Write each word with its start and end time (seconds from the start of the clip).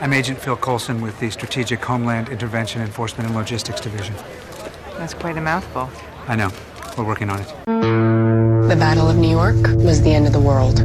I'm 0.00 0.12
Agent 0.12 0.38
Phil 0.38 0.56
Coulson 0.56 1.00
with 1.00 1.18
the 1.18 1.28
Strategic 1.28 1.84
Homeland 1.84 2.28
Intervention 2.28 2.82
Enforcement 2.82 3.26
and 3.26 3.36
Logistics 3.36 3.80
Division. 3.80 4.14
That's 4.96 5.12
quite 5.12 5.36
a 5.36 5.40
mouthful. 5.40 5.90
I 6.28 6.36
know. 6.36 6.50
We're 6.96 7.02
working 7.02 7.28
on 7.30 7.40
it. 7.40 7.48
The 7.66 8.76
Battle 8.78 9.10
of 9.10 9.16
New 9.16 9.28
York 9.28 9.56
was 9.78 10.00
the 10.02 10.14
end 10.14 10.28
of 10.28 10.32
the 10.32 10.38
world. 10.38 10.76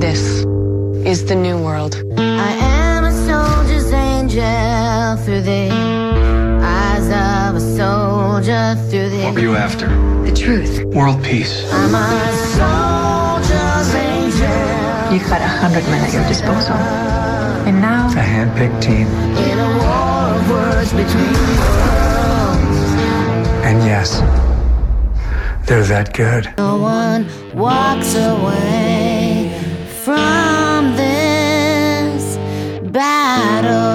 This 0.00 0.44
is 1.06 1.26
the 1.26 1.36
new 1.36 1.56
world. 1.56 1.94
I 2.18 2.52
am 2.54 3.04
a 3.04 3.12
soldier's 3.12 3.92
angel 3.92 5.24
through 5.24 5.42
the 5.42 5.70
eyes 6.60 7.06
of 7.06 7.54
a 7.54 7.76
soldier 7.76 8.74
through 8.90 9.10
the. 9.10 9.24
What 9.26 9.34
were 9.34 9.40
you 9.40 9.54
after? 9.54 9.86
The 10.24 10.34
truth. 10.34 10.84
World 10.86 11.22
peace. 11.22 11.70
I'm 11.72 11.94
a 11.94 12.32
soldier's 12.56 13.94
angel 13.94 15.14
You've 15.14 15.28
got 15.28 15.40
a 15.40 15.46
hundred 15.46 15.84
men 15.84 16.04
at 16.04 16.12
your 16.12 16.26
disposal. 16.26 17.23
And 17.66 17.80
now, 17.80 18.08
A 18.08 18.20
hand-picked 18.20 18.82
team. 18.82 19.06
in 19.06 19.58
a 19.58 19.68
war 19.78 20.36
of 20.36 20.50
words 20.50 20.90
between 20.92 21.32
worlds. 21.32 22.78
And 23.64 23.78
yes, 23.84 24.20
they're 25.66 25.84
that 25.84 26.12
good. 26.12 26.52
No 26.58 26.76
one 26.76 27.26
walks 27.54 28.14
away 28.16 29.50
from 30.04 30.94
this 30.96 32.36
battle. 32.90 33.94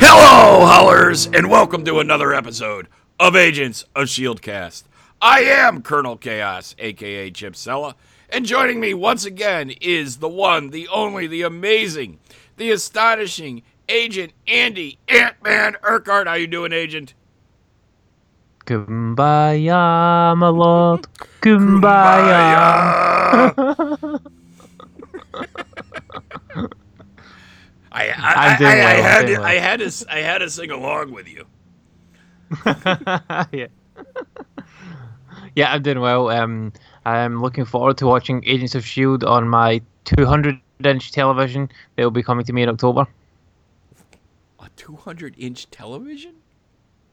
Hello, 0.00 0.64
hollers, 0.66 1.26
and 1.26 1.48
welcome 1.50 1.84
to 1.84 2.00
another 2.00 2.32
episode 2.34 2.88
of 3.18 3.36
Agents 3.36 3.84
of 3.94 4.06
Shieldcast. 4.08 4.84
I 5.22 5.40
am 5.40 5.82
Colonel 5.82 6.16
Chaos, 6.16 6.74
aka 6.78 7.30
Chip 7.30 7.54
Sella, 7.54 7.94
and 8.30 8.46
joining 8.46 8.80
me 8.80 8.94
once 8.94 9.26
again 9.26 9.70
is 9.80 10.16
the 10.16 10.28
one, 10.28 10.70
the 10.70 10.88
only, 10.88 11.26
the 11.26 11.42
amazing, 11.42 12.18
the 12.56 12.70
astonishing 12.70 13.62
Agent 13.88 14.32
Andy 14.46 14.98
Ant-Man 15.08 15.76
Urquhart. 15.82 16.26
How 16.26 16.34
you 16.34 16.46
doing, 16.46 16.72
Agent? 16.72 17.12
Kumbaya, 18.64 20.36
my 20.36 20.48
lord. 20.48 21.06
Kumbaya. 21.42 22.72
I, 27.92 28.08
I, 28.08 28.08
I, 28.08 28.56
I, 28.58 28.58
I 28.58 28.60
well, 28.60 28.96
I'm 28.96 29.02
had 29.02 29.26
to, 29.26 29.32
well. 29.34 29.44
I 29.44 29.54
had 29.54 29.80
to 29.80 30.06
I 30.08 30.18
had 30.20 30.38
to 30.38 30.48
sing 30.48 30.70
along 30.70 31.12
with 31.12 31.28
you. 31.28 31.44
yeah. 33.52 33.66
Yeah, 35.60 35.72
I'm 35.72 35.82
doing 35.82 36.00
well. 36.00 36.30
Um, 36.30 36.72
I'm 37.04 37.42
looking 37.42 37.66
forward 37.66 37.98
to 37.98 38.06
watching 38.06 38.42
Agents 38.46 38.74
of 38.74 38.86
Shield 38.86 39.24
on 39.24 39.46
my 39.46 39.82
200 40.06 40.58
inch 40.84 41.12
television 41.12 41.70
that 41.96 42.02
will 42.02 42.10
be 42.10 42.22
coming 42.22 42.46
to 42.46 42.52
me 42.54 42.62
in 42.62 42.70
October. 42.70 43.06
A 44.58 44.70
200 44.76 45.34
inch 45.36 45.70
television? 45.70 46.36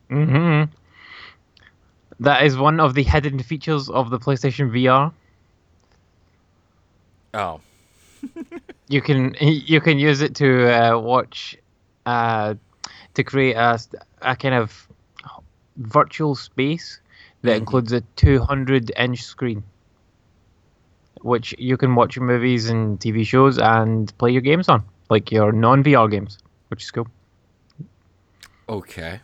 hmm 0.09 0.63
That 2.21 2.43
is 2.45 2.57
one 2.57 2.79
of 2.79 2.93
the 2.93 3.03
hidden 3.03 3.39
features 3.39 3.89
of 3.89 4.11
the 4.11 4.17
PlayStation 4.17 4.71
VR. 4.71 5.11
Oh, 7.33 7.59
You 8.87 9.01
can 9.01 9.35
you 9.41 9.81
can 9.81 9.99
use 9.99 10.21
it 10.21 10.35
to 10.35 10.49
uh, 10.71 10.97
watch, 10.97 11.57
uh, 12.05 12.55
to 13.15 13.23
create 13.25 13.57
a, 13.57 13.77
a 14.21 14.37
kind 14.37 14.55
of 14.55 14.87
virtual 15.75 16.33
space 16.33 17.01
that 17.41 17.57
includes 17.57 17.91
a 17.91 18.01
200 18.15 18.91
inch 18.97 19.23
screen, 19.23 19.63
which 21.21 21.55
you 21.57 21.77
can 21.77 21.95
watch 21.95 22.15
your 22.15 22.25
movies 22.25 22.69
and 22.69 22.99
TV 22.99 23.25
shows 23.25 23.57
and 23.57 24.15
play 24.17 24.31
your 24.31 24.41
games 24.41 24.69
on, 24.69 24.83
like 25.09 25.31
your 25.31 25.51
non 25.51 25.83
VR 25.83 26.09
games, 26.09 26.39
which 26.69 26.83
is 26.83 26.91
cool. 26.91 27.07
okay. 28.69 29.21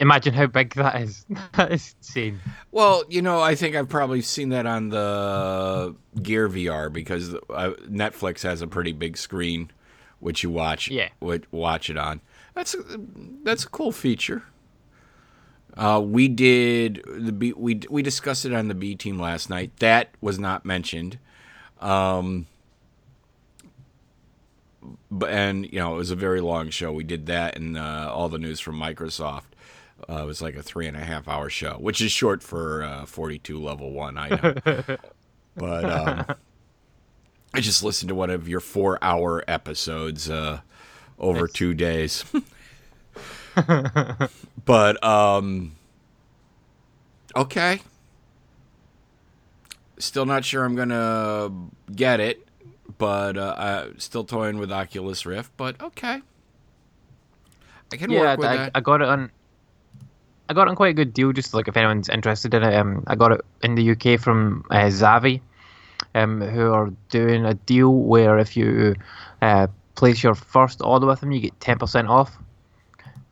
Imagine 0.00 0.32
how 0.32 0.46
big 0.46 0.74
that 0.74 1.02
is. 1.02 1.26
that 1.54 1.72
is 1.72 1.96
insane. 1.98 2.38
Well, 2.70 3.02
you 3.08 3.20
know, 3.20 3.40
I 3.40 3.56
think 3.56 3.74
I've 3.74 3.88
probably 3.88 4.22
seen 4.22 4.50
that 4.50 4.64
on 4.64 4.90
the 4.90 5.96
Gear 6.22 6.48
VR 6.48 6.92
because 6.92 7.34
uh, 7.34 7.72
Netflix 7.88 8.42
has 8.44 8.62
a 8.62 8.68
pretty 8.68 8.92
big 8.92 9.16
screen, 9.16 9.72
which 10.20 10.44
you 10.44 10.50
watch. 10.50 10.88
Yeah. 10.88 11.08
watch 11.50 11.90
it 11.90 11.98
on. 11.98 12.20
That's 12.54 12.74
a, 12.74 12.82
that's 13.42 13.64
a 13.64 13.68
cool 13.68 13.90
feature. 13.90 14.44
Uh, 15.78 16.00
we 16.00 16.26
did 16.26 17.04
the 17.06 17.30
B, 17.30 17.52
we 17.52 17.80
we 17.88 18.02
discussed 18.02 18.44
it 18.44 18.52
on 18.52 18.66
the 18.66 18.74
B 18.74 18.96
team 18.96 19.16
last 19.18 19.48
night. 19.48 19.70
That 19.78 20.10
was 20.20 20.36
not 20.36 20.64
mentioned. 20.64 21.18
Um, 21.80 22.46
but 25.08 25.30
and 25.30 25.64
you 25.72 25.78
know 25.78 25.94
it 25.94 25.98
was 25.98 26.10
a 26.10 26.16
very 26.16 26.40
long 26.40 26.70
show. 26.70 26.92
We 26.92 27.04
did 27.04 27.26
that 27.26 27.56
and 27.56 27.78
uh, 27.78 28.10
all 28.12 28.28
the 28.28 28.38
news 28.38 28.58
from 28.58 28.74
Microsoft. 28.74 29.44
Uh, 30.08 30.22
it 30.22 30.26
was 30.26 30.42
like 30.42 30.56
a 30.56 30.62
three 30.64 30.88
and 30.88 30.96
a 30.96 31.04
half 31.04 31.28
hour 31.28 31.48
show, 31.48 31.74
which 31.74 32.00
is 32.00 32.10
short 32.10 32.42
for 32.42 32.82
uh, 32.82 33.06
42 33.06 33.60
level 33.60 33.92
one. 33.92 34.18
I 34.18 34.28
know, 34.28 34.54
but 35.56 35.84
um, 35.84 36.24
I 37.54 37.60
just 37.60 37.84
listened 37.84 38.08
to 38.08 38.16
one 38.16 38.30
of 38.30 38.48
your 38.48 38.60
four 38.60 38.98
hour 39.00 39.44
episodes 39.46 40.28
uh, 40.28 40.60
over 41.20 41.46
two 41.46 41.72
days. 41.74 42.24
but 44.64 45.02
um, 45.04 45.72
okay, 47.34 47.80
still 49.98 50.26
not 50.26 50.44
sure 50.44 50.64
I'm 50.64 50.76
gonna 50.76 51.50
get 51.94 52.20
it, 52.20 52.46
but 52.98 53.36
uh, 53.36 53.54
I'm 53.58 53.98
still 53.98 54.24
toying 54.24 54.58
with 54.58 54.72
Oculus 54.72 55.26
Rift. 55.26 55.52
But 55.56 55.80
okay, 55.80 56.20
I 57.92 57.96
can 57.96 58.10
yeah, 58.10 58.20
work 58.20 58.38
with 58.38 58.48
I, 58.48 58.56
that. 58.56 58.70
I 58.74 58.80
got 58.80 59.02
it 59.02 59.08
on. 59.08 59.30
I 60.50 60.54
got 60.54 60.66
it 60.66 60.70
on 60.70 60.76
quite 60.76 60.90
a 60.90 60.94
good 60.94 61.12
deal. 61.12 61.32
Just 61.32 61.54
like 61.54 61.68
if 61.68 61.76
anyone's 61.76 62.08
interested 62.08 62.54
in 62.54 62.62
it, 62.62 62.74
um, 62.74 63.04
I 63.06 63.16
got 63.16 63.32
it 63.32 63.40
in 63.62 63.74
the 63.74 63.90
UK 63.90 64.20
from 64.20 64.64
uh, 64.70 64.86
Zavvi, 64.86 65.40
um, 66.14 66.40
who 66.40 66.72
are 66.72 66.90
doing 67.10 67.44
a 67.44 67.54
deal 67.54 67.92
where 67.92 68.38
if 68.38 68.56
you 68.56 68.94
uh, 69.42 69.66
place 69.94 70.22
your 70.22 70.34
first 70.34 70.80
order 70.82 71.06
with 71.06 71.20
them, 71.20 71.32
you 71.32 71.40
get 71.40 71.58
ten 71.60 71.78
percent 71.78 72.08
off. 72.08 72.36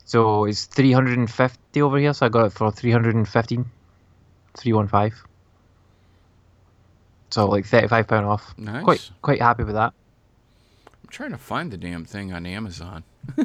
So 0.07 0.45
it's 0.45 0.65
three 0.65 0.93
hundred 0.93 1.17
and 1.17 1.29
fifty 1.29 1.81
over 1.81 1.97
here. 1.97 2.13
So 2.13 2.25
I 2.25 2.29
got 2.29 2.45
it 2.45 2.53
for 2.53 2.71
three 2.71 2.91
hundred 2.91 3.15
and 3.15 3.27
fifteen, 3.27 3.65
three 4.57 4.71
one 4.71 4.87
five. 4.87 5.13
So 7.29 7.45
like 7.45 7.65
thirty 7.65 7.89
five 7.89 8.07
pound 8.07 8.25
off. 8.25 8.53
Nice. 8.57 8.83
Quite 8.83 9.09
quite 9.21 9.41
happy 9.41 9.63
with 9.65 9.75
that. 9.75 9.93
I'm 10.87 11.09
trying 11.09 11.31
to 11.31 11.37
find 11.37 11.71
the 11.71 11.77
damn 11.77 12.05
thing 12.05 12.31
on 12.33 12.45
Amazon. 12.45 13.03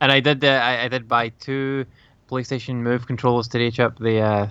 And 0.00 0.12
I 0.12 0.20
did 0.20 0.44
uh, 0.44 0.48
I, 0.48 0.84
I 0.84 0.88
did 0.88 1.08
buy 1.08 1.30
two 1.30 1.86
PlayStation 2.30 2.76
Move 2.76 3.06
controllers 3.06 3.48
today, 3.48 3.70
Chip. 3.70 3.98
The 3.98 4.20
uh, 4.20 4.50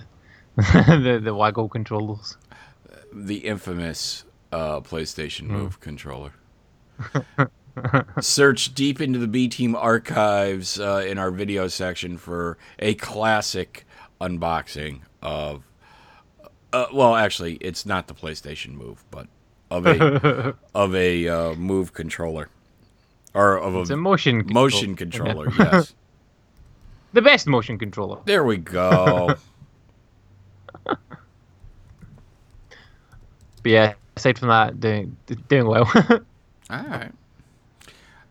the 0.56 1.20
the 1.22 1.32
Waggle 1.32 1.68
controllers. 1.68 2.36
the 3.12 3.38
infamous 3.46 4.24
uh, 4.50 4.80
PlayStation 4.80 5.46
Move 5.46 5.78
controller. 5.78 6.32
Search 8.20 8.74
deep 8.74 9.00
into 9.00 9.18
the 9.18 9.26
B 9.26 9.48
Team 9.48 9.74
archives 9.74 10.78
uh, 10.78 11.04
in 11.06 11.18
our 11.18 11.30
video 11.30 11.68
section 11.68 12.18
for 12.18 12.58
a 12.78 12.94
classic 12.94 13.86
unboxing 14.20 15.00
of. 15.22 15.64
Uh, 16.72 16.86
well, 16.92 17.14
actually, 17.16 17.54
it's 17.56 17.84
not 17.84 18.08
the 18.08 18.14
PlayStation 18.14 18.74
Move, 18.74 19.04
but 19.10 19.26
of 19.70 19.86
a 19.86 20.54
of 20.74 20.94
a 20.94 21.28
uh, 21.28 21.54
Move 21.54 21.92
controller, 21.92 22.48
or 23.34 23.58
of 23.58 23.74
It's 23.76 23.90
a 23.90 23.94
a 23.94 23.96
motion 23.96 24.40
control- 24.42 24.64
motion 24.64 24.96
controller. 24.96 25.50
yes, 25.58 25.94
the 27.12 27.22
best 27.22 27.46
motion 27.46 27.78
controller. 27.78 28.20
there 28.26 28.44
we 28.44 28.56
go. 28.58 29.34
But 33.62 33.70
yeah, 33.70 33.94
aside 34.16 34.38
from 34.38 34.48
that, 34.48 34.80
doing 34.80 35.16
doing 35.48 35.66
well. 35.66 35.84
All 35.88 36.22
right. 36.70 37.12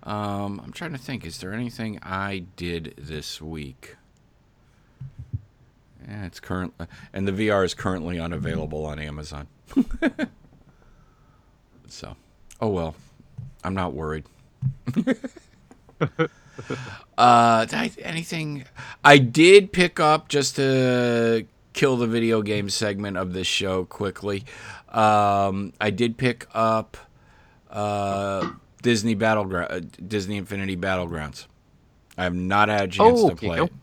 Um, 0.03 0.61
I'm 0.63 0.71
trying 0.71 0.93
to 0.93 0.97
think. 0.97 1.25
Is 1.25 1.37
there 1.39 1.53
anything 1.53 1.99
I 2.01 2.45
did 2.55 2.95
this 2.97 3.41
week? 3.41 3.95
Yeah, 6.07 6.25
it's 6.25 6.39
current, 6.39 6.73
and 7.13 7.27
the 7.27 7.31
VR 7.31 7.63
is 7.63 7.73
currently 7.73 8.19
unavailable 8.19 8.85
on 8.85 8.97
Amazon. 8.99 9.47
so, 11.87 12.15
oh 12.59 12.69
well, 12.69 12.95
I'm 13.63 13.75
not 13.75 13.93
worried. 13.93 14.25
uh, 16.01 16.07
I, 17.17 17.91
anything? 17.99 18.65
I 19.03 19.19
did 19.19 19.71
pick 19.71 19.99
up 19.99 20.27
just 20.27 20.55
to 20.55 21.45
kill 21.73 21.97
the 21.97 22.07
video 22.07 22.41
game 22.41 22.69
segment 22.69 23.17
of 23.17 23.33
this 23.33 23.47
show 23.47 23.85
quickly. 23.85 24.43
Um, 24.89 25.73
I 25.79 25.91
did 25.91 26.17
pick 26.17 26.47
up 26.53 26.97
uh, 27.69 28.51
Disney 28.81 29.15
Battleground, 29.15 29.71
uh, 29.71 29.79
Disney 30.07 30.37
Infinity 30.37 30.75
Battlegrounds. 30.77 31.45
I 32.17 32.23
have 32.23 32.35
not 32.35 32.69
had 32.69 32.81
a 32.83 32.87
chance 32.87 33.19
Oh, 33.21 33.29
to 33.29 33.35
play 33.35 33.61
it. 33.61 33.73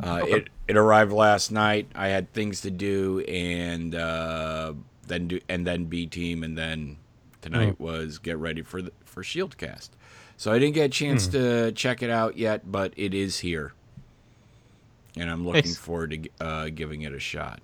Uh, 0.00 0.24
it 0.26 0.48
it 0.68 0.76
arrived 0.76 1.12
last 1.12 1.50
night. 1.50 1.88
I 1.94 2.08
had 2.08 2.32
things 2.32 2.60
to 2.62 2.70
do, 2.70 3.20
and 3.20 3.94
uh, 3.94 4.74
then 5.06 5.28
do 5.28 5.40
and 5.48 5.66
then 5.66 5.86
B 5.86 6.06
team, 6.06 6.42
and 6.44 6.56
then 6.56 6.96
tonight 7.40 7.80
was 7.80 8.18
get 8.18 8.38
ready 8.38 8.62
for 8.62 8.82
the, 8.82 8.92
for 9.04 9.22
Shieldcast. 9.22 9.90
So 10.36 10.52
I 10.52 10.58
didn't 10.60 10.74
get 10.74 10.84
a 10.84 10.88
chance 10.88 11.26
to 11.28 11.72
check 11.72 12.00
it 12.02 12.10
out 12.10 12.36
yet, 12.38 12.70
but 12.70 12.92
it 12.96 13.12
is 13.12 13.40
here, 13.40 13.72
and 15.16 15.28
I'm 15.28 15.44
looking 15.44 15.62
Nice. 15.62 15.76
forward 15.76 16.10
to 16.40 16.44
uh, 16.46 16.68
giving 16.68 17.02
it 17.02 17.12
a 17.12 17.18
shot. 17.18 17.60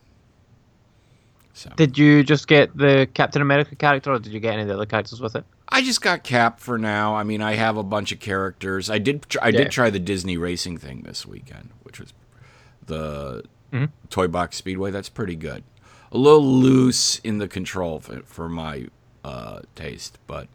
So 1.57 1.71
Did 1.77 1.97
you 1.97 2.25
just 2.25 2.49
get 2.49 2.77
the 2.77 3.09
Captain 3.15 3.41
America 3.41 3.77
character, 3.77 4.13
or 4.13 4.19
did 4.19 4.33
you 4.33 4.41
get 4.41 4.55
any 4.55 4.63
of 4.63 4.69
the 4.69 4.75
other 4.75 4.87
characters 4.87 5.21
with 5.21 5.37
it? 5.37 5.45
I 5.69 5.83
just 5.83 6.03
got 6.03 6.25
Cap 6.25 6.59
for 6.59 6.79
now. 6.79 7.15
I 7.15 7.23
mean, 7.23 7.41
I 7.41 7.55
have 7.55 7.77
a 7.77 7.83
bunch 7.85 8.11
of 8.13 8.19
characters. 8.21 8.91
I 8.91 8.99
did 8.99 9.23
tr- 9.29 9.39
I 9.41 9.49
Yeah. 9.49 9.59
did 9.59 9.71
try 9.71 9.89
the 9.89 10.01
Disney 10.01 10.37
racing 10.37 10.79
thing 10.79 11.03
this 11.03 11.25
weekend, 11.25 11.71
which 11.85 12.01
was 12.01 12.13
the 12.87 13.45
Mm-hmm. 13.73 13.87
Toy 14.11 14.29
Box 14.29 14.57
Speedway. 14.57 14.91
That's 14.93 15.09
pretty 15.09 15.35
good. 15.37 15.65
A 16.13 16.19
little 16.19 16.45
loose 16.45 17.19
in 17.21 17.39
the 17.39 17.49
control 17.49 17.99
for, 17.99 18.21
for 18.25 18.49
my 18.49 18.87
uh, 19.25 19.61
taste, 19.75 20.19
but 20.27 20.49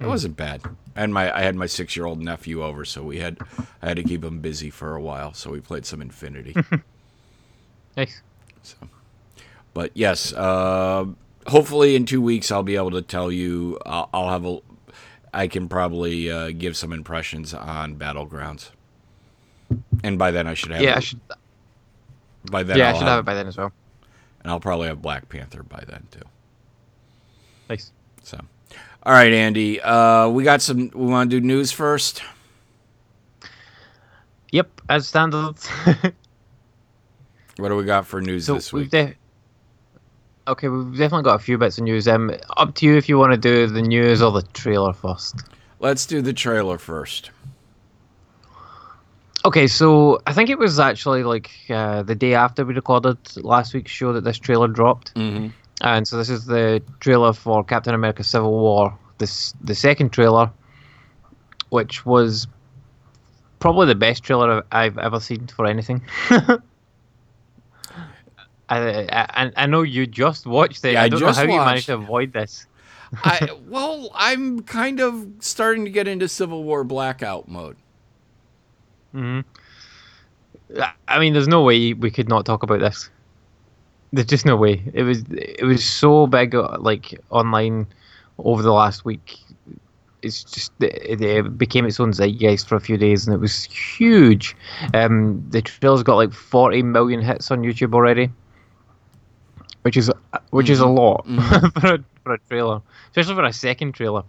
it 0.00 0.04
Mm. 0.04 0.08
wasn't 0.08 0.36
bad. 0.36 0.62
And 0.94 1.12
my 1.12 1.34
I 1.36 1.42
had 1.42 1.56
my 1.56 1.66
six 1.66 1.96
year 1.96 2.06
old 2.06 2.20
nephew 2.22 2.62
over, 2.62 2.84
so 2.84 3.02
we 3.02 3.18
had 3.18 3.38
I 3.82 3.88
had 3.88 3.96
to 3.96 4.02
keep 4.04 4.22
him 4.24 4.40
busy 4.40 4.70
for 4.70 4.94
a 4.94 5.00
while. 5.00 5.32
So 5.34 5.50
we 5.50 5.60
played 5.60 5.84
some 5.86 6.00
Infinity. 6.02 6.54
Nice. 7.96 8.22
So, 8.62 8.76
but 9.78 9.92
yes, 9.94 10.32
uh, 10.32 11.04
hopefully 11.46 11.94
in 11.94 12.04
two 12.04 12.20
weeks 12.20 12.50
I'll 12.50 12.64
be 12.64 12.74
able 12.74 12.90
to 12.90 13.00
tell 13.00 13.30
you. 13.30 13.78
I'll, 13.86 14.08
I'll 14.12 14.28
have 14.30 14.44
a. 14.44 14.58
I 15.32 15.46
can 15.46 15.68
probably 15.68 16.28
uh, 16.32 16.50
give 16.50 16.76
some 16.76 16.92
impressions 16.92 17.54
on 17.54 17.94
Battlegrounds, 17.94 18.70
and 20.02 20.18
by 20.18 20.32
then 20.32 20.48
I 20.48 20.54
should 20.54 20.72
have. 20.72 20.82
Yeah, 20.82 20.90
it- 20.90 20.96
I 20.96 21.00
should. 21.00 21.20
By 22.50 22.64
then, 22.64 22.76
Yeah, 22.78 22.86
I 22.86 22.90
I'll 22.90 22.98
should 22.98 23.06
have 23.06 23.18
it 23.20 23.24
by 23.24 23.34
then 23.34 23.46
as 23.46 23.56
well. 23.56 23.70
and 24.42 24.50
I'll 24.50 24.58
probably 24.58 24.88
have 24.88 25.00
Black 25.00 25.28
Panther 25.28 25.62
by 25.62 25.84
then 25.86 26.08
too. 26.10 26.22
Nice. 27.70 27.92
So, 28.24 28.40
all 29.04 29.12
right, 29.12 29.32
Andy, 29.32 29.80
uh, 29.80 30.28
we 30.28 30.42
got 30.42 30.60
some. 30.60 30.90
We 30.92 31.06
want 31.06 31.30
to 31.30 31.40
do 31.40 31.46
news 31.46 31.70
first. 31.70 32.20
Yep, 34.50 34.80
as 34.88 35.06
standard. 35.06 35.54
What 37.58 37.70
do 37.70 37.76
we 37.76 37.84
got 37.84 38.06
for 38.06 38.20
news 38.20 38.46
so 38.46 38.54
this 38.54 38.72
we've 38.72 38.82
week? 38.84 38.90
de- 38.92 39.14
okay, 40.48 40.68
we've 40.68 40.92
definitely 40.92 41.22
got 41.24 41.36
a 41.36 41.42
few 41.42 41.58
bits 41.58 41.78
of 41.78 41.84
news. 41.84 42.08
Um, 42.08 42.32
up 42.56 42.74
to 42.76 42.86
you 42.86 42.96
if 42.96 43.08
you 43.08 43.18
want 43.18 43.32
to 43.32 43.38
do 43.38 43.66
the 43.66 43.82
news 43.82 44.22
or 44.22 44.32
the 44.32 44.42
trailer 44.54 44.92
first. 44.92 45.36
Let's 45.80 46.06
do 46.06 46.20
the 46.20 46.32
trailer 46.32 46.78
first. 46.78 47.30
Okay, 49.44 49.66
so 49.68 50.20
I 50.26 50.32
think 50.32 50.50
it 50.50 50.58
was 50.58 50.80
actually 50.80 51.22
like 51.22 51.50
uh, 51.70 52.02
the 52.02 52.14
day 52.14 52.34
after 52.34 52.64
we 52.64 52.74
recorded 52.74 53.18
last 53.36 53.72
week's 53.72 53.92
show 53.92 54.12
that 54.12 54.24
this 54.24 54.38
trailer 54.38 54.66
dropped. 54.68 55.14
Mhm. 55.14 55.52
And 55.80 56.08
so 56.08 56.16
this 56.16 56.28
is 56.28 56.46
the 56.46 56.82
trailer 56.98 57.32
for 57.32 57.62
Captain 57.62 57.94
America: 57.94 58.24
Civil 58.24 58.50
War. 58.50 58.98
This 59.18 59.54
the 59.62 59.74
second 59.76 60.10
trailer, 60.10 60.50
which 61.68 62.04
was 62.04 62.48
probably 63.60 63.86
the 63.86 63.94
best 63.94 64.24
trailer 64.24 64.64
I've 64.72 64.98
ever 64.98 65.20
seen 65.20 65.46
for 65.46 65.66
anything. 65.66 66.02
I, 68.68 69.06
I 69.34 69.52
I 69.56 69.66
know 69.66 69.82
you 69.82 70.06
just 70.06 70.46
watched 70.46 70.84
it. 70.84 70.92
Yeah, 70.92 71.02
I 71.02 71.04
I 71.04 71.08
don't 71.08 71.20
just 71.20 71.38
know 71.38 71.46
how 71.46 71.52
you 71.52 71.58
managed 71.66 71.86
to 71.86 71.94
avoid 71.94 72.32
this. 72.32 72.66
I 73.24 73.48
well, 73.68 74.10
I'm 74.14 74.60
kind 74.62 75.00
of 75.00 75.26
starting 75.40 75.84
to 75.86 75.90
get 75.90 76.06
into 76.06 76.28
Civil 76.28 76.64
War 76.64 76.84
blackout 76.84 77.48
mode. 77.48 77.76
I- 79.14 80.92
I 81.08 81.18
mean, 81.18 81.32
there's 81.32 81.48
no 81.48 81.62
way 81.62 81.94
we 81.94 82.10
could 82.10 82.28
not 82.28 82.44
talk 82.44 82.62
about 82.62 82.80
this. 82.80 83.10
There's 84.12 84.26
just 84.26 84.46
no 84.46 84.56
way. 84.56 84.82
It 84.94 85.02
was 85.02 85.22
it 85.30 85.64
was 85.64 85.84
so 85.84 86.26
big, 86.26 86.54
uh, 86.54 86.76
like 86.80 87.18
online 87.30 87.86
over 88.38 88.62
the 88.62 88.72
last 88.72 89.04
week. 89.04 89.38
It's 90.22 90.42
just 90.44 90.72
it, 90.80 91.20
it 91.20 91.56
became 91.58 91.84
its 91.86 92.00
own 92.00 92.12
zeitgeist 92.12 92.66
for 92.68 92.76
a 92.76 92.80
few 92.80 92.96
days, 92.96 93.26
and 93.26 93.34
it 93.34 93.38
was 93.40 93.64
huge. 93.64 94.56
Um, 94.94 95.44
the 95.50 95.62
trailer's 95.62 96.02
got 96.02 96.16
like 96.16 96.32
40 96.32 96.82
million 96.82 97.20
hits 97.22 97.50
on 97.50 97.62
YouTube 97.62 97.94
already, 97.94 98.30
which 99.82 99.96
is 99.96 100.10
which 100.50 100.70
is 100.70 100.80
a 100.80 100.86
lot 100.86 101.26
for 101.80 101.94
a 101.94 102.04
for 102.24 102.34
a 102.34 102.38
trailer, 102.48 102.82
especially 103.10 103.34
for 103.34 103.44
a 103.44 103.52
second 103.52 103.92
trailer. 103.92 104.22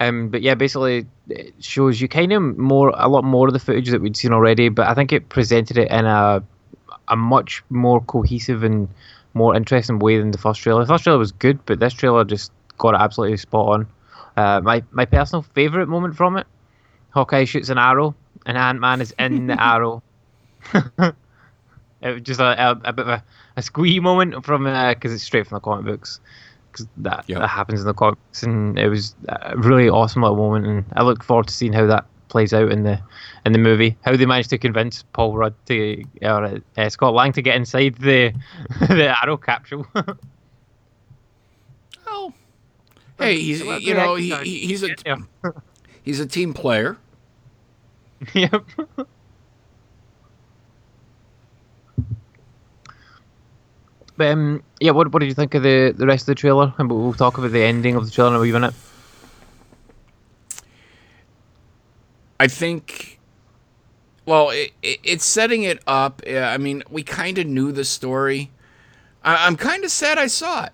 Um, 0.00 0.28
but 0.28 0.42
yeah, 0.42 0.54
basically, 0.54 1.06
it 1.28 1.54
shows 1.60 2.00
you 2.00 2.08
kind 2.08 2.32
of 2.32 2.58
more, 2.58 2.92
a 2.96 3.08
lot 3.08 3.24
more 3.24 3.46
of 3.46 3.52
the 3.52 3.60
footage 3.60 3.90
that 3.90 4.00
we'd 4.00 4.16
seen 4.16 4.32
already. 4.32 4.68
But 4.68 4.88
I 4.88 4.94
think 4.94 5.12
it 5.12 5.28
presented 5.28 5.78
it 5.78 5.90
in 5.90 6.04
a, 6.04 6.42
a 7.08 7.16
much 7.16 7.62
more 7.70 8.00
cohesive 8.00 8.64
and 8.64 8.88
more 9.34 9.54
interesting 9.56 9.98
way 9.98 10.18
than 10.18 10.30
the 10.30 10.38
first 10.38 10.60
trailer. 10.60 10.82
The 10.82 10.88
first 10.88 11.04
trailer 11.04 11.18
was 11.18 11.32
good, 11.32 11.64
but 11.66 11.80
this 11.80 11.92
trailer 11.92 12.24
just 12.24 12.52
got 12.78 12.94
it 12.94 13.00
absolutely 13.00 13.36
spot 13.36 13.68
on. 13.68 13.86
Uh, 14.36 14.60
my 14.60 14.82
my 14.90 15.04
personal 15.04 15.42
favorite 15.42 15.86
moment 15.88 16.16
from 16.16 16.36
it, 16.36 16.46
Hawkeye 17.10 17.44
shoots 17.44 17.68
an 17.68 17.78
arrow, 17.78 18.14
and 18.46 18.58
Ant 18.58 18.80
Man 18.80 19.00
is 19.00 19.14
in 19.18 19.46
the 19.46 19.62
arrow. 19.62 20.02
it 20.74 21.14
was 22.02 22.22
just 22.22 22.40
a, 22.40 22.70
a, 22.70 22.70
a 22.84 22.92
bit 22.92 23.06
of 23.06 23.08
a, 23.08 23.24
a 23.56 23.62
squee 23.62 24.00
moment 24.00 24.44
from 24.44 24.64
because 24.64 25.12
it's 25.12 25.22
straight 25.22 25.46
from 25.46 25.56
the 25.56 25.60
comic 25.60 25.84
books 25.86 26.20
because 26.72 26.86
that, 26.98 27.24
Yep. 27.28 27.38
that 27.40 27.48
happens 27.48 27.80
in 27.80 27.86
the 27.86 27.94
comics, 27.94 28.42
and 28.42 28.78
it 28.78 28.88
was 28.88 29.14
a 29.28 29.56
really 29.56 29.88
awesome 29.88 30.22
little 30.22 30.36
moment, 30.36 30.66
and 30.66 30.84
I 30.96 31.02
look 31.04 31.22
forward 31.22 31.46
to 31.46 31.54
seeing 31.54 31.72
how 31.72 31.86
that 31.86 32.04
plays 32.28 32.52
out 32.52 32.72
in 32.72 32.82
the 32.82 33.00
in 33.46 33.52
the 33.52 33.58
movie. 33.60 33.96
How 34.04 34.16
they 34.16 34.26
managed 34.26 34.50
to 34.50 34.58
convince 34.58 35.04
Paul 35.12 35.36
Rudd 35.36 35.54
to 35.66 36.02
or 36.22 36.60
uh, 36.76 36.88
Scott 36.90 37.14
Lang 37.14 37.32
to 37.32 37.42
get 37.42 37.54
inside 37.56 37.94
the 37.96 38.32
the 38.80 39.14
arrow 39.22 39.36
capsule. 39.36 39.86
Oh, 42.06 42.32
hey, 43.18 43.38
he's 43.40 43.62
Well, 43.64 43.78
you 43.80 43.94
know 43.94 44.14
he's 44.16 44.38
he, 44.40 44.66
he's 44.66 44.82
a 44.82 44.88
he's 46.02 46.20
a 46.20 46.26
team 46.26 46.52
player. 46.54 46.96
yep. 48.34 48.64
But 54.16 54.28
um, 54.28 54.62
yeah, 54.80 54.92
what 54.92 55.12
what 55.12 55.20
did 55.20 55.26
you 55.26 55.34
think 55.34 55.54
of 55.54 55.62
the, 55.62 55.92
the 55.96 56.06
rest 56.06 56.22
of 56.22 56.26
the 56.26 56.34
trailer? 56.36 56.72
And 56.78 56.90
we'll 56.90 57.00
we'll 57.00 57.14
talk 57.14 57.38
about 57.38 57.50
the 57.50 57.62
ending 57.62 57.96
of 57.96 58.04
the 58.04 58.10
trailer 58.10 58.30
in 58.30 58.36
a 58.36 58.40
wee 58.40 58.52
minute. 58.52 58.74
I 62.38 62.46
think. 62.46 63.18
Well, 64.26 64.50
it, 64.50 64.72
it, 64.82 65.00
it's 65.02 65.24
setting 65.24 65.64
it 65.64 65.82
up. 65.86 66.22
Yeah, 66.26 66.50
I 66.50 66.58
mean, 66.58 66.82
we 66.90 67.02
kind 67.02 67.38
of 67.38 67.46
knew 67.46 67.72
the 67.72 67.84
story. 67.84 68.50
I, 69.22 69.46
I'm 69.46 69.56
kind 69.56 69.84
of 69.84 69.90
sad 69.90 70.16
I 70.18 70.28
saw 70.28 70.64
it. 70.64 70.72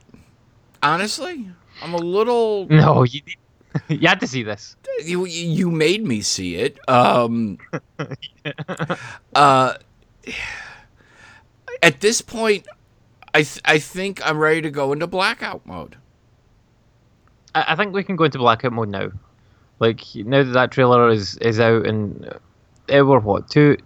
Honestly, 0.83 1.51
I'm 1.83 1.95
a 1.95 1.99
little. 1.99 2.67
No, 2.71 3.05
you 3.05 3.21
you 3.89 4.07
had 4.07 4.21
to 4.21 4.27
see 4.27 4.43
this. 4.43 4.77
You 5.05 5.27
you 5.27 5.71
made 5.71 6.05
me 6.05 6.21
see 6.21 6.57
it. 6.57 6.79
Um. 6.89 7.59
uh. 9.35 9.75
At 11.83 12.03
this 12.03 12.21
point, 12.21 12.67
I 13.35 13.43
th- 13.43 13.61
I 13.65 13.79
think 13.79 14.25
I'm 14.27 14.39
ready 14.39 14.63
to 14.63 14.71
go 14.71 14.93
into 14.93 15.07
blackout 15.07 15.65
mode. 15.67 15.97
I, 17.55 17.65
I 17.69 17.77
think 17.77 17.95
we 17.95 18.05
can 18.05 18.17
go 18.17 18.25
into 18.25 18.39
blackout 18.39 18.73
mode 18.73 18.89
now. 18.89 19.11
Like 19.79 20.01
now 20.15 20.43
that 20.43 20.53
that 20.53 20.71
trailer 20.73 21.09
is 21.11 21.37
is 21.39 21.61
out 21.61 21.87
and 21.87 22.29
uh, 22.93 23.05
were 23.05 23.21
what 23.21 23.49
two, 23.49 23.77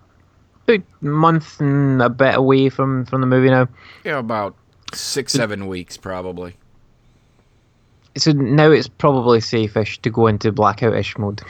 a 0.68 0.82
month 1.00 1.60
and 1.60 2.02
a 2.02 2.08
bit 2.08 2.34
away 2.34 2.68
from 2.68 3.04
from 3.06 3.20
the 3.20 3.26
movie 3.26 3.50
now. 3.50 3.68
Yeah, 4.04 4.18
about 4.18 4.56
six 4.92 5.32
seven 5.32 5.66
weeks 5.66 5.96
probably. 5.96 6.56
So 8.16 8.30
now 8.32 8.70
it's 8.70 8.86
probably 8.86 9.40
safe-ish 9.40 9.98
to 10.02 10.10
go 10.10 10.28
into 10.28 10.52
blackout-ish 10.52 11.18
mode. 11.18 11.42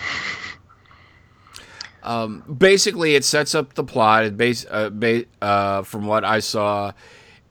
Um, 2.02 2.42
basically, 2.58 3.14
it 3.16 3.24
sets 3.24 3.54
up 3.54 3.74
the 3.74 3.84
plot. 3.84 4.24
It 4.24 4.36
base, 4.38 4.64
uh, 4.70 4.88
ba- 4.90 5.26
uh, 5.42 5.82
from 5.82 6.06
what 6.06 6.24
I 6.24 6.40
saw, 6.40 6.92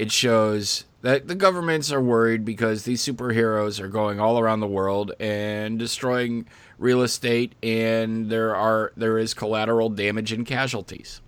it 0.03 0.11
shows 0.11 0.83
that 1.01 1.27
the 1.27 1.35
governments 1.35 1.91
are 1.91 2.01
worried 2.01 2.45
because 2.45 2.83
these 2.83 3.01
superheroes 3.03 3.79
are 3.79 3.87
going 3.89 4.19
all 4.19 4.39
around 4.39 4.59
the 4.59 4.67
world 4.67 5.11
and 5.19 5.79
destroying 5.79 6.45
real 6.77 7.01
estate, 7.01 7.55
and 7.63 8.29
there 8.29 8.55
are 8.55 8.91
there 8.95 9.17
is 9.17 9.33
collateral 9.33 9.89
damage 9.89 10.31
and 10.31 10.45
casualties, 10.45 11.21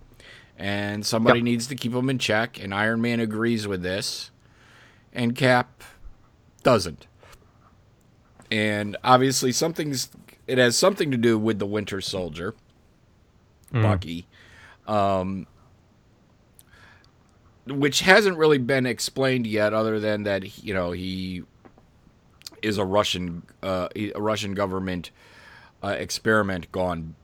and 0.58 1.04
somebody 1.04 1.40
Yep. 1.40 1.44
needs 1.44 1.66
to 1.68 1.74
keep 1.74 1.92
them 1.92 2.08
in 2.10 2.18
check. 2.18 2.62
And 2.62 2.72
Iron 2.74 3.00
Man 3.00 3.20
agrees 3.20 3.66
with 3.66 3.82
this, 3.82 4.30
and 5.12 5.34
Cap 5.34 5.82
doesn't. 6.62 7.06
And 8.50 8.96
obviously, 9.02 9.52
something's 9.52 10.10
it 10.46 10.58
has 10.58 10.76
something 10.78 11.10
to 11.10 11.16
do 11.16 11.38
with 11.38 11.58
the 11.58 11.66
Winter 11.66 12.00
Soldier. 12.00 12.54
Bucky, 13.72 14.26
um, 14.86 15.46
which 17.66 18.00
hasn't 18.00 18.36
really 18.38 18.58
been 18.58 18.86
explained 18.86 19.46
yet, 19.46 19.72
other 19.74 19.98
than 20.00 20.22
that 20.24 20.62
you 20.64 20.72
know 20.74 20.92
he 20.92 21.42
is 22.62 22.78
a 22.78 22.84
Russian 22.84 23.42
uh, 23.62 23.88
a 23.94 24.12
Russian 24.20 24.54
government 24.54 25.10
uh, 25.82 25.88
experiment 25.98 26.70
gone 26.72 27.14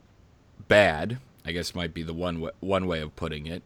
bad. 0.68 1.18
I 1.44 1.50
guess 1.52 1.74
might 1.74 1.92
be 1.92 2.02
the 2.02 2.14
one 2.14 2.34
w- 2.34 2.52
one 2.60 2.86
way 2.86 3.00
of 3.00 3.14
putting 3.16 3.46
it, 3.46 3.62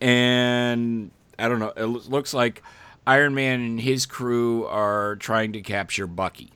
and 0.00 1.10
I 1.38 1.48
don't 1.48 1.58
know. 1.58 1.72
It 1.76 1.84
loo- 1.86 2.02
looks 2.08 2.32
like 2.32 2.62
Iron 3.06 3.34
Man 3.34 3.60
and 3.60 3.80
his 3.80 4.06
crew 4.06 4.64
are 4.66 5.16
trying 5.16 5.52
to 5.54 5.60
capture 5.62 6.06
Bucky. 6.06 6.52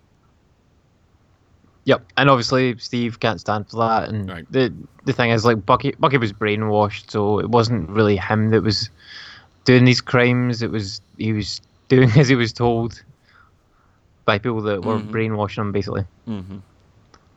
Yep, 1.85 2.05
and 2.17 2.29
obviously 2.31 2.77
Steve 2.79 3.19
can't 3.21 3.41
stand 3.41 3.69
for 3.69 3.77
that. 3.79 4.09
And 4.11 4.29
Right. 4.29 4.47
the 4.53 4.73
the 5.07 5.12
thing 5.12 5.31
is, 5.31 5.45
like 5.45 5.65
Bucky, 5.65 5.95
Bucky 5.99 6.19
was 6.19 6.33
brainwashed, 6.33 7.11
so 7.11 7.39
it 7.41 7.49
wasn't 7.49 7.89
really 7.89 8.17
him 8.17 8.50
that 8.50 8.62
was 8.62 8.91
doing 9.64 9.85
these 9.85 10.00
crimes. 10.00 10.62
It 10.62 10.71
was 10.71 11.00
he 11.17 11.33
was 11.33 11.61
doing 11.88 12.11
as 12.17 12.29
he 12.29 12.35
was 12.35 12.52
told 12.52 13.02
by 14.25 14.38
people 14.38 14.62
that 14.62 14.85
were 14.85 14.99
brainwashing 14.99 15.62
him, 15.62 15.73
basically. 15.73 16.05
Mm-hmm. 16.29 16.59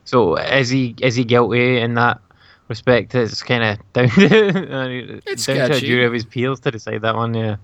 So 0.06 0.36
is 0.36 0.70
he 0.70 0.96
is 1.01 1.15
he 1.15 1.24
guilty 1.24 1.80
in 1.80 1.96
that 1.96 2.20
respect? 2.68 3.15
It's 3.15 3.42
kind 3.44 3.63
of 3.63 3.94
down 3.94 4.10
to 4.10 5.22
It's 5.25 5.46
down 5.46 5.70
to 5.70 5.77
a 5.77 5.80
jury 5.80 6.06
of 6.06 6.13
his 6.13 6.25
peers 6.25 6.60
to 6.62 6.72
decide 6.72 7.01
that 7.01 7.15
one. 7.15 7.34
Yeah. 7.34 7.56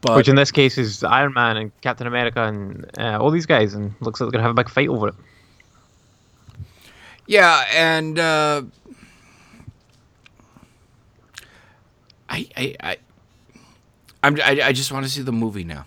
But 0.00 0.16
Which 0.16 0.28
in 0.28 0.34
this 0.34 0.50
case 0.50 0.78
is 0.78 1.04
Iron 1.04 1.32
Man 1.32 1.56
and 1.56 1.80
Captain 1.80 2.08
America 2.08 2.42
and 2.42 2.90
uh, 2.98 3.18
all 3.20 3.30
these 3.30 3.46
guys, 3.46 3.74
and 3.74 3.94
looks 4.00 4.20
like 4.20 4.26
they're 4.26 4.32
gonna 4.32 4.42
have 4.42 4.50
a 4.50 4.54
big 4.54 4.68
fight 4.68 4.88
over 4.88 5.08
it. 5.08 5.14
yeah, 7.26 7.64
and 7.72 8.18
uh, 8.18 8.62
I, 12.32 12.48
I, 12.56 12.76
I, 12.80 12.96
I'm, 14.22 14.40
I, 14.40 14.60
I 14.64 14.72
just 14.72 14.90
want 14.90 15.04
to 15.04 15.10
see 15.12 15.20
the 15.22 15.32
movie 15.32 15.64
now. 15.64 15.84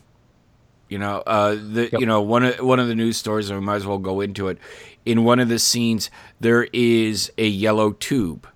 You 0.88 1.00
know, 1.00 1.24
uh, 1.26 1.56
the 1.56 1.90
Yep. 1.92 2.00
you 2.00 2.06
know 2.06 2.22
one 2.22 2.44
of 2.44 2.60
one 2.60 2.80
of 2.80 2.88
the 2.88 2.94
news 2.94 3.18
stories, 3.18 3.50
and 3.50 3.60
we 3.60 3.66
might 3.66 3.78
as 3.78 3.88
well 3.88 3.98
go 3.98 4.22
into 4.22 4.48
it. 4.50 4.60
In 5.04 5.24
one 5.24 5.40
of 5.40 5.50
the 5.50 5.58
scenes, 5.58 6.12
there 6.40 6.68
is 6.72 7.32
a 7.40 7.48
yellow 7.48 7.92
tube, 7.94 8.48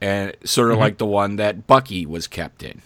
and 0.00 0.36
sort 0.44 0.70
of 0.70 0.78
like 0.78 0.98
the 0.98 1.06
one 1.06 1.36
that 1.36 1.66
Bucky 1.66 2.06
was 2.06 2.28
kept 2.28 2.62
in, 2.62 2.80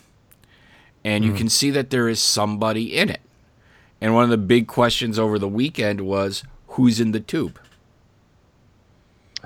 and 1.05 1.23
you 1.23 1.35
can 1.35 1.51
see 1.51 1.71
that 1.71 1.91
there 1.91 2.09
is 2.09 2.21
somebody 2.21 2.97
in 2.97 3.11
it. 3.11 3.21
And 4.01 4.15
one 4.15 4.25
of 4.25 4.31
the 4.31 4.39
big 4.39 4.67
questions 4.69 5.19
over 5.19 5.39
the 5.39 5.49
weekend 5.49 6.01
was 6.01 6.43
who's 6.69 6.99
in 6.99 7.13
the 7.13 7.21
tube. 7.21 7.59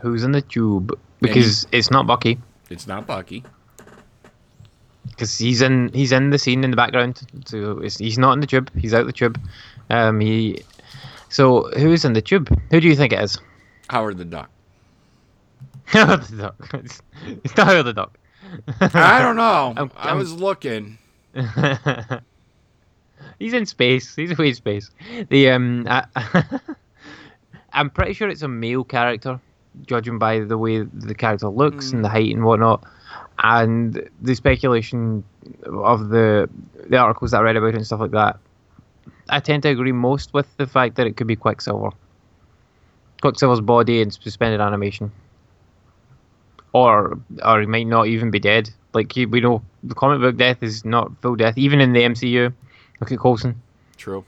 Who's 0.03 0.23
in 0.23 0.33
the 0.33 0.43
tube? 0.43 0.97
Because 1.21 1.67
it's 1.73 1.91
not 1.91 2.07
Bucky. 2.07 2.39
It's 2.71 2.87
not 2.87 3.07
Bucky. 3.07 3.43
Because 5.21 5.37
he's 5.37 5.61
in 5.61 5.91
he's 5.93 6.13
in 6.13 6.31
the 6.31 6.39
scene 6.39 6.65
in 6.65 6.71
the 6.71 6.77
background. 6.79 7.21
So 7.45 7.81
he's 7.81 8.17
not 8.19 8.33
in 8.33 8.41
the 8.41 8.47
tube. 8.47 8.71
He's 8.79 8.95
out 8.95 9.05
the 9.05 9.13
tube. 9.13 9.39
Um, 9.91 10.19
he. 10.21 10.63
So 11.29 11.69
who's 11.77 12.07
in 12.07 12.15
the 12.15 12.23
tube? 12.23 12.49
Who 12.71 12.81
do 12.81 12.89
you 12.89 12.97
think 12.97 13.13
it 13.13 13.21
is? 13.21 13.39
Howard 13.91 14.17
the 14.17 14.25
Duck. 14.25 14.49
Howard 15.85 16.23
the 16.23 16.37
Duck. 16.39 16.71
It's, 16.75 17.03
it's 17.45 17.55
not 17.55 17.67
Howard 17.67 17.85
the 17.85 17.93
Duck. 17.93 18.19
I 18.81 19.21
don't 19.21 19.37
know. 19.37 19.75
I'm- 19.77 19.91
I 19.95 20.09
I'm- 20.09 20.19
was 20.19 20.33
looking. 20.33 20.97
he's 23.39 23.53
in 23.53 23.67
space. 23.67 24.17
He's 24.17 24.33
away 24.33 24.49
in 24.49 24.55
space. 24.55 24.91
The 25.29 25.51
um, 25.51 25.87
I, 25.89 26.05
I'm 27.75 27.91
pretty 27.91 28.15
sure 28.15 28.29
it's 28.31 28.43
a 28.43 28.49
male 28.49 28.85
character, 28.85 29.39
judging 29.87 30.19
by 30.19 30.41
the 30.41 30.57
way 30.59 30.83
the 30.83 31.15
character 31.15 31.49
looks 31.49 31.93
and 31.93 32.03
the 32.05 32.09
height 32.09 32.35
and 32.35 32.43
whatnot. 32.45 32.85
And 33.43 34.09
the 34.21 34.35
speculation 34.35 35.25
of 35.65 36.11
the 36.11 36.49
the 36.89 36.99
articles 36.99 37.31
that 37.31 37.39
I 37.39 37.43
read 37.43 37.57
about 37.57 37.69
it 37.69 37.77
and 37.77 37.87
stuff 37.87 38.01
like 38.01 38.11
that, 38.11 38.39
I 39.31 39.41
tend 39.41 39.63
to 39.63 39.71
agree 39.71 39.93
most 39.93 40.35
with 40.35 40.47
the 40.59 40.67
fact 40.67 40.97
that 40.97 41.07
it 41.07 41.17
could 41.17 41.27
be 41.27 41.37
Quicksilver. 41.37 41.91
Quicksilver's 43.23 43.61
body 43.61 44.03
in 44.03 44.11
suspended 44.11 44.61
animation, 44.61 45.11
or 46.75 47.19
or 47.43 47.61
he 47.61 47.67
might 47.67 47.87
not 47.87 48.09
even 48.09 48.31
be 48.31 48.41
dead. 48.41 48.71
Like 48.93 49.13
he, 49.13 49.25
we 49.25 49.41
know, 49.41 49.63
the 49.85 49.95
comic 49.95 50.21
book 50.21 50.37
death 50.37 50.63
is 50.63 50.85
not 50.85 51.11
full 51.23 51.37
death, 51.37 51.57
even 51.57 51.81
in 51.81 51.93
the 51.93 52.01
MCU. 52.01 52.53
Look 53.01 53.13
at 53.13 53.19
Coulson. 53.19 53.63
True. 53.97 54.25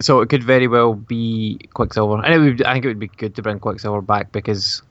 So 0.00 0.20
it 0.20 0.28
could 0.28 0.44
very 0.44 0.68
well 0.68 0.94
be 0.94 1.58
Quicksilver, 1.74 2.22
and 2.22 2.34
it 2.34 2.38
would. 2.38 2.62
I 2.62 2.74
think 2.74 2.84
it 2.84 2.88
would 2.88 3.00
be 3.00 3.08
good 3.08 3.34
to 3.34 3.42
bring 3.42 3.58
Quicksilver 3.58 4.02
back 4.02 4.30
because 4.30 4.82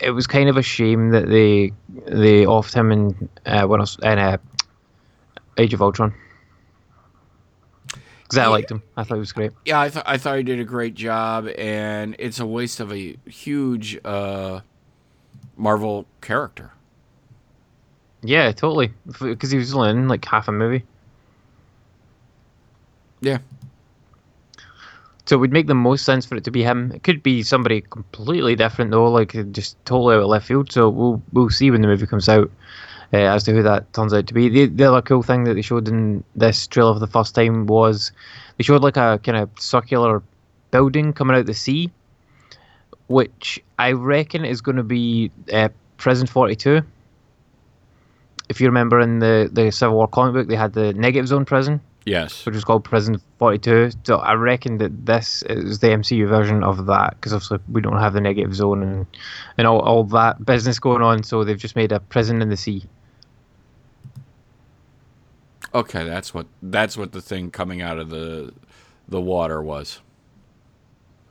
it 0.00 0.10
was 0.10 0.26
kind 0.26 0.48
of 0.48 0.56
a 0.56 0.62
shame 0.62 1.10
that 1.10 1.28
they 1.28 1.72
they 2.06 2.44
offed 2.44 2.74
him 2.74 2.92
in 2.92 3.28
uh, 3.46 3.66
when 3.66 3.80
I 3.80 3.82
was 3.82 3.98
in 4.02 4.18
uh, 4.18 4.38
Age 5.58 5.74
of 5.74 5.82
Ultron. 5.82 6.14
Because 8.22 8.38
I 8.38 8.46
liked 8.46 8.70
him. 8.70 8.82
I 8.96 9.04
thought 9.04 9.14
he 9.14 9.20
was 9.20 9.32
great. 9.32 9.52
Yeah, 9.64 9.80
I 9.80 9.90
thought 9.90 10.04
I 10.06 10.16
thought 10.18 10.36
he 10.38 10.42
did 10.42 10.58
a 10.58 10.64
great 10.64 10.94
job, 10.94 11.48
and 11.58 12.16
it's 12.18 12.40
a 12.40 12.46
waste 12.46 12.80
of 12.80 12.92
a 12.92 13.16
huge 13.26 13.98
uh, 14.04 14.60
Marvel 15.56 16.06
character. 16.20 16.72
Yeah, 18.22 18.50
totally. 18.52 18.92
Because 19.20 19.50
he 19.50 19.58
was 19.58 19.74
only 19.74 19.90
in 19.90 20.08
like 20.08 20.24
half 20.24 20.48
a 20.48 20.52
movie. 20.52 20.84
Yeah. 23.20 23.38
So 25.26 25.36
it 25.36 25.40
would 25.40 25.52
make 25.52 25.66
the 25.66 25.74
most 25.74 26.04
sense 26.04 26.26
for 26.26 26.36
it 26.36 26.44
to 26.44 26.50
be 26.50 26.62
him. 26.62 26.92
It 26.92 27.02
could 27.02 27.22
be 27.22 27.42
somebody 27.42 27.80
completely 27.80 28.56
different 28.56 28.90
though, 28.90 29.10
like 29.10 29.32
just 29.52 29.82
totally 29.86 30.16
out 30.16 30.22
of 30.22 30.28
left 30.28 30.46
field. 30.46 30.70
So 30.70 30.88
we'll 30.88 31.22
we'll 31.32 31.50
see 31.50 31.70
when 31.70 31.80
the 31.80 31.88
movie 31.88 32.06
comes 32.06 32.28
out 32.28 32.50
uh, 33.12 33.16
as 33.16 33.44
to 33.44 33.52
who 33.52 33.62
that 33.62 33.90
turns 33.94 34.12
out 34.12 34.26
to 34.26 34.34
be. 34.34 34.48
The, 34.48 34.66
the 34.66 34.84
other 34.84 35.00
cool 35.00 35.22
thing 35.22 35.44
that 35.44 35.54
they 35.54 35.62
showed 35.62 35.88
in 35.88 36.24
this 36.36 36.66
trailer 36.66 36.92
for 36.92 37.00
the 37.00 37.06
first 37.06 37.34
time 37.34 37.66
was 37.66 38.12
they 38.58 38.64
showed 38.64 38.82
like 38.82 38.98
a 38.98 39.18
kind 39.22 39.38
of 39.38 39.50
circular 39.58 40.22
building 40.70 41.14
coming 41.14 41.36
out 41.36 41.46
the 41.46 41.54
sea, 41.54 41.90
which 43.06 43.62
I 43.78 43.92
reckon 43.92 44.44
is 44.44 44.60
going 44.60 44.76
to 44.76 44.82
be 44.82 45.30
uh, 45.50 45.70
Prison 45.96 46.26
Forty 46.26 46.54
Two. 46.54 46.82
If 48.50 48.60
you 48.60 48.66
remember 48.66 49.00
in 49.00 49.20
the 49.20 49.48
the 49.50 49.72
Civil 49.72 49.96
War 49.96 50.06
comic 50.06 50.34
book, 50.34 50.48
they 50.48 50.56
had 50.56 50.74
the 50.74 50.92
Negative 50.92 51.28
Zone 51.28 51.46
prison 51.46 51.80
Yes. 52.06 52.44
which 52.44 52.54
is 52.54 52.64
called 52.64 52.84
Prison 52.84 53.20
42. 53.38 53.90
So 54.04 54.18
I 54.18 54.34
reckon 54.34 54.78
that 54.78 55.06
this 55.06 55.42
is 55.48 55.78
the 55.78 55.88
MCU 55.88 56.28
version 56.28 56.62
of 56.62 56.86
that 56.86 57.14
because 57.16 57.32
obviously 57.32 57.58
we 57.70 57.80
don't 57.80 57.98
have 57.98 58.12
the 58.12 58.20
negative 58.20 58.54
zone 58.54 58.82
and 58.82 59.06
and 59.56 59.66
all, 59.66 59.80
all 59.80 60.04
that 60.04 60.44
business 60.44 60.78
going 60.78 61.02
on. 61.02 61.22
So 61.22 61.44
they've 61.44 61.58
just 61.58 61.76
made 61.76 61.92
a 61.92 62.00
prison 62.00 62.42
in 62.42 62.50
the 62.50 62.56
sea. 62.56 62.84
Okay, 65.74 66.04
that's 66.04 66.34
what 66.34 66.46
that's 66.62 66.96
what 66.96 67.12
the 67.12 67.22
thing 67.22 67.50
coming 67.50 67.80
out 67.80 67.98
of 67.98 68.10
the 68.10 68.52
the 69.08 69.20
water 69.20 69.62
was. 69.62 70.00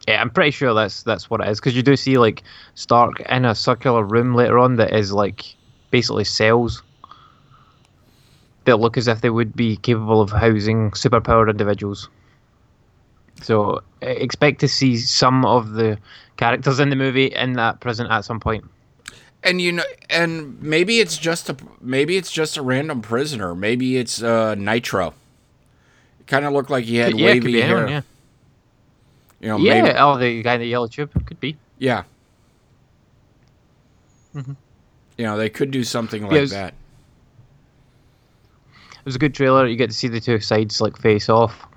Yeah, 0.07 0.21
I'm 0.21 0.29
pretty 0.29 0.51
sure 0.51 0.73
that's 0.73 1.03
that's 1.03 1.29
what 1.29 1.39
it 1.39 1.47
is 1.47 1.59
because 1.59 1.75
you 1.75 1.83
do 1.83 1.95
see 1.95 2.17
like 2.17 2.43
Stark 2.75 3.21
in 3.21 3.45
a 3.45 3.55
circular 3.55 4.03
room 4.03 4.35
later 4.35 4.59
on 4.59 4.75
that 4.77 4.93
is 4.93 5.13
like 5.13 5.55
basically 5.91 6.25
cells 6.25 6.81
that 8.65 8.77
look 8.79 8.97
as 8.97 9.07
if 9.07 9.21
they 9.21 9.29
would 9.29 9.55
be 9.55 9.77
capable 9.77 10.21
of 10.21 10.31
housing 10.31 10.91
superpowered 10.91 11.49
individuals. 11.49 12.09
So 13.41 13.81
expect 14.01 14.59
to 14.61 14.67
see 14.67 14.97
some 14.97 15.45
of 15.45 15.73
the 15.73 15.97
characters 16.37 16.79
in 16.79 16.89
the 16.89 16.95
movie 16.95 17.25
in 17.27 17.53
that 17.53 17.79
prison 17.81 18.07
at 18.07 18.21
some 18.25 18.39
point. 18.39 18.63
And 19.43 19.59
you 19.61 19.73
know, 19.73 19.83
and 20.09 20.61
maybe 20.61 20.99
it's 20.99 21.17
just 21.17 21.49
a 21.49 21.57
maybe 21.81 22.15
it's 22.15 22.31
just 22.31 22.55
a 22.55 22.61
random 22.61 23.01
prisoner. 23.01 23.53
Maybe 23.53 23.97
it's 23.97 24.23
uh, 24.23 24.55
Nitro. 24.55 25.13
It 26.21 26.27
kind 26.27 26.45
of 26.45 26.53
looked 26.53 26.69
like 26.69 26.85
he 26.85 26.95
had 26.95 27.17
yeah, 27.19 27.25
wavy 27.25 27.39
be 27.51 27.59
hair. 27.61 27.75
anyone, 27.85 27.89
yeah. 27.89 28.01
You 29.41 29.47
know, 29.49 29.57
Yeah, 29.57 29.81
maybe, 29.81 29.97
oh, 29.99 30.17
the 30.17 30.41
guy 30.41 30.53
in 30.53 30.61
the 30.61 30.67
yellow 30.67 30.87
tube 30.87 31.11
could 31.25 31.41
be. 31.41 31.57
yeah. 31.77 32.03
Mm-hmm. 34.33 34.53
You 35.17 35.25
know, 35.25 35.37
they 35.37 35.49
could 35.49 35.69
do 35.71 35.83
something 35.83 36.23
like 36.23 36.31
it 36.31 36.41
was- 36.41 36.51
that. 36.51 36.73
It 39.03 39.05
was 39.05 39.15
a 39.15 39.19
good 39.19 39.33
trailer. 39.33 39.67
You 39.67 39.75
get 39.75 39.89
to 39.89 39.95
see 39.95 40.07
the 40.07 40.21
two 40.21 40.39
sides 40.39 40.79
like 40.79 40.97
face 40.97 41.27
off, 41.27 41.67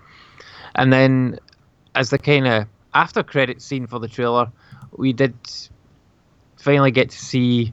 and 0.76 0.92
then 0.92 1.40
as 1.96 2.10
the 2.10 2.18
kind 2.18 2.46
of 2.46 2.68
after 2.94 3.24
credit 3.24 3.60
scene 3.60 3.88
for 3.88 3.98
the 3.98 4.06
trailer, 4.06 4.52
we 4.92 5.12
did 5.12 5.34
finally 6.56 6.92
get 6.92 7.10
to 7.10 7.18
see 7.18 7.72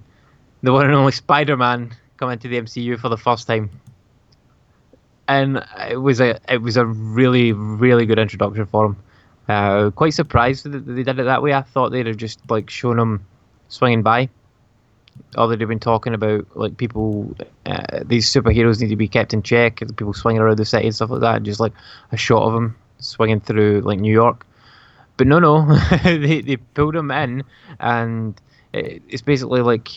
the 0.64 0.74
one 0.74 0.88
and 0.88 0.96
only 0.96 1.12
Spider-Man 1.12 1.94
come 2.18 2.32
into 2.32 2.48
the 2.48 2.60
MCU 2.60 3.00
for 3.00 3.10
the 3.10 3.18
first 3.18 3.46
time, 3.46 3.70
and 5.28 5.64
it 5.88 5.98
was 5.98 6.20
a 6.20 6.40
it 6.50 6.64
was 6.64 6.76
a 6.76 6.86
really 6.88 7.52
really 7.52 8.08
good 8.08 8.18
introduction 8.18 8.66
for 8.66 8.88
him. 8.88 8.98
Uh, 9.48 9.92
quite 9.92 10.16
surprised 10.16 10.66
that 10.66 10.80
they 10.80 11.04
did 11.04 11.20
it 11.20 11.24
that 11.26 11.44
way. 11.44 11.54
I 11.54 11.62
thought 11.62 11.90
they'd 11.90 12.08
have 12.08 12.18
just 12.18 12.40
like 12.50 12.72
shown 12.72 12.98
him 12.98 13.24
swinging 13.68 14.02
by. 14.02 14.30
Have 15.38 15.58
been 15.58 15.80
talking 15.80 16.14
about 16.14 16.46
like 16.56 16.78
people, 16.78 17.36
uh, 17.66 18.00
these 18.06 18.32
superheroes 18.32 18.80
need 18.82 18.90
to 18.90 18.96
be 18.96 19.08
kept 19.08 19.34
in 19.34 19.42
check. 19.42 19.80
People 19.96 20.14
swinging 20.14 20.42
around 20.42 20.58
the 20.58 20.66
city 20.66 20.86
and 20.88 20.96
stuff 20.96 21.10
like 21.10 21.22
that. 21.22 21.38
And 21.38 21.46
just 21.46 21.60
like 21.60 21.74
a 22.12 22.18
shot 22.18 22.44
of 22.44 22.54
them 22.54 22.76
swinging 23.00 23.40
through 23.42 23.82
like 23.82 24.00
New 24.00 24.12
York. 24.14 24.46
But 25.18 25.28
no, 25.28 25.40
no, 25.40 25.76
they 26.04 26.42
they 26.42 26.58
pulled 26.58 26.96
him 26.96 27.12
in, 27.12 27.44
and 27.80 28.40
it, 28.74 29.02
it's 29.10 29.22
basically 29.22 29.62
like 29.62 29.90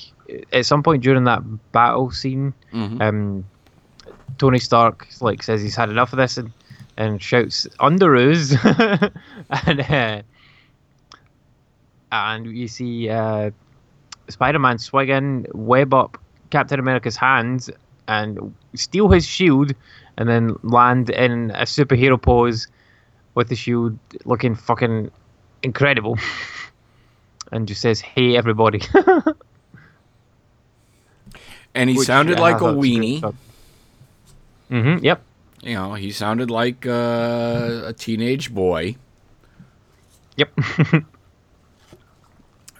at 0.52 0.66
some 0.66 0.82
point 0.82 1.02
during 1.02 1.24
that 1.24 1.42
battle 1.72 2.10
scene, 2.10 2.52
Mhm. 2.72 3.00
um, 3.00 3.44
Tony 4.38 4.58
Stark 4.58 5.06
like 5.20 5.42
says 5.42 5.62
he's 5.62 5.76
had 5.76 5.88
enough 5.88 6.12
of 6.12 6.18
this 6.18 6.36
and, 6.36 6.52
and 6.98 7.22
shouts 7.22 7.66
Underoos, 7.80 8.52
and 9.66 9.80
uh, 9.80 10.22
and 12.12 12.46
you 12.46 12.68
see 12.68 13.08
uh, 13.08 13.50
Spider-Man 14.28 14.78
swing 14.78 15.08
in, 15.08 15.46
web 15.52 15.94
up 15.94 16.18
Captain 16.50 16.78
America's 16.78 17.16
hands, 17.16 17.70
and 18.08 18.54
steal 18.74 19.08
his 19.08 19.26
shield, 19.26 19.72
and 20.16 20.28
then 20.28 20.56
land 20.62 21.10
in 21.10 21.50
a 21.52 21.62
superhero 21.62 22.20
pose 22.20 22.68
with 23.34 23.48
the 23.48 23.56
shield, 23.56 23.98
looking 24.24 24.54
fucking 24.54 25.10
incredible, 25.62 26.18
and 27.52 27.68
just 27.68 27.80
says, 27.80 28.00
"Hey, 28.00 28.36
everybody." 28.36 28.80
And 31.76 31.90
he 31.90 31.98
Which, 31.98 32.06
sounded 32.06 32.40
like 32.40 32.62
a 32.62 32.72
weenie. 32.72 33.20
Mhm. 34.70 35.02
Yep. 35.02 35.22
You 35.62 35.74
know, 35.74 35.92
he 35.92 36.10
sounded 36.10 36.50
like 36.50 36.86
uh, 36.86 37.82
a 37.84 37.92
teenage 37.92 38.52
boy. 38.52 38.96
Yep. 40.36 40.50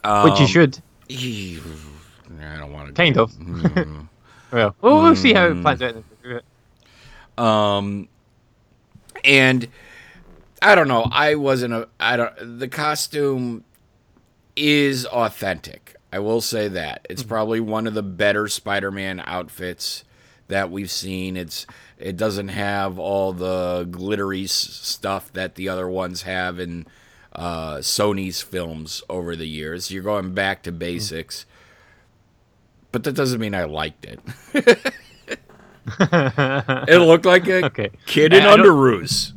Um, 0.04 0.30
Which 0.30 0.38
you 0.38 0.46
should. 0.46 0.78
I 1.10 2.56
don't 2.58 2.72
want 2.72 2.88
to. 2.88 2.92
Kind 2.94 3.16
of. 3.18 3.32
Mm. 3.32 4.08
Well, 4.52 4.75
we'll, 4.80 5.02
we'll 5.02 5.16
see 5.16 5.32
how 5.32 5.46
it 5.48 5.62
plans 5.62 5.82
out. 5.82 5.94
the 5.94 6.04
movie. 6.28 6.40
um, 7.38 8.08
and 9.25 9.68
I 10.62 10.75
don't 10.75 10.88
know. 10.88 11.06
I 11.10 11.34
wasn't 11.36 11.75
a. 11.75 11.88
I 12.00 12.16
don't. 12.16 12.58
The 12.58 12.68
costume 12.68 13.64
is 14.56 15.06
authentic. 15.06 15.96
I 16.12 16.18
will 16.18 16.40
say 16.40 16.68
that 16.68 17.06
it's 17.10 17.22
probably 17.22 17.60
one 17.60 17.86
of 17.86 17.94
the 17.94 18.02
better 18.02 18.48
Spider-Man 18.48 19.22
outfits 19.26 20.04
that 20.48 20.70
we've 20.70 20.90
seen. 20.90 21.36
It's 21.36 21.66
it 21.98 22.16
doesn't 22.16 22.48
have 22.48 22.98
all 22.98 23.32
the 23.32 23.86
glittery 23.90 24.44
s- 24.44 24.52
stuff 24.52 25.32
that 25.34 25.56
the 25.56 25.68
other 25.68 25.88
ones 25.88 26.22
have 26.22 26.58
in 26.58 26.86
uh, 27.37 27.76
Sony's 27.78 28.43
films 28.43 29.02
over 29.09 29.37
the 29.37 29.47
years. 29.47 29.90
You're 29.90 30.02
going 30.02 30.33
back 30.35 30.62
to 30.64 30.73
basics, 30.73 31.47
but 32.93 33.05
that 33.05 33.12
doesn't 33.12 33.40
mean 33.40 33.55
I 33.55 33.64
liked 33.64 34.05
it. 34.05 34.21
it 36.00 36.99
looked 37.00 37.25
like 37.26 37.47
a 37.47 37.66
Okay. 37.66 37.90
kid 38.07 38.33
in 38.33 38.43
I- 38.43 38.52
I 38.52 38.57
underoos. 38.57 39.33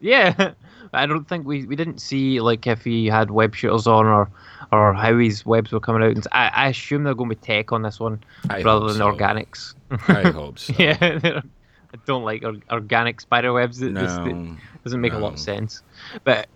Yeah, 0.00 0.52
I 0.92 1.06
don't 1.06 1.28
think 1.28 1.46
we, 1.46 1.64
we 1.66 1.76
didn't 1.76 1.98
see 2.00 2.40
like 2.40 2.66
if 2.66 2.82
he 2.84 3.06
had 3.06 3.30
web 3.30 3.54
shooters 3.54 3.86
on 3.86 4.06
or 4.06 4.30
or 4.72 4.94
how 4.94 5.18
his 5.18 5.44
webs 5.44 5.72
were 5.72 5.80
coming 5.80 6.02
out. 6.02 6.12
And 6.12 6.26
I, 6.32 6.48
I 6.48 6.68
assume 6.68 7.02
they're 7.04 7.14
going 7.14 7.28
to 7.30 7.36
be 7.36 7.40
tech 7.44 7.72
on 7.72 7.82
this 7.82 7.98
one 8.00 8.22
I 8.48 8.62
rather 8.62 8.86
than 8.86 8.96
so. 8.98 9.12
organics. 9.12 9.74
I 10.08 10.22
hope 10.30 10.58
so. 10.58 10.72
yeah, 10.78 10.96
I 11.00 11.96
don't 12.06 12.24
like 12.24 12.44
or, 12.44 12.54
organic 12.70 13.20
spider 13.20 13.52
webs. 13.52 13.82
It 13.82 13.94
just 13.94 14.20
it 14.20 14.32
No, 14.34 14.56
doesn't 14.84 15.00
make 15.00 15.12
a 15.12 15.18
lot 15.18 15.32
of 15.34 15.38
sense. 15.40 15.82
But 16.24 16.48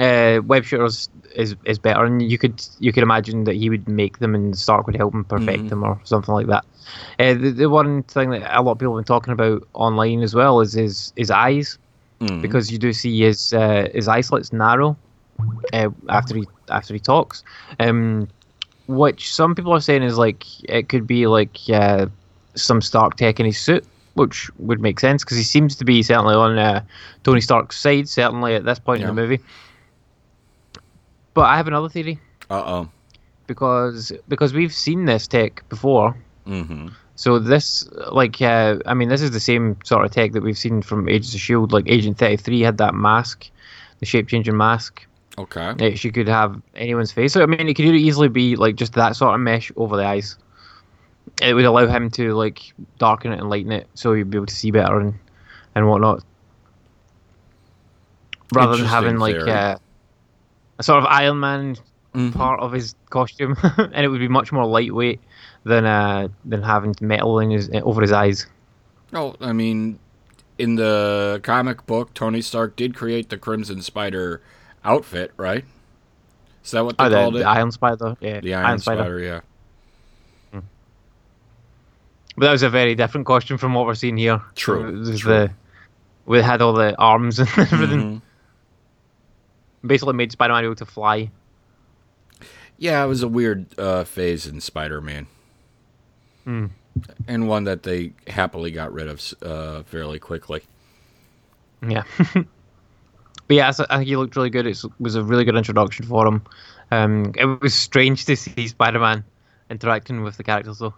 uh, 0.00 0.40
web 0.46 0.64
shooters 0.64 1.10
is 1.36 1.56
is 1.66 1.78
better, 1.78 2.04
and 2.04 2.22
you 2.22 2.38
could 2.38 2.60
you 2.80 2.92
could 2.92 3.02
imagine 3.04 3.44
that 3.44 3.56
he 3.56 3.70
would 3.70 3.88
make 3.88 4.18
them 4.18 4.34
and 4.34 4.56
Stark 4.58 4.86
would 4.86 4.96
help 4.96 5.14
him 5.14 5.24
perfect 5.24 5.58
Mm-hmm. 5.58 5.68
them 5.68 5.84
or 5.84 6.00
something 6.04 6.34
like 6.34 6.48
that. 6.48 6.64
Uh, 7.20 7.34
the, 7.34 7.50
the 7.50 7.70
one 7.70 8.02
thing 8.04 8.30
that 8.30 8.42
a 8.58 8.62
lot 8.62 8.72
of 8.72 8.78
people 8.78 8.96
have 8.96 9.04
been 9.04 9.14
talking 9.16 9.32
about 9.32 9.62
online 9.74 10.22
as 10.22 10.34
well 10.34 10.60
is 10.60 10.72
his 10.74 11.12
his 11.16 11.30
eyes 11.30 11.78
Mhm. 12.20 12.42
because 12.42 12.70
you 12.72 12.78
do 12.78 12.92
see 12.92 13.20
his 13.20 13.52
uh, 13.52 13.88
his 13.94 14.08
eye 14.08 14.20
slits 14.22 14.52
narrow 14.52 14.98
uh, 15.72 15.88
after 16.08 16.36
he 16.36 16.46
after 16.70 16.94
he 16.94 17.00
talks, 17.00 17.42
um, 17.80 18.28
which 18.86 19.32
some 19.34 19.54
people 19.54 19.72
are 19.72 19.80
saying 19.80 20.02
is 20.02 20.18
like 20.18 20.44
it 20.68 20.88
could 20.88 21.06
be 21.06 21.26
like 21.26 21.58
uh, 21.72 22.06
some 22.56 22.80
Stark 22.80 23.16
tech 23.16 23.40
in 23.40 23.46
his 23.46 23.58
suit, 23.58 23.86
which 24.14 24.50
would 24.58 24.80
make 24.80 25.00
sense 25.00 25.24
because 25.24 25.36
he 25.38 25.44
seems 25.44 25.76
to 25.76 25.84
be 25.84 26.02
certainly 26.02 26.34
on 26.34 26.58
uh, 26.58 26.82
Tony 27.24 27.40
Stark's 27.40 27.78
side, 27.78 28.08
certainly 28.08 28.54
at 28.54 28.64
this 28.64 28.78
point 28.78 29.00
Yeah. 29.00 29.08
in 29.08 29.14
the 29.14 29.20
movie. 29.22 29.40
But 31.34 31.42
I 31.42 31.56
have 31.56 31.68
another 31.68 31.88
theory 31.88 32.18
Uh 32.50 32.62
oh. 32.66 32.90
because 33.46 34.12
because 34.28 34.52
we've 34.52 34.72
seen 34.72 35.04
this 35.04 35.26
tech 35.26 35.68
before. 35.68 36.16
Mm-hmm. 36.46 36.88
So 37.14 37.38
this, 37.38 37.86
like, 38.10 38.40
uh, 38.40 38.78
I 38.86 38.94
mean, 38.94 39.10
this 39.10 39.20
is 39.20 39.30
the 39.32 39.40
same 39.40 39.76
sort 39.84 40.06
of 40.06 40.10
tech 40.10 40.32
that 40.32 40.42
we've 40.42 40.56
seen 40.56 40.80
from 40.80 41.06
Agents 41.06 41.34
of 41.34 41.40
Shield. 41.40 41.70
Like 41.70 41.84
Agent 41.86 42.16
Thirty 42.16 42.36
Three 42.36 42.60
had 42.62 42.78
that 42.78 42.94
mask, 42.94 43.50
the 43.98 44.06
shape 44.06 44.26
changing 44.28 44.56
mask. 44.56 45.06
Okay. 45.38 45.94
She 45.96 46.10
could 46.10 46.28
have 46.28 46.60
anyone's 46.74 47.12
face. 47.12 47.32
So 47.34 47.42
I 47.42 47.46
mean, 47.46 47.68
it 47.68 47.74
could 47.74 47.84
easily 47.84 48.28
be 48.28 48.56
like 48.56 48.76
just 48.76 48.94
that 48.94 49.16
sort 49.16 49.34
of 49.34 49.40
mesh 49.40 49.70
over 49.76 49.96
the 49.96 50.04
eyes. 50.04 50.36
It 51.42 51.54
would 51.54 51.64
allow 51.64 51.86
him 51.86 52.10
to 52.12 52.34
like 52.34 52.72
darken 52.98 53.32
it 53.32 53.38
and 53.40 53.48
lighten 53.48 53.72
it, 53.72 53.86
so 53.94 54.12
you'd 54.14 54.30
be 54.30 54.38
able 54.38 54.46
to 54.46 54.54
see 54.54 54.70
better 54.70 54.98
and 54.98 55.14
and 55.74 55.88
whatnot. 55.88 56.24
Rather 58.54 58.76
than 58.76 58.86
having 58.86 59.12
Interesting 59.12 59.46
like 59.46 59.48
uh, 59.48 59.78
a 60.80 60.82
sort 60.82 60.98
of 60.98 61.06
Iron 61.06 61.38
Man 61.38 61.76
Mhm. 62.14 62.34
part 62.34 62.58
of 62.58 62.72
his 62.72 62.96
costume, 63.10 63.54
and 63.76 64.04
it 64.04 64.08
would 64.08 64.18
be 64.18 64.26
much 64.26 64.50
more 64.50 64.66
lightweight 64.66 65.20
than 65.64 65.84
uh 65.86 66.26
than 66.44 66.62
having 66.62 66.94
metal 67.00 67.38
in 67.38 67.50
his 67.50 67.70
over 67.84 68.00
his 68.00 68.10
eyes. 68.10 68.46
Oh, 69.14 69.36
I 69.40 69.52
mean, 69.52 69.98
in 70.58 70.74
the 70.74 71.38
comic 71.44 71.86
book, 71.86 72.12
Tony 72.14 72.40
Stark 72.42 72.74
did 72.74 72.94
create 72.96 73.28
the 73.28 73.36
Crimson 73.38 73.80
Spider 73.82 74.40
outfit, 74.84 75.30
right? 75.36 75.64
Is 76.64 76.72
that 76.72 76.84
what 76.84 76.98
they 76.98 77.04
Oh, 77.04 77.10
called 77.10 77.34
the 77.34 77.38
it? 77.40 77.42
The 77.42 77.48
Iron 77.48 77.70
Spider, 77.70 78.16
yeah, 78.20 78.40
the 78.40 78.54
Iron, 78.54 78.78
Spider. 78.80 79.18
yeah. 79.20 79.40
But 82.36 82.46
that 82.46 82.52
was 82.52 82.62
a 82.62 82.70
very 82.70 82.94
different 82.94 83.26
costume 83.26 83.58
from 83.58 83.74
what 83.74 83.86
we're 83.86 83.94
seeing 83.94 84.16
here. 84.16 84.40
True, 84.54 84.88
It 84.88 84.98
was 84.98 85.20
true. 85.20 85.32
the 85.32 85.50
we 86.26 86.40
had 86.42 86.62
all 86.62 86.72
the 86.72 86.96
arms 86.96 87.38
and 87.38 87.48
everything. 87.56 88.00
Mhm. 88.00 88.22
Basically, 89.84 90.14
made 90.14 90.32
Spider-Man 90.32 90.64
able 90.64 90.74
to 90.76 90.86
fly. 90.86 91.30
Yeah, 92.78 93.04
it 93.04 93.08
was 93.08 93.22
a 93.22 93.28
weird 93.28 93.66
uh, 93.78 94.04
phase 94.04 94.46
in 94.46 94.60
Spider-Man, 94.60 95.26
Hmm. 96.44 96.66
and 97.28 97.46
one 97.46 97.64
that 97.64 97.82
they 97.82 98.12
happily 98.26 98.70
got 98.70 98.92
rid 98.92 99.08
of 99.08 99.22
uh, 99.42 99.82
fairly 99.82 100.18
quickly. 100.18 100.62
Yeah. 101.86 102.04
but 102.34 102.46
yeah, 103.48 103.68
I 103.68 103.72
think 103.72 104.06
he 104.08 104.16
looked 104.16 104.36
really 104.36 104.50
good. 104.50 104.66
It 104.66 104.82
was 104.98 105.14
a 105.14 105.22
really 105.22 105.44
good 105.44 105.56
introduction 105.56 106.06
for 106.06 106.26
him. 106.26 106.42
Um, 106.90 107.32
it 107.36 107.44
was 107.60 107.74
strange 107.74 108.24
to 108.26 108.36
see 108.36 108.68
Spider-Man 108.68 109.24
interacting 109.70 110.22
with 110.22 110.36
the 110.36 110.42
characters 110.44 110.78
though, 110.78 110.94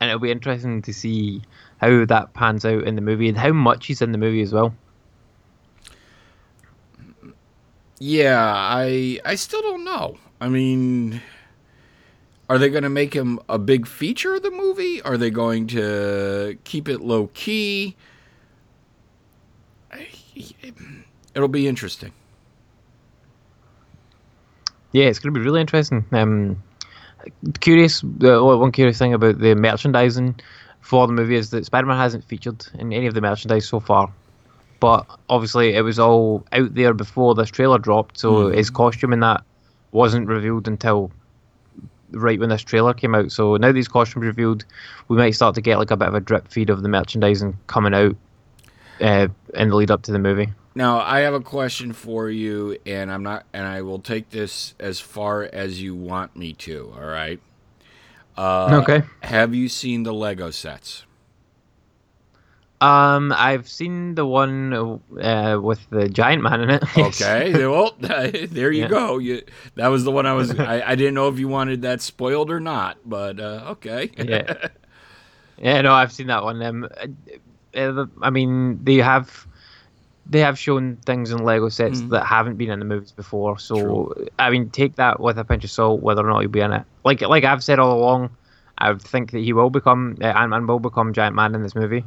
and 0.00 0.10
it'll 0.10 0.20
be 0.20 0.30
interesting 0.30 0.82
to 0.82 0.92
see 0.92 1.42
how 1.78 2.04
that 2.04 2.34
pans 2.34 2.64
out 2.64 2.84
in 2.84 2.94
the 2.96 3.00
movie 3.00 3.28
and 3.28 3.36
how 3.38 3.52
much 3.52 3.86
he's 3.86 4.02
in 4.02 4.12
the 4.12 4.18
movie 4.18 4.42
as 4.42 4.52
well. 4.52 4.74
Yeah, 7.98 8.52
I 8.54 9.20
I 9.24 9.34
still 9.36 9.62
don't 9.62 9.84
know. 9.84 10.18
I 10.40 10.48
mean, 10.48 11.22
are 12.48 12.58
they 12.58 12.68
going 12.68 12.82
to 12.82 12.90
make 12.90 13.14
him 13.14 13.40
a 13.48 13.58
big 13.58 13.86
feature 13.86 14.34
of 14.34 14.42
the 14.42 14.50
movie? 14.50 15.00
Are 15.02 15.16
they 15.16 15.30
going 15.30 15.66
to 15.68 16.58
keep 16.64 16.88
it 16.88 17.00
low 17.00 17.28
key? 17.28 17.96
It'll 21.34 21.48
be 21.48 21.66
interesting. 21.66 22.12
Yeah, 24.92 25.06
it's 25.06 25.18
going 25.18 25.32
to 25.32 25.40
be 25.40 25.44
really 25.44 25.60
interesting. 25.60 26.04
Um, 26.12 26.62
curious. 27.60 28.04
Uh, 28.04 28.42
one 28.42 28.72
curious 28.72 28.98
thing 28.98 29.14
about 29.14 29.38
the 29.38 29.54
merchandising 29.54 30.38
for 30.80 31.06
the 31.06 31.12
movie 31.12 31.36
is 31.36 31.50
that 31.50 31.64
Spider-Man 31.64 31.96
hasn't 31.96 32.24
featured 32.24 32.66
in 32.74 32.92
any 32.92 33.06
of 33.06 33.14
the 33.14 33.20
merchandise 33.20 33.66
so 33.66 33.80
far. 33.80 34.12
But 34.78 35.06
obviously, 35.28 35.74
it 35.74 35.82
was 35.82 35.98
all 35.98 36.44
out 36.52 36.74
there 36.74 36.92
before 36.92 37.34
this 37.34 37.50
trailer 37.50 37.78
dropped, 37.78 38.18
so 38.18 38.48
his 38.48 38.68
costume 38.70 39.12
in 39.12 39.20
that 39.20 39.42
wasn't 39.92 40.28
revealed 40.28 40.68
until 40.68 41.10
right 42.10 42.38
when 42.38 42.50
this 42.50 42.62
trailer 42.62 42.94
came 42.94 43.14
out. 43.14 43.32
So 43.32 43.56
now 43.56 43.72
these 43.72 43.88
costumes 43.88 44.26
revealed, 44.26 44.64
we 45.08 45.16
might 45.16 45.30
start 45.30 45.54
to 45.54 45.60
get 45.60 45.78
like 45.78 45.90
a 45.90 45.96
bit 45.96 46.08
of 46.08 46.14
a 46.14 46.20
drip 46.20 46.48
feed 46.48 46.70
of 46.70 46.82
the 46.82 46.88
merchandising 46.88 47.58
coming 47.66 47.94
out 47.94 48.16
uh, 49.00 49.28
in 49.54 49.70
the 49.70 49.76
lead 49.76 49.90
up 49.90 50.02
to 50.02 50.12
the 50.12 50.18
movie. 50.18 50.48
Now, 50.74 51.00
I 51.00 51.20
have 51.20 51.32
a 51.32 51.40
question 51.40 51.94
for 51.94 52.28
you, 52.28 52.76
and 52.84 53.10
I'm 53.10 53.22
not, 53.22 53.46
and 53.54 53.66
I 53.66 53.80
will 53.80 53.98
take 53.98 54.28
this 54.28 54.74
as 54.78 55.00
far 55.00 55.44
as 55.44 55.80
you 55.80 55.94
want 55.94 56.36
me 56.36 56.52
to. 56.52 56.92
All 56.94 57.06
right. 57.06 57.40
Uh, 58.36 58.82
okay. 58.82 59.02
Have 59.22 59.54
you 59.54 59.70
seen 59.70 60.02
the 60.02 60.12
Lego 60.12 60.50
sets? 60.50 61.05
Um, 62.80 63.32
I've 63.32 63.68
seen 63.68 64.14
the 64.16 64.26
one 64.26 64.72
uh, 65.20 65.58
with 65.62 65.88
the 65.90 66.08
giant 66.08 66.42
man 66.42 66.60
in 66.60 66.70
it. 66.70 66.82
Okay. 66.96 67.66
well, 67.66 67.94
there 68.00 68.70
you 68.70 68.82
Yeah. 68.82 68.88
go. 68.88 69.18
You, 69.18 69.42
that 69.76 69.88
was 69.88 70.04
the 70.04 70.10
one 70.10 70.26
I 70.26 70.34
was. 70.34 70.58
I, 70.58 70.82
I 70.82 70.94
didn't 70.94 71.14
know 71.14 71.28
if 71.28 71.38
you 71.38 71.48
wanted 71.48 71.82
that 71.82 72.02
spoiled 72.02 72.50
or 72.50 72.60
not, 72.60 72.98
but 73.04 73.40
uh, 73.40 73.64
okay. 73.72 74.10
yeah. 74.18 74.68
Yeah, 75.58 75.80
no, 75.80 75.94
I've 75.94 76.12
seen 76.12 76.26
that 76.26 76.42
one. 76.44 76.62
Um, 76.62 76.86
uh, 77.74 77.78
uh, 77.80 78.06
I 78.20 78.28
mean, 78.28 78.78
they 78.84 78.96
have 78.96 79.46
they 80.28 80.40
have 80.40 80.58
shown 80.58 80.96
things 81.06 81.30
in 81.30 81.44
Lego 81.44 81.70
sets 81.70 82.02
that 82.10 82.26
haven't 82.26 82.56
been 82.56 82.70
in 82.70 82.78
the 82.78 82.84
movies 82.84 83.12
before. 83.12 83.58
So, 83.58 84.12
True. 84.14 84.28
I 84.38 84.50
mean, 84.50 84.68
take 84.68 84.96
that 84.96 85.18
with 85.18 85.38
a 85.38 85.44
pinch 85.44 85.64
of 85.64 85.70
salt, 85.70 86.02
whether 86.02 86.26
or 86.26 86.30
not 86.30 86.40
he'll 86.40 86.50
be 86.50 86.60
in 86.60 86.72
it. 86.72 86.82
Like 87.04 87.22
like 87.22 87.44
I've 87.44 87.64
said 87.64 87.78
all 87.78 87.96
along, 87.96 88.36
I 88.76 88.92
think 88.94 89.30
that 89.30 89.38
he 89.38 89.54
will 89.54 89.70
become 89.70 90.18
uh, 90.20 90.26
Ant 90.26 90.50
Man 90.50 90.66
will 90.66 90.78
become 90.78 91.14
Giant 91.14 91.34
Man 91.34 91.54
in 91.54 91.62
this 91.62 91.74
movie. 91.74 92.04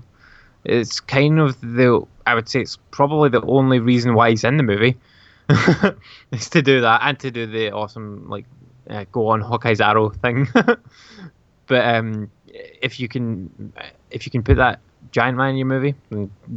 It's 0.64 1.00
kind 1.00 1.40
of 1.40 1.60
the 1.62 2.06
I 2.26 2.36
would 2.36 2.50
say 2.50 2.62
it's 2.62 2.78
probably 2.92 3.30
the 3.30 3.42
only 3.42 3.80
reason 3.80 4.14
why 4.14 4.30
he's 4.30 4.44
in 4.44 4.58
the 4.58 4.64
movie, 4.64 4.98
is 6.32 6.50
to 6.50 6.62
do 6.62 6.82
that 6.82 7.02
and 7.04 7.20
to 7.20 7.32
do 7.32 7.46
the 7.46 7.72
awesome 7.72 8.30
like 8.30 8.46
uh, 8.90 9.06
go 9.12 9.28
on 9.30 9.42
Hawkeye's 9.42 9.82
arrow 9.82 10.10
thing. 10.10 10.48
but 11.68 11.96
um, 11.96 12.30
if 12.48 13.00
you 13.00 13.08
can, 13.08 13.74
if 14.12 14.26
you 14.26 14.32
can 14.32 14.44
put 14.44 14.58
that 14.58 14.80
giant 15.12 15.38
man 15.38 15.52
in 15.52 15.58
your 15.58 15.68
movie, 15.68 15.96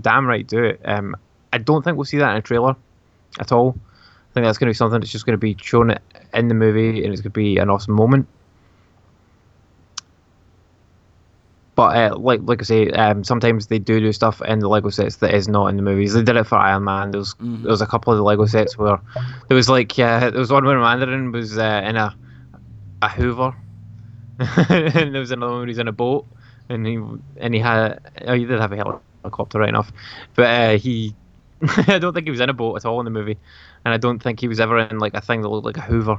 damn 0.01 0.27
right 0.27 0.47
do 0.47 0.65
it. 0.65 0.81
Um, 0.85 1.17
I 1.53 1.59
don't 1.59 1.83
think 1.83 1.97
we'll 1.97 2.05
see 2.05 2.19
that 2.19 2.31
in 2.33 2.37
a 2.37 2.43
trailer 2.43 2.77
at 3.39 3.53
all. 3.53 3.77
I 4.31 4.35
think 4.35 4.47
that's 4.47 4.59
going 4.59 4.69
to 4.69 4.71
be 4.71 4.75
something 4.75 5.01
that's 5.01 5.13
just 5.13 5.27
going 5.27 5.35
to 5.35 5.39
be 5.39 5.57
shown 5.61 5.95
in 6.33 6.49
the 6.49 6.55
movie, 6.55 7.05
and 7.05 7.13
it's 7.13 7.21
going 7.21 7.31
to 7.33 7.39
be 7.39 7.59
an 7.59 7.69
awesome 7.69 7.95
moment. 7.95 8.27
But 11.75 11.97
uh, 11.97 12.19
like 12.19 12.41
like 12.43 12.61
I 12.61 12.65
say, 12.65 12.91
um, 12.91 13.25
sometimes 13.25 13.69
they 13.69 13.79
do 13.79 13.99
do 13.99 14.13
stuff 14.13 14.43
in 14.43 14.59
the 14.59 14.69
Lego 14.69 14.91
sets 14.91 15.17
that 15.17 15.35
is 15.35 15.49
not 15.49 15.69
in 15.69 15.77
the 15.77 15.83
movies. 15.83 16.13
They 16.13 16.23
did 16.23 16.37
it 16.37 16.45
for 16.45 16.57
Iron 16.57 16.85
Man. 16.85 17.13
There 17.13 17.19
was 17.19 17.35
there 17.41 17.71
was 17.71 17.81
a 17.81 17.87
couple 17.87 18.13
of 18.13 18.19
the 18.19 18.23
Lego 18.23 18.45
sets 18.45 18.77
where 18.77 19.01
there 19.49 19.55
was 19.55 19.71
like 19.71 19.99
uh, 19.99 20.31
there 20.31 20.39
was 20.39 20.53
one 20.53 20.65
where 20.67 20.79
Mandarin 20.79 21.33
was 21.33 21.57
uh, 21.57 21.83
in 21.85 21.97
a 21.97 22.15
a 23.01 23.09
Hoover, 23.09 23.57
and 24.39 25.15
there 25.15 25.21
was 25.21 25.31
another 25.31 25.53
one 25.53 25.61
where 25.61 25.69
he's 25.69 25.79
in 25.79 25.89
a 25.89 25.93
boat, 25.93 26.27
and 26.69 26.87
he 26.87 27.03
and 27.39 27.55
he 27.55 27.61
had 27.61 28.01
oh 28.27 28.35
he 28.35 28.45
did 28.45 28.61
have 28.61 28.73
a 28.73 28.77
helicopter 29.23 29.59
right 29.59 29.71
enough, 29.71 29.91
but 30.35 30.45
uh, 30.45 30.77
he 30.77 31.15
I 31.87 31.99
don't 31.99 32.13
think 32.13 32.27
he 32.27 32.31
was 32.31 32.41
in 32.41 32.51
a 32.51 32.55
boat 32.55 32.77
at 32.77 32.85
all 32.85 33.01
in 33.01 33.05
the 33.05 33.11
movie, 33.11 33.39
and 33.85 33.95
I 33.95 33.97
don't 33.97 34.23
think 34.23 34.41
he 34.41 34.49
was 34.49 34.61
ever 34.61 34.79
in 34.79 34.99
like 34.99 35.15
a 35.15 35.23
thing 35.23 35.41
that 35.41 35.49
looked 35.49 35.65
like 35.65 35.79
a 35.79 35.83
Hoover. 35.83 36.19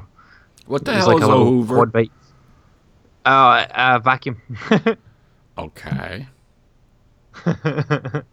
What 0.66 0.86
the 0.86 0.94
hell 0.94 1.08
like 1.08 1.18
is 1.18 1.24
a 1.24 1.28
little 1.28 1.46
Hoover? 1.46 1.76
quad 1.76 1.92
bike. 1.92 2.12
Uh, 3.26 3.66
a 3.70 4.00
vacuum. 4.00 4.42
Okay. 5.58 6.28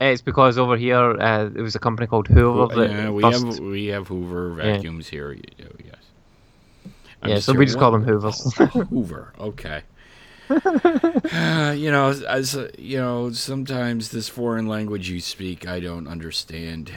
It's 0.00 0.22
because 0.22 0.58
over 0.58 0.76
here 0.76 0.96
uh, 1.20 1.48
there 1.48 1.62
was 1.64 1.74
a 1.74 1.80
company 1.80 2.06
called 2.06 2.28
Hoover. 2.28 2.72
That 2.74 2.90
yeah, 2.90 3.10
we 3.10 3.22
have 3.24 3.58
we 3.58 3.86
have 3.86 4.06
Hoover 4.06 4.50
vacuums 4.50 5.08
here. 5.08 5.30
y- 5.34 5.40
y- 5.58 5.64
Yes. 5.84 5.94
I'm 7.20 7.30
yeah, 7.30 7.38
so 7.40 7.50
here, 7.52 7.58
we 7.58 7.64
just 7.66 7.76
what- 7.78 7.82
call 7.82 7.92
them 7.92 8.04
Hoovers. 8.04 8.54
Hoover. 8.90 9.32
Okay. 9.40 9.82
Uh, 10.48 11.72
you 11.76 11.90
know, 11.90 12.10
as 12.28 12.54
uh, 12.54 12.70
you 12.78 12.98
know, 12.98 13.32
sometimes 13.32 14.10
this 14.10 14.28
foreign 14.28 14.68
language 14.68 15.10
you 15.10 15.20
speak, 15.20 15.66
I 15.66 15.80
don't 15.80 16.06
understand. 16.06 16.92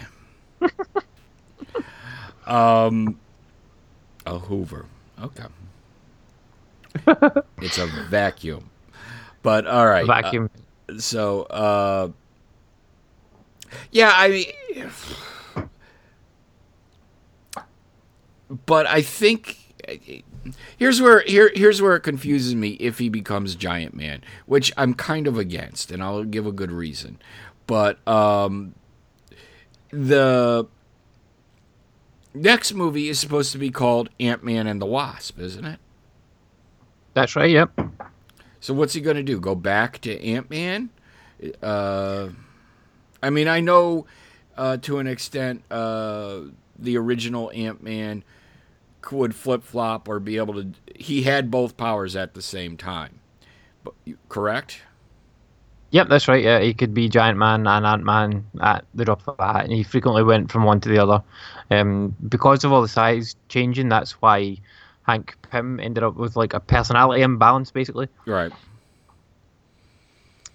um, 2.45 3.19
a 4.27 4.37
Hoover. 4.37 4.85
Okay. 5.19 5.45
it's 7.61 7.77
a 7.77 7.87
vacuum. 8.09 8.69
But 9.43 9.65
all 9.67 9.87
right. 9.87 10.03
uh, 10.03 10.07
vacuum. 10.07 10.49
so 10.97 11.43
uh 11.43 12.09
yeah 13.91 14.11
i 14.13 14.27
mean 14.27 14.89
but 18.65 18.85
i 18.87 19.01
think 19.01 19.73
here's 20.77 21.01
where 21.01 21.21
here 21.21 21.51
here's 21.55 21.81
where 21.81 21.95
it 21.95 22.01
confuses 22.01 22.55
me 22.55 22.71
if 22.71 22.99
he 22.99 23.07
becomes 23.07 23.55
giant 23.55 23.93
man 23.93 24.21
which 24.45 24.73
i'm 24.75 24.93
kind 24.93 25.27
of 25.27 25.37
against 25.37 25.91
and 25.91 26.03
i'll 26.03 26.23
give 26.25 26.45
a 26.45 26.51
good 26.51 26.71
reason 26.71 27.17
but 27.67 28.05
um 28.07 28.73
the 29.91 30.67
next 32.33 32.73
movie 32.73 33.07
is 33.07 33.19
supposed 33.19 33.51
to 33.51 33.57
be 33.57 33.69
called 33.69 34.09
ant-man 34.19 34.67
and 34.67 34.81
the 34.81 34.85
wasp 34.85 35.39
isn't 35.39 35.65
it 35.65 35.79
That's 37.13 37.35
right. 37.35 37.49
Yep. 37.49 37.79
so 38.59 38.73
what's 38.73 38.93
he 38.93 39.01
going 39.01 39.17
to 39.17 39.23
do? 39.23 39.39
Go 39.39 39.55
back 39.55 39.99
to 40.01 40.23
Ant 40.23 40.49
Man? 40.49 40.89
Uh, 41.61 42.29
I 43.21 43.29
mean, 43.29 43.47
I 43.47 43.59
know 43.59 44.05
uh, 44.57 44.77
to 44.77 44.99
an 44.99 45.07
extent 45.07 45.63
uh, 45.71 46.41
the 46.77 46.97
original 46.97 47.51
Ant 47.53 47.83
Man 47.83 48.23
would 49.11 49.35
flip 49.35 49.63
flop 49.63 50.07
or 50.07 50.19
be 50.19 50.37
able 50.37 50.53
to. 50.53 50.71
He 50.95 51.23
had 51.23 51.49
both 51.49 51.77
powers 51.77 52.15
at 52.15 52.33
the 52.33 52.41
same 52.41 52.77
time. 52.77 53.19
But, 53.83 53.93
correct? 54.29 54.81
Yep, 55.91 56.07
that's 56.07 56.27
right. 56.27 56.43
Yeah, 56.43 56.61
he 56.61 56.73
could 56.73 56.93
be 56.93 57.09
Giant 57.09 57.37
Man 57.37 57.67
and 57.67 57.85
Ant 57.85 58.03
Man 58.03 58.45
at 58.61 58.85
the 58.93 59.03
drop 59.03 59.27
of 59.27 59.35
a 59.39 59.53
hat, 59.53 59.65
and 59.65 59.73
he 59.73 59.83
frequently 59.83 60.23
went 60.23 60.51
from 60.51 60.63
one 60.63 60.79
to 60.81 60.89
the 60.89 60.99
other. 60.99 61.21
Um, 61.69 62.15
because 62.29 62.63
of 62.63 62.71
all 62.71 62.81
the 62.81 62.87
size 62.87 63.35
changing, 63.49 63.89
that's 63.89 64.13
why 64.21 64.57
Hank 65.03 65.35
Pym 65.49 65.79
ended 65.79 66.03
up 66.03 66.15
with 66.15 66.35
like 66.35 66.53
a 66.53 66.59
personality 66.59 67.21
imbalance, 67.21 67.71
basically. 67.71 68.07
Right. 68.25 68.51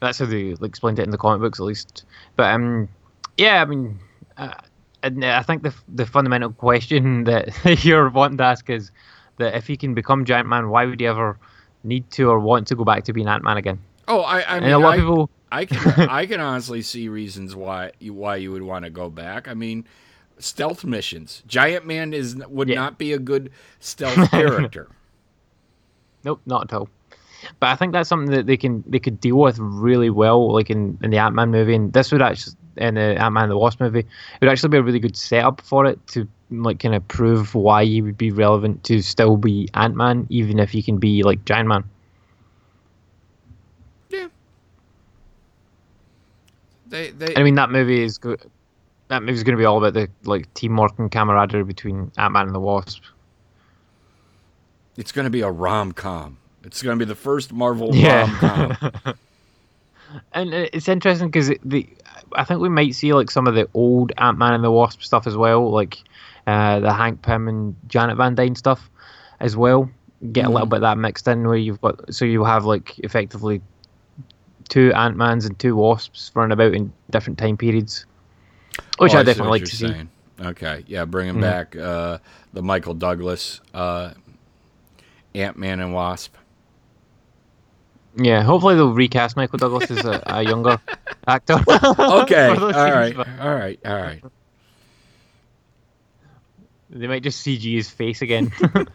That's 0.01 0.19
how 0.19 0.27
they 0.27 0.55
like, 0.55 0.69
explained 0.69 0.99
it 0.99 1.03
in 1.05 1.11
the 1.11 1.19
comic 1.19 1.41
books, 1.41 1.59
at 1.59 1.65
least. 1.65 2.05
But 2.37 2.55
um, 2.55 2.89
yeah, 3.37 3.63
I 3.63 3.65
mean, 3.65 3.99
uh, 4.37 4.55
and 5.03 5.25
I 5.25 5.43
think 5.43 5.63
the 5.63 5.75
the 5.89 6.07
fundamental 6.07 6.53
question 6.53 7.25
that 7.31 7.49
you're 7.85 8.11
wanting 8.11 8.39
to 8.39 8.45
ask 8.45 8.69
is 8.71 8.91
that 9.39 9.55
if 9.55 9.67
he 9.67 9.77
can 9.77 9.95
become 9.95 10.25
Giant 10.25 10.49
Man, 10.49 10.69
why 10.69 10.85
would 10.85 11.01
he 11.01 11.07
ever 11.07 11.39
need 11.85 12.11
to 12.13 12.31
or 12.31 12.39
want 12.39 12.67
to 12.69 12.75
go 12.75 12.85
back 12.85 13.05
to 13.05 13.13
being 13.13 13.29
Ant 13.29 13.45
Man 13.45 13.57
again? 13.57 13.79
Oh, 14.09 14.21
I, 14.21 14.57
I 14.57 14.61
mean, 14.61 14.71
a 14.71 14.79
lot 14.79 14.95
I, 14.95 14.97
of 14.97 15.01
people, 15.01 15.31
I 15.51 15.65
can 15.65 16.09
I 16.09 16.27
can 16.27 16.41
honestly 16.41 16.83
see 16.83 17.09
reasons 17.09 17.55
why 17.55 17.93
you 17.99 18.15
why 18.15 18.37
you 18.37 18.53
would 18.53 18.63
want 18.63 18.85
to 18.85 18.91
go 18.91 19.09
back. 19.11 19.49
I 19.49 19.55
mean, 19.55 19.87
stealth 20.39 20.85
missions. 20.85 21.43
Giant 21.47 21.87
Man 21.87 22.13
is 22.13 22.37
would 22.49 22.69
Yeah. 22.69 22.77
not 22.77 22.99
be 22.99 23.13
a 23.13 23.19
good 23.19 23.51
stealth 23.81 24.31
character. 24.31 24.89
Nope, 26.25 26.41
not 26.47 26.65
at 26.65 26.77
all. 26.77 26.89
But 27.61 27.69
I 27.69 27.77
think 27.77 27.93
that's 27.93 28.09
something 28.09 28.31
that 28.35 28.47
they 28.47 28.57
can 28.57 28.83
they 28.87 28.99
could 28.99 29.21
deal 29.21 29.37
with 29.37 29.59
really 29.59 30.11
well, 30.11 30.53
like 30.53 30.71
in, 30.71 30.99
in 31.03 31.11
the 31.11 31.19
Ant 31.19 31.35
Man 31.35 31.51
movie, 31.51 31.75
and 31.75 31.93
this 31.93 32.11
would 32.13 32.23
actually 32.23 32.55
in 32.77 32.95
the 32.95 33.17
Ant 33.23 33.33
Man 33.35 33.45
and 33.45 33.53
the 33.53 33.57
Wasp 33.59 33.81
movie, 33.81 34.01
it 34.01 34.07
would 34.41 34.51
actually 34.51 34.71
be 34.71 34.79
a 34.79 34.83
really 34.83 34.99
good 34.99 35.17
setup 35.17 35.61
for 35.61 35.87
it 35.87 36.05
to 36.09 36.27
like 36.51 36.79
kind 36.81 36.95
of 36.95 37.07
prove 37.09 37.55
why 37.55 37.85
he 37.85 38.03
would 38.03 38.19
be 38.19 38.31
relevant 38.31 38.83
to 38.85 39.01
still 39.03 39.37
be 39.37 39.69
Ant 39.75 39.95
Man, 39.97 40.27
even 40.31 40.59
if 40.59 40.71
he 40.71 40.83
can 40.83 40.99
be 40.99 41.23
like 41.23 41.45
Giant 41.45 41.69
Man. 41.69 41.85
Yeah. 44.11 44.29
They 46.89 47.11
they 47.11 47.35
I 47.37 47.43
mean, 47.43 47.55
that 47.57 47.71
movie 47.71 48.03
is 48.03 48.19
go- 48.19 48.37
that 49.09 49.23
movie's 49.23 49.43
going 49.45 49.57
to 49.57 49.61
be 49.61 49.65
all 49.65 49.79
about 49.79 49.95
the 49.95 50.09
like 50.25 50.53
teamwork 50.55 50.99
and 50.99 51.11
camaraderie 51.11 51.65
between 51.65 52.11
Ant 52.19 52.33
Man 52.33 52.47
and 52.47 52.55
the 52.55 52.61
Wasp. 52.61 53.03
it's 54.97 55.13
going 55.13 55.25
to 55.27 55.31
be 55.31 55.43
a 55.43 55.51
rom 55.51 55.93
com. 55.93 56.39
It's 56.65 56.83
going 56.83 56.99
to 56.99 57.05
be 57.05 57.09
the 57.09 57.15
first 57.15 57.53
Marvel 57.53 57.95
Yeah. 57.95 58.23
rom 58.43 58.71
com. 59.01 59.15
And 60.33 60.55
it's 60.55 60.89
interesting 60.89 61.29
because 61.29 61.53
the 61.65 61.87
I 62.35 62.45
think 62.45 62.61
we 62.61 62.69
might 62.69 62.95
see 62.95 63.13
like 63.13 63.31
some 63.31 63.47
of 63.49 63.55
the 63.55 63.69
old 63.75 64.13
Ant 64.19 64.39
Man 64.39 64.55
and 64.55 64.63
the 64.65 64.71
Wasp 64.71 65.03
stuff 65.03 65.27
as 65.27 65.37
well, 65.37 65.71
like 65.71 65.99
uh, 66.47 66.79
the 66.81 66.93
Hank 66.93 67.23
Pym 67.23 67.49
and 67.49 67.75
Janet 67.89 68.17
Van 68.17 68.35
Dyne 68.35 68.55
stuff 68.55 68.89
as 69.41 69.57
well. 69.57 69.91
Get 70.33 70.47
a 70.47 70.49
little 70.49 70.67
bit 70.67 70.77
of 70.77 70.83
that 70.83 70.97
mixed 70.97 71.27
in 71.29 71.47
where 71.47 71.57
you've 71.57 71.81
got 71.81 72.15
so 72.15 72.25
you 72.25 72.45
have 72.45 72.65
like 72.65 72.99
effectively 73.01 73.61
two 74.69 74.93
Ant 74.95 75.17
Mans 75.17 75.45
and 75.45 75.59
two 75.59 75.77
Wasps 75.77 76.31
running 76.35 76.53
about 76.53 76.73
in 76.73 76.93
different 77.11 77.39
time 77.39 77.57
periods, 77.57 78.07
which 78.99 79.15
Oh, 79.15 79.19
I 79.19 79.21
see 79.23 79.27
definitely 79.27 79.61
like 79.61 79.65
to 79.69 79.77
you're 79.83 79.91
see. 79.91 79.95
saying. 79.95 80.09
Okay, 80.41 80.85
yeah, 80.87 81.05
bringing 81.07 81.37
Mhm. 81.37 81.41
back 81.41 81.77
uh, 81.77 82.19
the 82.53 82.63
Michael 82.63 82.95
Douglas 82.95 83.61
uh, 83.73 84.13
Ant 85.35 85.57
Man 85.59 85.81
and 85.81 85.93
Wasp. 85.95 86.35
Yeah, 88.17 88.43
hopefully 88.43 88.75
they'll 88.75 88.93
recast 88.95 89.37
Michael 89.37 89.59
Douglas 89.59 89.91
as 89.91 90.05
a, 90.05 90.23
a 90.27 90.43
younger 90.43 90.79
actor. 91.27 91.55
Okay, 91.55 92.49
all 92.57 92.71
right, 92.73 93.17
all 93.17 93.55
right, 93.55 93.79
all 93.85 93.95
right. 93.95 94.23
They 96.89 97.07
might 97.09 97.23
just 97.23 97.45
CG 97.47 97.75
his 97.75 97.91
face 97.91 98.23
again. 98.23 98.53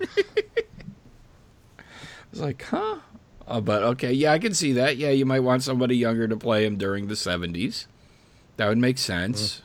It's 2.31 2.39
like, 2.39 2.63
huh? 2.63 2.99
Uh, 3.45 3.59
but 3.59 3.83
okay, 3.83 4.13
yeah, 4.13 4.31
I 4.31 4.39
can 4.39 4.53
see 4.53 4.71
that. 4.73 4.95
Yeah, 4.95 5.09
you 5.09 5.25
might 5.25 5.41
want 5.41 5.63
somebody 5.63 5.97
younger 5.97 6.27
to 6.29 6.37
play 6.37 6.65
him 6.65 6.77
during 6.77 7.07
the 7.07 7.15
'70s. 7.15 7.87
That 8.55 8.69
would 8.69 8.77
make 8.77 8.97
sense. 8.97 9.41
So, 9.41 9.63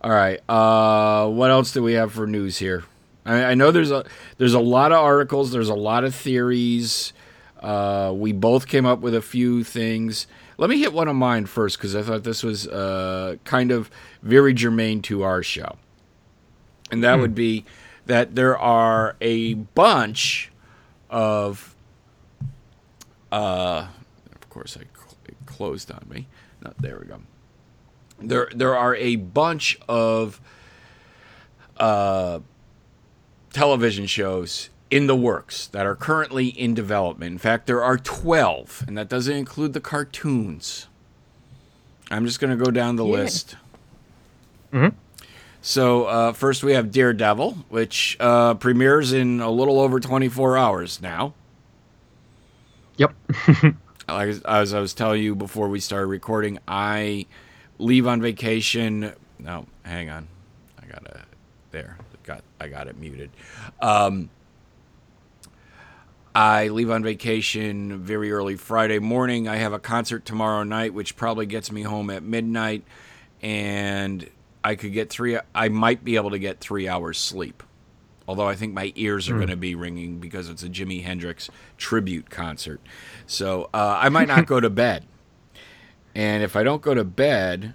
all 0.00 0.10
right. 0.10 0.40
Uh, 0.48 1.28
what 1.28 1.50
else 1.50 1.72
do 1.72 1.82
we 1.82 1.94
have 1.94 2.12
for 2.12 2.26
news 2.26 2.58
here? 2.58 2.84
I, 3.24 3.44
I 3.44 3.54
know 3.54 3.70
there's 3.70 3.90
a 3.90 4.04
there's 4.38 4.54
a 4.54 4.60
lot 4.60 4.92
of 4.92 4.98
articles. 4.98 5.52
There's 5.52 5.68
a 5.68 5.74
lot 5.74 6.04
of 6.04 6.14
theories. 6.14 7.12
Uh, 7.60 8.12
we 8.14 8.32
both 8.32 8.66
came 8.66 8.86
up 8.86 9.00
with 9.00 9.14
a 9.14 9.20
few 9.20 9.62
things. 9.62 10.26
Let 10.56 10.70
me 10.70 10.78
hit 10.78 10.92
one 10.92 11.08
of 11.08 11.16
mine 11.16 11.46
first 11.46 11.76
because 11.78 11.94
I 11.94 12.02
thought 12.02 12.24
this 12.24 12.42
was 12.42 12.66
uh, 12.66 13.36
kind 13.44 13.70
of 13.70 13.90
very 14.22 14.54
germane 14.54 15.02
to 15.02 15.22
our 15.22 15.42
show, 15.42 15.76
and 16.90 17.04
that 17.04 17.18
would 17.18 17.34
be 17.34 17.64
that 18.06 18.34
there 18.34 18.58
are 18.58 19.16
a 19.20 19.54
bunch 19.54 20.50
of. 21.10 21.74
Uh, 23.30 23.86
of 24.34 24.50
course, 24.50 24.76
I 24.76 24.84
cl- 24.98 25.16
it 25.26 25.36
closed 25.46 25.90
on 25.92 26.06
me. 26.10 26.26
No, 26.64 26.72
there 26.78 26.98
we 26.98 27.06
go. 27.06 27.20
There, 28.20 28.48
there 28.54 28.76
are 28.76 28.94
a 28.96 29.16
bunch 29.16 29.78
of 29.88 30.40
uh, 31.78 32.40
television 33.52 34.06
shows 34.06 34.70
in 34.90 35.06
the 35.06 35.16
works 35.16 35.66
that 35.68 35.86
are 35.86 35.94
currently 35.94 36.48
in 36.48 36.74
development. 36.74 37.32
In 37.32 37.38
fact, 37.38 37.66
there 37.66 37.82
are 37.82 37.96
12, 37.96 38.84
and 38.88 38.98
that 38.98 39.08
doesn't 39.08 39.34
include 39.34 39.72
the 39.72 39.80
cartoons. 39.80 40.86
I'm 42.10 42.26
just 42.26 42.40
going 42.40 42.56
to 42.56 42.62
go 42.62 42.70
down 42.70 42.96
the 42.96 43.06
Yeah. 43.06 43.12
list. 43.12 43.56
Mhm. 44.72 44.94
So 45.62 46.04
uh, 46.06 46.32
first 46.32 46.64
we 46.64 46.72
have 46.72 46.90
Daredevil, 46.90 47.66
which 47.68 48.16
uh, 48.18 48.54
premieres 48.54 49.12
in 49.12 49.40
a 49.40 49.50
little 49.50 49.78
over 49.80 50.00
24 50.00 50.56
hours 50.56 51.00
now. 51.02 51.34
Yep. 52.96 53.14
Like 54.08 54.40
as 54.44 54.74
I 54.74 54.80
was 54.80 54.92
telling 54.92 55.22
you 55.22 55.36
before 55.36 55.68
we 55.68 55.78
started 55.78 56.06
recording, 56.08 56.58
I 56.66 57.26
leave 57.80 58.06
on 58.06 58.20
vacation. 58.20 59.12
No, 59.38 59.66
hang 59.84 60.10
on, 60.10 60.28
I 60.80 60.86
gotta 60.86 61.22
there. 61.70 61.96
Got 62.24 62.42
I 62.60 62.68
got 62.68 62.86
it 62.86 62.96
muted. 62.98 63.30
Um, 63.80 64.30
I 66.34 66.68
leave 66.68 66.90
on 66.90 67.02
vacation 67.02 67.98
very 67.98 68.30
early 68.30 68.56
Friday 68.56 68.98
morning. 68.98 69.48
I 69.48 69.56
have 69.56 69.72
a 69.72 69.78
concert 69.78 70.24
tomorrow 70.24 70.62
night, 70.62 70.94
which 70.94 71.16
probably 71.16 71.46
gets 71.46 71.72
me 71.72 71.82
home 71.82 72.10
at 72.10 72.22
midnight, 72.22 72.84
and 73.42 74.28
I 74.62 74.74
could 74.74 74.92
get 74.92 75.10
three. 75.10 75.38
I 75.54 75.70
might 75.70 76.04
be 76.04 76.16
able 76.16 76.30
to 76.30 76.38
get 76.38 76.60
three 76.60 76.86
hours 76.88 77.18
sleep. 77.18 77.62
Although 78.28 78.46
I 78.46 78.54
think 78.54 78.74
my 78.74 78.92
ears 78.94 79.28
are 79.28 79.34
going 79.34 79.48
to 79.48 79.56
be 79.56 79.74
ringing 79.74 80.20
because 80.20 80.48
it's 80.48 80.62
a 80.62 80.68
Jimi 80.68 81.02
Hendrix 81.02 81.50
tribute 81.78 82.30
concert. 82.30 82.80
So 83.26 83.68
uh, 83.74 83.98
I 84.00 84.08
might 84.08 84.28
not 84.28 84.46
go 84.46 84.60
to 84.60 84.70
bed. 84.70 85.04
And 86.14 86.42
if 86.42 86.56
I 86.56 86.62
don't 86.62 86.82
go 86.82 86.94
to 86.94 87.04
bed, 87.04 87.74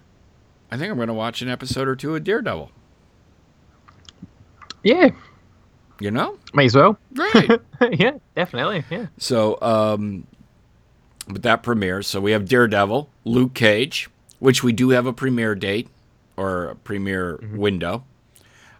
I 0.71 0.77
think 0.77 0.91
I'm 0.91 0.97
going 0.97 1.07
to 1.07 1.13
watch 1.13 1.41
an 1.41 1.49
episode 1.49 1.87
or 1.87 1.95
two 1.95 2.15
of 2.15 2.23
Daredevil. 2.23 2.71
Yeah. 4.83 5.09
You 5.99 6.11
know? 6.11 6.37
May 6.53 6.65
as 6.65 6.75
well. 6.75 6.97
Right. 7.13 7.59
yeah, 7.91 8.17
definitely. 8.35 8.83
Yeah. 8.89 9.07
So, 9.17 9.59
um, 9.61 10.27
but 11.27 11.43
that 11.43 11.63
premieres. 11.63 12.07
So 12.07 12.21
we 12.21 12.31
have 12.31 12.45
Daredevil, 12.47 13.09
Luke 13.23 13.53
Cage, 13.53 14.09
which 14.39 14.63
we 14.63 14.73
do 14.73 14.89
have 14.89 15.05
a 15.05 15.13
premiere 15.13 15.55
date 15.55 15.87
or 16.37 16.65
a 16.65 16.75
premiere 16.75 17.39
window. 17.53 18.03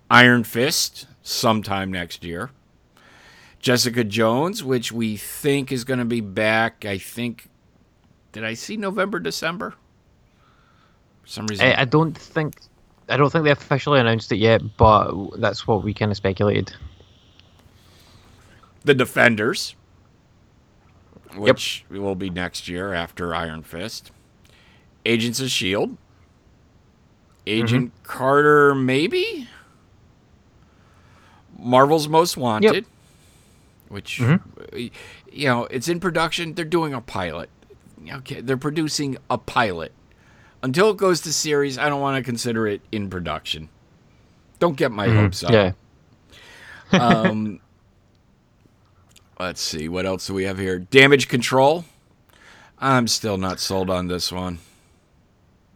Iron 0.10 0.44
Fist, 0.44 1.08
sometime 1.24 1.92
next 1.92 2.24
year. 2.24 2.52
Jessica 3.60 4.04
Jones, 4.04 4.64
which 4.64 4.92
we 4.92 5.18
think 5.18 5.72
is 5.72 5.84
going 5.84 5.98
to 6.00 6.06
be 6.06 6.22
back. 6.22 6.86
I 6.86 7.00
think. 7.00 7.50
Did 8.36 8.44
I 8.44 8.54
see 8.54 8.76
November, 8.76 9.18
December? 9.18 9.76
For 11.22 11.28
some 11.30 11.48
reason. 11.48 11.66
I, 11.66 11.84
I 11.84 11.86
don't 11.86 12.14
think 12.18 12.56
I 13.08 13.16
don't 13.16 13.30
think 13.30 13.46
they 13.46 13.52
officially 13.52 13.98
announced 14.02 14.30
it 14.30 14.40
yet, 14.40 14.62
but 14.76 15.40
that's 15.40 15.66
what 15.66 15.86
we 15.86 15.94
kind 15.94 16.12
of 16.12 16.18
speculated. 16.18 16.76
the 18.84 18.94
Defenders, 18.94 19.78
which 21.38 21.86
will 21.90 22.16
be 22.16 22.30
next 22.30 22.68
year 22.68 22.94
after 22.94 23.34
Iron 23.34 23.64
Fist. 23.64 24.12
Agents 25.06 25.40
of 25.40 25.50
Shield. 25.50 25.96
Agent 27.48 27.94
mm-hmm. 27.94 28.04
Carter, 28.04 28.76
maybe. 28.76 29.48
Marvel's 31.58 32.10
Most 32.10 32.36
Wanted, 32.36 32.86
which 33.88 34.20
mm-hmm. 34.20 34.88
you 35.32 35.48
know 35.48 35.70
it's 35.72 35.88
in 35.88 36.02
production. 36.02 36.56
They're 36.56 36.66
doing 36.66 36.94
a 36.94 37.00
pilot. 37.00 37.50
Okay, 38.12 38.42
they're 38.42 38.58
producing 38.58 39.18
a 39.30 39.38
pilot. 39.38 39.92
Until 40.64 40.90
it 40.90 40.98
goes 40.98 41.22
to 41.22 41.34
series, 41.34 41.78
I 41.78 41.90
don't 41.90 42.02
want 42.02 42.18
to 42.18 42.24
consider 42.24 42.68
it 42.68 42.82
in 42.92 43.10
production. 43.10 43.70
Don't 44.60 44.78
get 44.78 44.92
my 44.92 45.08
hopes 45.08 45.44
up. 45.44 45.52
Yeah. 45.52 45.74
Um, 46.92 47.60
let's 49.40 49.62
see. 49.62 49.88
What 49.90 50.06
else 50.06 50.28
do 50.28 50.34
we 50.34 50.46
have 50.46 50.58
here? 50.58 50.80
Damage 50.80 51.28
Control. 51.28 51.86
I'm 52.80 53.08
still 53.08 53.38
not 53.38 53.60
sold 53.60 53.90
on 53.90 54.08
this 54.08 54.32
one. 54.32 54.60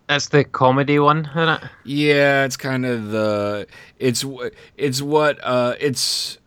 That's 0.07 0.27
the 0.29 0.43
comedy 0.43 0.97
one, 0.97 1.29
isn't 1.35 1.49
it? 1.49 1.63
Yeah, 1.85 2.45
it's 2.45 2.57
kind 2.57 2.83
of 2.83 3.11
the 3.11 3.67
it's 3.99 4.25
it's 4.75 5.03
what 5.03 5.39
uh 5.43 5.75
it's 5.79 6.39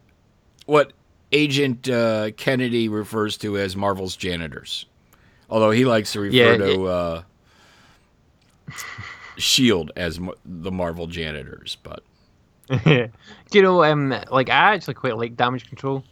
what 0.66 0.92
Agent 1.30 1.88
uh, 1.88 2.32
Kennedy 2.36 2.88
refers 2.88 3.38
to 3.38 3.56
as 3.56 3.74
Marvel's 3.76 4.16
janitors. 4.16 4.86
Although 5.52 5.70
he 5.70 5.84
likes 5.84 6.12
to 6.14 6.20
refer 6.20 6.34
Yeah, 6.34 6.56
to 6.56 6.86
uh, 6.86 7.22
Shield 9.36 9.92
as 9.96 10.16
m- 10.16 10.30
the 10.46 10.72
Marvel 10.72 11.06
janitors, 11.06 11.76
but 11.82 12.02
Do 12.84 13.10
you 13.52 13.60
know, 13.60 13.84
um, 13.84 14.14
like 14.30 14.48
I 14.48 14.74
actually 14.74 14.94
quite 14.94 15.18
like 15.18 15.36
Damage 15.36 15.68
Control, 15.68 16.02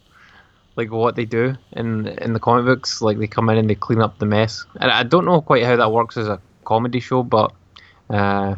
like 0.75 0.91
what 0.91 1.15
they 1.15 1.25
do 1.25 1.55
in 1.71 2.05
in 2.07 2.33
the 2.33 2.39
comic 2.39 2.65
books. 2.65 3.01
Like 3.01 3.17
they 3.17 3.25
come 3.25 3.49
in 3.49 3.57
and 3.57 3.67
they 3.67 3.73
clean 3.73 3.99
up 3.99 4.19
the 4.19 4.27
mess. 4.27 4.63
And 4.79 4.91
I 4.91 5.01
don't 5.01 5.25
know 5.25 5.41
quite 5.41 5.63
how 5.63 5.75
that 5.75 5.91
works 5.91 6.17
as 6.17 6.27
a 6.27 6.39
comedy 6.63 6.99
show, 6.99 7.23
but 7.23 7.51
uh, 8.11 8.53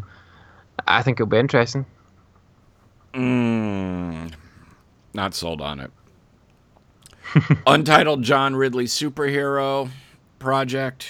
I 0.85 1.01
think 1.01 1.15
it'll 1.21 1.29
be 1.29 1.37
interesting. 1.37 1.85
Mm, 3.13 4.33
not 5.13 5.33
sold 5.33 5.61
on 5.61 5.79
it. 5.79 5.91
Untitled 7.67 8.23
John 8.23 8.53
Ridley 8.53 8.83
superhero 8.85 9.89
project. 10.43 11.07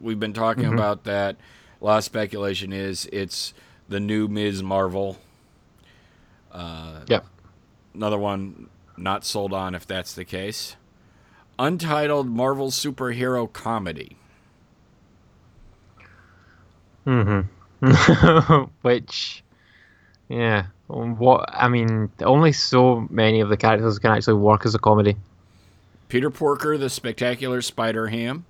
We've 0.00 0.18
been 0.18 0.32
talking 0.32 0.66
about 0.66 1.04
that. 1.04 1.36
A 1.80 1.84
lot 1.84 1.98
of 1.98 2.04
speculation 2.04 2.72
is 2.72 3.08
it's 3.12 3.54
the 3.88 4.00
new 4.00 4.26
Ms. 4.26 4.62
Marvel. 4.62 5.18
Yeah. 6.52 7.20
Another 7.94 8.18
one 8.18 8.68
not 8.96 9.24
sold 9.24 9.52
on 9.52 9.74
if 9.76 9.86
that's 9.86 10.14
the 10.14 10.24
case. 10.24 10.76
Untitled 11.58 12.28
Marvel 12.28 12.70
superhero 12.70 13.50
comedy. 13.50 14.16
Mm-hmm. 17.06 18.62
Which, 18.82 19.44
yeah, 20.28 20.66
what 20.88 21.48
I 21.52 21.68
mean, 21.68 22.10
only 22.20 22.52
so 22.52 23.06
many 23.10 23.40
of 23.40 23.48
the 23.48 23.56
characters 23.56 23.98
can 24.00 24.10
actually 24.10 24.34
work 24.34 24.66
as 24.66 24.74
a 24.74 24.78
comedy. 24.78 25.16
Peter 26.08 26.30
Porker, 26.30 26.76
the 26.76 26.90
Spectacular 26.90 27.62
Spider 27.62 28.08
Ham. 28.08 28.44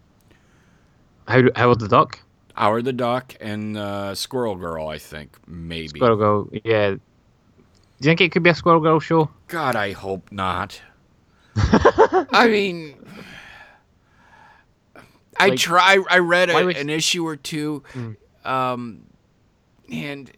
How 1.29 1.43
How 1.43 1.49
Howard 1.55 1.81
the 1.81 1.89
Duck, 1.89 2.19
Howard 2.55 2.85
the 2.85 2.93
Duck, 2.93 3.35
and 3.41 3.77
uh, 3.77 4.15
Squirrel 4.15 4.57
Girl, 4.57 4.89
I 4.89 4.99
think. 4.99 5.37
Maybe. 5.47 5.89
Squirrel 5.89 6.17
Girl. 6.17 6.49
Yeah. 6.65 6.91
Do 6.93 8.09
you 8.09 8.11
think 8.11 8.21
it 8.21 8.33
could 8.33 8.43
be 8.43 8.51
a 8.51 8.55
Squirrel 8.55 8.81
Girl 8.81 8.99
show? 9.01 9.31
God, 9.49 9.77
I 9.77 9.93
hope 9.93 10.33
not. 10.33 10.81
I 11.57 12.49
mean, 12.49 12.97
I 15.39 15.49
Like, 15.49 15.59
try. 15.59 15.99
I 16.11 16.19
read 16.19 16.51
a, 16.51 16.65
would- 16.65 16.77
an 16.77 16.91
issue 16.91 17.27
or 17.27 17.37
two, 17.37 17.83
um, 18.45 19.03
and 19.91 20.31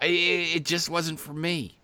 I, 0.00 0.06
it 0.06 0.64
just 0.64 0.88
wasn't 0.88 1.18
for 1.18 1.32
me. 1.32 1.77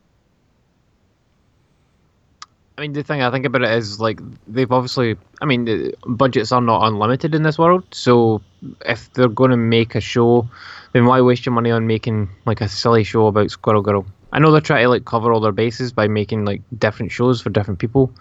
I 2.76 2.80
mean, 2.80 2.92
the 2.92 3.04
thing 3.04 3.22
I 3.22 3.30
think 3.30 3.46
about 3.46 3.62
it 3.62 3.70
is 3.70 4.00
like 4.00 4.20
they've 4.48 4.70
obviously. 4.70 5.16
I 5.40 5.44
mean, 5.44 5.64
the 5.64 5.94
budgets 6.06 6.50
are 6.50 6.60
not 6.60 6.86
unlimited 6.86 7.34
in 7.34 7.42
this 7.42 7.58
world. 7.58 7.84
So 7.92 8.42
if 8.84 9.12
they're 9.12 9.28
going 9.28 9.52
to 9.52 9.56
make 9.56 9.94
a 9.94 10.00
show, 10.00 10.48
then 10.92 11.06
why 11.06 11.20
waste 11.20 11.46
your 11.46 11.54
money 11.54 11.70
on 11.70 11.86
making 11.86 12.28
like 12.46 12.60
a 12.60 12.68
silly 12.68 13.04
show 13.04 13.28
about 13.28 13.50
Squirrel 13.50 13.82
Girl? 13.82 14.04
I 14.32 14.40
know 14.40 14.50
they're 14.50 14.60
trying 14.60 14.84
to 14.84 14.88
like 14.88 15.04
cover 15.04 15.32
all 15.32 15.40
their 15.40 15.52
bases 15.52 15.92
by 15.92 16.08
making 16.08 16.44
like 16.44 16.62
different 16.76 17.12
shows 17.12 17.40
for 17.40 17.50
different 17.50 17.78
people. 17.78 18.12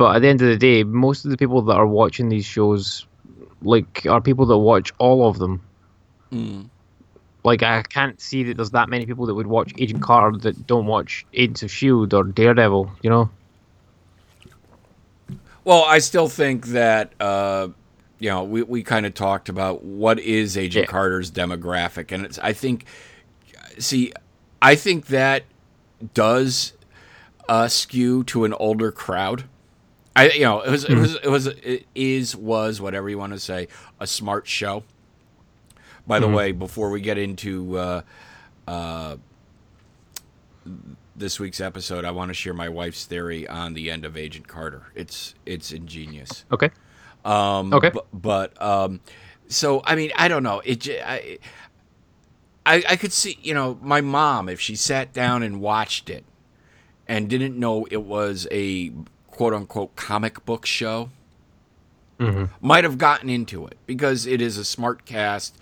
But 0.00 0.16
at 0.16 0.22
the 0.22 0.28
end 0.28 0.40
of 0.40 0.48
the 0.48 0.56
day, 0.56 0.82
most 0.82 1.26
of 1.26 1.30
the 1.30 1.36
people 1.36 1.60
that 1.60 1.74
are 1.74 1.86
watching 1.86 2.30
these 2.30 2.46
shows, 2.46 3.04
like, 3.60 4.06
are 4.08 4.22
people 4.22 4.46
that 4.46 4.56
watch 4.56 4.94
all 4.96 5.28
of 5.28 5.38
them. 5.38 5.60
Mm. 6.32 6.70
Like, 7.44 7.62
I 7.62 7.82
can't 7.82 8.18
see 8.18 8.44
that 8.44 8.56
there's 8.56 8.70
that 8.70 8.88
many 8.88 9.04
people 9.04 9.26
that 9.26 9.34
would 9.34 9.46
watch 9.46 9.74
Agent 9.76 10.00
Carter 10.00 10.38
that 10.38 10.66
don't 10.66 10.86
watch 10.86 11.26
Agents 11.34 11.62
of 11.62 11.70
Shield 11.70 12.14
or 12.14 12.24
Daredevil. 12.24 12.90
You 13.02 13.10
know? 13.10 13.30
Well, 15.64 15.84
I 15.84 15.98
still 15.98 16.28
think 16.28 16.68
that 16.68 17.12
uh, 17.20 17.68
you 18.18 18.30
know 18.30 18.44
we, 18.44 18.62
we 18.62 18.82
kind 18.82 19.06
of 19.06 19.14
talked 19.14 19.48
about 19.48 19.82
what 19.84 20.18
is 20.18 20.56
Agent 20.56 20.86
Yeah. 20.86 20.90
Carter's 20.90 21.30
demographic, 21.30 22.12
and 22.12 22.24
it's 22.24 22.38
I 22.38 22.52
think 22.52 22.84
see 23.78 24.12
I 24.62 24.74
think 24.74 25.06
that 25.06 25.44
does 26.14 26.72
uh, 27.48 27.68
skew 27.68 28.24
to 28.24 28.44
an 28.44 28.52
older 28.54 28.90
crowd. 28.90 29.44
I 30.16 30.30
you 30.30 30.40
know 30.42 30.60
it 30.60 30.70
was 30.70 30.84
it 30.84 30.96
was 30.96 31.14
it 31.16 31.28
was 31.28 31.46
it 31.46 31.86
is 31.94 32.34
was 32.34 32.80
whatever 32.80 33.08
you 33.08 33.18
want 33.18 33.32
to 33.32 33.38
say 33.38 33.68
a 33.98 34.06
smart 34.06 34.46
show. 34.46 34.84
By 36.06 36.18
the 36.18 36.26
way, 36.28 36.50
before 36.50 36.90
we 36.90 37.00
get 37.00 37.18
into 37.18 37.78
uh, 37.78 38.02
uh, 38.66 39.16
this 41.20 41.38
week's 41.38 41.60
episode, 41.60 42.04
I 42.04 42.10
want 42.10 42.28
to 42.28 42.34
share 42.34 42.54
my 42.54 42.68
wife's 42.68 43.04
theory 43.04 43.46
on 43.46 43.74
the 43.74 43.90
end 43.90 44.04
of 44.04 44.16
Agent 44.16 44.48
Carter. 44.48 44.84
It's 44.94 45.34
it's 45.46 45.70
ingenious. 45.72 46.44
Okay. 46.50 46.70
Um, 47.24 47.72
Okay. 47.72 47.90
But, 47.90 48.06
but 48.12 48.60
um, 48.62 49.00
so 49.48 49.82
I 49.84 49.94
mean, 49.94 50.10
I 50.16 50.26
don't 50.28 50.42
know. 50.42 50.60
It. 50.64 50.88
I 52.66 52.82
I 52.88 52.96
could 52.96 53.12
see, 53.12 53.38
you 53.42 53.54
know, 53.54 53.78
my 53.82 54.00
mom 54.00 54.48
if 54.48 54.60
she 54.60 54.76
sat 54.76 55.12
down 55.12 55.42
and 55.42 55.60
watched 55.60 56.10
it 56.10 56.24
and 57.08 57.28
didn't 57.28 57.58
know 57.58 57.86
it 57.90 58.02
was 58.02 58.46
a 58.50 58.90
quote 59.28 59.54
unquote 59.54 59.96
comic 59.96 60.44
book 60.44 60.66
show, 60.66 61.10
might 62.60 62.84
have 62.84 62.98
gotten 62.98 63.30
into 63.30 63.66
it 63.66 63.78
because 63.86 64.26
it 64.26 64.40
is 64.42 64.58
a 64.58 64.64
smart 64.64 65.04
cast. 65.06 65.56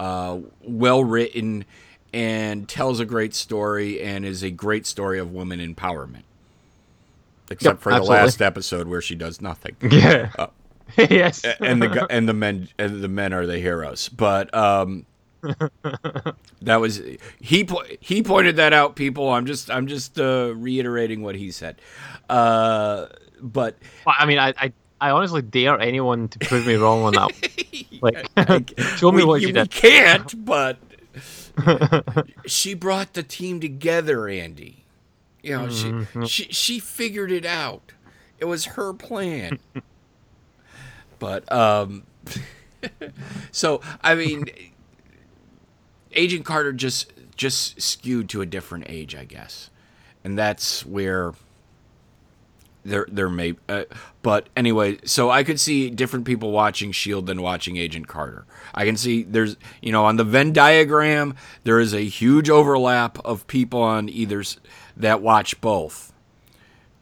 uh, 0.00 0.38
well 0.62 1.04
written, 1.04 1.64
and 2.12 2.68
tells 2.68 3.00
a 3.00 3.04
great 3.04 3.34
story 3.34 4.00
and 4.00 4.24
is 4.24 4.42
a 4.42 4.50
great 4.50 4.86
story 4.86 5.18
of 5.18 5.32
women 5.32 5.60
empowerment. 5.60 6.22
Except 7.50 7.76
Yep, 7.76 7.82
for 7.82 7.92
the 7.94 8.02
last 8.02 8.42
episode 8.42 8.88
where 8.88 9.00
she 9.00 9.14
does 9.14 9.40
nothing. 9.40 9.76
Yeah. 9.90 10.30
Uh, 10.38 10.46
yes. 10.96 11.44
and 11.60 11.82
the 11.82 12.06
and 12.08 12.26
the 12.26 12.32
men 12.32 12.68
and 12.78 13.02
the 13.02 13.08
men 13.08 13.34
are 13.34 13.44
the 13.46 13.58
heroes. 13.58 14.08
But 14.08 14.54
um, 14.54 15.04
that 16.62 16.76
was 16.80 17.02
he 17.40 17.64
po- 17.64 17.84
he 18.00 18.22
pointed 18.22 18.56
that 18.56 18.72
out. 18.72 18.96
People, 18.96 19.28
I'm 19.28 19.44
just 19.44 19.70
I'm 19.70 19.86
just 19.86 20.18
uh, 20.18 20.52
reiterating 20.56 21.22
what 21.22 21.34
he 21.34 21.50
said. 21.50 21.76
Uh, 22.30 23.06
but 23.40 23.76
Well, 24.06 24.14
I 24.18 24.24
mean, 24.26 24.38
I, 24.38 24.54
I, 24.58 24.72
I 25.00 25.10
honestly 25.10 25.42
dare 25.42 25.78
anyone 25.78 26.28
to 26.28 26.38
prove 26.38 26.66
me 26.66 26.74
wrong 26.76 27.02
on 27.02 27.12
that. 27.12 27.30
Like, 28.00 28.78
show 28.96 29.12
me 29.12 29.18
we, 29.18 29.24
what 29.24 29.40
you, 29.42 29.48
we 29.48 29.52
did. 29.52 29.70
can't. 29.70 30.44
But 30.44 30.78
she 32.46 32.74
brought 32.74 33.14
the 33.14 33.22
team 33.22 33.60
together, 33.60 34.28
Andy. 34.28 34.84
You 35.42 35.56
know, 35.56 35.66
Mm-hmm. 35.66 36.24
she 36.24 36.44
she 36.44 36.52
she 36.52 36.78
figured 36.80 37.30
it 37.30 37.46
out. 37.46 37.92
It 38.38 38.44
was 38.46 38.64
her 38.66 38.92
plan. 38.92 39.58
but 41.18 41.50
um, 41.52 42.04
so 43.52 43.80
I 44.02 44.14
mean, 44.14 44.46
Agent 46.12 46.44
Carter 46.44 46.72
just 46.72 47.12
just 47.36 47.80
skewed 47.80 48.28
to 48.30 48.40
a 48.40 48.46
different 48.46 48.84
age, 48.88 49.14
I 49.14 49.24
guess, 49.24 49.70
and 50.24 50.36
that's 50.38 50.84
where 50.84 51.32
there 52.84 53.06
there 53.10 53.28
may 53.28 53.54
uh, 53.68 53.84
but 54.22 54.48
anyway 54.56 54.98
so 55.04 55.30
i 55.30 55.42
could 55.42 55.58
see 55.60 55.90
different 55.90 56.24
people 56.24 56.50
watching 56.50 56.92
shield 56.92 57.26
than 57.26 57.42
watching 57.42 57.76
agent 57.76 58.08
carter. 58.08 58.44
I 58.74 58.84
can 58.84 58.96
see 58.96 59.22
there's 59.22 59.56
you 59.80 59.92
know 59.92 60.04
on 60.04 60.16
the 60.16 60.24
venn 60.24 60.52
diagram 60.52 61.34
there 61.64 61.80
is 61.80 61.94
a 61.94 62.04
huge 62.04 62.50
overlap 62.50 63.18
of 63.24 63.46
people 63.46 63.82
on 63.82 64.08
either 64.08 64.42
that 64.96 65.22
watch 65.22 65.60
both. 65.60 66.12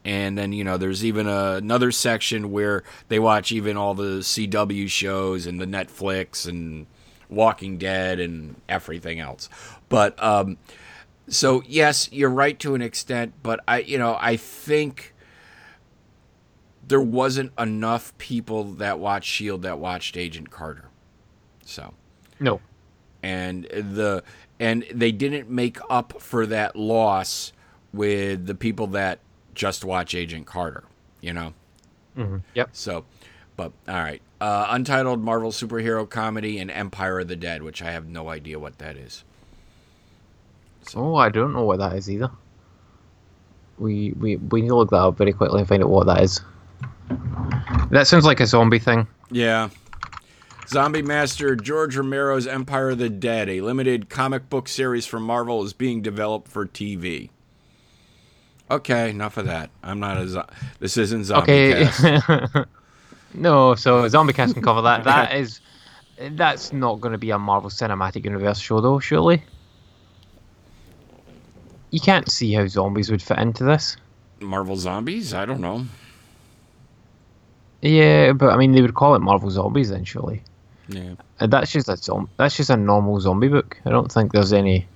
And 0.05 0.37
then 0.37 0.53
you 0.53 0.63
know 0.63 0.77
there's 0.77 1.03
even 1.03 1.27
a, 1.27 1.55
another 1.55 1.91
section 1.91 2.51
where 2.51 2.83
they 3.09 3.19
watch 3.19 3.51
even 3.51 3.77
all 3.77 3.93
the 3.93 4.19
cw 4.19 4.89
shows 4.89 5.45
and 5.45 5.59
the 5.59 5.65
netflix 5.65 6.47
and 6.47 6.87
walking 7.29 7.77
dead 7.77 8.19
and 8.19 8.55
everything 8.69 9.19
else. 9.19 9.49
But 9.89 10.21
um 10.21 10.57
so 11.29 11.61
yes 11.67 12.09
you're 12.11 12.29
right 12.29 12.57
to 12.57 12.73
an 12.73 12.81
extent 12.81 13.33
but 13.43 13.59
i 13.67 13.79
you 13.79 13.97
know 13.97 14.17
i 14.21 14.37
think 14.37 15.13
there 16.87 17.01
wasn't 17.01 17.51
enough 17.59 18.17
people 18.17 18.63
that 18.63 18.99
watched 18.99 19.29
Shield 19.29 19.61
that 19.63 19.79
watched 19.79 20.15
Agent 20.17 20.49
Carter. 20.49 20.85
So, 21.65 21.93
No. 22.39 22.61
and 23.21 23.65
the 23.65 24.23
and 24.59 24.85
they 24.93 25.11
didn't 25.11 25.49
make 25.49 25.77
up 25.89 26.21
for 26.21 26.45
that 26.47 26.75
loss 26.75 27.51
with 27.93 28.45
the 28.47 28.55
people 28.55 28.87
that 28.87 29.19
just 29.53 29.83
watch 29.83 30.15
Agent 30.15 30.45
Carter, 30.45 30.83
you 31.21 31.33
know. 31.33 31.53
Yep. 32.55 32.69
So, 32.73 33.05
but 33.55 33.71
all 33.87 33.95
right, 33.95 34.21
uh, 34.41 34.65
untitled 34.69 35.21
Marvel 35.23 35.51
superhero 35.51 36.09
comedy 36.09 36.57
and 36.57 36.71
Empire 36.71 37.19
of 37.19 37.27
the 37.27 37.35
Dead, 37.35 37.61
which 37.61 37.81
I 37.83 37.91
have 37.91 38.07
no 38.07 38.29
idea 38.29 38.57
what 38.57 38.79
that 38.79 38.97
is. 38.97 39.23
Oh, 40.95 41.15
I 41.15 41.29
don't 41.29 41.53
know 41.53 41.63
what 41.63 41.79
that 41.79 41.93
is 41.93 42.09
either. 42.09 42.31
We 43.77 44.13
we 44.13 44.37
we 44.37 44.61
need 44.61 44.69
to 44.69 44.75
look 44.75 44.89
that 44.89 44.97
up 44.97 45.17
very 45.17 45.33
quickly 45.33 45.59
and 45.59 45.67
find 45.67 45.83
out 45.83 45.89
what 45.89 46.07
that 46.07 46.23
is. 46.23 46.41
That 47.91 48.07
sounds 48.07 48.25
like 48.25 48.39
a 48.39 48.45
zombie 48.47 48.79
thing. 48.79 49.07
Yeah. 49.31 49.69
Zombie 50.67 51.01
Master 51.01 51.55
George 51.55 51.95
Romero's 51.95 52.45
Empire 52.45 52.89
of 52.89 52.97
the 52.97 53.09
Dead, 53.09 53.47
a 53.47 53.61
limited 53.61 54.09
comic 54.09 54.49
book 54.49 54.67
series 54.67 55.05
from 55.05 55.23
Marvel, 55.23 55.63
is 55.63 55.71
being 55.73 56.01
developed 56.01 56.49
for 56.49 56.65
TV. 56.65 57.29
Okay, 58.69 59.09
enough 59.09 59.37
of 59.37 59.45
that. 59.45 59.69
I'm 59.81 60.01
not 60.01 60.17
a. 60.17 60.27
Zo- 60.27 60.45
this 60.79 60.97
isn't 60.97 61.23
zombie 61.23 61.43
Okay. 61.73 61.85
cast. 61.85 62.67
no, 63.33 63.75
so 63.75 64.05
zombie 64.09 64.33
cast 64.33 64.55
can 64.55 64.63
cover 64.63 64.81
that. 64.81 65.03
That 65.05 65.33
is, 65.35 65.61
that's 66.31 66.73
not 66.73 66.99
going 66.99 67.13
to 67.13 67.17
be 67.17 67.29
a 67.31 67.39
Marvel 67.39 67.69
Cinematic 67.69 68.25
Universe 68.25 68.59
show 68.59 68.81
though, 68.81 68.99
surely. 68.99 69.41
You 71.91 72.01
can't 72.01 72.29
see 72.29 72.51
how 72.53 72.67
zombies 72.67 73.09
would 73.09 73.21
fit 73.21 73.37
into 73.39 73.63
this. 73.63 73.95
Marvel 74.41 74.75
zombies? 74.75 75.33
I 75.33 75.45
don't 75.45 75.61
know. 75.61 75.85
Yeah, 77.81 78.33
but 78.33 78.49
I 78.49 78.57
mean, 78.57 78.71
they 78.71 78.81
would 78.81 78.95
call 78.95 79.15
it 79.15 79.19
Marvel 79.19 79.49
Zombies 79.51 79.89
then, 79.89 80.03
surely. 80.03 80.41
Yeah. 80.89 81.13
Uh, 81.39 81.47
That's 81.47 81.71
just 81.71 81.89
a 81.89 81.97
zom- 81.97 82.29
That's 82.37 82.55
just 82.57 82.69
a 82.69 82.77
normal 82.77 83.19
zombie 83.19 83.49
book. 83.49 83.77
I 83.85 83.89
don't 83.89 84.11
think 84.11 84.31
there's 84.31 84.53
any, 84.53 84.87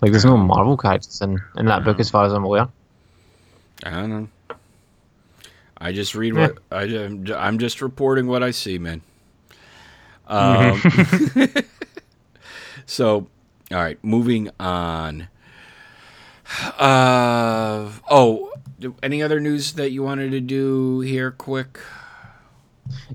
like, 0.00 0.12
there's 0.12 0.24
no 0.24 0.36
Marvel 0.36 0.76
characters 0.76 1.20
in 1.22 1.40
in 1.56 1.66
that 1.66 1.82
book 1.84 1.98
as 1.98 2.10
far 2.10 2.24
as 2.26 2.32
I'm 2.32 2.44
aware. 2.44 2.68
I 3.82 3.90
don't 3.90 4.10
know. 4.10 4.28
I 5.78 5.92
just 5.92 6.14
read 6.14 6.34
what 6.34 6.58
I, 6.70 6.82
I'm 6.82 7.26
I'm 7.34 7.58
just 7.58 7.82
reporting 7.82 8.26
what 8.26 8.42
I 8.42 8.52
see, 8.52 8.78
man. 8.78 9.02
Um, 10.28 10.80
so, 12.86 13.26
all 13.72 13.78
right, 13.78 13.98
moving 14.02 14.50
on. 14.60 15.28
Uh 16.78 17.90
oh, 18.10 18.52
any 19.02 19.22
other 19.22 19.40
news 19.40 19.72
that 19.72 19.90
you 19.90 20.02
wanted 20.02 20.30
to 20.30 20.40
do 20.40 21.00
here, 21.00 21.30
quick? 21.32 21.80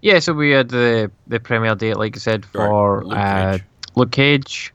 Yeah, 0.01 0.19
so 0.19 0.33
we 0.33 0.51
had 0.51 0.69
the 0.69 1.11
the 1.27 1.39
premiere 1.39 1.75
date, 1.75 1.97
like 1.97 2.15
I 2.15 2.19
said, 2.19 2.45
for 2.45 3.03
Luke 3.03 3.17
uh, 3.17 3.51
Cage. 3.51 3.63
Luke 3.95 4.11
Cage, 4.11 4.73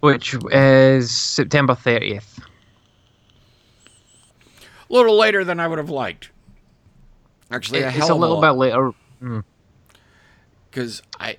which 0.00 0.36
is 0.50 1.10
September 1.10 1.74
30th. 1.74 2.38
A 4.88 4.92
little 4.92 5.16
later 5.16 5.44
than 5.44 5.60
I 5.60 5.68
would 5.68 5.78
have 5.78 5.90
liked. 5.90 6.30
Actually, 7.50 7.82
a 7.82 7.88
it's 7.88 8.08
a 8.08 8.14
little 8.14 8.42
a 8.42 8.52
bit 8.52 8.58
later. 8.58 8.92
because 10.70 11.02
I 11.18 11.36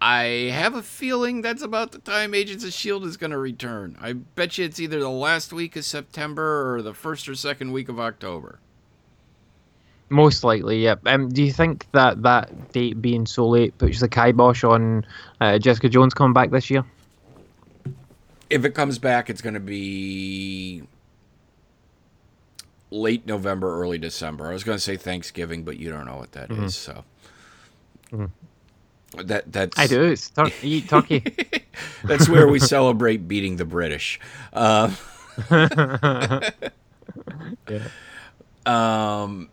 I 0.00 0.50
have 0.52 0.74
a 0.74 0.82
feeling 0.82 1.42
that's 1.42 1.62
about 1.62 1.92
the 1.92 1.98
time 1.98 2.34
Agents 2.34 2.64
of 2.64 2.72
Shield 2.72 3.04
is 3.04 3.16
going 3.16 3.32
to 3.32 3.38
return. 3.38 3.96
I 4.00 4.12
bet 4.12 4.58
you 4.58 4.64
it's 4.64 4.78
either 4.78 5.00
the 5.00 5.08
last 5.08 5.52
week 5.52 5.74
of 5.74 5.84
September 5.84 6.74
or 6.74 6.82
the 6.82 6.94
first 6.94 7.28
or 7.28 7.34
second 7.34 7.72
week 7.72 7.88
of 7.88 7.98
October. 7.98 8.60
Most 10.10 10.42
likely, 10.42 10.82
yep. 10.82 11.00
Um, 11.06 11.28
do 11.28 11.42
you 11.42 11.52
think 11.52 11.86
that 11.92 12.22
that 12.22 12.72
date 12.72 13.00
being 13.02 13.26
so 13.26 13.46
late 13.46 13.76
puts 13.76 14.00
the 14.00 14.08
kibosh 14.08 14.64
on 14.64 15.04
uh, 15.40 15.58
Jessica 15.58 15.88
Jones 15.88 16.14
coming 16.14 16.32
back 16.32 16.50
this 16.50 16.70
year? 16.70 16.84
If 18.48 18.64
it 18.64 18.70
comes 18.70 18.98
back, 18.98 19.28
it's 19.28 19.42
going 19.42 19.54
to 19.54 19.60
be 19.60 20.82
late 22.90 23.26
November, 23.26 23.80
early 23.82 23.98
December. 23.98 24.48
I 24.48 24.54
was 24.54 24.64
going 24.64 24.78
to 24.78 24.82
say 24.82 24.96
Thanksgiving, 24.96 25.62
but 25.64 25.76
you 25.76 25.90
don't 25.90 26.06
know 26.06 26.16
what 26.16 26.32
that 26.32 26.50
is, 26.50 26.74
so 26.74 27.04
that 29.16 29.52
that's 29.52 29.78
I 29.78 29.86
do. 29.86 30.04
It's 30.04 30.30
tur- 30.30 30.46
you 30.46 30.52
eat 30.78 30.88
turkey. 30.88 31.22
That's 32.04 32.30
where 32.30 32.48
we 32.48 32.58
celebrate 32.76 33.28
beating 33.28 33.56
the 33.56 33.66
British. 33.66 34.18
Uh, 34.54 34.90
Um, 38.66 39.48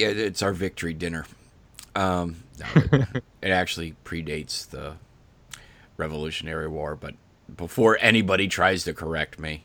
yeah, 0.00 0.08
it's 0.08 0.42
our 0.42 0.52
victory 0.52 0.94
dinner. 0.94 1.26
Um, 1.94 2.44
no, 2.58 2.66
it, 2.74 3.22
it 3.42 3.50
actually 3.50 3.94
predates 4.04 4.68
the 4.68 4.94
Revolutionary 5.96 6.68
War, 6.68 6.96
but 6.96 7.14
before 7.54 7.98
anybody 8.00 8.48
tries 8.48 8.84
to 8.84 8.94
correct 8.94 9.38
me. 9.38 9.64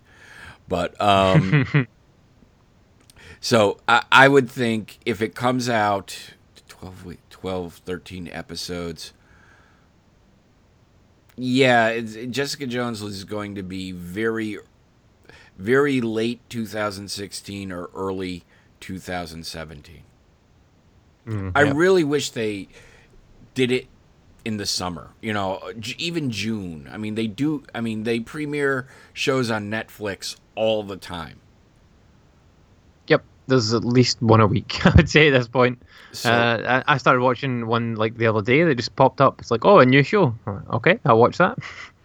But 0.67 0.99
um, 0.99 1.87
so 3.39 3.79
I, 3.87 4.03
I 4.11 4.27
would 4.27 4.49
think 4.49 4.99
if 5.05 5.21
it 5.21 5.35
comes 5.35 5.69
out 5.69 6.33
12, 6.67 7.17
12 7.29 7.73
13 7.73 8.29
episodes, 8.31 9.13
yeah, 11.37 11.89
it's, 11.89 12.15
Jessica 12.29 12.67
Jones 12.67 13.01
is 13.01 13.23
going 13.23 13.55
to 13.55 13.63
be 13.63 13.91
very, 13.91 14.57
very 15.57 16.01
late 16.01 16.41
2016 16.49 17.71
or 17.71 17.89
early 17.93 18.43
2017. 18.79 20.04
I 21.27 21.61
really 21.61 22.03
wish 22.03 22.29
they 22.31 22.67
did 23.53 23.71
it 23.71 23.87
in 24.43 24.57
the 24.57 24.65
summer. 24.65 25.09
You 25.21 25.33
know, 25.33 25.59
even 25.97 26.29
June. 26.29 26.87
I 26.91 26.97
mean, 26.97 27.15
they 27.15 27.27
do. 27.27 27.63
I 27.73 27.81
mean, 27.81 28.03
they 28.03 28.19
premiere 28.19 28.87
shows 29.13 29.49
on 29.49 29.69
Netflix 29.71 30.35
all 30.55 30.83
the 30.83 30.97
time. 30.97 31.39
Yep, 33.07 33.23
there's 33.47 33.73
at 33.73 33.83
least 33.83 34.21
one 34.21 34.41
a 34.41 34.47
week. 34.47 34.85
I 34.85 34.91
would 34.95 35.09
say 35.09 35.27
at 35.27 35.31
this 35.31 35.47
point. 35.47 35.81
So- 36.11 36.31
uh, 36.31 36.81
I 36.87 36.93
I 36.93 36.97
started 36.97 37.21
watching 37.21 37.67
one 37.67 37.95
like 37.95 38.17
the 38.17 38.27
other 38.27 38.41
day 38.41 38.63
that 38.63 38.75
just 38.75 38.95
popped 38.95 39.21
up. 39.21 39.39
It's 39.41 39.51
like, 39.51 39.65
oh, 39.65 39.79
a 39.79 39.85
new 39.85 40.03
show. 40.03 40.35
Okay, 40.47 40.99
I'll 41.05 41.19
watch 41.19 41.37
that. 41.39 41.57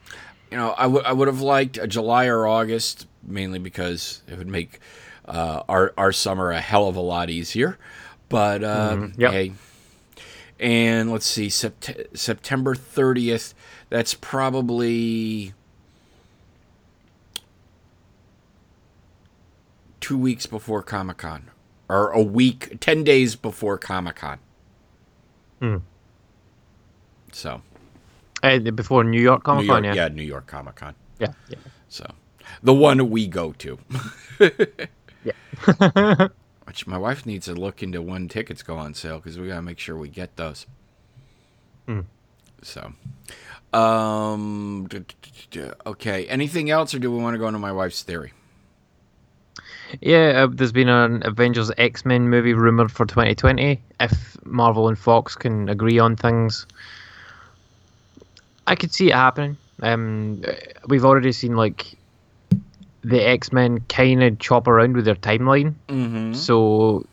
you 0.51 0.57
know, 0.57 0.71
I 0.71 0.87
would 0.87 1.05
I 1.05 1.13
would 1.13 1.29
have 1.29 1.41
liked 1.43 1.77
a 1.79 1.87
July 1.87 2.27
or 2.27 2.47
August 2.47 3.07
mainly 3.23 3.59
because 3.59 4.23
it 4.29 4.39
would 4.39 4.49
make 4.49 4.81
uh, 5.27 5.63
our 5.69 5.93
our 5.99 6.11
summer 6.13 6.51
a 6.51 6.61
hell 6.61 6.89
of 6.89 6.97
a 6.97 7.01
lot 7.01 7.29
easier. 7.31 7.79
But 8.31 8.63
um, 8.65 9.13
yep. 9.19 9.33
hey, 9.33 9.53
and 10.59 11.11
let's 11.13 11.27
see, 11.27 11.49
Sept- 11.49 12.17
September 12.17 12.75
30th. 12.75 13.53
That's 13.91 14.15
probably 14.15 15.53
two 20.01 20.17
weeks 20.17 20.47
before 20.47 20.83
Comic 20.83 21.19
Con, 21.19 21.51
or 21.89 22.11
a 22.11 22.23
week, 22.23 22.77
ten 22.81 23.05
days 23.05 23.37
before 23.37 23.77
Comic 23.79 24.17
Con. 24.17 24.39
Hmm. 25.61 25.77
So 27.33 27.63
Uh, 28.43 28.59
before 28.59 29.05
New 29.05 29.21
York 29.21 29.43
Comic 29.45 29.67
Con, 29.67 29.85
yeah. 29.85 29.95
yeah, 29.95 30.09
New 30.09 30.23
York 30.23 30.47
Comic 30.47 30.77
Con. 30.77 30.95
Yeah. 31.19 31.33
yeah. 31.49 31.59
So 31.89 32.07
the 32.63 32.73
one 32.73 33.11
we 33.11 33.27
go 33.27 33.53
to. 33.59 33.79
Yeah. 35.23 36.29
Which 36.71 36.87
my 36.87 36.99
wife 36.99 37.27
needs 37.27 37.47
to 37.47 37.55
look 37.55 37.83
into 37.83 38.01
when 38.01 38.29
tickets 38.29 38.63
go 38.63 38.77
on 38.77 38.95
sale 38.95 39.17
because 39.17 39.37
we 39.37 39.49
gotta 39.49 39.61
make 39.61 39.81
sure 39.81 39.97
we 39.97 40.09
get 40.09 40.37
those. 40.37 40.69
Hmm. 41.87 42.03
So, 42.63 42.93
um, 43.77 44.87
d- 44.89 45.01
d- 45.01 45.15
d- 45.21 45.31
d- 45.51 45.71
okay. 45.85 46.29
Anything 46.29 46.71
else, 46.71 46.95
or 46.95 47.01
do 47.01 47.11
we 47.11 47.21
want 47.21 47.35
to 47.35 47.39
go 47.39 47.49
into 47.49 47.59
my 47.59 47.73
wife's 47.73 48.05
theory? 48.05 48.33
Yeah, 50.01 50.45
uh, 50.45 50.47
there's 50.49 50.71
been 50.71 50.89
an 50.89 51.27
Avengers 51.27 51.73
X 51.77 52.05
Men 52.05 52.29
movie 52.29 52.55
rumored 52.55 52.93
for 52.93 53.05
2020. 53.05 53.83
If 53.99 54.37
Marvel 54.45 54.87
and 54.87 54.97
Fox 54.97 55.35
can 55.35 55.69
agree 55.69 55.99
on 55.99 56.15
things, 56.15 56.69
I 58.69 58.77
could 58.77 58.95
see 58.95 59.09
it 59.09 59.15
happening. 59.17 59.57
Um, 59.83 60.45
we've 60.87 61.05
already 61.05 61.33
seen 61.33 61.57
like 61.57 61.99
the 63.03 63.21
X 63.27 63.53
Men 63.53 63.81
kind 63.89 64.23
of 64.23 64.39
chop 64.39 64.67
around 64.69 64.95
with 64.95 65.05
their 65.05 65.15
timeline, 65.15 65.75
Mm-hmm. 65.89 66.35
so 66.35 67.07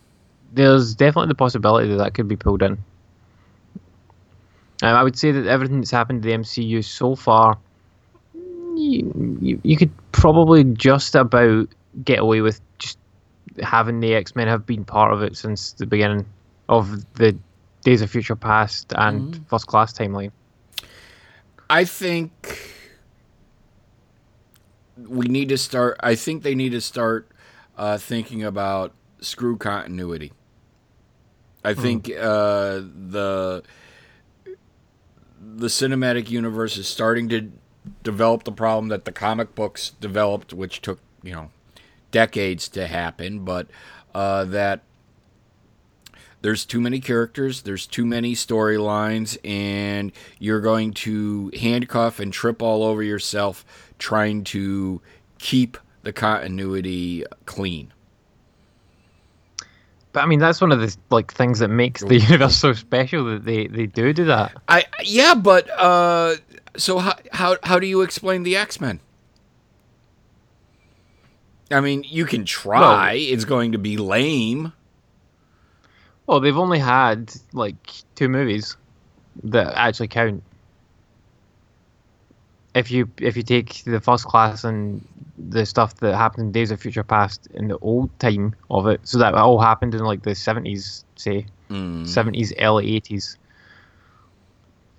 there's 0.54 0.96
definitely 0.96 1.28
the 1.30 1.36
possibility 1.36 1.90
that 1.90 1.98
that 1.98 2.14
could 2.14 2.28
be 2.28 2.36
pulled 2.36 2.62
in. 2.64 2.74
Um, 4.84 4.96
I 4.96 5.04
would 5.04 5.18
say 5.18 5.32
that 5.32 5.48
everything 5.48 5.80
that's 5.80 5.92
happened 5.92 6.22
to 6.24 6.30
the 6.30 6.36
MCU 6.36 6.84
so 6.84 7.16
far, 7.16 7.58
you, 8.76 9.38
you, 9.42 9.60
you 9.64 9.78
could 9.78 9.92
probably 10.12 10.64
just 10.64 11.16
about 11.16 11.68
get 12.06 12.20
away 12.20 12.42
with 12.42 12.62
just 12.78 12.98
having 13.62 14.00
the 14.00 14.14
X 14.14 14.36
Men 14.36 14.48
have 14.48 14.66
been 14.66 14.86
part 14.86 15.14
of 15.14 15.22
it 15.24 15.36
since 15.36 15.74
the 15.74 15.86
beginning 15.86 16.26
of 16.70 17.12
the 17.16 17.36
Days 17.84 18.02
of 18.02 18.10
Future 18.12 18.36
Past 18.36 18.94
and 18.96 19.46
First 19.50 19.68
Class 19.68 19.94
timeline. 19.94 20.32
I 21.70 21.86
think 21.86 22.77
we 24.98 25.28
need 25.28 25.50
to 25.50 25.58
start. 25.58 25.98
I 26.02 26.16
think 26.16 26.44
they 26.44 26.56
need 26.56 26.72
to 26.72 26.82
start 26.82 27.30
uh, 27.78 27.98
thinking 27.98 28.44
about 28.44 28.94
screw 29.20 29.58
continuity. 29.58 30.32
I 31.64 31.74
think 31.74 32.10
uh, 32.10 32.80
the 32.80 33.64
the 35.40 35.68
cinematic 35.68 36.30
universe 36.30 36.78
is 36.78 36.88
starting 36.88 37.30
to 37.30 37.52
develop 38.04 38.44
the 38.44 38.52
problem 38.52 38.90
that 38.90 39.06
the 39.06 39.12
comic 39.12 39.56
books 39.56 39.92
developed, 40.00 40.54
which 40.54 40.82
took 40.82 41.00
you 41.24 41.34
know 41.34 41.50
decades 42.12 42.68
to 42.70 42.88
happen, 42.88 43.40
but 43.40 43.68
uh, 44.16 44.46
that 44.46 44.82
there's 46.42 46.66
too 46.66 46.80
many 46.80 47.00
characters, 47.00 47.64
there's 47.64 47.88
too 47.88 48.06
many 48.06 48.34
storylines, 48.34 49.38
and 49.44 50.12
you're 50.40 50.62
going 50.62 50.94
to 50.94 51.52
handcuff 51.60 52.20
and 52.20 52.32
trip 52.32 52.62
all 52.62 52.84
over 52.84 53.04
yourself 53.04 53.66
trying 54.00 54.44
to 54.46 55.02
keep 55.40 55.78
the 56.04 56.14
continuity 56.14 57.24
clean. 57.46 57.92
But 60.14 60.24
I 60.24 60.26
mean, 60.26 60.40
that's 60.40 60.62
one 60.62 60.72
of 60.72 60.80
the 60.80 60.96
like 61.10 61.32
things 61.34 61.60
that 61.60 61.68
makes 61.68 62.02
the 62.04 62.18
universe 62.20 62.58
so 62.58 62.74
special 62.74 63.26
that 63.26 63.46
they, 63.46 63.68
they 63.68 63.86
do 63.86 64.14
do 64.14 64.26
that. 64.26 64.56
I 64.68 64.86
yeah, 65.04 65.36
but 65.36 65.70
uh, 65.80 66.38
so 66.76 67.00
how 67.00 67.14
how 67.32 67.58
how 67.64 67.80
do 67.80 67.88
you 67.88 68.02
explain 68.02 68.44
the 68.44 68.56
X 68.56 68.82
Men? 68.82 69.00
I 71.70 71.82
mean, 71.82 72.04
you 72.08 72.26
can 72.26 72.46
try. 72.46 73.14
it's 73.14 73.46
going 73.46 73.74
to 73.74 73.78
be 73.78 73.98
lame. 73.98 74.72
Well, 76.26 76.40
they've 76.40 76.58
only 76.58 76.80
had 76.80 77.34
like 77.54 77.76
two 78.16 78.30
movies 78.30 78.78
that 79.44 79.74
actually 79.76 80.08
count. 80.08 80.44
If 82.78 82.92
you 82.92 83.10
if 83.20 83.36
you 83.36 83.44
take 83.44 83.84
the 83.86 84.00
first 84.00 84.26
class 84.26 84.64
and 84.64 85.06
the 85.38 85.66
stuff 85.66 85.96
that 85.96 86.16
happened 86.16 86.48
in 86.48 86.52
Days 86.52 86.72
of 86.72 86.80
Future 86.80 87.04
Past 87.04 87.48
in 87.54 87.70
the 87.70 87.78
old 87.80 88.10
time 88.20 88.56
of 88.70 88.88
it, 88.88 89.02
so 89.04 89.18
that 89.18 89.34
all 89.34 89.60
happened 89.60 89.96
in 89.96 90.02
like 90.02 90.22
the 90.22 90.36
seventies, 90.36 91.04
say 91.16 91.48
hmm. 91.70 92.06
seventies, 92.06 92.54
early 92.60 92.96
eighties. 92.96 93.38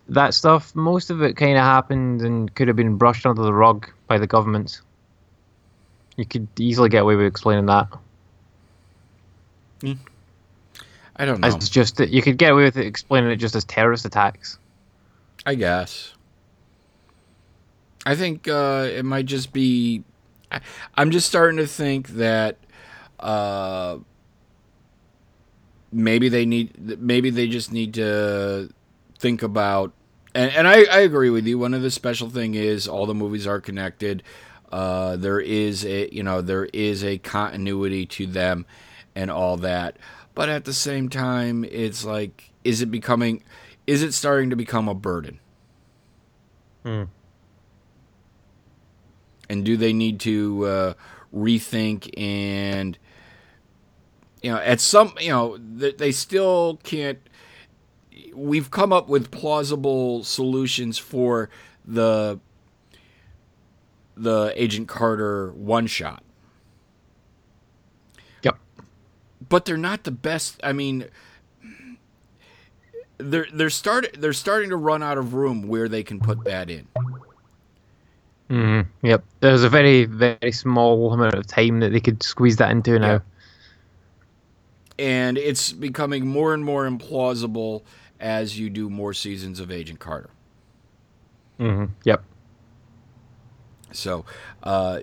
That 0.09 0.35
stuff, 0.35 0.75
most 0.75 1.11
of 1.11 1.23
it 1.23 1.37
kind 1.37 1.57
of 1.57 1.63
happened 1.63 2.23
and 2.23 2.53
could 2.55 2.67
have 2.67 2.77
been 2.77 2.97
brushed 2.97 3.27
under 3.27 3.43
the 3.43 3.53
rug 3.53 3.91
by 4.07 4.19
the 4.19 4.27
government. 4.27 4.81
You 6.17 6.25
could 6.25 6.49
easily 6.59 6.89
get 6.89 7.03
away 7.03 7.15
with 7.15 7.27
explaining 7.27 7.67
that. 7.67 7.89
Hmm. 9.83 9.93
I 11.15 11.27
don't 11.27 11.41
know. 11.41 11.49
It's 11.49 11.69
just 11.69 11.97
that 11.97 12.11
you 12.11 12.23
could 12.23 12.39
get 12.39 12.53
away 12.53 12.65
with 12.65 12.77
it 12.77 12.87
explaining 12.87 13.31
it 13.31 13.37
just 13.37 13.55
as 13.55 13.65
terrorist 13.65 14.05
attacks. 14.05 14.59
I 15.47 15.55
guess. 15.55 16.15
I 18.09 18.15
think 18.15 18.49
uh, 18.49 18.89
it 18.91 19.05
might 19.05 19.27
just 19.27 19.53
be. 19.53 20.03
I, 20.51 20.63
I'm 20.95 21.11
just 21.11 21.29
starting 21.29 21.59
to 21.59 21.67
think 21.67 22.09
that 22.09 22.57
uh, 23.21 23.99
maybe 25.93 26.31
they 26.31 26.47
need. 26.47 26.99
Maybe 27.03 27.29
they 27.29 27.49
just 27.49 27.71
need 27.71 27.93
to 27.95 28.73
think 29.19 29.43
about. 29.43 29.93
And, 30.35 30.51
and 30.53 30.67
I, 30.67 30.85
I 30.85 31.01
agree 31.01 31.29
with 31.29 31.47
you. 31.47 31.59
One 31.59 31.75
of 31.75 31.83
the 31.83 31.91
special 31.91 32.31
thing 32.31 32.55
is 32.55 32.89
all 32.89 33.05
the 33.05 33.15
movies 33.15 33.47
are 33.47 33.61
connected. 33.61 34.23
Uh, 34.73 35.17
there 35.17 35.39
is 35.39 35.85
a 35.85 36.09
you 36.11 36.23
know 36.23 36.41
there 36.41 36.65
is 36.73 37.05
a 37.05 37.19
continuity 37.19 38.07
to 38.07 38.27
them, 38.27 38.65
and 39.15 39.31
all 39.31 39.59
that. 39.59 39.99
But 40.35 40.49
at 40.49 40.65
the 40.65 40.73
same 40.73 41.11
time, 41.11 41.63
it's 41.63 42.07
like, 42.07 42.53
is 42.65 42.81
it 42.81 42.91
becoming? 42.91 43.43
Is 43.87 44.03
it 44.03 44.13
starting 44.15 44.49
to 44.49 44.57
become 44.57 44.89
a 44.89 44.95
burden? 44.95 45.41
And 49.49 49.65
do 49.65 49.77
they 49.77 49.93
need 49.93 50.21
to 50.21 50.65
uh, 50.67 50.95
rethink 51.35 52.11
and 52.19 52.99
you 54.43 54.51
know 54.51 54.59
at 54.59 54.81
some 54.81 55.15
you 55.21 55.31
know 55.31 55.59
th- 55.79 55.97
they 55.97 56.13
still 56.13 56.79
can't 56.85 57.19
we've 58.35 58.71
come 58.71 58.93
up 58.93 59.09
with 59.09 59.31
plausible 59.31 60.23
solutions 60.25 60.97
for 60.99 61.51
the 61.85 62.39
the 64.17 64.53
agent 64.57 64.89
carter 64.89 65.53
one 65.53 65.87
shot 65.87 66.23
Yep. 68.43 68.59
but 69.49 69.65
they're 69.65 69.77
not 69.77 70.05
the 70.05 70.11
best 70.11 70.61
i 70.63 70.73
mean 70.73 71.07
they're 73.19 73.47
they're 73.53 73.71
start 73.71 74.17
they're 74.19 74.33
starting 74.33 74.71
to 74.71 74.77
run 74.77 75.03
out 75.03 75.19
of 75.19 75.35
room 75.35 75.63
where 75.67 75.89
they 75.89 76.03
can 76.05 76.21
put 76.21 76.45
that 76.45 76.71
in 76.71 76.87
hmm 78.49 78.81
Yep. 79.03 79.25
There's 79.41 79.63
a 79.63 79.69
very, 79.69 80.05
very 80.07 80.53
small 80.53 81.13
amount 81.13 81.35
of 81.35 81.47
time 81.47 81.81
that 81.81 81.93
they 81.93 82.01
could 82.01 82.23
squeeze 82.23 82.57
that 82.57 82.71
into 82.71 82.99
now. 82.99 83.23
and 84.99 85.39
it's 85.39 85.73
becoming 85.73 86.27
more 86.27 86.55
and 86.55 86.65
more 86.65 86.89
implausible 86.89 87.83
as 88.21 88.59
you 88.59 88.69
do 88.71 88.91
more 88.91 89.15
seasons 89.15 89.61
of 89.61 89.71
Agent 89.71 90.01
Carter. 90.01 90.31
hmm 91.59 91.87
Yep. 92.05 92.25
So, 93.93 94.25
uh, 94.63 95.01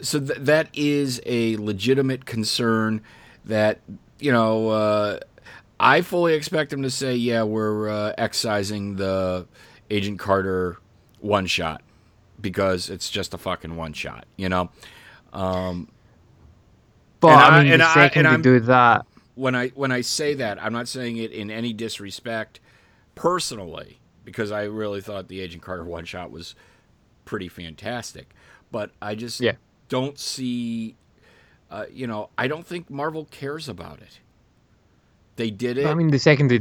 so 0.00 0.20
th- 0.20 0.38
that 0.38 0.68
is 0.74 1.20
a 1.26 1.56
legitimate 1.56 2.24
concern 2.24 3.02
that 3.44 3.80
you 4.18 4.32
know. 4.32 4.68
Uh, 4.68 5.18
I 5.80 6.00
fully 6.02 6.34
expect 6.34 6.70
them 6.70 6.82
to 6.82 6.90
say, 6.90 7.16
"Yeah, 7.16 7.42
we're 7.42 7.88
uh, 7.88 8.12
excising 8.16 8.96
the 8.96 9.46
Agent 9.90 10.20
Carter 10.20 10.78
one 11.20 11.46
shot 11.46 11.82
because 12.42 12.90
it's 12.90 13.08
just 13.08 13.32
a 13.32 13.38
fucking 13.38 13.76
one 13.76 13.92
shot," 13.94 14.26
you 14.36 14.48
know. 14.48 14.70
Um, 15.32 15.88
But 17.20 17.28
And 17.28 17.40
I 17.40 17.46
I- 17.58 17.62
mean, 17.62 17.72
and 17.74 17.82
I- 17.84 18.06
and 18.16 18.26
they 18.26 18.30
I'm- 18.30 18.42
do 18.42 18.58
that, 18.60 19.06
when 19.36 19.54
I 19.54 19.68
when 19.68 19.92
I 19.92 20.00
say 20.00 20.34
that, 20.34 20.60
I'm 20.62 20.72
not 20.72 20.88
saying 20.88 21.18
it 21.18 21.30
in 21.30 21.50
any 21.52 21.72
disrespect 21.72 22.58
personally 23.14 24.00
because 24.24 24.50
I 24.50 24.64
really 24.64 25.00
thought 25.00 25.28
the 25.28 25.40
Agent 25.40 25.62
Carter 25.62 25.84
one 25.84 26.04
shot 26.04 26.32
was 26.32 26.56
pretty 27.24 27.46
fantastic, 27.48 28.34
but 28.72 28.90
I 29.00 29.14
just 29.14 29.40
Yeah. 29.40 29.52
don't 29.88 30.18
see 30.18 30.96
uh, 31.70 31.86
you 31.90 32.06
know, 32.06 32.28
I 32.36 32.48
don't 32.48 32.66
think 32.66 32.90
Marvel 32.90 33.24
cares 33.30 33.66
about 33.68 34.00
it. 34.02 34.18
They 35.36 35.50
did 35.50 35.78
it. 35.78 35.86
I 35.86 35.94
mean, 35.94 36.10
the 36.10 36.18
second 36.18 36.48
they, 36.48 36.60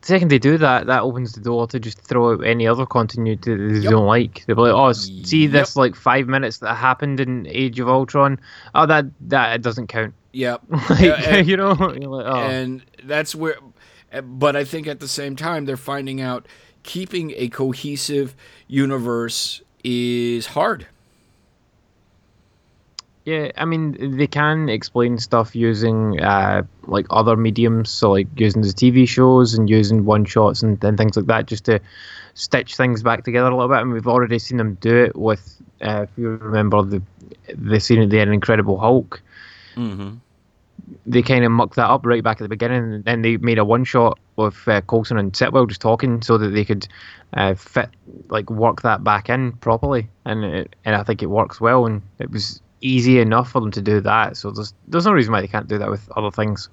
the 0.00 0.06
second 0.06 0.28
they 0.30 0.38
do 0.38 0.58
that, 0.58 0.86
that 0.86 1.02
opens 1.02 1.32
the 1.32 1.40
door 1.40 1.66
to 1.68 1.80
just 1.80 1.98
throw 2.00 2.32
out 2.34 2.44
any 2.46 2.66
other 2.66 2.86
continuity 2.86 3.50
that 3.56 3.72
they 3.74 3.80
Yep. 3.80 3.90
don't 3.90 4.06
like. 4.06 4.44
They'll 4.46 4.56
be 4.56 4.62
like, 4.62 4.72
"Oh, 4.72 4.92
see 4.92 5.42
Yep. 5.44 5.52
this 5.52 5.76
like 5.76 5.94
five 5.96 6.26
minutes 6.28 6.58
that 6.58 6.74
happened 6.74 7.20
in 7.20 7.46
Age 7.48 7.80
of 7.80 7.88
Ultron? 7.88 8.38
Oh, 8.74 8.86
that 8.86 9.06
that 9.28 9.54
it 9.56 9.62
doesn't 9.62 9.88
count." 9.88 10.14
yep. 10.32 10.62
like, 10.90 11.00
Yeah, 11.00 11.14
and- 11.28 11.46
you 11.48 11.56
know, 11.56 11.72
like, 11.72 12.02
oh. 12.26 12.36
and 12.36 12.82
that's 13.04 13.34
where 13.34 13.56
Uh, 14.12 14.20
But 14.22 14.56
I 14.56 14.64
think 14.64 14.86
at 14.86 15.00
the 15.00 15.08
same 15.08 15.36
time, 15.36 15.66
they're 15.66 15.76
finding 15.76 16.20
out 16.20 16.46
keeping 16.82 17.32
a 17.36 17.48
cohesive 17.48 18.34
universe 18.66 19.60
is 19.84 20.46
hard. 20.48 20.86
Yeah, 23.28 23.50
I 23.58 23.66
mean 23.66 24.16
they 24.16 24.26
can 24.26 24.70
explain 24.70 25.18
stuff 25.18 25.54
using 25.54 26.18
uh, 26.18 26.62
like 26.86 27.04
other 27.10 27.36
mediums, 27.36 27.90
so 27.90 28.12
like 28.12 28.26
using 28.36 28.62
the 28.62 28.68
TV 28.68 29.06
shows 29.06 29.52
and 29.52 29.68
using 29.68 30.06
one 30.06 30.24
shots 30.24 30.62
and, 30.62 30.82
and 30.82 30.96
things 30.96 31.14
like 31.14 31.26
that, 31.26 31.44
just 31.44 31.66
to 31.66 31.78
stitch 32.32 32.74
things 32.74 33.02
back 33.02 33.24
together 33.24 33.50
a 33.50 33.54
little 33.54 33.68
bit. 33.68 33.82
And 33.82 33.92
we've 33.92 34.08
already 34.08 34.38
seen 34.38 34.56
them 34.56 34.78
do 34.80 35.04
it 35.04 35.14
with, 35.14 35.60
uh, 35.82 36.06
if 36.08 36.10
you 36.16 36.30
remember 36.36 36.82
the 36.82 37.02
the 37.54 37.78
scene 37.80 38.00
at 38.00 38.08
the 38.08 38.18
end, 38.18 38.30
of 38.30 38.32
Incredible 38.32 38.78
Hulk. 38.78 39.20
Mm-hmm. 39.76 40.14
They 41.04 41.20
kind 41.20 41.44
of 41.44 41.52
mucked 41.52 41.76
that 41.76 41.90
up 41.90 42.06
right 42.06 42.24
back 42.24 42.40
at 42.40 42.44
the 42.44 42.48
beginning, 42.48 42.94
and 42.94 43.04
then 43.04 43.20
they 43.20 43.36
made 43.36 43.58
a 43.58 43.64
one 43.66 43.84
shot 43.84 44.18
with 44.36 44.66
uh, 44.66 44.80
Coulson 44.80 45.18
and 45.18 45.34
Sitwell 45.34 45.68
just 45.68 45.82
talking, 45.82 46.22
so 46.22 46.38
that 46.38 46.48
they 46.48 46.64
could 46.64 46.88
uh, 47.34 47.52
fit 47.56 47.90
like 48.30 48.48
work 48.48 48.80
that 48.80 49.04
back 49.04 49.28
in 49.28 49.52
properly, 49.52 50.08
and 50.24 50.44
it, 50.46 50.76
and 50.86 50.96
I 50.96 51.02
think 51.02 51.22
it 51.22 51.26
works 51.26 51.60
well, 51.60 51.84
and 51.84 52.00
it 52.18 52.30
was 52.30 52.62
easy 52.80 53.20
enough 53.20 53.50
for 53.50 53.60
them 53.60 53.70
to 53.72 53.82
do 53.82 54.00
that. 54.00 54.36
So 54.36 54.50
there's 54.50 54.74
there's 54.86 55.06
no 55.06 55.12
reason 55.12 55.32
why 55.32 55.40
they 55.40 55.48
can't 55.48 55.68
do 55.68 55.78
that 55.78 55.90
with 55.90 56.08
other 56.16 56.30
things. 56.30 56.68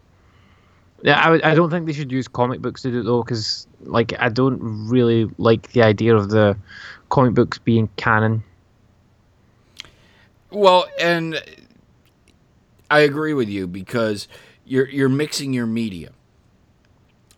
Yeah, 1.01 1.19
I, 1.19 1.51
I 1.51 1.55
don't 1.55 1.69
think 1.69 1.85
they 1.85 1.93
should 1.93 2.11
use 2.11 2.27
comic 2.27 2.61
books 2.61 2.81
to 2.83 2.91
do 2.91 3.01
it 3.01 3.03
though, 3.03 3.23
because 3.23 3.67
like 3.81 4.13
I 4.19 4.29
don't 4.29 4.59
really 4.61 5.29
like 5.37 5.71
the 5.73 5.83
idea 5.83 6.15
of 6.15 6.29
the 6.29 6.57
comic 7.09 7.33
books 7.33 7.57
being 7.57 7.89
canon. 7.97 8.43
Well, 10.51 10.87
and 10.99 11.43
I 12.89 12.99
agree 12.99 13.33
with 13.33 13.49
you 13.49 13.67
because 13.67 14.27
you're 14.65 14.87
you're 14.87 15.09
mixing 15.09 15.53
your 15.53 15.67
media. 15.67 16.11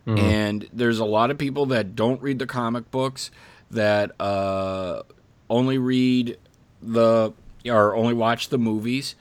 And 0.09 0.69
there's 0.71 0.99
a 0.99 1.05
lot 1.05 1.31
of 1.31 1.37
people 1.37 1.65
that 1.65 1.93
don't 1.93 2.21
read 2.21 2.39
the 2.39 2.47
comic 2.47 2.89
books 2.91 3.29
that 3.71 4.13
uh, 4.21 5.01
only 5.49 5.77
read 5.77 6.37
the 6.81 7.33
or 7.69 7.95
only 7.95 8.13
watch 8.13 8.49
the 8.49 8.57
movies 8.57 9.15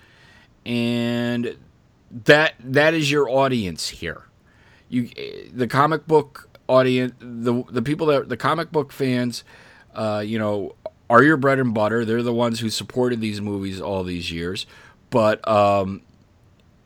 and 0.64 1.56
that 2.24 2.54
that 2.60 2.94
is 2.94 3.10
your 3.10 3.28
audience 3.28 3.88
here. 3.88 4.24
You 4.88 5.08
the 5.52 5.66
comic 5.66 6.06
book 6.06 6.48
audience 6.68 7.14
the 7.20 7.62
the 7.70 7.82
people 7.82 8.08
that 8.08 8.28
the 8.28 8.36
comic 8.36 8.72
book 8.72 8.92
fans 8.92 9.44
uh, 9.94 10.22
you 10.24 10.38
know 10.38 10.74
are 11.08 11.22
your 11.22 11.36
bread 11.36 11.58
and 11.58 11.72
butter. 11.72 12.04
They're 12.04 12.22
the 12.22 12.32
ones 12.32 12.60
who 12.60 12.68
supported 12.68 13.20
these 13.20 13.40
movies 13.40 13.80
all 13.80 14.02
these 14.02 14.30
years, 14.30 14.66
but 15.10 15.46
um, 15.48 16.02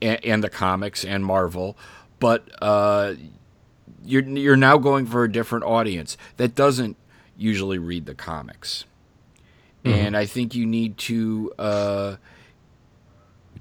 and, 0.02 0.24
and 0.24 0.44
the 0.44 0.50
comics 0.50 1.04
and 1.04 1.24
Marvel, 1.24 1.76
but 2.18 2.48
uh, 2.62 3.14
you're 4.04 4.22
you're 4.22 4.56
now 4.56 4.78
going 4.78 5.06
for 5.06 5.24
a 5.24 5.32
different 5.32 5.64
audience 5.64 6.16
that 6.36 6.54
doesn't 6.54 6.96
usually 7.36 7.78
read 7.78 8.04
the 8.06 8.14
comics, 8.14 8.84
and 9.84 10.16
I 10.16 10.26
think 10.26 10.54
you 10.54 10.66
need 10.66 10.98
to 10.98 11.52
uh, 11.58 12.16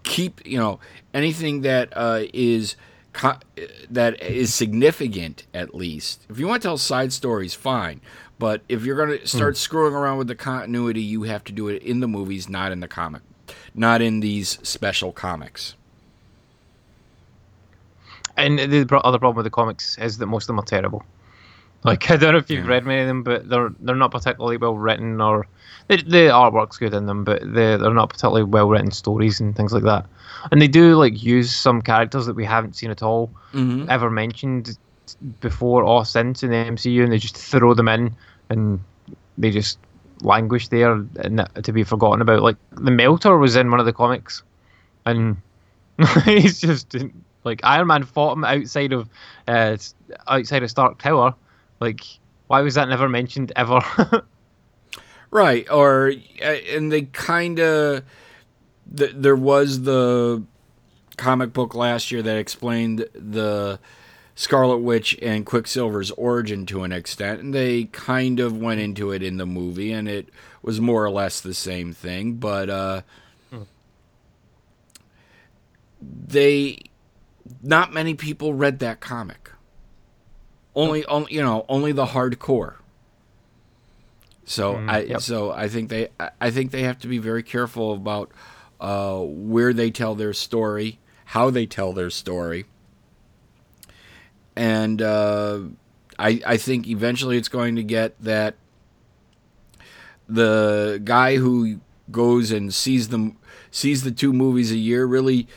keep 0.03 0.45
you 0.45 0.57
know 0.57 0.79
anything 1.13 1.61
that 1.61 1.93
uh, 1.95 2.23
is 2.33 2.75
co- 3.13 3.39
that 3.89 4.21
is 4.21 4.53
significant 4.53 5.45
at 5.53 5.73
least. 5.75 6.25
If 6.29 6.39
you 6.39 6.47
want 6.47 6.61
to 6.61 6.67
tell 6.67 6.77
side 6.77 7.13
stories, 7.13 7.53
fine. 7.53 8.01
But 8.37 8.61
if 8.69 8.85
you're 8.85 8.95
going 8.95 9.19
to 9.19 9.27
start 9.27 9.57
screwing 9.57 9.93
around 9.93 10.17
with 10.17 10.27
the 10.27 10.35
continuity, 10.35 11.01
you 11.01 11.23
have 11.23 11.43
to 11.43 11.51
do 11.51 11.67
it 11.67 11.83
in 11.83 11.99
the 11.99 12.07
movies, 12.07 12.47
not 12.47 12.71
in 12.71 12.79
the 12.79 12.87
comic, 12.87 13.21
not 13.75 14.01
in 14.01 14.21
these 14.21 14.59
special 14.63 15.11
comics. 15.11 15.75
And 18.37 18.57
the 18.57 18.87
other 19.03 19.19
problem 19.19 19.35
with 19.35 19.43
the 19.43 19.49
comics 19.49 19.97
is 19.97 20.17
that 20.19 20.27
most 20.27 20.43
of 20.43 20.47
them 20.47 20.59
are 20.59 20.65
terrible. 20.65 21.03
Like 21.83 22.09
I 22.11 22.17
don't 22.17 22.33
know 22.33 22.39
if 22.39 22.49
you've 22.49 22.67
read 22.67 22.85
many 22.85 23.01
of 23.01 23.07
them, 23.07 23.23
but 23.23 23.49
they're 23.49 23.71
they're 23.79 23.95
not 23.95 24.11
particularly 24.11 24.57
well 24.57 24.75
written, 24.75 25.21
or 25.21 25.47
the, 25.87 25.97
the 25.97 26.27
artwork's 26.29 26.77
good 26.77 26.93
in 26.93 27.05
them, 27.05 27.23
but 27.23 27.41
they 27.41 27.77
they're 27.77 27.93
not 27.93 28.09
particularly 28.09 28.43
well 28.43 28.69
written 28.69 28.91
stories 28.91 29.39
and 29.39 29.55
things 29.55 29.73
like 29.73 29.83
that. 29.83 30.05
And 30.51 30.61
they 30.61 30.67
do 30.67 30.95
like 30.95 31.21
use 31.23 31.55
some 31.55 31.81
characters 31.81 32.25
that 32.25 32.35
we 32.35 32.45
haven't 32.45 32.75
seen 32.75 32.91
at 32.91 33.03
all 33.03 33.29
ever 33.89 34.09
mentioned 34.09 34.77
before 35.41 35.83
or 35.83 36.05
since 36.05 36.43
in 36.43 36.51
the 36.51 36.55
MCU, 36.55 37.03
and 37.03 37.11
they 37.11 37.17
just 37.17 37.37
throw 37.37 37.73
them 37.73 37.87
in, 37.87 38.15
and 38.49 38.79
they 39.37 39.51
just 39.51 39.79
languish 40.21 40.67
there 40.67 40.93
and 40.93 41.47
to 41.63 41.71
be 41.71 41.83
forgotten 41.83 42.21
about. 42.21 42.41
Like 42.41 42.57
the 42.71 42.91
Melter 42.91 43.37
was 43.37 43.55
in 43.55 43.71
one 43.71 43.79
of 43.79 43.85
the 43.85 43.93
comics, 43.93 44.43
and 45.05 45.37
he's 46.25 46.59
just 46.59 46.95
like 47.43 47.61
Iron 47.63 47.87
Man 47.87 48.03
fought 48.03 48.33
him 48.33 48.43
outside 48.43 48.93
of 48.93 49.09
uh, 49.47 49.77
outside 50.27 50.63
of 50.63 50.69
Stark 50.69 51.01
Tower. 51.01 51.33
Like, 51.79 52.01
why 52.47 52.61
was 52.61 52.75
that 52.75 52.89
never 52.89 53.09
mentioned 53.09 53.51
ever? 53.55 53.81
Right, 55.31 55.69
or 55.69 56.11
uh, 56.41 56.45
and 56.45 56.91
they 56.91 57.03
kind 57.03 57.59
of 57.59 58.03
th- 58.95 59.13
there 59.13 59.35
was 59.35 59.83
the 59.83 60.43
comic 61.17 61.53
book 61.53 61.75
last 61.75 62.09
year 62.09 62.23
that 62.23 62.35
explained 62.37 63.05
the 63.13 63.79
Scarlet 64.33 64.79
Witch 64.79 65.15
and 65.21 65.45
Quicksilver's 65.45 66.09
origin 66.11 66.65
to 66.67 66.81
an 66.81 66.91
extent, 66.91 67.41
and 67.41 67.53
they 67.53 67.83
kind 67.85 68.39
of 68.39 68.57
went 68.57 68.79
into 68.79 69.11
it 69.11 69.21
in 69.21 69.37
the 69.37 69.45
movie, 69.45 69.91
and 69.91 70.07
it 70.09 70.29
was 70.63 70.81
more 70.81 71.05
or 71.05 71.11
less 71.11 71.39
the 71.41 71.53
same 71.53 71.93
thing, 71.93 72.33
but 72.33 72.67
uh, 72.67 73.01
they 76.01 76.79
not 77.61 77.93
many 77.93 78.15
people 78.15 78.55
read 78.55 78.79
that 78.79 78.99
comic. 78.99 79.51
Only, 80.79 81.05
only 81.05 81.33
you 81.33 81.41
know, 81.41 81.65
only 81.67 81.91
the 81.91 82.05
hardcore. 82.05 82.75
So 84.45 84.77
I 84.87 85.01
yep. 85.01 85.21
so 85.21 85.51
I 85.51 85.67
think 85.67 85.89
they 85.89 86.09
I 86.41 86.49
think 86.49 86.71
they 86.71 86.81
have 86.81 86.97
to 86.99 87.07
be 87.07 87.19
very 87.19 87.43
careful 87.43 87.93
about 87.93 88.31
uh, 88.79 89.19
where 89.19 89.73
they 89.73 89.91
tell 89.91 90.15
their 90.15 90.33
story, 90.33 90.97
how 91.25 91.51
they 91.51 91.67
tell 91.67 91.93
their 91.93 92.09
story, 92.09 92.65
and 94.55 95.03
uh, 95.03 95.59
I 96.17 96.41
I 96.47 96.57
think 96.57 96.87
eventually 96.87 97.37
it's 97.37 97.47
going 97.47 97.75
to 97.75 97.83
get 97.83 98.19
that 98.23 98.55
the 100.27 100.99
guy 101.03 101.35
who 101.35 101.79
goes 102.11 102.51
and 102.51 102.73
sees 102.73 103.09
them 103.09 103.37
sees 103.69 104.03
the 104.03 104.11
two 104.11 104.33
movies 104.33 104.71
a 104.71 104.77
year 104.77 105.05
really 105.05 105.47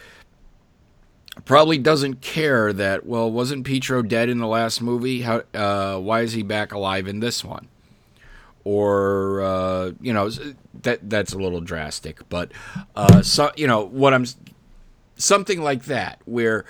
probably 1.44 1.78
doesn't 1.78 2.20
care 2.20 2.72
that 2.72 3.06
well 3.06 3.30
wasn't 3.30 3.64
Pietro 3.64 4.02
dead 4.02 4.28
in 4.28 4.38
the 4.38 4.46
last 4.46 4.82
movie 4.82 5.22
how 5.22 5.42
uh, 5.54 5.98
why 5.98 6.20
is 6.20 6.32
he 6.32 6.42
back 6.42 6.72
alive 6.72 7.08
in 7.08 7.20
this 7.20 7.42
one 7.44 7.68
or 8.64 9.42
uh, 9.42 9.92
you 10.00 10.12
know 10.12 10.30
that 10.82 11.08
that's 11.08 11.32
a 11.32 11.38
little 11.38 11.60
drastic 11.60 12.28
but 12.28 12.52
uh, 12.96 13.22
so 13.22 13.50
you 13.56 13.66
know 13.66 13.84
what 13.86 14.12
I'm 14.12 14.26
something 15.16 15.62
like 15.62 15.84
that 15.84 16.20
where 16.24 16.64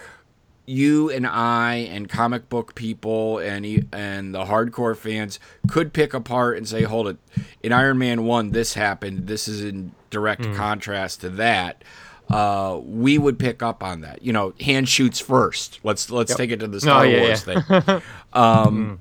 you 0.66 1.10
and 1.10 1.26
I 1.26 1.74
and 1.74 2.08
comic 2.08 2.48
book 2.48 2.74
people 2.74 3.38
and 3.38 3.88
and 3.92 4.34
the 4.34 4.44
hardcore 4.44 4.96
fans 4.96 5.40
could 5.68 5.92
pick 5.92 6.14
apart 6.14 6.56
and 6.56 6.68
say, 6.68 6.84
"Hold 6.84 7.08
it, 7.08 7.16
in 7.62 7.72
Iron 7.72 7.98
Man 7.98 8.24
one, 8.24 8.52
this 8.52 8.74
happened. 8.74 9.26
This 9.26 9.48
is 9.48 9.62
in 9.62 9.92
direct 10.10 10.44
contrast 10.54 11.20
to 11.22 11.30
that." 11.30 11.82
Uh, 12.30 12.80
we 12.82 13.18
would 13.18 13.38
pick 13.38 13.62
up 13.62 13.82
on 13.82 14.00
that. 14.02 14.22
You 14.22 14.32
know, 14.32 14.54
Han 14.62 14.84
shoots 14.86 15.20
first. 15.20 15.80
Let's 15.82 16.10
let's 16.10 16.34
take 16.34 16.50
it 16.50 16.60
to 16.60 16.66
the 16.66 16.80
Star 16.80 17.06
yeah, 17.06 17.20
Wars 17.20 17.42
thing. 17.44 18.02
Um, 18.34 18.98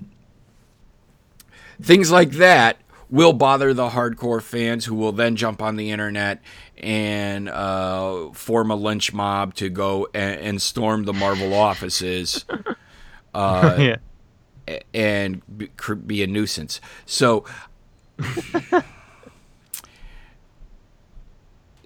things 1.81 2.11
like 2.11 2.31
that 2.31 2.77
will 3.09 3.31
bother 3.31 3.73
the 3.73 3.89
hardcore 3.89 4.41
fans 4.41 4.83
who 4.85 4.95
will 4.95 5.13
then 5.13 5.37
jump 5.37 5.61
on 5.61 5.77
the 5.77 5.91
internet 5.91 6.41
and 6.77 7.47
uh, 7.47 8.29
form 8.31 8.71
a 8.71 8.75
lynch 8.75 9.13
mob 9.13 9.53
to 9.55 9.69
go 9.69 10.07
and, 10.13 10.39
and 10.41 10.61
storm 10.61 11.03
the 11.03 11.13
Marvel 11.13 11.53
offices 11.53 12.45
Uh, 13.33 13.95
yeah. 14.67 14.79
and 14.93 15.41
be, 15.57 15.69
be 16.05 16.21
a 16.21 16.27
nuisance. 16.27 16.81
So, 17.05 17.45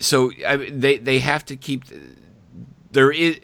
so 0.06 0.32
I, 0.45 0.58
they 0.58 0.97
they 0.97 1.20
have 1.20 1.43
to 1.45 1.56
keep 1.56 1.84
there 2.91 3.12
is 3.12 3.39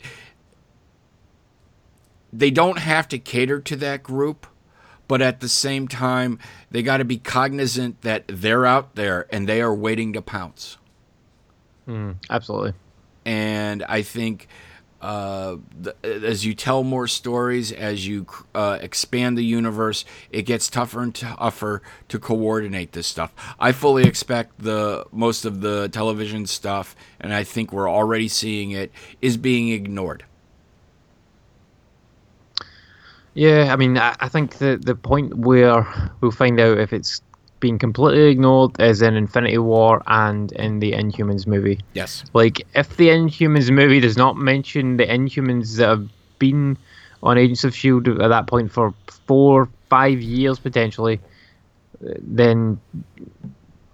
they 2.32 2.51
don't 2.51 2.80
have 2.80 3.07
to 3.09 3.20
cater 3.20 3.59
to 3.59 3.76
that 3.78 4.03
group, 4.03 4.47
but 5.07 5.22
at 5.22 5.39
the 5.39 5.49
same 5.49 5.88
time 5.88 6.39
they 6.70 6.84
got 6.84 6.97
to 6.97 7.05
be 7.05 7.18
cognizant 7.18 8.01
that 8.03 8.24
they're 8.28 8.66
out 8.66 8.95
there 8.95 9.26
and 9.32 9.49
they 9.49 9.62
are 9.62 9.74
waiting 9.74 10.14
to 10.14 10.22
pounce. 10.22 10.78
Hmm. 11.86 12.12
Absolutely. 12.30 12.74
and 13.26 13.84
I 13.84 14.03
think 14.03 14.47
uh, 15.02 15.58
the, 15.80 15.95
as 16.04 16.45
you 16.45 16.54
tell 16.54 16.84
more 16.84 17.08
stories, 17.08 17.72
as 17.72 18.08
you 18.08 18.28
uh, 18.54 18.78
expand 18.82 19.38
the 19.38 19.43
universe, 19.43 20.06
it 20.32 20.43
gets 20.43 20.70
tougher 20.70 21.02
and 21.02 21.14
tougher 21.14 21.82
to 22.08 22.20
coordinate 22.20 22.91
this 22.91 23.08
stuff. 23.08 23.34
I 23.60 23.72
fully 23.72 24.04
expect 24.04 24.60
the 24.60 25.06
most 25.12 25.43
of 25.43 25.62
the 25.62 25.89
television 25.89 26.45
stuff, 26.45 26.95
and 27.20 27.34
I 27.34 27.43
think 27.43 27.74
we're 27.74 27.89
already 27.89 28.28
seeing 28.28 28.72
it, 28.72 28.91
is 29.22 29.38
being 29.38 29.70
ignored. 29.70 30.24
Yeah, 33.34 33.72
I 33.72 33.78
mean, 33.78 33.97
I, 33.97 34.16
I 34.20 34.28
think 34.28 34.58
the 34.58 34.78
the 34.78 34.93
point 34.95 35.36
where 35.36 35.88
we'll 36.20 36.32
find 36.32 36.60
out 36.60 36.78
if 36.78 36.93
it's 36.93 37.22
being 37.62 37.80
completely 37.80 38.30
ignored 38.30 38.78
is 38.82 39.01
in 39.01 39.16
Infinity 39.16 39.57
War 39.59 40.03
and 40.07 40.51
in 40.53 40.80
the 40.80 40.91
Inhumans 40.91 41.47
movie. 41.47 41.80
Yes. 41.93 42.26
Like, 42.34 42.68
if 42.76 42.97
the 42.97 43.07
Inhumans 43.07 43.72
movie 43.72 44.01
does 44.01 44.18
not 44.18 44.36
mention 44.36 44.97
the 44.97 45.05
Inhumans 45.05 45.78
that 45.78 45.88
have 45.88 46.09
been 46.39 46.78
on 47.24 47.38
Agents 47.38 47.64
of 47.64 47.74
Shield 47.74 48.07
at 48.07 48.28
that 48.28 48.47
point 48.47 48.72
for 48.72 48.93
four, 49.26 49.70
five 49.89 50.20
years 50.20 50.59
potentially, 50.59 51.22
then 52.01 52.82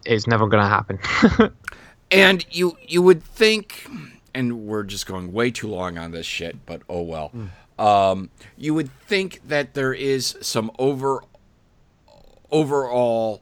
it's 0.06 0.26
never 0.26 0.48
going 0.48 0.64
to 0.64 0.70
happen. 0.70 1.00
And 2.10 2.46
you 2.50 2.78
you 2.88 3.02
would 3.02 3.22
think, 3.22 3.86
and 4.34 4.66
we're 4.66 4.84
just 4.84 5.06
going 5.06 5.34
way 5.34 5.52
too 5.52 5.68
long 5.68 5.98
on 5.98 6.12
this 6.12 6.26
shit, 6.26 6.66
but 6.66 6.82
oh 6.88 7.02
well. 7.02 7.32
Um, 7.78 8.30
you 8.58 8.74
would 8.74 8.90
think 9.02 9.42
that 9.48 9.74
there 9.74 9.94
is 9.94 10.38
some 10.42 10.72
over 10.80 11.22
overall 12.50 13.42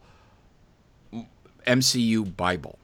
MCU 1.65 2.35
Bible. 2.35 2.79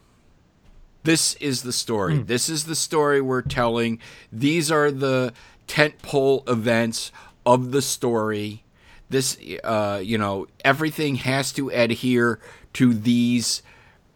This 1.04 1.34
is 1.36 1.64
the 1.64 1.74
story. 1.74 2.20
This 2.20 2.48
is 2.50 2.66
the 2.66 2.76
story 2.76 3.22
we're 3.22 3.42
telling. 3.42 4.00
These 4.32 4.72
are 4.72 4.92
the 4.92 5.34
tentpole 5.68 6.48
events 6.50 7.12
of 7.46 7.72
the 7.72 7.82
story. 7.82 8.64
This, 9.10 9.38
uh, 9.64 10.00
you 10.04 10.18
know, 10.18 10.48
everything 10.64 11.16
has 11.16 11.52
to 11.54 11.70
adhere 11.70 12.40
to 12.74 12.94
these 12.94 13.64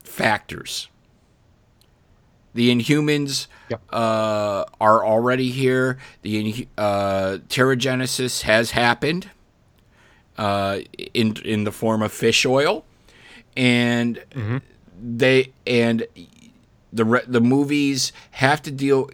factors. 0.04 0.88
The 2.54 2.74
Inhumans 2.74 3.48
Yep. 3.70 3.82
uh, 3.92 4.64
are 4.80 5.04
already 5.04 5.50
here. 5.50 5.98
The 6.22 6.68
uh, 6.78 7.40
Terrigenesis 7.50 8.44
has 8.44 8.72
happened 8.72 9.30
uh, 10.38 10.80
in 11.14 11.36
in 11.44 11.64
the 11.66 11.72
form 11.72 12.02
of 12.02 12.12
fish 12.14 12.46
oil, 12.46 12.86
and 13.56 14.24
they 15.02 15.52
and 15.66 16.08
the 16.92 17.06
re- 17.06 17.24
the 17.28 17.42
movies 17.42 18.12
have 18.32 18.62
to 18.64 18.72
deal 18.72 19.10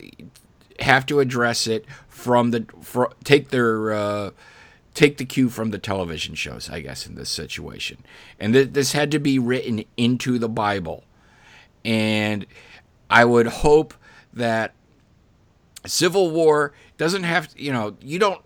have 0.79 1.05
to 1.07 1.19
address 1.19 1.67
it 1.67 1.85
from 2.07 2.51
the 2.51 2.65
fro 2.81 3.11
take 3.23 3.49
their 3.49 3.93
uh, 3.93 4.31
take 4.93 5.17
the 5.17 5.25
cue 5.25 5.49
from 5.49 5.71
the 5.71 5.77
television 5.77 6.35
shows, 6.35 6.69
I 6.69 6.81
guess, 6.81 7.05
in 7.07 7.15
this 7.15 7.29
situation, 7.29 7.99
and 8.39 8.53
th- 8.53 8.69
this 8.73 8.91
had 8.91 9.11
to 9.11 9.19
be 9.19 9.39
written 9.39 9.83
into 9.97 10.37
the 10.37 10.49
Bible, 10.49 11.03
and 11.85 12.45
I 13.09 13.25
would 13.25 13.47
hope 13.47 13.93
that 14.33 14.73
Civil 15.85 16.31
War 16.31 16.73
doesn't 16.97 17.23
have 17.23 17.49
to, 17.49 17.61
you 17.61 17.71
know, 17.71 17.95
you 18.01 18.19
don't. 18.19 18.41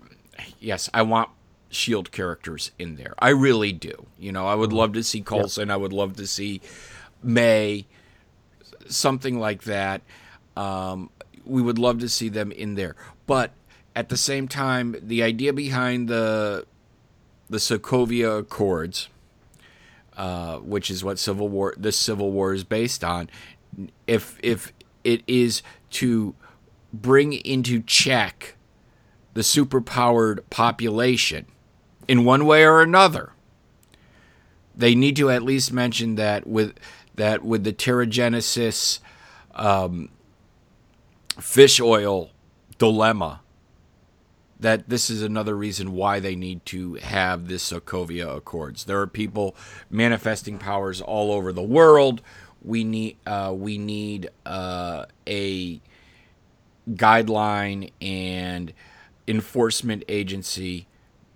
Yes, 0.60 0.90
I 0.94 1.02
want 1.02 1.30
Shield 1.76 2.12
characters 2.12 2.72
in 2.80 2.96
there. 2.96 3.14
I 3.20 3.30
really 3.30 3.72
do. 3.72 4.08
You 4.18 4.32
know, 4.32 4.48
I 4.48 4.56
would 4.56 4.74
love 4.74 4.94
to 4.94 5.04
see 5.04 5.22
Coulson. 5.22 5.70
I 5.70 5.78
would 5.78 5.94
love 5.94 6.16
to 6.18 6.28
see 6.28 6.62
May, 7.22 7.86
something 8.88 9.40
like 9.40 9.64
that. 9.64 10.02
Um, 10.56 11.10
we 11.46 11.62
would 11.62 11.78
love 11.78 12.00
to 12.00 12.10
see 12.10 12.30
them 12.30 12.52
in 12.52 12.76
there. 12.76 12.96
But 13.28 13.52
at 13.96 14.10
the 14.10 14.18
same 14.18 14.48
time, 14.48 14.96
the 15.02 15.24
idea 15.24 15.54
behind 15.54 16.08
the 16.08 16.66
the 17.50 17.58
Sokovia 17.58 18.40
Accords, 18.40 19.10
uh, 20.18 20.58
which 20.58 20.90
is 20.90 21.04
what 21.04 21.20
Civil 21.20 21.48
War 21.50 21.74
this 21.78 21.98
Civil 21.98 22.32
War 22.32 22.54
is 22.54 22.64
based 22.64 23.04
on, 23.04 23.30
if 24.08 24.38
if 24.42 24.74
it 25.04 25.24
is 25.28 25.62
to 25.92 26.36
bring 26.92 27.34
into 27.34 27.82
check 27.82 28.56
the 29.34 29.42
superpowered 29.42 30.40
population 30.50 31.46
in 32.08 32.26
one 32.26 32.46
way 32.46 32.66
or 32.66 32.82
another. 32.82 33.32
They 34.76 34.96
need 34.96 35.16
to 35.18 35.30
at 35.30 35.42
least 35.42 35.72
mention 35.72 36.16
that 36.16 36.46
with 36.46 36.76
that 37.16 37.44
with 37.44 37.64
the 37.64 37.74
Terrigenesis 37.74 39.00
um, 39.54 40.10
fish 41.40 41.80
oil 41.80 42.32
dilemma, 42.78 43.42
that 44.60 44.90
this 44.90 45.10
is 45.10 45.22
another 45.22 45.56
reason 45.56 45.94
why 45.94 46.20
they 46.20 46.36
need 46.36 46.66
to 46.66 46.96
have 46.96 47.48
this 47.48 47.72
Sokovia 47.72 48.36
Accords. 48.36 48.86
There 48.86 49.00
are 49.00 49.08
people 49.08 49.56
manifesting 49.90 50.58
powers 50.58 51.02
all 51.02 51.32
over 51.32 51.54
the 51.54 51.64
world. 51.64 52.22
We 52.62 52.84
need 52.84 53.18
uh, 53.26 53.54
we 53.56 53.78
need 53.78 54.30
uh, 54.46 55.06
a 55.26 55.80
guideline 56.90 57.92
and 58.02 58.74
enforcement 59.28 60.04
agency 60.08 60.88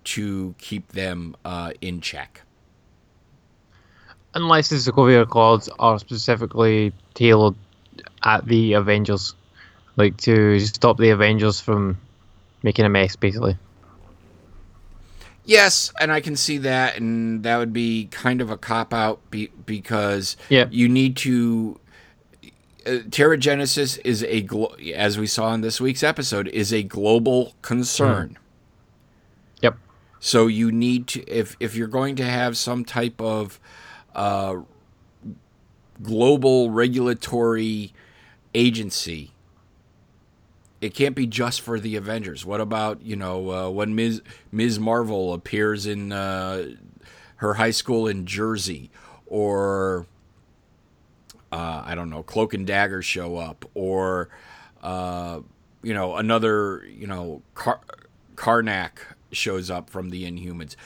to 0.04 0.54
keep 0.58 0.88
them 0.92 1.36
uh, 1.44 1.72
in 1.80 2.00
check. 2.00 2.42
Unless 4.34 4.68
the 4.68 4.76
Sokovia 4.76 5.22
Accords 5.22 5.68
are 5.78 5.98
specifically 5.98 6.92
tailored 7.14 7.54
at 8.22 8.46
the 8.46 8.74
Avengers, 8.74 9.34
like 9.96 10.16
to 10.18 10.60
stop 10.60 10.98
the 10.98 11.10
Avengers 11.10 11.60
from 11.60 11.98
making 12.62 12.84
a 12.84 12.88
mess, 12.88 13.16
basically. 13.16 13.56
Yes, 15.44 15.92
and 16.00 16.12
I 16.12 16.20
can 16.20 16.36
see 16.36 16.58
that, 16.58 16.96
and 16.96 17.42
that 17.42 17.56
would 17.58 17.72
be 17.72 18.06
kind 18.10 18.40
of 18.40 18.50
a 18.50 18.56
cop 18.56 18.94
out 18.94 19.18
be- 19.30 19.50
because 19.66 20.36
Yeah. 20.48 20.66
you 20.70 20.88
need 20.88 21.16
to. 21.18 21.80
Uh, 22.86 22.90
Terrigenesis 23.10 23.98
is 24.04 24.22
a, 24.24 24.42
glo- 24.42 24.74
as 24.94 25.18
we 25.18 25.26
saw 25.26 25.52
in 25.54 25.60
this 25.60 25.80
week's 25.80 26.02
episode, 26.02 26.48
is 26.48 26.72
a 26.72 26.82
global 26.82 27.54
concern. 27.62 28.30
Yep. 28.30 28.38
So 30.20 30.46
you 30.46 30.70
need 30.70 31.06
to, 31.08 31.24
if 31.26 31.56
if 31.58 31.74
you're 31.74 31.88
going 31.88 32.14
to 32.16 32.24
have 32.24 32.56
some 32.58 32.84
type 32.84 33.20
of 33.22 33.58
uh, 34.14 34.56
global 36.02 36.70
regulatory 36.70 37.94
agency, 38.54 39.32
it 40.82 40.94
can't 40.94 41.16
be 41.16 41.26
just 41.26 41.62
for 41.62 41.80
the 41.80 41.96
Avengers. 41.96 42.44
What 42.44 42.60
about 42.60 43.00
you 43.02 43.16
know 43.16 43.50
uh, 43.50 43.70
when 43.70 43.94
Ms. 43.94 44.20
Ms. 44.52 44.78
Marvel 44.78 45.32
appears 45.32 45.86
in 45.86 46.12
uh, 46.12 46.74
her 47.36 47.54
high 47.54 47.70
school 47.70 48.06
in 48.06 48.26
Jersey, 48.26 48.90
or 49.26 50.06
uh, 51.50 51.82
I 51.84 51.94
don't 51.94 52.10
know, 52.10 52.22
Cloak 52.22 52.52
and 52.52 52.66
Dagger 52.66 53.00
show 53.00 53.38
up, 53.38 53.64
or 53.72 54.28
uh, 54.82 55.40
you 55.82 55.94
know 55.94 56.16
another 56.16 56.86
you 56.86 57.06
know 57.06 57.40
Car- 57.54 57.80
Karnak 58.34 58.98
shows 59.32 59.70
up 59.70 59.90
from 59.90 60.10
the 60.10 60.30
Inhumans. 60.30 60.76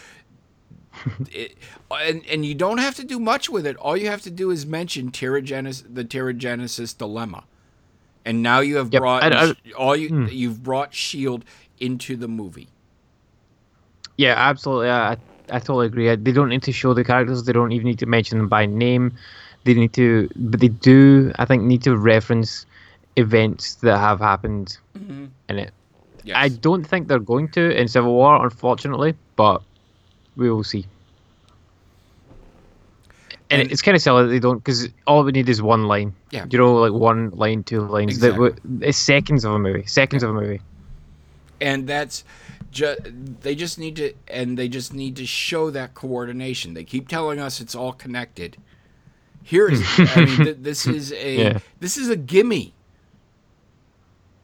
it, 1.33 1.57
and 1.91 2.25
and 2.27 2.45
you 2.45 2.55
don't 2.55 2.79
have 2.79 2.95
to 2.97 3.05
do 3.05 3.19
much 3.19 3.49
with 3.49 3.67
it. 3.67 3.77
All 3.77 3.97
you 3.97 4.09
have 4.09 4.23
to 4.23 4.31
do 4.31 4.51
is 4.51 4.65
mention 4.65 5.11
Terrigenesis, 5.11 5.85
the 5.93 6.05
Terrigenesis 6.05 6.97
dilemma, 6.97 7.45
and 8.25 8.43
now 8.43 8.61
you 8.61 8.77
have 8.77 8.93
Yep, 8.93 9.01
brought 9.01 9.23
I- 9.23 9.51
I- 9.51 9.73
all 9.77 9.97
you 9.97 10.09
hmm. 10.09 10.27
you've 10.31 10.63
brought 10.63 10.95
Shield 10.95 11.45
into 11.81 12.17
the 12.17 12.29
movie. 12.29 12.69
Yeah, 14.17 14.35
absolutely. 14.37 14.91
I, 14.91 15.17
I 15.51 15.59
totally 15.59 15.87
agree. 15.87 16.15
They 16.15 16.33
don't 16.33 16.49
need 16.49 16.63
to 16.63 16.73
show 16.73 16.95
the 16.95 17.05
characters. 17.05 17.45
They 17.45 17.53
don't 17.53 17.73
even 17.73 17.87
need 17.87 17.99
to 17.99 18.07
mention 18.07 18.39
them 18.39 18.49
by 18.49 18.65
name. 18.65 19.13
They 19.65 19.75
need 19.75 19.93
to, 19.95 20.31
but 20.37 20.61
they 20.61 20.69
do. 20.69 21.33
I 21.37 21.45
think 21.45 21.65
need 21.65 21.83
to 21.83 21.97
reference 21.97 22.67
events 23.17 23.77
that 23.77 23.99
have 23.99 24.21
happened 24.21 24.79
mm-hmm. 24.97 25.27
in 25.49 25.59
it. 25.59 25.73
Yes. 26.25 26.37
I 26.39 26.49
don't 26.49 26.85
think 26.87 27.09
they're 27.09 27.19
going 27.19 27.49
to 27.51 27.71
in 27.79 27.87
Civil 27.89 28.15
War, 28.15 28.43
unfortunately, 28.43 29.15
but 29.37 29.63
we 30.37 30.51
will 30.51 30.65
see. 30.65 30.87
And, 33.51 33.61
And- 33.63 33.71
it's 33.73 33.83
kind 33.83 33.95
of 33.95 34.03
silly 34.03 34.23
that 34.25 34.29
they 34.31 34.39
don't, 34.39 34.57
because 34.59 34.89
all 35.07 35.23
we 35.23 35.33
need 35.33 35.49
is 35.49 35.61
one 35.61 35.85
line. 35.85 36.15
Yeah. 36.31 36.47
You 36.51 36.59
know, 36.59 36.75
like 36.77 36.93
one 36.93 37.31
line, 37.31 37.63
two 37.63 37.81
lines. 37.83 38.19
That 38.21 38.29
Exactly. 38.35 38.51
w- 38.63 38.89
it's 38.89 38.99
seconds 38.99 39.45
of 39.45 39.53
a 39.53 39.59
movie. 39.59 39.85
Seconds 39.87 40.23
of 40.23 40.31
a 40.31 40.33
movie. 40.33 40.61
and 41.61 41.87
that's 41.87 42.25
just 42.73 43.01
they 43.43 43.55
just 43.55 43.79
need 43.79 43.95
to 43.97 44.13
and 44.27 44.59
they 44.59 44.69
just 44.69 44.93
need 44.93 45.15
to 45.15 45.25
show 45.25 45.71
that 45.71 45.95
coordination 45.95 46.75
they 46.75 46.83
keep 46.83 47.07
telling 47.07 47.39
us 47.39 47.61
it's 47.61 47.77
all 47.77 47.93
connected 47.93 48.57
here 49.45 49.69
is 49.69 49.81
i 50.17 50.25
mean 50.25 50.37
th- 50.45 50.57
this 50.61 50.85
is 50.99 51.13
a 51.13 51.37
Yeah. 51.37 51.59
this 51.79 51.97
is 51.97 52.09
a 52.09 52.17
gimme 52.17 52.75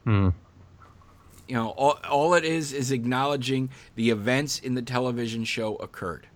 Hmm. 0.04 0.28
You 1.50 1.56
know 1.56 1.70
all, 1.70 1.98
all 2.08 2.34
it 2.34 2.44
is 2.44 2.72
is 2.72 2.92
acknowledging 2.92 3.70
the 3.96 4.10
events 4.10 4.60
in 4.60 4.74
the 4.74 4.82
television 4.82 5.44
show 5.44 5.74
occurred. 5.76 6.28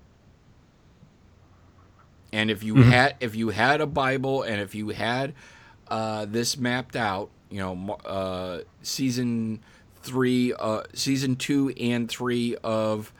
And 2.32 2.50
if 2.50 2.64
you 2.64 2.74
had 2.74 3.14
if 3.20 3.36
you 3.36 3.50
had 3.50 3.80
a 3.80 3.86
bible 3.86 4.42
and 4.42 4.60
if 4.60 4.74
you 4.74 4.88
had 4.88 5.34
uh, 5.86 6.24
this 6.24 6.56
mapped 6.56 6.96
out 6.96 7.30
you 7.48 7.60
know 7.60 7.94
uh, 8.04 8.62
season 8.82 9.60
three 10.02 10.52
uh, 10.52 10.82
season 10.94 11.36
two 11.36 11.72
and 11.78 12.08
three 12.08 12.56
of 12.64 13.12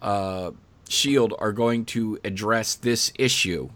uh, 0.00 0.52
shield 0.88 1.34
are 1.38 1.52
going 1.52 1.84
to 1.84 2.18
address 2.24 2.76
this 2.76 3.12
issue 3.18 3.68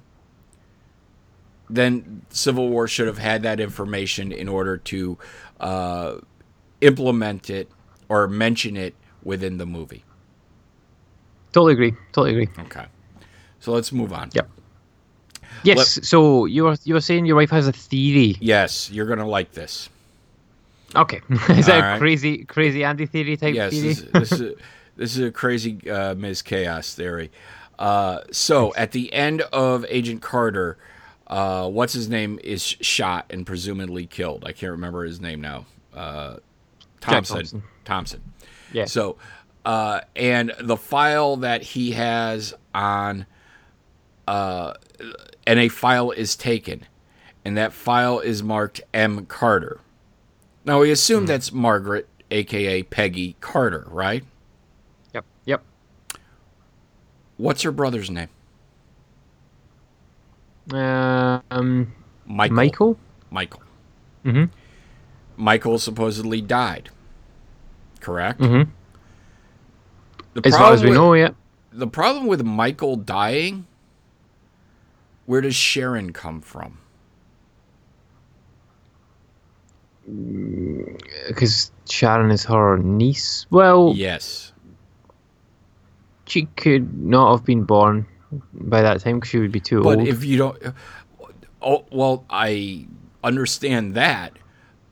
then 1.69 2.23
civil 2.31 2.71
war 2.71 2.89
should 2.89 3.07
have 3.07 3.19
had 3.19 3.43
that 3.43 3.61
information 3.61 4.33
in 4.33 4.49
order 4.49 4.79
to 4.79 5.19
uh, 5.61 6.17
implement 6.81 7.51
it 7.51 7.70
or 8.09 8.26
mention 8.26 8.76
it 8.76 8.95
within 9.22 9.59
the 9.59 9.66
movie 9.66 10.05
Totally 11.53 11.72
agree. 11.72 11.93
Totally 12.12 12.31
agree. 12.31 12.64
Okay. 12.66 12.87
So 13.59 13.72
let's 13.72 13.93
move 13.93 14.12
on. 14.12 14.31
Yep. 14.33 14.51
Yes. 15.64 16.09
so 16.09 16.47
you 16.47 16.64
were 16.64 16.76
you 16.85 16.95
were 16.95 17.01
saying 17.01 17.26
your 17.26 17.37
wife 17.37 17.51
has 17.51 17.66
a 17.66 17.72
theory. 17.72 18.37
Yes, 18.41 18.91
you're 18.91 19.07
gonna 19.07 19.26
like 19.26 19.53
this. 19.53 19.89
Okay. 20.97 21.20
is 21.51 21.66
that 21.66 21.81
right. 21.81 21.99
crazy 21.99 22.45
crazy 22.45 22.85
anti 22.85 23.07
theory 23.07 23.37
type 23.37 23.55
Yes, 23.55 23.72
theory? 23.72 23.95
this, 23.95 24.01
this 24.12 24.33
is 24.33 24.55
this 24.97 25.16
is 25.16 25.24
a 25.24 25.31
crazy 25.31 25.91
uh, 25.91 26.14
Ms. 26.14 26.43
Chaos 26.43 26.95
theory. 26.95 27.31
Uh, 27.78 28.20
so 28.31 28.74
at 28.74 28.93
the 28.93 29.12
end 29.12 29.41
of 29.53 29.85
Agent 29.89 30.22
Carter, 30.22 30.78
uh, 31.26 31.68
what's 31.68 31.95
his 31.95 32.09
name 32.09 32.39
is 32.45 32.62
shot 32.62 33.26
and 33.31 33.47
presumably 33.47 34.07
killed. 34.07 34.45
I 34.45 34.53
can't 34.53 34.72
remember 34.72 35.05
his 35.05 35.20
name 35.20 35.41
now. 35.41 35.66
Uh, 35.95 36.37
Thompson. 37.01 37.37
Thompson. 37.37 37.63
Thompson. 37.85 38.23
yeah. 38.73 38.85
So, 38.85 39.17
uh, 39.65 40.01
and 40.17 40.53
the 40.61 40.77
file 40.77 41.37
that 41.39 41.63
he 41.63 41.93
has 41.93 42.55
on, 42.75 43.27
uh, 44.29 44.75
and 45.47 45.59
a 45.59 45.69
file 45.69 46.11
is 46.11 46.37
taken, 46.37 46.87
and 47.45 47.57
that 47.57 47.73
file 47.73 48.21
is 48.21 48.43
marked 48.43 48.81
M. 48.95 49.27
Carter. 49.27 49.81
Now 50.65 50.81
we 50.81 50.91
assume 50.91 51.27
that's 51.27 51.53
Margaret, 51.53 52.07
aka 52.31 52.83
Peggy 52.83 53.37
Carter, 53.41 53.87
right? 53.91 54.25
Yep. 55.15 55.25
Yep. 55.47 55.63
What's 57.39 57.63
her 57.63 57.73
brother's 57.73 58.11
name? 58.11 58.29
Um, 60.73 61.93
Michael. 62.27 62.55
Michael. 62.55 62.99
Michael. 63.31 63.63
Mm-hmm. 64.25 64.45
Michael 65.41 65.78
supposedly 65.78 66.41
died. 66.41 66.91
Correct. 68.01 68.41
Mm-hmm. 68.41 68.70
The 70.34 70.43
As 70.47 70.57
far 70.57 70.72
as 70.72 70.82
we 70.82 70.91
with- 70.91 70.99
know, 70.99 71.14
yeah. 71.14 71.30
the 71.72 71.86
problem 71.86 72.26
with 72.26 72.43
Michael 72.45 72.97
dying, 72.97 73.66
where 75.26 75.41
does 75.41 75.55
Sharon 75.57 76.12
come 76.12 76.41
from? 76.41 76.78
Because 81.28 81.70
Sharon 81.88 82.30
is 82.30 82.45
her 82.45 82.78
niece. 82.78 83.47
Well, 83.51 83.93
Yes. 83.97 84.53
she 86.26 86.47
could 86.57 86.97
not 86.99 87.32
have 87.36 87.45
been 87.45 87.64
born 87.64 88.07
by 88.53 88.82
that 88.82 89.01
time 89.01 89.16
because 89.16 89.30
she 89.30 89.38
would 89.38 89.53
be 89.53 89.61
too 89.61 89.82
But 89.82 89.99
old. 89.99 90.09
if 90.09 90.24
you 90.24 90.38
don't, 90.38 90.59
oh 91.62 91.84
well, 91.91 92.24
I 92.30 92.86
understand 93.24 93.95
that. 93.95 94.32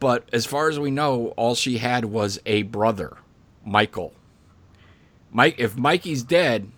But 0.00 0.28
as 0.32 0.46
far 0.46 0.68
as 0.68 0.78
we 0.78 0.90
know, 0.90 1.28
all 1.36 1.54
she 1.54 1.78
had 1.78 2.04
was 2.06 2.38
a 2.46 2.62
brother, 2.62 3.16
Michael. 3.64 4.14
Mike, 5.30 5.56
if 5.58 5.76
Mikey's 5.76 6.22
dead, 6.22 6.70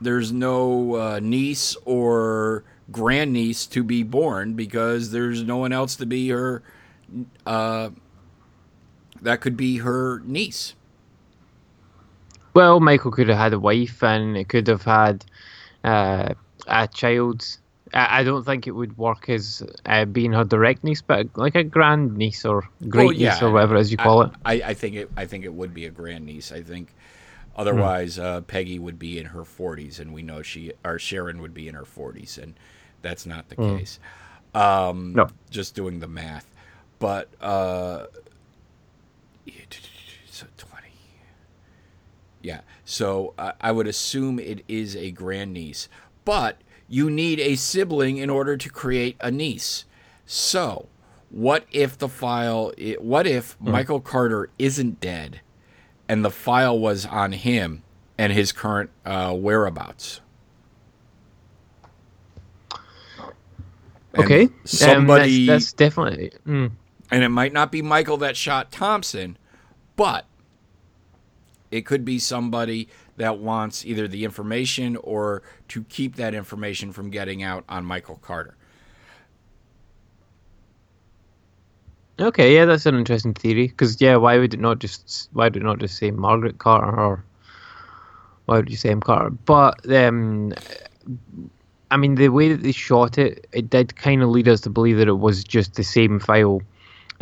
there's 0.00 0.32
no 0.32 0.96
uh, 0.96 1.20
niece 1.22 1.76
or 1.84 2.64
grandniece 2.90 3.66
to 3.66 3.84
be 3.84 4.02
born 4.02 4.54
because 4.54 5.12
there's 5.12 5.42
no 5.42 5.56
one 5.58 5.72
else 5.72 5.96
to 5.96 6.06
be 6.06 6.28
her. 6.30 6.62
Uh, 7.46 7.90
that 9.22 9.40
could 9.40 9.56
be 9.56 9.78
her 9.78 10.20
niece. 10.24 10.74
Well, 12.54 12.80
Michael 12.80 13.12
could 13.12 13.28
have 13.28 13.38
had 13.38 13.52
a 13.52 13.60
wife 13.60 14.02
and 14.02 14.36
it 14.36 14.48
could 14.48 14.66
have 14.66 14.82
had 14.82 15.24
uh, 15.84 16.34
a 16.66 16.88
child. 16.88 17.58
I, 17.92 18.22
don't 18.24 18.44
think 18.44 18.66
it 18.66 18.70
would 18.72 18.96
work 18.96 19.28
as 19.28 19.62
uh, 19.86 20.04
being 20.04 20.32
her 20.32 20.44
direct 20.44 20.84
niece, 20.84 21.02
but 21.02 21.26
like 21.36 21.54
a 21.56 21.64
grand 21.64 22.16
niece 22.16 22.44
or 22.44 22.68
great 22.88 23.04
Well, 23.06 23.12
yeah, 23.12 23.32
niece 23.32 23.42
or 23.42 23.50
whatever 23.50 23.76
as 23.76 23.90
you 23.90 23.96
call 23.96 24.22
I, 24.22 24.26
it. 24.26 24.32
I, 24.44 24.70
I 24.70 24.74
think 24.74 24.94
it. 24.96 25.10
I 25.16 25.26
think 25.26 25.44
it 25.44 25.52
would 25.52 25.74
be 25.74 25.86
a 25.86 25.90
grand 25.90 26.24
niece. 26.26 26.52
I 26.52 26.62
think. 26.62 26.94
Otherwise, 27.56 28.16
Hmm. 28.16 28.22
uh, 28.22 28.40
Peggy 28.42 28.78
would 28.78 28.98
be 28.98 29.18
in 29.18 29.26
her 29.26 29.42
40s, 29.42 29.98
and 29.98 30.14
we 30.14 30.22
know 30.22 30.40
she 30.40 30.72
or 30.84 30.98
Sharon 30.98 31.42
would 31.42 31.52
be 31.52 31.66
in 31.68 31.74
her 31.74 31.84
40s, 31.84 32.38
and 32.38 32.54
that's 33.02 33.26
not 33.26 33.48
the 33.48 33.56
case. 33.56 33.98
Um. 34.54 35.12
No. 35.14 35.28
just 35.50 35.74
doing 35.74 35.98
the 36.00 36.08
math, 36.08 36.46
but 37.00 37.28
uh, 37.40 38.06
so 40.30 40.46
20. 40.56 40.88
Yeah, 42.42 42.60
so 42.84 43.34
I 43.38 43.52
I 43.60 43.72
would 43.72 43.86
assume 43.86 44.38
it 44.38 44.64
is 44.68 44.96
a 44.96 45.10
grand 45.10 45.52
niece, 45.52 45.88
but 46.24 46.56
you 46.90 47.08
need 47.08 47.38
a 47.40 47.54
sibling 47.54 48.16
in 48.18 48.28
order 48.28 48.56
to 48.58 48.68
create 48.68 49.16
a 49.20 49.30
niece. 49.30 49.84
So, 50.26 50.88
what 51.30 51.64
if 51.70 51.96
the 51.96 52.08
file? 52.08 52.72
What 52.98 53.26
if 53.26 53.58
Michael 53.60 54.00
Carter 54.00 54.50
isn't 54.58 55.00
dead, 55.00 55.40
and 56.08 56.24
the 56.24 56.30
file 56.30 56.78
was 56.78 57.06
on 57.06 57.32
him 57.32 57.82
and 58.18 58.32
his 58.32 58.50
current 58.52 58.90
uh, 59.06 59.32
whereabouts? 59.34 60.20
And 64.12 64.24
Okay, 64.24 64.48
somebody, 64.64 65.42
Um, 65.42 65.46
that's, 65.46 65.66
that's 65.66 65.72
definitely. 65.72 66.32
Mm. 66.46 66.72
and 67.12 67.22
it 67.24 67.28
might 67.28 67.52
not 67.52 67.70
be 67.70 67.80
Michael 67.82 68.16
that 68.18 68.36
shot 68.36 68.72
Thompson, 68.72 69.38
but 69.94 70.26
it 71.70 71.82
could 71.86 72.04
be 72.04 72.18
somebody 72.18 72.88
that 73.20 73.36
wants 73.36 73.84
either 73.84 74.08
the 74.08 74.24
information 74.24 74.96
or 74.96 75.42
to 75.68 75.84
keep 75.84 76.16
that 76.16 76.34
information 76.34 76.90
from 76.90 77.10
getting 77.10 77.42
out 77.42 77.64
on 77.68 77.84
Michael 77.84 78.16
Carter. 78.16 78.56
Okay, 82.18 82.54
yeah, 82.54 82.64
that's 82.64 82.86
an 82.86 82.94
interesting 82.94 83.34
theory. 83.34 83.68
Because 83.68 84.00
yeah, 84.00 84.16
why 84.16 84.38
would 84.38 84.54
it 84.54 84.60
not 84.60 84.78
just 84.78 85.28
why 85.34 85.44
would 85.44 85.56
it 85.58 85.62
not 85.62 85.80
just 85.80 85.98
say 85.98 86.10
Margaret 86.10 86.56
Carter 86.56 86.98
or 86.98 87.22
why 88.46 88.56
would 88.56 88.70
you 88.70 88.76
say 88.78 88.88
M 88.88 89.02
Carter? 89.02 89.28
But 89.28 89.74
um, 89.92 90.54
I 91.90 91.98
mean, 91.98 92.14
the 92.14 92.30
way 92.30 92.48
that 92.48 92.62
they 92.62 92.72
shot 92.72 93.18
it, 93.18 93.46
it 93.52 93.68
did 93.68 93.96
kind 93.96 94.22
of 94.22 94.30
lead 94.30 94.48
us 94.48 94.62
to 94.62 94.70
believe 94.70 94.96
that 94.96 95.08
it 95.08 95.18
was 95.18 95.44
just 95.44 95.74
the 95.74 95.84
same 95.84 96.20
file 96.20 96.62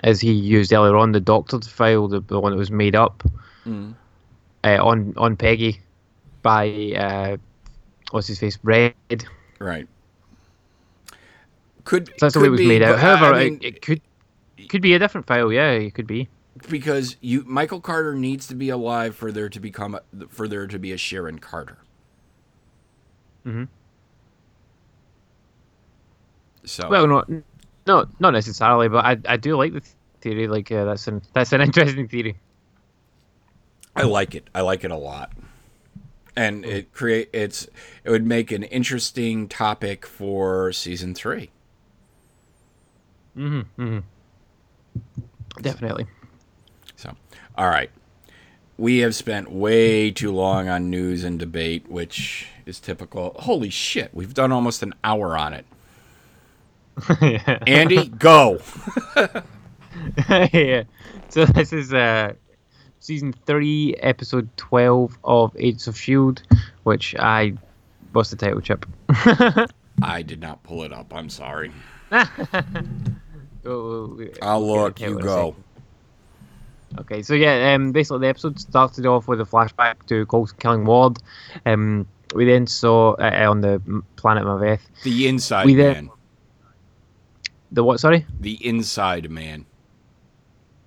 as 0.05 0.21
he 0.21 0.31
used 0.31 0.73
earlier 0.73 0.97
on, 0.97 1.11
the 1.11 1.21
doctored 1.21 1.65
file, 1.65 2.07
the, 2.07 2.21
the 2.21 2.39
one 2.39 2.53
that 2.53 2.59
was 2.59 2.71
made 2.71 2.95
up 2.95 3.25
uh, 4.63 4.79
on 4.81 5.13
on 5.17 5.37
Peggy 5.37 5.81
by 6.43 6.93
uh, 6.97 7.37
what's 8.11 8.29
his 8.29 8.39
face, 8.39 8.59
Red. 8.63 8.95
Right. 9.59 9.89
Could 11.85 12.13
So 12.19 12.27
that's 12.27 12.35
the 12.35 12.41
way 12.41 12.49
it 12.49 12.51
was 12.51 12.61
be, 12.61 12.69
made 12.69 12.83
out. 12.83 12.99
However, 12.99 13.35
I 13.35 13.45
mean, 13.45 13.59
it, 13.63 13.77
it 13.77 13.83
could 13.83 14.03
could 14.69 14.83
be 14.83 14.95
a 14.95 14.99
different 14.99 15.27
file. 15.27 15.53
Yeah, 15.53 15.71
it 15.73 15.95
could 15.95 16.07
be. 16.07 16.29
because 16.69 17.17
you 17.21 17.45
Michael 17.47 17.81
Carter 17.81 18.15
needs 18.15 18.47
to 18.49 18.55
be 18.55 18.69
alive 18.71 19.17
for 19.17 19.33
there 19.33 19.49
to 19.49 19.61
become 19.61 19.95
a, 19.97 20.03
for 20.29 20.49
there 20.49 20.67
to 20.67 20.79
be 20.79 20.93
a 20.93 20.99
Sharon 20.99 21.39
Carter. 21.39 21.79
Mhm. 23.47 23.69
So 26.65 26.89
Well, 26.89 27.07
not 27.07 27.31
no, 27.87 28.07
not 28.21 28.33
necessarily, 28.33 28.89
but 28.89 29.05
I 29.05 29.19
I 29.29 29.37
do 29.37 29.57
like 29.57 29.73
the 29.73 29.83
theory. 30.21 30.49
Like 30.49 30.71
uh, 30.73 30.85
that's 30.85 31.09
an 31.09 31.23
that's 31.35 31.53
an 31.53 31.61
interesting 31.69 32.09
theory. 32.09 32.37
I 33.97 34.05
like 34.05 34.35
it. 34.35 34.49
I 34.55 34.63
like 34.63 34.85
it 34.85 34.91
a 34.91 34.97
lot. 34.97 35.33
And 36.39 36.65
it 36.65 36.93
create 36.93 37.31
it's 37.33 37.67
it 38.05 38.11
would 38.11 38.25
make 38.25 38.53
an 38.53 38.63
interesting 38.63 39.49
topic 39.49 40.07
for 40.07 40.73
season 40.73 41.13
3. 41.13 41.51
Mm-hmm. 43.37 43.83
mm-hmm. 43.83 43.99
Definitely. 45.61 46.07
So, 46.95 47.17
all 47.57 47.69
right. 47.69 47.91
We 48.77 48.99
have 48.99 49.17
spent 49.17 49.51
way 49.51 50.13
too 50.13 50.31
long 50.31 50.69
on 50.69 50.89
news 50.89 51.25
and 51.25 51.41
debate, 51.41 51.91
which 51.91 52.47
is 52.65 52.79
typical. 52.79 53.35
Holy 53.41 53.71
shit, 53.71 54.15
we've 54.15 54.33
done 54.33 54.53
almost 54.53 54.85
an 54.85 54.95
hour 55.03 55.37
on 55.37 55.55
it. 55.55 55.67
Andy, 57.67 58.07
go. 58.07 58.61
yeah. 60.53 60.85
So 61.31 61.45
this 61.47 61.73
is 61.73 61.93
uh 61.93 62.35
season 63.01 63.33
three, 63.47 63.95
episode 64.01 64.49
twelve 64.57 65.17
of 65.25 65.55
Agents 65.59 65.87
of 65.87 65.97
Shield, 65.99 66.43
which 66.85 67.15
I 67.19 67.55
what's 68.13 68.31
the 68.31 68.37
title 68.37 68.61
chip? 68.61 68.87
I 70.03 70.23
did 70.23 70.41
not 70.41 70.63
pull 70.63 70.83
it 70.85 70.93
up. 70.93 71.13
I'm 71.15 71.29
sorry. 71.31 71.73
Oh, 73.65 74.19
I'll 74.41 74.65
we'll 74.65 74.77
look. 74.83 75.01
You 75.01 75.07
title 75.07 75.19
in 75.19 75.25
a 75.25 75.27
go. 75.27 75.57
Okay, 77.01 77.23
so 77.23 77.35
yeah, 77.35 77.75
um, 77.75 77.93
basically 77.93 78.21
the 78.21 78.29
episode 78.29 78.59
started 78.59 79.05
off 79.05 79.29
with 79.29 79.41
a 79.41 79.45
flashback 79.45 80.07
to 80.07 80.25
Coulson 80.27 80.57
killing 80.59 80.85
Ward. 80.87 81.19
Um, 81.67 82.07
we 82.35 82.47
then 82.47 82.67
saw 82.67 83.13
uh, 83.15 83.47
on 83.51 83.61
the 83.61 83.83
planet 84.17 84.45
Maveth 84.45 84.81
The 85.03 85.29
inside 85.29 85.67
We 85.67 85.75
then- 85.75 86.07
man. 86.07 86.11
the 87.73 87.85
what? 87.85 88.01
Sorry, 88.01 88.25
The 88.41 88.55
inside 88.67 89.29
man. 89.31 89.67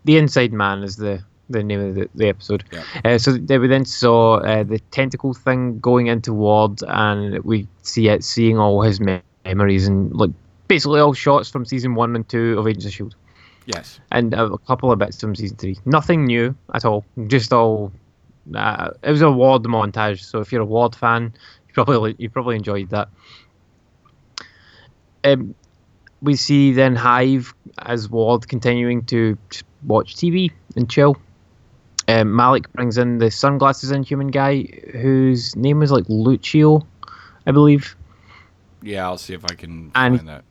the 0.06 0.18
Inside 0.18 0.54
Man 0.54 0.82
is 0.84 0.96
the 0.96 1.24
the 1.52 1.64
name 1.64 1.80
of 1.80 1.96
the, 1.96 2.10
the 2.16 2.28
episode. 2.28 2.64
Yeah. 2.72 2.84
Uh, 3.06 3.18
so 3.18 3.34
then 3.34 3.62
we 3.62 3.68
then 3.68 3.86
saw 3.86 4.36
uh, 4.38 4.64
the 4.64 4.80
tentacle 4.92 5.34
thing 5.34 5.80
going 5.80 6.08
into 6.08 6.34
Ward, 6.34 6.80
and 6.88 7.40
we 7.44 7.68
see 7.82 8.08
it 8.10 8.24
seeing 8.24 8.58
all 8.58 8.82
his 8.82 9.00
me- 9.00 9.22
memories 9.46 9.88
and 9.88 10.14
like 10.16 10.32
basically 10.68 11.00
all 11.00 11.14
shots 11.14 11.50
from 11.50 11.66
season 11.66 11.96
one 11.96 12.16
and 12.16 12.28
two 12.28 12.58
of 12.58 12.68
Agents 12.68 12.86
of 12.86 12.94
Shield. 12.94 13.16
Yes. 13.68 14.00
and 14.12 14.34
a 14.34 14.58
couple 14.60 14.92
of 14.92 14.98
bits 14.98 15.22
from 15.22 15.36
season 15.36 15.56
three. 15.58 15.78
Nothing 15.86 16.26
new 16.26 16.56
at 16.74 16.84
all. 16.84 17.06
Just 17.28 17.54
all 17.54 17.92
Uh, 18.56 18.90
it 19.04 19.12
was 19.12 19.22
a 19.22 19.32
Ward 19.32 19.64
montage, 19.64 20.22
so 20.24 20.40
if 20.40 20.52
you're 20.52 20.64
a 20.64 20.66
Ward 20.66 20.96
fan, 20.96 21.32
you 21.68 21.74
probably 21.74 22.16
you 22.18 22.28
probably 22.30 22.56
enjoyed 22.56 22.90
that. 22.90 23.08
Um, 25.24 25.54
we 26.22 26.36
see 26.36 26.72
then 26.74 26.96
Hive 26.96 27.54
as 27.80 28.10
Ward 28.10 28.48
continuing 28.48 29.04
to 29.06 29.38
watch 29.86 30.16
TV 30.16 30.52
and 30.76 30.90
chill. 30.90 31.16
Um, 32.12 32.36
Malik 32.36 32.72
brings 32.74 32.98
in 32.98 33.20
the 33.20 33.32
sunglasses 33.32 33.92
inhuman 33.92 34.28
guy 34.28 34.64
whose 34.94 35.56
name 35.56 35.80
was 35.80 35.92
like 35.92 36.06
Lucio, 36.10 36.86
I 37.48 37.52
believe. 37.52 37.96
Yeah, 38.82 39.06
I'll 39.06 39.18
see 39.18 39.34
if 39.34 39.46
I 39.46 39.54
can 39.56 39.92
And- 39.96 40.18
find 40.18 40.28
that. 40.30 40.44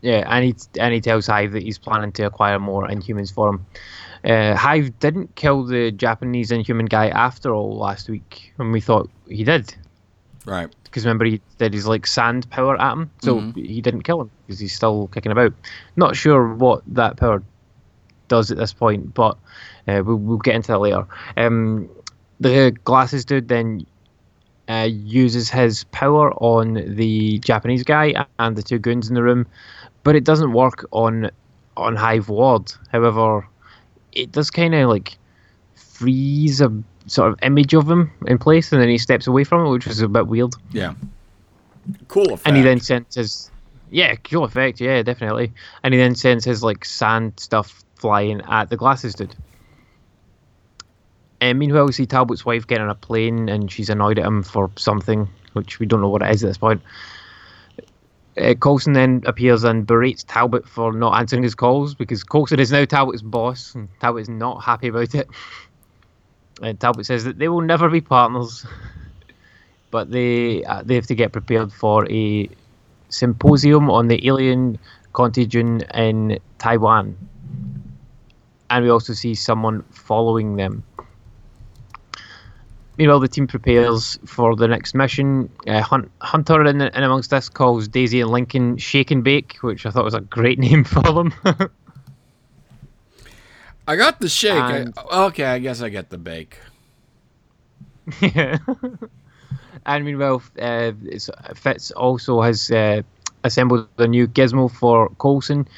Yeah, 0.00 0.24
and 0.28 0.44
he 0.44 0.54
and 0.80 0.94
he 0.94 1.00
tells 1.00 1.26
Hive 1.26 1.52
that 1.52 1.62
he's 1.62 1.76
planning 1.78 2.12
to 2.12 2.22
acquire 2.22 2.58
more 2.60 2.86
Inhumans 2.86 3.32
for 3.34 3.48
him. 3.48 3.66
Uh, 4.24 4.54
Hive 4.54 4.96
didn't 5.00 5.34
kill 5.34 5.64
the 5.64 5.90
Japanese 5.90 6.50
Inhuman 6.52 6.86
guy 6.86 7.08
after 7.08 7.52
all 7.52 7.76
last 7.76 8.08
week, 8.08 8.52
and 8.58 8.72
we 8.72 8.80
thought 8.80 9.10
he 9.28 9.42
did 9.42 9.74
Right. 10.46 10.68
because 10.84 11.04
remember 11.04 11.24
he 11.24 11.40
did 11.58 11.74
his 11.74 11.86
like 11.88 12.06
sand 12.06 12.48
power 12.50 12.80
at 12.80 12.92
him, 12.92 13.10
so 13.22 13.40
Mhm. 13.40 13.56
he 13.56 13.80
didn't 13.80 14.02
kill 14.02 14.20
him 14.20 14.30
because 14.46 14.60
he's 14.60 14.72
still 14.74 15.08
kicking 15.12 15.32
about. 15.32 15.52
Not 15.96 16.14
sure 16.14 16.54
what 16.54 16.82
that 16.86 17.16
power 17.16 17.42
does 18.28 18.50
at 18.50 18.56
this 18.56 18.72
point, 18.72 19.14
but 19.14 19.36
uh, 19.86 20.02
we'll, 20.04 20.16
we'll 20.16 20.38
get 20.38 20.54
into 20.54 20.68
that 20.68 20.78
later. 20.78 21.06
Um, 21.36 21.88
the 22.40 22.76
glasses 22.84 23.24
dude 23.24 23.48
then 23.48 23.86
uh, 24.68 24.88
uses 24.90 25.48
his 25.48 25.84
power 25.84 26.32
on 26.34 26.74
the 26.96 27.38
Japanese 27.40 27.82
guy 27.82 28.26
and 28.38 28.56
the 28.56 28.62
two 28.62 28.78
goons 28.78 29.08
in 29.08 29.14
the 29.14 29.22
room, 29.22 29.46
but 30.04 30.14
it 30.14 30.24
doesn't 30.24 30.52
work 30.52 30.86
on 30.92 31.30
on 31.76 31.96
Hive 31.96 32.28
Ward. 32.28 32.72
However, 32.90 33.46
it 34.12 34.32
does 34.32 34.50
kind 34.50 34.74
of 34.74 34.88
like 34.88 35.16
freeze 35.74 36.60
a 36.60 36.72
sort 37.06 37.32
of 37.32 37.38
image 37.42 37.74
of 37.74 37.90
him 37.90 38.10
in 38.26 38.38
place, 38.38 38.72
and 38.72 38.80
then 38.82 38.88
he 38.88 38.98
steps 38.98 39.26
away 39.26 39.44
from 39.44 39.66
it, 39.66 39.70
which 39.70 39.86
was 39.86 40.00
a 40.00 40.08
bit 40.08 40.26
weird. 40.26 40.54
Yeah. 40.72 40.94
Cool 42.08 42.34
effect. 42.34 42.46
And 42.46 42.56
he 42.56 42.62
then 42.62 42.80
sends 42.80 43.14
his 43.14 43.50
yeah, 43.90 44.14
cool 44.16 44.44
effect, 44.44 44.80
yeah, 44.80 45.02
definitely. 45.02 45.52
And 45.82 45.94
he 45.94 46.00
then 46.00 46.14
sends 46.14 46.44
his 46.44 46.62
like 46.62 46.84
sand 46.84 47.34
stuff 47.38 47.84
flying 47.98 48.40
at 48.42 48.70
the 48.70 48.76
glasses 48.76 49.14
dude. 49.14 49.34
And 51.40 51.58
meanwhile, 51.58 51.86
we 51.86 51.92
see 51.92 52.06
Talbot's 52.06 52.44
wife 52.44 52.66
getting 52.66 52.84
on 52.84 52.90
a 52.90 52.94
plane, 52.94 53.48
and 53.48 53.70
she's 53.70 53.90
annoyed 53.90 54.18
at 54.18 54.26
him 54.26 54.42
for 54.42 54.70
something, 54.76 55.28
which 55.52 55.78
we 55.78 55.86
don't 55.86 56.00
know 56.00 56.08
what 56.08 56.22
it 56.22 56.30
is 56.34 56.42
at 56.42 56.48
this 56.48 56.58
point. 56.58 56.82
Uh, 58.36 58.54
Coulson 58.54 58.92
then 58.92 59.22
appears 59.26 59.64
and 59.64 59.86
berates 59.86 60.24
Talbot 60.24 60.68
for 60.68 60.92
not 60.92 61.18
answering 61.18 61.42
his 61.42 61.54
calls 61.54 61.94
because 61.94 62.22
Coulson 62.24 62.60
is 62.60 62.72
now 62.72 62.84
Talbot's 62.84 63.22
boss, 63.22 63.74
and 63.74 63.88
Talbot 64.00 64.22
is 64.22 64.28
not 64.28 64.62
happy 64.64 64.88
about 64.88 65.14
it. 65.14 65.28
And 66.60 66.78
Talbot 66.78 67.06
says 67.06 67.24
that 67.24 67.38
they 67.38 67.48
will 67.48 67.60
never 67.60 67.88
be 67.88 68.00
partners, 68.00 68.66
but 69.90 70.10
they 70.10 70.64
uh, 70.64 70.82
they 70.84 70.96
have 70.96 71.06
to 71.06 71.14
get 71.14 71.32
prepared 71.32 71.72
for 71.72 72.10
a 72.10 72.48
symposium 73.08 73.90
on 73.90 74.08
the 74.08 74.26
alien 74.26 74.78
contagion 75.12 75.82
in 75.94 76.38
Taiwan. 76.58 77.16
And 78.70 78.84
we 78.84 78.90
also 78.90 79.12
see 79.14 79.34
someone 79.34 79.82
following 79.90 80.56
them. 80.56 80.82
Meanwhile, 82.98 83.20
the 83.20 83.28
team 83.28 83.46
prepares 83.46 84.18
for 84.26 84.56
the 84.56 84.66
next 84.66 84.92
mission. 84.94 85.48
Uh, 85.68 85.80
Hunt, 85.82 86.10
Hunter, 86.20 86.64
in, 86.66 86.80
in 86.80 87.02
amongst 87.02 87.30
this, 87.30 87.48
calls 87.48 87.86
Daisy 87.86 88.20
and 88.20 88.30
Lincoln 88.30 88.76
Shake 88.76 89.12
and 89.12 89.22
Bake, 89.22 89.56
which 89.60 89.86
I 89.86 89.90
thought 89.90 90.04
was 90.04 90.14
a 90.14 90.20
great 90.20 90.58
name 90.66 90.82
for 90.82 91.00
them. 91.02 91.32
I 93.86 93.96
got 93.96 94.20
the 94.20 94.28
shake. 94.28 94.52
I- 94.52 94.86
okay, 95.26 95.44
I 95.44 95.58
guess 95.60 95.80
I 95.80 95.88
get 95.88 96.10
the 96.10 96.18
bake. 96.18 96.58
Yeah. 98.20 98.58
and 99.86 100.04
meanwhile, 100.04 100.42
uh, 100.60 100.92
it's- 101.06 101.30
Fitz 101.54 101.90
also 101.92 102.42
has 102.42 102.70
uh, 102.70 103.02
assembled 103.44 103.86
a 103.98 104.08
new 104.08 104.26
gizmo 104.26 104.70
for 104.70 105.08
Coulson, 105.20 105.68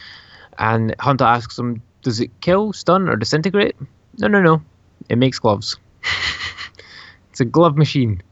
and 0.59 0.95
Hunter 0.99 1.25
asks 1.25 1.59
him, 1.59 1.83
"Does 2.03 2.21
it 2.21 2.31
kill, 2.41 2.73
stun, 2.73 3.09
or 3.09 3.17
disintegrate?" 3.17 3.77
No, 4.19 4.29
no, 4.29 4.41
no. 4.43 4.63
It 5.09 5.17
makes 5.17 5.39
gloves. 5.39 5.77
it's 7.31 7.41
a 7.41 7.45
glove 7.45 7.77
machine. 7.77 8.23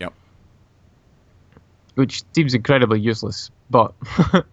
Yep. 0.00 0.12
Which 1.94 2.22
seems 2.34 2.54
incredibly 2.54 3.00
useless, 3.00 3.50
but 3.70 3.92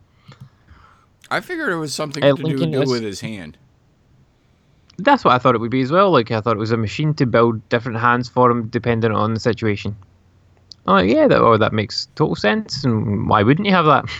I 1.31 1.39
figured 1.41 1.69
it 1.71 1.75
was 1.77 1.93
something 1.93 2.23
Uh, 2.23 2.35
to 2.35 2.35
do, 2.35 2.43
Lincoln 2.43 2.71
do 2.71 2.81
is- 2.81 2.89
with 2.89 3.03
his 3.03 3.21
hand. 3.21 3.57
that's 4.97 5.23
what 5.25 5.33
I 5.33 5.37
thought 5.39 5.55
it 5.55 5.59
would 5.61 5.71
be 5.71 5.81
as 5.81 5.91
well. 5.91 6.11
Like 6.11 6.31
I 6.31 6.39
thought 6.41 6.55
it 6.55 6.59
was 6.59 6.71
a 6.71 6.77
machine 6.77 7.13
to 7.15 7.25
build 7.25 7.67
different 7.69 7.99
hands 7.99 8.29
for 8.29 8.49
him, 8.51 8.67
depending 8.67 9.11
on 9.11 9.33
the 9.33 9.39
situation. 9.39 9.95
I'm 10.87 11.07
yeah, 11.07 11.27
that 11.27 11.39
oh, 11.41 11.57
that 11.57 11.73
makes 11.73 12.07
total 12.15 12.35
sense. 12.35 12.83
And 12.83 13.27
why 13.27 13.41
wouldn't 13.43 13.65
you 13.67 13.73
have 13.73 13.85
that? 13.85 14.05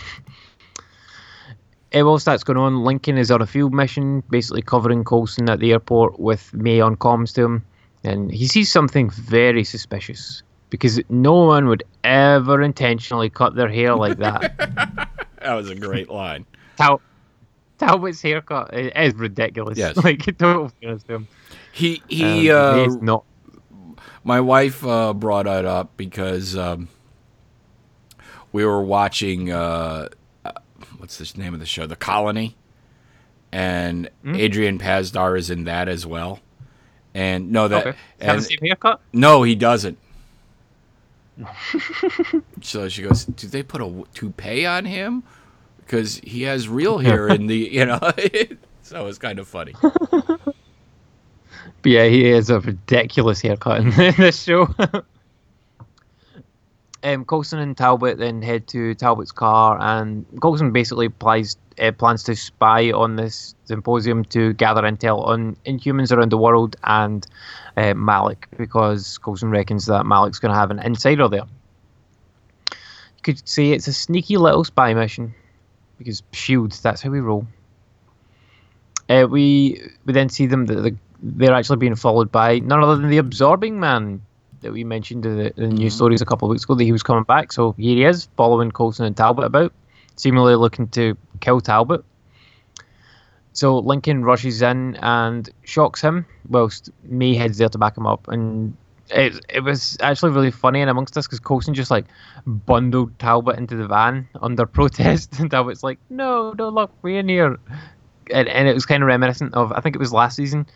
Whilst 1.94 2.26
that's 2.26 2.44
going 2.44 2.58
on, 2.58 2.84
Lincoln 2.84 3.16
is 3.16 3.30
on 3.30 3.40
a 3.40 3.46
field 3.46 3.72
mission, 3.72 4.22
basically 4.30 4.62
covering 4.62 5.04
Coulson 5.04 5.48
at 5.48 5.60
the 5.60 5.72
airport 5.72 6.18
with 6.18 6.52
May 6.52 6.80
on 6.80 6.96
comms 6.96 7.34
to 7.34 7.44
him, 7.44 7.64
and 8.04 8.30
he 8.30 8.46
sees 8.46 8.70
something 8.70 9.10
very 9.10 9.64
suspicious 9.64 10.42
because 10.70 11.00
no 11.08 11.34
one 11.34 11.68
would 11.68 11.84
ever 12.04 12.60
intentionally 12.60 13.30
cut 13.30 13.54
their 13.54 13.68
hair 13.68 13.94
like 13.94 14.18
that. 14.18 15.08
That 15.42 15.54
was 15.54 15.70
a 15.70 15.76
great 15.76 16.10
line. 16.10 16.44
Tal- 16.76 17.00
Talbot's 17.78 18.20
haircut 18.20 18.74
is 18.74 19.14
ridiculous. 19.14 19.78
Yes. 19.78 19.96
like 20.04 20.24
total 20.38 20.72
fairness 20.80 21.04
to 21.04 21.14
him. 21.14 21.28
He 21.70 22.02
he. 22.08 22.50
Um, 22.50 22.90
uh, 22.90 22.96
not 23.00 23.24
my 24.26 24.40
wife 24.40 24.84
uh, 24.84 25.14
brought 25.14 25.46
it 25.46 25.64
up 25.64 25.96
because 25.96 26.56
um, 26.56 26.88
we 28.50 28.64
were 28.64 28.82
watching 28.82 29.52
uh, 29.52 30.08
what's 31.06 31.32
the 31.32 31.40
name 31.40 31.54
of 31.54 31.60
the 31.60 31.66
show, 31.66 31.86
The 31.86 31.96
Colony, 31.96 32.56
and 33.52 34.10
Hmm? 34.22 34.34
Adrian 34.34 34.78
Pasdar 34.78 35.38
is 35.38 35.50
in 35.50 35.64
that 35.64 35.88
as 35.88 36.04
well. 36.04 36.40
And 37.14 37.52
no, 37.52 37.68
that 37.68 37.86
okay. 37.86 37.98
Have 38.20 38.30
and, 38.30 38.38
the 38.40 38.44
same 38.44 38.58
haircut? 38.60 39.00
no, 39.12 39.42
he 39.42 39.54
doesn't. 39.54 39.98
so 42.62 42.88
she 42.88 43.02
goes, 43.02 43.24
"Do 43.24 43.46
they 43.46 43.62
put 43.62 43.80
a 43.80 44.04
toupee 44.14 44.66
on 44.66 44.84
him? 44.84 45.22
Because 45.78 46.18
he 46.18 46.42
has 46.42 46.68
real 46.68 46.98
hair 47.06 47.28
in 47.28 47.46
the 47.46 47.56
you 47.56 47.86
know." 47.86 48.00
so 48.82 49.06
it's 49.06 49.18
kind 49.18 49.38
of 49.38 49.46
funny. 49.46 49.74
But 49.80 50.54
yeah, 51.84 52.06
he 52.06 52.24
has 52.30 52.50
a 52.50 52.60
ridiculous 52.60 53.40
haircut 53.40 53.80
in 53.80 53.90
this 54.16 54.42
show. 54.42 54.74
Um, 57.06 57.24
Coulson 57.24 57.60
and 57.60 57.76
Talbot 57.76 58.18
then 58.18 58.42
head 58.42 58.66
to 58.68 58.94
Talbot's 58.94 59.30
car, 59.30 59.78
and 59.80 60.26
Coulson 60.42 60.72
basically 60.72 61.06
applies, 61.06 61.56
uh, 61.80 61.92
plans 61.92 62.24
to 62.24 62.34
spy 62.34 62.90
on 62.90 63.14
this 63.14 63.54
symposium 63.64 64.24
to 64.26 64.52
gather 64.54 64.82
intel 64.82 65.24
on 65.24 65.56
Inhumans 65.64 66.10
around 66.10 66.32
the 66.32 66.38
world 66.38 66.74
and 66.82 67.24
uh, 67.76 67.94
Malik, 67.94 68.48
because 68.56 69.18
Coulson 69.18 69.50
reckons 69.50 69.86
that 69.86 70.04
Malik's 70.04 70.40
going 70.40 70.52
to 70.52 70.58
have 70.58 70.72
an 70.72 70.80
insider 70.80 71.28
there. 71.28 71.44
You 72.70 73.22
could 73.22 73.48
say 73.48 73.70
it's 73.70 73.86
a 73.86 73.92
sneaky 73.92 74.36
little 74.36 74.64
spy 74.64 74.92
mission, 74.92 75.32
because 75.98 76.24
shields, 76.32 76.80
that's 76.80 77.02
how 77.02 77.10
we 77.10 77.20
roll. 77.20 77.46
Uh, 79.08 79.28
we 79.30 79.80
we 80.04 80.12
then 80.12 80.28
see 80.28 80.46
them 80.46 80.66
that 80.66 80.74
the, 80.74 80.96
they're 81.22 81.54
actually 81.54 81.76
being 81.76 81.94
followed 81.94 82.32
by 82.32 82.58
none 82.58 82.82
other 82.82 82.96
than 82.96 83.08
the 83.08 83.18
absorbing 83.18 83.78
man 83.78 84.20
that 84.66 84.72
we 84.72 84.84
mentioned 84.84 85.24
in 85.24 85.38
the, 85.38 85.52
the 85.56 85.66
news 85.68 85.78
mm-hmm. 85.78 85.88
stories 85.88 86.20
a 86.20 86.26
couple 86.26 86.46
of 86.46 86.50
weeks 86.50 86.64
ago 86.64 86.74
that 86.74 86.84
he 86.84 86.92
was 86.92 87.02
coming 87.02 87.24
back. 87.24 87.52
So 87.52 87.72
here 87.72 87.96
he 87.96 88.04
is 88.04 88.28
following 88.36 88.70
Coulson 88.70 89.06
and 89.06 89.16
Talbot 89.16 89.44
about, 89.44 89.72
seemingly 90.16 90.54
looking 90.54 90.88
to 90.88 91.16
kill 91.40 91.60
Talbot. 91.60 92.04
So 93.52 93.78
Lincoln 93.78 94.24
rushes 94.24 94.60
in 94.60 94.96
and 94.96 95.48
shocks 95.64 96.00
him, 96.00 96.26
whilst 96.48 96.90
May 97.04 97.34
heads 97.34 97.58
there 97.58 97.70
to 97.70 97.78
back 97.78 97.96
him 97.96 98.06
up. 98.06 98.28
And 98.28 98.76
it, 99.08 99.44
it 99.48 99.60
was 99.60 99.96
actually 100.00 100.32
really 100.32 100.50
funny 100.50 100.80
and 100.80 100.90
amongst 100.90 101.16
us 101.16 101.26
because 101.26 101.40
Coulson 101.40 101.72
just 101.72 101.90
like 101.90 102.04
bundled 102.44 103.18
Talbot 103.18 103.56
into 103.56 103.76
the 103.76 103.86
van 103.86 104.28
under 104.42 104.66
protest, 104.78 105.38
and 105.38 105.50
Talbot's 105.50 105.82
like, 105.82 105.98
"No, 106.10 106.52
don't 106.52 106.74
lock 106.74 106.92
me 107.02 107.16
in 107.16 107.28
here." 107.28 107.58
and, 108.32 108.48
and 108.48 108.68
it 108.68 108.74
was 108.74 108.86
kind 108.86 109.02
of 109.02 109.06
reminiscent 109.06 109.54
of 109.54 109.72
I 109.72 109.80
think 109.80 109.94
it 109.94 109.98
was 109.98 110.12
last 110.12 110.36
season. 110.36 110.66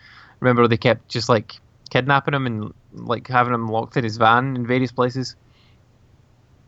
Remember 0.41 0.67
they 0.69 0.77
kept 0.77 1.09
just 1.09 1.29
like 1.29 1.61
kidnapping 1.91 2.35
him 2.35 2.47
and 2.47 2.73
like 2.95 3.29
having 3.29 3.53
him 3.53 3.69
locked 3.69 3.97
in 3.97 4.05
his 4.05 4.17
van 4.17 4.57
in 4.57 4.67
various 4.67 4.93
places. 4.93 5.37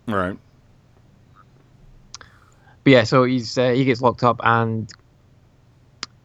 right. 0.06 0.38
But 2.84 2.90
yeah, 2.90 3.04
so 3.04 3.24
he's 3.24 3.56
uh, 3.56 3.70
he 3.70 3.84
gets 3.84 4.02
locked 4.02 4.24
up 4.24 4.40
and 4.42 4.92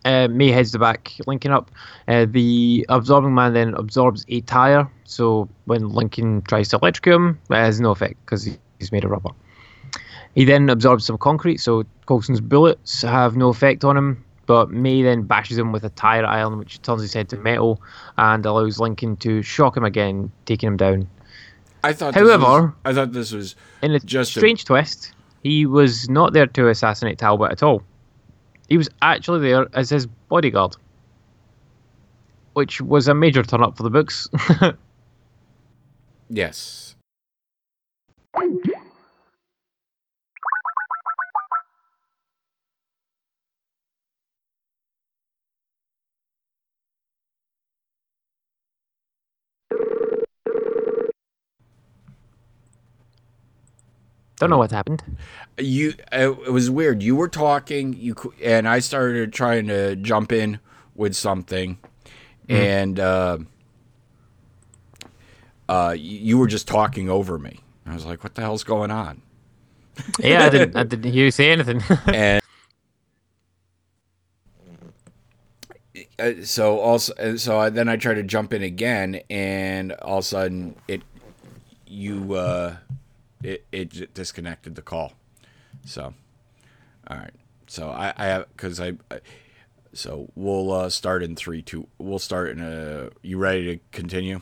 uh, 0.06 0.28
May 0.30 0.52
heads 0.52 0.72
the 0.72 0.80
back, 0.80 1.14
Lincoln 1.28 1.52
up. 1.52 1.70
Uh, 2.08 2.26
the 2.30 2.86
absorbing 2.90 3.36
man 3.36 3.54
then 3.54 3.74
absorbs 3.76 4.26
a 4.30 4.42
tire, 4.42 4.90
so 5.04 5.50
when 5.66 5.90
Lincoln 5.90 6.42
tries 6.44 6.70
to 6.70 6.80
electrocute 6.82 7.16
him, 7.16 7.40
it 7.50 7.56
has 7.56 7.80
no 7.80 7.92
effect 7.92 8.16
because 8.26 8.44
he's 8.80 8.92
made 8.92 9.04
of 9.04 9.12
rubber. 9.12 9.30
He 10.34 10.46
then 10.46 10.70
absorbs 10.70 11.06
some 11.06 11.18
concrete, 11.18 11.58
so 11.58 11.84
Coulson's 12.06 12.42
bullets 12.42 13.02
have 13.02 13.36
no 13.36 13.50
effect 13.50 13.84
on 13.84 13.98
him. 13.98 14.24
But 14.48 14.72
May 14.72 15.04
then 15.04 15.22
bashes 15.24 15.58
him 15.58 15.72
with 15.72 15.84
a 15.84 15.90
tire 15.90 16.26
iron, 16.26 16.58
which 16.58 16.82
turns 16.82 17.02
his 17.04 17.14
head 17.14 17.30
to 17.30 17.38
metal 17.38 17.80
and 18.18 18.44
allows 18.46 18.80
Lincoln 18.80 19.16
to 19.18 19.42
shock 19.44 19.78
him 19.78 19.84
again, 19.84 20.32
taking 20.46 20.68
him 20.68 20.78
down. 20.78 21.08
I 21.84 21.94
thought. 21.94 22.16
However- 22.16 22.44
was- 22.44 22.72
I 22.86 22.94
thought 22.94 23.12
this 23.14 23.32
was 23.32 23.56
In 23.84 23.92
a 23.94 24.00
Just 24.00 24.36
a- 24.36 24.40
strange 24.40 24.66
twist, 24.66 25.14
he 25.44 25.66
was 25.68 26.10
not 26.10 26.34
there 26.34 26.48
to 26.48 26.70
assassinate 26.70 27.20
Talbot 27.20 27.52
at 27.52 27.62
all. 27.62 27.84
He 28.68 28.78
was 28.78 28.90
actually 29.02 29.42
there 29.48 29.68
as 29.74 29.90
his 29.90 30.08
bodyguard, 30.28 30.76
which 32.54 32.82
was 32.82 33.08
a 33.08 33.14
major 33.14 33.44
turn 33.44 33.62
up 33.64 33.78
for 33.78 33.84
the 33.84 33.90
books. 33.90 34.28
yes. 36.30 36.87
Don't 54.40 54.50
know 54.52 54.58
what 54.58 54.72
happened. 54.72 55.04
you 55.58 55.94
it 56.12 56.52
was 56.52 56.70
weird 56.70 57.02
you 57.02 57.16
were 57.16 57.28
talking 57.28 57.94
you 57.94 58.16
and 58.44 58.68
i 58.70 58.78
started 58.80 59.34
trying 59.34 59.66
to 59.68 59.96
jump 59.96 60.32
in 60.32 60.60
with 60.94 61.16
something 61.16 61.80
and 62.48 63.00
uh 63.00 63.38
uh 65.68 65.96
you 65.98 66.38
were 66.38 66.46
just 66.48 66.68
talking 66.68 67.10
over 67.10 67.40
me 67.40 67.62
i 67.88 67.94
was 67.96 68.06
like 68.06 68.24
what 68.24 68.36
the 68.36 68.42
hell's 68.42 68.64
going 68.64 68.92
on 68.92 69.22
Yeah, 70.20 70.46
I 70.46 70.50
didn't. 70.50 70.76
I 70.76 70.84
didn't 70.92 71.12
hear 71.12 71.26
you 71.26 71.32
say 71.32 71.50
anything. 71.52 71.82
and 72.06 72.40
uh, 76.20 76.32
so 76.44 76.80
also 76.80 77.14
uh, 77.16 77.38
so 77.38 77.60
I, 77.60 77.70
then 77.70 77.90
i 77.90 77.98
tried 77.98 78.16
to 78.16 78.24
jump 78.24 78.54
in 78.54 78.62
again 78.62 79.22
and 79.30 79.94
all 79.94 80.20
of 80.20 80.24
a 80.24 80.28
sudden 80.28 80.76
it 80.88 81.02
you 81.88 82.34
uh 82.36 82.76
it, 83.44 83.66
it 83.72 84.14
disconnected 84.14 84.76
the 84.76 84.82
call. 84.82 85.14
So 85.86 86.14
all 87.10 87.18
right. 87.18 87.34
So 87.68 87.90
i 87.90 88.14
i 88.18 88.26
have 88.26 88.48
because 88.56 88.80
I, 88.80 88.94
I 89.12 89.20
so 89.94 90.30
we'll 90.36 90.72
uh 90.72 90.90
start 90.90 91.24
in 91.24 91.36
three 91.36 91.62
two 91.62 91.88
we'll 91.98 92.20
start 92.20 92.50
in 92.50 92.60
a 92.62 93.10
you 93.22 93.38
ready 93.38 93.78
to 93.78 93.84
continue? 93.92 94.42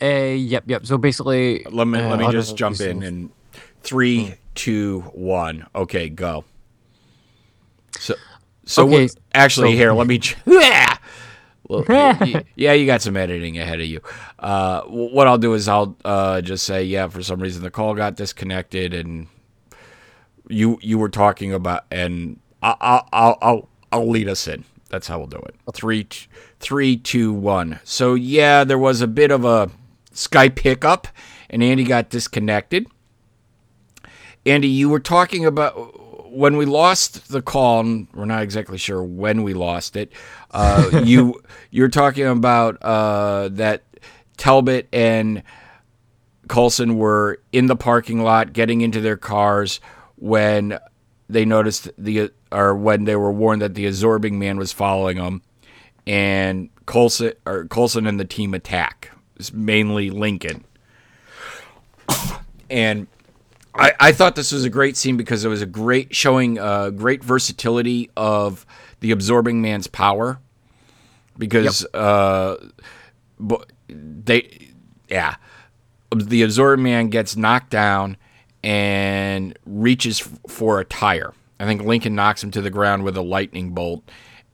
Uh, 0.00 0.06
yep, 0.06 0.62
yep. 0.66 0.86
So 0.86 0.96
basically, 0.96 1.64
let 1.70 1.88
me 1.88 1.98
uh, 1.98 2.08
let 2.10 2.18
me 2.20 2.24
don't 2.26 2.32
just 2.32 2.56
jump 2.56 2.80
in 2.80 3.02
in 3.02 3.30
three 3.82 4.34
two 4.54 5.00
one. 5.12 5.66
Okay 5.74 6.08
go. 6.08 6.44
So 7.98 8.14
so 8.64 8.86
Okay, 8.86 9.08
actually 9.34 9.72
so- 9.72 9.76
here 9.76 9.92
let 9.92 10.06
me 10.06 10.20
yeah 10.46 10.98
well, 11.68 11.84
yeah 12.56 12.72
you 12.72 12.86
got 12.86 13.02
some 13.02 13.16
editing 13.16 13.58
ahead 13.58 13.80
of 13.80 13.86
you 13.86 14.00
uh 14.38 14.82
what 14.82 15.26
i'll 15.26 15.38
do 15.38 15.54
is 15.54 15.68
i'll 15.68 15.96
uh 16.04 16.40
just 16.40 16.64
say 16.64 16.82
yeah 16.82 17.08
for 17.08 17.22
some 17.22 17.40
reason 17.40 17.62
the 17.62 17.70
call 17.70 17.94
got 17.94 18.16
disconnected 18.16 18.94
and 18.94 19.26
you 20.48 20.78
you 20.82 20.98
were 20.98 21.08
talking 21.10 21.52
about 21.52 21.84
and 21.90 22.38
i'll 22.62 22.76
i'll 22.80 23.08
i'll, 23.12 23.38
I'll, 23.42 23.68
I'll 23.92 24.08
lead 24.10 24.28
us 24.28 24.48
in 24.48 24.64
that's 24.88 25.06
how 25.06 25.18
we'll 25.18 25.26
do 25.26 25.38
it 25.38 25.54
three 25.74 26.04
t- 26.04 26.26
three 26.60 26.96
two 26.96 27.32
one 27.32 27.80
so 27.84 28.14
yeah 28.14 28.64
there 28.64 28.78
was 28.78 29.00
a 29.00 29.06
bit 29.06 29.30
of 29.30 29.44
a 29.44 29.70
skype 30.12 30.58
hiccup 30.58 31.08
and 31.50 31.62
andy 31.62 31.84
got 31.84 32.08
disconnected 32.10 32.86
Andy, 34.46 34.68
you 34.68 34.88
were 34.88 35.00
talking 35.00 35.44
about 35.44 36.30
when 36.32 36.56
we 36.56 36.64
lost 36.64 37.28
the 37.28 37.42
call. 37.42 37.80
And 37.80 38.08
we're 38.14 38.24
not 38.24 38.42
exactly 38.42 38.78
sure 38.78 39.02
when 39.02 39.42
we 39.42 39.52
lost 39.52 39.96
it. 39.96 40.10
Uh, 40.50 41.02
you 41.04 41.40
you're 41.70 41.88
talking 41.88 42.26
about 42.26 42.82
uh, 42.82 43.48
that 43.52 43.82
Talbot 44.36 44.88
and 44.92 45.42
Coulson 46.48 46.96
were 46.96 47.40
in 47.52 47.66
the 47.66 47.76
parking 47.76 48.22
lot 48.22 48.52
getting 48.52 48.80
into 48.80 49.00
their 49.00 49.16
cars 49.16 49.80
when 50.16 50.78
they 51.28 51.44
noticed 51.44 51.90
the 51.98 52.30
or 52.50 52.74
when 52.74 53.04
they 53.04 53.16
were 53.16 53.32
warned 53.32 53.62
that 53.62 53.74
the 53.74 53.86
absorbing 53.86 54.38
man 54.38 54.56
was 54.58 54.72
following 54.72 55.18
them, 55.18 55.42
and 56.06 56.70
Coulson 56.86 57.34
or 57.44 57.66
Coulson 57.66 58.06
and 58.06 58.18
the 58.18 58.24
team 58.24 58.54
attack. 58.54 59.10
It's 59.36 59.52
mainly 59.52 60.10
Lincoln, 60.10 60.64
and 62.70 63.06
I, 63.74 63.92
I 64.00 64.12
thought 64.12 64.34
this 64.34 64.50
was 64.50 64.64
a 64.64 64.70
great 64.70 64.96
scene 64.96 65.16
because 65.16 65.44
it 65.44 65.48
was 65.48 65.62
a 65.62 65.66
great 65.66 66.14
showing 66.14 66.58
uh, 66.58 66.90
great 66.90 67.22
versatility 67.22 68.10
of 68.16 68.66
the 69.00 69.10
absorbing 69.10 69.60
man's 69.60 69.86
power 69.86 70.40
because 71.36 71.84
uh 71.94 72.56
bu- 73.38 73.64
they 73.88 74.70
yeah 75.08 75.36
the 76.14 76.42
absorbing 76.42 76.82
man 76.82 77.08
gets 77.08 77.36
knocked 77.36 77.70
down 77.70 78.16
and 78.64 79.56
reaches 79.66 80.20
f- 80.20 80.38
for 80.48 80.80
a 80.80 80.84
tire. 80.84 81.32
I 81.60 81.64
think 81.64 81.82
lincoln 81.82 82.14
knocks 82.14 82.42
him 82.42 82.50
to 82.52 82.60
the 82.60 82.70
ground 82.70 83.04
with 83.04 83.16
a 83.16 83.22
lightning 83.22 83.70
bolt 83.70 84.02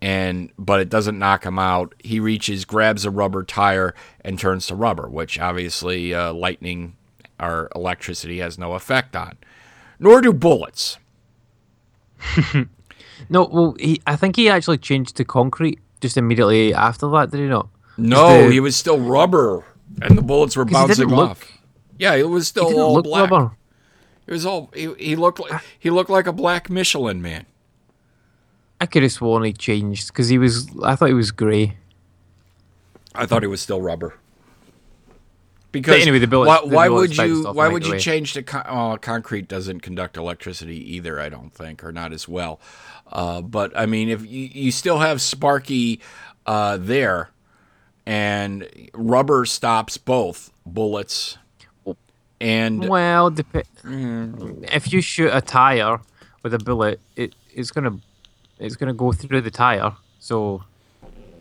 and 0.02 0.50
but 0.58 0.80
it 0.80 0.90
doesn't 0.90 1.18
knock 1.18 1.44
him 1.44 1.58
out. 1.58 1.94
He 2.00 2.20
reaches 2.20 2.64
grabs 2.64 3.04
a 3.04 3.10
rubber 3.10 3.44
tire 3.44 3.94
and 4.22 4.38
turns 4.38 4.66
to 4.66 4.74
rubber 4.74 5.08
which 5.08 5.38
obviously 5.38 6.12
uh, 6.12 6.32
lightning 6.32 6.96
or 7.40 7.70
electricity 7.74 8.38
has 8.38 8.58
no 8.58 8.74
effect 8.74 9.16
on. 9.16 9.36
Nor 9.98 10.20
do 10.20 10.32
bullets 10.32 10.98
No, 13.28 13.44
well, 13.50 13.76
he, 13.78 14.00
I 14.06 14.16
think 14.16 14.36
he 14.36 14.48
actually 14.48 14.78
changed 14.78 15.16
to 15.16 15.24
concrete 15.24 15.78
just 16.00 16.16
immediately 16.16 16.74
after 16.74 17.08
that. 17.10 17.30
Did 17.30 17.40
he 17.40 17.46
not? 17.46 17.68
No, 17.96 18.44
the- 18.46 18.52
he 18.52 18.60
was 18.60 18.76
still 18.76 18.98
rubber, 18.98 19.64
and 20.02 20.18
the 20.18 20.22
bullets 20.22 20.56
were 20.56 20.64
'Cause 20.64 20.70
he 20.70 20.74
bouncing 20.74 21.04
didn't 21.08 21.16
look- 21.16 21.30
off. 21.30 21.58
Yeah, 21.98 22.14
it 22.14 22.28
was 22.28 22.44
He 22.44 22.48
still 22.48 22.68
didn't 22.68 22.82
all 22.82 22.94
look 22.94 23.04
black. 23.04 23.30
rubber. 23.30 23.52
It 24.26 24.32
was 24.32 24.44
all. 24.44 24.70
He, 24.74 24.92
he 24.98 25.16
looked 25.16 25.38
like 25.38 25.62
he 25.78 25.90
looked 25.90 26.10
like 26.10 26.26
a 26.26 26.32
black 26.32 26.68
Michelin 26.70 27.20
man. 27.22 27.46
I 28.80 28.86
could 28.86 29.02
have 29.02 29.12
sworn 29.12 29.44
he 29.44 29.52
changed 29.52 30.08
because 30.08 30.28
he 30.28 30.38
was. 30.38 30.66
I 30.82 30.96
thought 30.96 31.08
he 31.08 31.14
was 31.14 31.30
grey. 31.30 31.76
I 33.14 33.26
thought 33.26 33.42
he 33.42 33.46
was 33.48 33.60
still 33.60 33.80
rubber. 33.80 34.14
Because 35.74 36.00
anyway, 36.02 36.18
the 36.20 36.26
bullets- 36.26 36.48
Why, 36.62 36.68
the 36.68 36.74
why 36.74 36.88
would 36.88 37.16
you? 37.16 37.42
Why 37.52 37.68
would 37.68 37.86
you 37.86 37.98
change 37.98 38.32
to? 38.34 38.42
Con- 38.42 38.64
oh, 38.68 38.96
concrete 39.00 39.48
doesn't 39.48 39.80
conduct 39.80 40.16
electricity 40.16 40.94
either. 40.94 41.20
I 41.20 41.28
don't 41.28 41.52
think, 41.52 41.82
or 41.84 41.92
not 41.92 42.12
as 42.12 42.28
well. 42.28 42.60
Uh, 43.12 43.40
but 43.42 43.76
I 43.76 43.86
mean, 43.86 44.08
if 44.08 44.22
you, 44.24 44.48
you 44.52 44.70
still 44.72 44.98
have 45.00 45.20
Sparky 45.20 46.00
uh, 46.46 46.78
there, 46.80 47.30
and 48.06 48.66
rubber 48.94 49.44
stops 49.44 49.96
both 49.98 50.52
bullets, 50.64 51.36
and 52.40 52.88
Well, 52.88 53.30
dep- 53.30 53.66
Mm. 53.84 54.68
if 54.72 54.92
you 54.92 55.00
shoot 55.02 55.30
a 55.32 55.40
tire 55.40 55.98
with 56.42 56.54
a 56.54 56.58
bullet, 56.58 57.00
it 57.16 57.34
it's 57.52 57.70
gonna 57.70 57.98
it's 58.58 58.76
gonna 58.76 58.94
go 58.94 59.12
through 59.12 59.40
the 59.42 59.50
tire. 59.50 59.92
So 60.20 60.62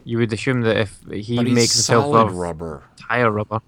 you 0.03 0.17
would 0.17 0.34
assume 0.34 0.61
that 0.61 0.75
if 0.77 0.99
he 1.11 1.38
but 1.38 1.45
makes 1.47 1.73
himself 1.73 2.13
of 2.13 2.36
rubber. 2.36 2.84
tire 3.07 3.31
rubber, 3.31 3.61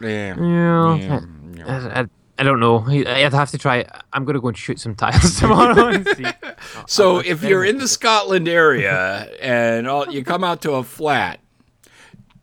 Yeah. 0.00 0.36
yeah, 0.38 1.20
Yeah, 1.54 1.66
I, 1.66 2.00
I, 2.00 2.06
I 2.38 2.42
don't 2.44 2.60
know. 2.60 2.84
I'd 2.86 3.32
have 3.32 3.50
to 3.50 3.58
try. 3.58 3.84
I'm 4.12 4.24
gonna 4.24 4.40
go 4.40 4.48
and 4.48 4.56
shoot 4.56 4.78
some 4.78 4.94
tiles 4.94 5.36
tomorrow 5.40 5.88
and 5.88 6.06
see. 6.16 6.26
So 6.86 7.18
if 7.18 7.42
you're 7.42 7.64
in 7.64 7.78
the 7.78 7.88
Scotland 7.88 8.48
area 8.48 9.28
and 9.40 9.86
all, 9.88 10.10
you 10.10 10.24
come 10.24 10.44
out 10.44 10.62
to 10.62 10.72
a 10.72 10.82
flat, 10.82 11.40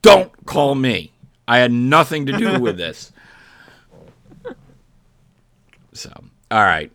don't 0.02 0.32
call 0.46 0.76
me. 0.76 1.12
I 1.48 1.58
had 1.60 1.72
nothing 1.72 2.26
to 2.28 2.34
do 2.38 2.60
with 2.60 2.78
this. 2.78 3.12
So, 5.94 6.12
all 6.52 6.64
right. 6.64 6.92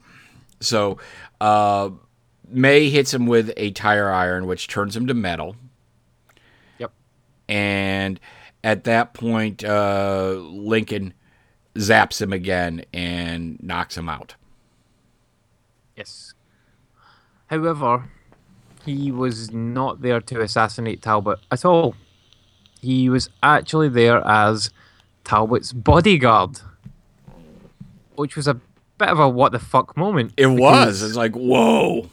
So, 0.61 0.99
uh, 1.41 1.89
May 2.49 2.91
hits 2.91 3.15
him 3.15 3.27
with 3.27 3.51
a 3.57 3.71
tire 3.71 4.11
iron, 4.11 4.47
which 4.47 4.69
turns 4.69 4.95
him 4.95 5.07
to 5.07 5.15
metal. 5.15 5.57
Yep. 6.79 6.93
And 7.49 8.21
at 8.63 8.85
that 8.85 9.15
point, 9.15 9.65
uh, 9.65 10.33
Lincoln 10.39 11.15
zaps 11.75 12.21
him 12.21 12.33
again 12.33 12.85
and 12.93 13.63
knocks 13.63 13.97
him 13.97 14.09
out. 14.09 14.35
Yes. 15.97 16.35
However, 17.47 18.05
he 18.85 19.11
was 19.11 19.51
not 19.53 20.03
there 20.03 20.21
to 20.21 20.41
assassinate 20.41 21.03
Talbot 21.03 21.39
at 21.51 21.65
all. 21.65 21.95
He 22.81 23.09
was 23.09 23.29
actually 23.43 23.89
there 23.89 24.27
as 24.27 24.71
Talbot's 25.25 25.73
bodyguard, 25.73 26.61
which 28.15 28.37
was 28.37 28.49
a 28.49 28.55
bit 28.99 29.09
of 29.09 29.19
a 29.19 29.29
what 29.29 29.53
the 29.53 29.59
fuck 29.59 29.97
moment. 29.97 30.33
It 30.37 30.47
was. 30.47 31.03
It's 31.03 31.17
like, 31.17 31.35
whoa. 31.35 32.09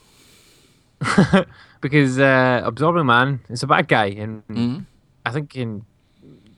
because 1.81 2.19
uh, 2.19 2.61
Absorbing 2.65 3.05
Man 3.05 3.39
is 3.49 3.63
a 3.63 3.67
bad 3.67 3.87
guy, 3.87 4.07
and 4.07 4.45
Mm-hmm. 4.47 4.79
I 5.25 5.31
think 5.31 5.55
in 5.55 5.85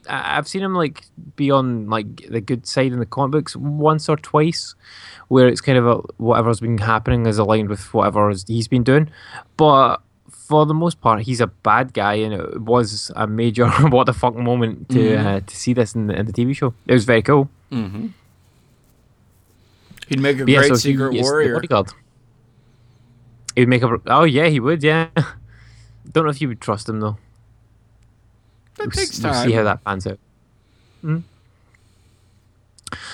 I've 0.10 0.48
seen 0.48 0.64
him 0.64 0.74
like 0.74 1.06
be 1.36 1.52
on 1.52 1.90
like 1.90 2.28
the 2.28 2.42
good 2.42 2.66
side 2.68 2.92
in 2.92 3.00
the 3.00 3.06
comic 3.06 3.32
books 3.32 3.56
once 3.56 4.10
or 4.10 4.18
twice, 4.18 4.76
where 5.28 5.48
it's 5.48 5.62
kind 5.62 5.78
of 5.78 5.88
a, 5.88 5.96
whatever's 6.18 6.60
been 6.60 6.78
happening 6.78 7.26
is 7.26 7.38
aligned 7.38 7.70
with 7.70 7.94
whatever 7.94 8.34
he's 8.48 8.68
been 8.68 8.84
doing. 8.84 9.10
But 9.56 9.98
for 10.30 10.66
the 10.66 10.74
most 10.74 11.00
part, 11.00 11.22
he's 11.22 11.42
a 11.42 11.48
bad 11.48 11.94
guy, 11.94 12.16
and 12.16 12.34
it 12.34 12.62
was 12.62 13.12
a 13.16 13.28
major 13.28 13.70
what 13.90 14.06
the 14.06 14.14
fuck 14.14 14.36
moment 14.36 14.90
to 14.90 15.16
uh, 15.16 15.40
to 15.46 15.56
see 15.56 15.74
this 15.74 15.94
in 15.94 16.08
the, 16.08 16.16
in 16.20 16.26
the 16.26 16.34
TV 16.34 16.56
show. 16.56 16.74
It 16.88 16.94
was 16.94 17.06
very 17.06 17.22
cool. 17.22 17.50
He'd 20.10 20.20
make 20.20 20.38
a 20.40 20.40
But 20.40 20.50
yeah, 20.52 20.58
great 20.60 20.70
so 20.70 20.76
secret 20.76 21.12
the 21.12 21.22
warrior. 21.22 21.60
He 23.56 23.62
would 23.62 23.70
make 23.70 23.84
a. 23.84 23.98
Oh 24.08 24.24
yeah, 24.24 24.48
he 24.48 24.60
would. 24.60 24.84
Yeah. 24.84 25.10
Don't 26.12 26.24
know 26.24 26.32
if 26.32 26.42
you 26.42 26.48
would 26.48 26.62
trust 26.62 26.90
him 26.90 27.00
though. 27.00 27.18
That 28.80 28.96
We'll 28.96 29.04
s- 29.04 29.24
we'll 29.24 29.34
see 29.46 29.52
how 29.54 29.64
that 29.64 29.84
pans 29.84 30.08
out. 30.08 30.20
Mhm. 31.04 31.24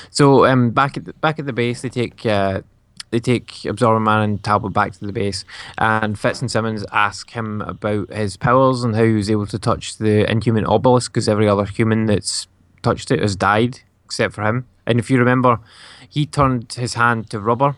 So 0.10 0.46
um, 0.46 0.72
back 0.72 0.96
at 0.98 1.06
the, 1.06 1.14
back 1.14 1.40
at 1.40 1.46
the 1.46 1.54
base, 1.54 1.82
they 1.82 1.90
take 1.90 2.26
uh, 2.26 2.62
they 3.12 3.20
take 3.20 3.66
Absorber 3.66 4.00
Man 4.00 4.22
and 4.22 4.44
Talbot 4.44 4.72
back 4.74 4.94
to 4.94 5.06
the 5.06 5.12
base, 5.12 5.44
and 5.78 6.18
Fitz 6.18 6.42
and 6.42 6.50
Simmons 6.50 6.86
ask 6.92 7.30
him 7.32 7.62
about 7.62 8.12
his 8.14 8.38
powers 8.38 8.84
and 8.84 8.96
how 8.96 9.04
he 9.04 9.14
was 9.14 9.30
able 9.30 9.46
to 9.48 9.60
touch 9.60 9.98
the 9.98 10.30
Inhuman 10.32 10.66
obelisk 10.66 11.12
because 11.12 11.28
every 11.28 11.48
other 11.48 11.66
human 11.66 12.06
that's 12.06 12.48
touched 12.84 13.12
it 13.12 13.20
has 13.22 13.36
died 13.36 13.80
except 14.06 14.34
for 14.34 14.44
him. 14.44 14.66
And 14.86 15.00
if 15.00 15.10
you 15.10 15.18
remember, 15.18 15.60
he 16.08 16.26
turned 16.26 16.72
his 16.74 16.94
hand 16.94 17.30
to 17.32 17.40
rubber, 17.40 17.76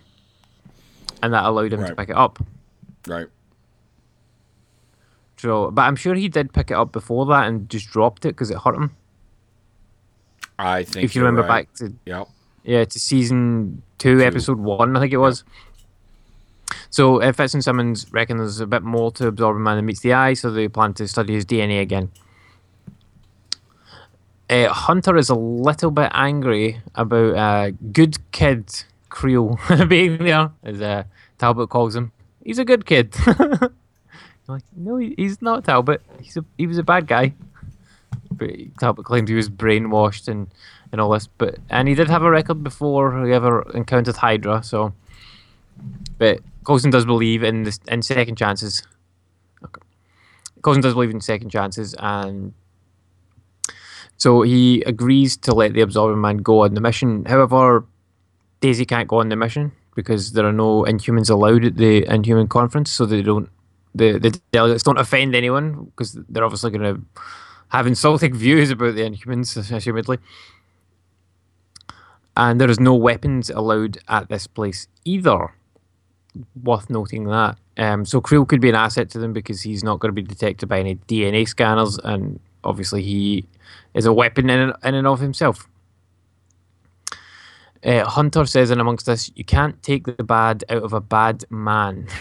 and 1.23 1.33
that 1.33 1.45
allowed 1.45 1.73
him 1.73 1.79
to 1.89 1.95
pick 1.95 2.09
it 2.09 2.15
up. 2.15 2.39
Right. 3.07 3.27
But 5.41 5.81
I'm 5.81 5.95
sure 5.95 6.15
he 6.15 6.29
did 6.29 6.53
pick 6.53 6.71
it 6.71 6.75
up 6.75 6.91
before 6.91 7.25
that 7.27 7.47
and 7.47 7.69
just 7.69 7.89
dropped 7.89 8.25
it 8.25 8.29
because 8.29 8.49
it 8.49 8.57
hurt 8.57 8.75
him. 8.75 8.95
I 10.59 10.83
think. 10.83 11.05
if 11.05 11.15
you 11.15 11.21
remember 11.21 11.47
right. 11.47 11.67
back 11.67 11.73
to 11.75 11.93
Yep. 12.05 12.29
yeah 12.63 12.83
to 12.83 12.99
season 12.99 13.83
two, 13.99 14.21
episode 14.21 14.57
one, 14.57 14.97
I 14.97 14.99
think 14.99 15.13
it 15.13 15.17
was. 15.17 15.43
So 16.89 17.21
uh, 17.21 17.31
Fitz 17.31 17.53
and 17.53 17.63
Simmons 17.63 18.11
reckon 18.11 18.37
there's 18.37 18.59
a 18.59 18.67
bit 18.67 18.83
more 18.83 19.11
to 19.11 19.27
Absorbing 19.27 19.63
Man 19.63 19.77
than 19.77 19.85
meets 19.85 19.99
the 19.99 20.13
eye, 20.13 20.33
so 20.33 20.49
they 20.49 20.67
plan 20.67 20.93
to 20.95 21.07
study 21.07 21.33
his 21.33 21.45
DNA 21.45 21.81
again. 21.81 22.11
Uh, 24.49 24.69
Hunter 24.69 25.17
is 25.17 25.29
a 25.29 25.35
little 25.35 25.91
bit 25.91 26.09
angry 26.13 26.81
about 26.95 27.35
uh, 27.35 27.71
good 27.91 28.17
kid 28.31 28.83
Creel 29.09 29.59
being 29.87 30.17
there, 30.17 30.51
as 30.63 30.81
uh, 30.81 31.03
Talbot 31.37 31.69
calls 31.69 31.95
him. 31.95 32.11
He's 32.43 32.59
a 32.59 32.65
good 32.65 32.85
kid. 32.85 33.15
like, 34.47 34.63
no, 34.75 34.97
he- 34.97 35.15
he's 35.17 35.41
not 35.41 35.63
Talbot. 35.65 36.01
He's 36.21 36.37
a, 36.37 36.45
he 36.57 36.67
was 36.67 36.77
a 36.77 36.83
bad 36.83 37.07
guy. 37.07 37.33
But 38.31 38.51
Talbot 38.79 39.05
claimed 39.05 39.29
he 39.29 39.35
was 39.35 39.49
brainwashed 39.49 40.27
and, 40.27 40.47
and 40.91 41.01
all 41.01 41.09
this. 41.11 41.27
But 41.27 41.57
and 41.69 41.87
he 41.87 41.95
did 41.95 42.09
have 42.09 42.23
a 42.23 42.29
record 42.29 42.63
before 42.63 43.25
he 43.25 43.33
ever 43.33 43.69
encountered 43.73 44.15
Hydra. 44.15 44.63
So, 44.63 44.93
but 46.17 46.39
Coulson 46.65 46.91
does 46.91 47.05
believe 47.05 47.43
in 47.43 47.63
this 47.63 47.79
in 47.87 48.01
second 48.01 48.35
chances. 48.37 48.83
Okay. 49.63 49.81
Coulson 50.61 50.81
does 50.81 50.93
believe 50.93 51.09
in 51.11 51.21
second 51.21 51.49
chances, 51.49 51.95
and 51.99 52.53
so 54.17 54.41
he 54.41 54.81
agrees 54.83 55.37
to 55.37 55.53
let 55.53 55.73
the 55.73 55.81
Absorbing 55.81 56.21
Man 56.21 56.37
go 56.37 56.63
on 56.63 56.73
the 56.73 56.81
mission. 56.81 57.25
However, 57.25 57.85
Daisy 58.61 58.85
can't 58.85 59.07
go 59.07 59.19
on 59.19 59.29
the 59.29 59.35
mission 59.35 59.71
because 59.95 60.33
there 60.33 60.45
are 60.45 60.53
no 60.53 60.83
Inhumans 60.83 61.29
allowed 61.29 61.65
at 61.65 61.77
the 61.77 62.05
Inhuman 62.05 62.47
conference, 62.47 62.91
so 62.91 63.05
they 63.05 63.21
don't. 63.21 63.49
The, 63.97 64.19
the 64.19 64.39
delegates 64.51 64.83
don't 64.83 64.99
offend 64.99 65.35
anyone 65.35 65.85
because 65.85 66.13
they're 66.29 66.43
obviously 66.43 66.71
going 66.71 66.95
to 66.95 67.01
have 67.69 67.87
insulting 67.87 68.33
views 68.45 68.71
about 68.71 68.95
the 68.95 69.01
Inhumans, 69.01 69.57
assumedly. 69.57 70.19
And 72.35 72.61
there 72.61 72.69
is 72.69 72.79
no 72.79 72.93
weapons 72.93 73.49
allowed 73.49 73.97
at 74.07 74.29
this 74.29 74.45
place 74.45 74.87
either. 75.05 75.53
Worth 76.63 76.89
noting 76.89 77.25
that. 77.25 77.57
Um, 77.77 78.05
so 78.05 78.21
Creel 78.21 78.45
could 78.45 78.61
be 78.61 78.69
an 78.69 78.75
asset 78.75 79.09
to 79.11 79.19
them 79.19 79.33
because 79.33 79.61
he's 79.61 79.83
not 79.83 79.99
going 79.99 80.09
to 80.09 80.21
be 80.21 80.27
detected 80.27 80.67
by 80.67 80.79
any 80.79 80.95
DNA 80.95 81.47
scanners, 81.47 81.97
and 82.03 82.39
obviously 82.63 83.01
he 83.01 83.45
is 83.93 84.05
a 84.05 84.13
weapon 84.13 84.49
in 84.49 84.59
and, 84.59 84.73
and 84.95 85.07
of 85.07 85.19
himself. 85.19 85.67
Uh, 87.83 88.05
Hunter 88.05 88.45
says 88.45 88.71
in 88.71 88.79
amongst 88.79 89.05
this, 89.05 89.31
you 89.35 89.43
can't 89.43 89.81
take 89.81 90.05
the 90.05 90.23
bad 90.23 90.63
out 90.69 90.83
of 90.83 90.93
a 90.93 91.01
bad 91.01 91.45
man. 91.49 92.07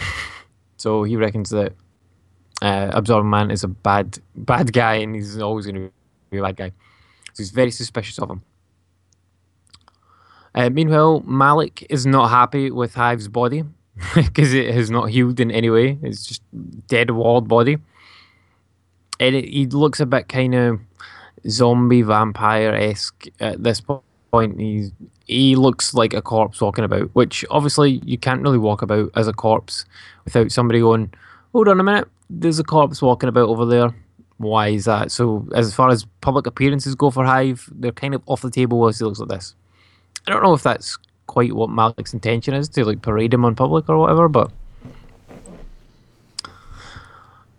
so 0.87 1.03
he 1.03 1.17
reckons 1.17 1.49
that 1.49 1.73
uh, 2.61 2.89
Absorbing 2.93 3.29
Man 3.29 3.51
is 3.51 3.61
a 3.61 3.67
bad 3.67 4.19
bad 4.37 4.71
guy, 4.71 4.93
and 4.93 5.13
he's 5.15 5.37
always 5.37 5.65
going 5.65 5.75
to 5.75 5.91
be 6.29 6.37
a 6.37 6.41
bad 6.41 6.55
guy. 6.55 6.69
So 7.33 7.43
he's 7.43 7.51
very 7.51 7.71
suspicious 7.71 8.17
of 8.19 8.29
him. 8.29 8.41
Uh, 10.55 10.69
meanwhile, 10.69 11.19
Malik 11.25 11.85
is 11.89 12.05
not 12.05 12.29
happy 12.29 12.71
with 12.71 12.95
Hive's 12.95 13.27
body 13.27 13.65
because 14.15 14.53
it 14.53 14.73
has 14.73 14.89
not 14.89 15.09
healed 15.09 15.41
in 15.41 15.51
any 15.51 15.69
way. 15.69 15.99
It's 16.01 16.25
just 16.25 16.41
dead 16.87 17.11
walled 17.11 17.49
body, 17.49 17.79
and 19.19 19.35
it, 19.35 19.49
he 19.49 19.65
looks 19.65 19.99
a 19.99 20.05
bit 20.05 20.29
kind 20.29 20.55
of 20.55 20.79
zombie 21.49 22.01
vampire 22.01 22.73
esque 22.73 23.27
at 23.41 23.61
this 23.61 23.81
point. 24.31 24.57
He's 24.57 24.93
he 25.27 25.55
looks 25.55 25.93
like 25.93 26.13
a 26.13 26.21
corpse 26.21 26.61
walking 26.61 26.85
about, 26.85 27.09
which 27.13 27.43
obviously 27.49 28.01
you 28.05 28.17
can't 28.17 28.41
really 28.41 28.57
walk 28.57 28.81
about 28.81 29.11
as 29.15 29.27
a 29.27 29.33
corpse 29.33 29.85
without 30.25 30.51
somebody 30.51 30.79
going, 30.79 31.13
"Hold 31.51 31.67
on 31.67 31.79
a 31.79 31.83
minute, 31.83 32.07
there's 32.29 32.59
a 32.59 32.63
corpse 32.63 33.01
walking 33.01 33.29
about 33.29 33.49
over 33.49 33.65
there." 33.65 33.93
Why 34.37 34.69
is 34.69 34.85
that? 34.85 35.11
So, 35.11 35.47
as 35.55 35.73
far 35.73 35.89
as 35.89 36.05
public 36.21 36.45
appearances 36.45 36.93
go 36.93 37.09
for 37.09 37.25
Hive, 37.25 37.69
they're 37.73 37.91
kind 37.91 38.13
of 38.13 38.21
off 38.27 38.43
the 38.43 38.51
table 38.51 38.87
as 38.87 38.99
he 38.99 39.05
looks 39.05 39.19
like 39.19 39.29
this. 39.29 39.55
I 40.27 40.31
don't 40.31 40.43
know 40.43 40.53
if 40.53 40.61
that's 40.61 40.97
quite 41.25 41.53
what 41.53 41.69
Malik's 41.69 42.13
intention 42.13 42.53
is 42.53 42.69
to 42.69 42.85
like 42.85 43.01
parade 43.01 43.33
him 43.33 43.45
on 43.45 43.55
public 43.55 43.89
or 43.89 43.97
whatever, 43.97 44.29
but. 44.29 44.51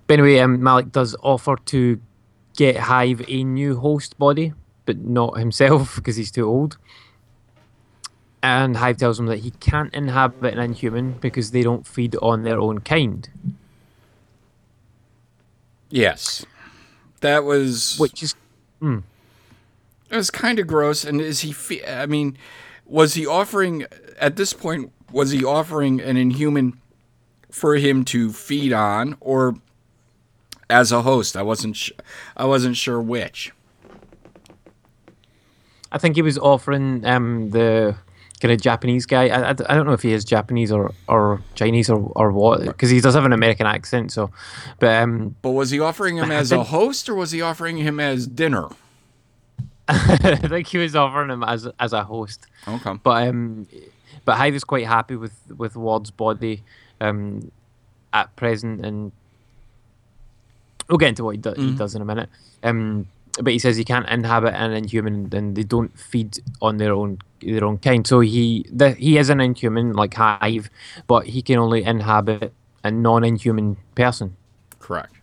But 0.06 0.20
anyway, 0.20 0.38
um, 0.38 0.62
Malik 0.62 0.90
does 0.90 1.14
offer 1.22 1.56
to 1.66 2.00
get 2.56 2.76
Hive 2.76 3.22
a 3.28 3.44
new 3.44 3.76
host 3.76 4.18
body, 4.18 4.54
but 4.86 4.98
not 4.98 5.36
himself 5.38 5.96
because 5.96 6.16
he's 6.16 6.30
too 6.30 6.46
old. 6.46 6.78
And 8.48 8.78
Hive 8.78 8.96
tells 8.96 9.20
him 9.20 9.26
that 9.26 9.40
he 9.40 9.50
can't 9.50 9.92
inhabit 9.92 10.54
an 10.54 10.60
inhuman 10.60 11.12
because 11.20 11.50
they 11.50 11.62
don't 11.62 11.86
feed 11.86 12.16
on 12.22 12.44
their 12.44 12.58
own 12.58 12.78
kind, 12.80 13.28
Yes. 15.90 16.46
That 17.20 17.44
was 17.44 17.98
which 17.98 18.22
is 18.22 18.34
it 18.80 19.02
was 20.16 20.30
kind 20.30 20.58
of 20.58 20.66
gross. 20.66 21.04
And 21.04 21.20
is 21.20 21.40
he? 21.40 21.52
Fe- 21.52 21.84
I 21.86 22.06
mean, 22.06 22.38
was 22.86 23.14
he 23.14 23.26
offering 23.26 23.84
at 24.18 24.36
this 24.36 24.52
point? 24.54 24.92
Was 25.12 25.30
he 25.30 25.44
offering 25.44 26.00
an 26.00 26.16
inhuman 26.16 26.80
for 27.50 27.76
him 27.76 28.04
to 28.06 28.32
feed 28.32 28.72
on, 28.72 29.16
or 29.20 29.56
as 30.70 30.90
a 30.92 31.02
host? 31.02 31.36
I 31.36 31.42
wasn't. 31.42 31.76
Sh- 31.76 31.92
I 32.36 32.46
wasn't 32.46 32.76
sure 32.76 33.00
which. 33.00 33.52
I 35.90 35.98
think 35.98 36.16
he 36.16 36.22
was 36.22 36.38
offering 36.38 37.04
um, 37.04 37.50
the 37.50 37.96
kind 38.38 38.52
of 38.52 38.60
Japanese 38.60 39.06
guy. 39.06 39.28
I, 39.28 39.48
I, 39.48 39.50
I 39.50 39.52
don't 39.74 39.86
know 39.86 39.92
if 39.92 40.02
he 40.02 40.12
is 40.12 40.24
Japanese 40.24 40.70
or, 40.72 40.92
or 41.08 41.40
Chinese 41.54 41.90
or, 41.90 42.12
or 42.16 42.32
what, 42.32 42.62
because 42.62 42.90
he 42.90 43.00
does 43.00 43.14
have 43.14 43.24
an 43.24 43.32
American 43.32 43.66
accent. 43.66 44.12
So, 44.12 44.30
but 44.78 45.02
um, 45.02 45.34
But 45.42 45.50
was 45.50 45.70
he 45.70 45.80
offering 45.80 46.16
him 46.16 46.30
as 46.30 46.52
a 46.52 46.62
host, 46.64 47.08
or 47.08 47.14
was 47.14 47.30
he 47.32 47.42
offering 47.42 47.78
him 47.78 48.00
as 48.00 48.26
dinner? 48.26 48.68
I 49.88 50.36
think 50.36 50.66
he 50.66 50.78
was 50.78 50.94
offering 50.94 51.30
him 51.30 51.42
as 51.42 51.66
as 51.80 51.92
a 51.92 52.04
host. 52.04 52.46
Okay. 52.66 52.94
But 53.02 53.28
um, 53.28 53.66
but 54.24 54.36
Hive 54.36 54.54
is 54.54 54.64
quite 54.64 54.86
happy 54.86 55.16
with 55.16 55.32
with 55.56 55.76
Ward's 55.76 56.10
body 56.10 56.62
um, 57.00 57.50
at 58.12 58.34
present, 58.36 58.84
and 58.84 59.12
we'll 60.88 60.98
get 60.98 61.08
into 61.10 61.24
what 61.24 61.36
he, 61.36 61.38
do- 61.38 61.54
he 61.56 61.72
does 61.74 61.94
in 61.94 62.02
a 62.02 62.04
minute. 62.04 62.28
Um, 62.62 63.06
but 63.40 63.52
he 63.52 63.58
says 63.58 63.76
he 63.76 63.84
can't 63.84 64.08
inhabit 64.08 64.52
an 64.54 64.72
inhuman, 64.72 65.28
and 65.32 65.54
they 65.56 65.62
don't 65.62 65.96
feed 65.98 66.38
on 66.60 66.76
their 66.78 66.92
own 66.92 67.18
their 67.40 67.64
own 67.64 67.78
kind. 67.78 68.06
So 68.06 68.20
he 68.20 68.66
the, 68.72 68.92
he 68.92 69.18
is 69.18 69.30
an 69.30 69.40
inhuman 69.40 69.92
like 69.92 70.14
Hive, 70.14 70.70
but 71.06 71.26
he 71.26 71.42
can 71.42 71.58
only 71.58 71.84
inhabit 71.84 72.52
a 72.84 72.90
non-inhuman 72.90 73.76
person. 73.94 74.36
Correct. 74.78 75.14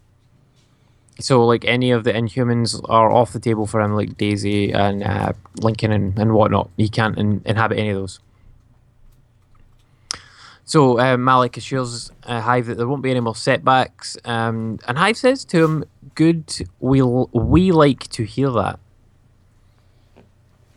So 1.20 1.46
like 1.46 1.64
any 1.66 1.92
of 1.92 2.04
the 2.04 2.12
Inhumans 2.12 2.82
are 2.90 3.12
off 3.12 3.32
the 3.32 3.40
table 3.40 3.66
for 3.66 3.80
him, 3.80 3.96
like 3.96 4.18
Daisy 4.18 4.72
and 4.72 5.02
uh, 5.04 5.34
Lincoln 5.62 5.92
and, 5.92 6.18
and 6.20 6.34
whatnot. 6.34 6.70
He 6.76 6.90
can't 6.90 7.18
in, 7.18 7.42
inhabit 7.46 7.80
any 7.80 7.90
of 7.90 7.98
those. 7.98 8.20
So 10.66 11.00
uh, 11.00 11.16
Malik 11.16 11.58
assures 11.58 12.12
uh, 12.24 12.42
Hive 12.42 12.66
that 12.66 12.76
there 12.76 12.88
won't 12.88 13.04
be 13.04 13.12
any 13.12 13.20
more 13.20 13.36
setbacks, 13.36 14.18
um, 14.26 14.80
and 14.88 14.98
Hive 14.98 15.16
says 15.16 15.46
to 15.46 15.64
him, 15.64 15.86
"Good, 16.16 16.52
we 16.80 17.02
will 17.04 17.30
we 17.34 17.72
like 17.72 18.08
to 18.10 18.24
hear 18.24 18.50
that." 18.50 18.80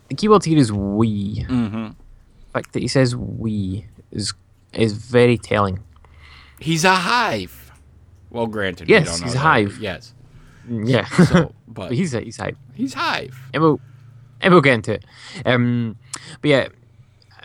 The 0.09 0.14
keyword 0.14 0.44
here 0.44 0.59
is 0.59 0.72
"we." 0.72 1.44
Mm-hmm. 1.48 1.85
The 1.89 2.52
fact 2.52 2.72
that 2.72 2.80
he 2.82 2.89
says 2.89 3.14
"we" 3.16 3.86
is 4.10 4.32
is 4.72 4.93
very 4.93 5.36
telling. 5.39 5.80
He's 6.60 6.85
a 6.85 6.94
hive. 6.94 7.72
Well, 8.30 8.47
granted, 8.47 8.89
Yes, 8.89 9.06
we 9.06 9.10
don't 9.10 9.20
know 9.20 9.26
he's 9.26 9.35
a 9.35 9.39
hive. 9.39 9.78
Yes. 9.80 10.14
Yeah, 10.70 11.06
So, 11.06 11.24
but 11.35 11.52
but 11.89 11.93
he's 11.93 12.12
a, 12.14 12.20
he's 12.20 12.36
hype. 12.36 12.56
he's 12.74 12.93
Hive. 12.93 13.35
and 13.55 13.62
we'll 13.62 13.80
and 14.43 14.52
we'll 14.52 14.60
get 14.62 14.74
into 14.74 14.93
it. 14.94 15.05
Um, 15.47 15.97
but 16.43 16.48
yeah, 16.48 16.68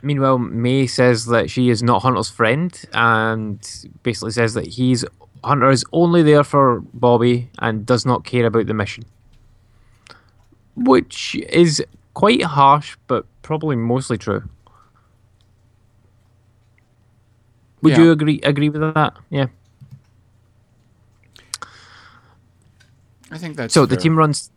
meanwhile, 0.02 0.38
May 0.38 0.88
says 0.88 1.26
that 1.27 1.49
she 1.49 1.69
is 1.69 1.81
not 1.81 2.02
Hunter's 2.02 2.30
friend, 2.30 2.77
and 2.94 3.60
basically 4.03 4.31
says 4.31 4.56
that 4.56 4.68
he's 4.68 5.06
Hunter 5.44 5.69
is 5.69 5.85
only 5.94 6.22
there 6.22 6.44
for 6.44 6.81
Bobby 6.94 7.49
and 7.60 7.85
does 7.85 8.06
not 8.06 8.26
care 8.26 8.45
about 8.45 8.68
the 8.68 8.73
mission, 8.73 9.06
which 10.76 11.35
is 11.49 11.81
quite 12.14 12.44
harsh, 12.44 12.95
but 13.07 13.26
probably 13.41 13.76
mostly 13.76 14.18
true. 14.18 14.44
Would 17.81 17.94
Yeah. 17.94 18.03
you 18.03 18.11
agree 18.11 18.40
agree 18.44 18.69
with 18.69 18.81
that? 18.94 19.14
Yeah. 19.30 19.48
I 23.31 23.38
think 23.38 23.57
that's 23.57 23.73
So 23.73 23.85
the 23.85 23.98
team 23.98 24.15
runs, 24.18 24.52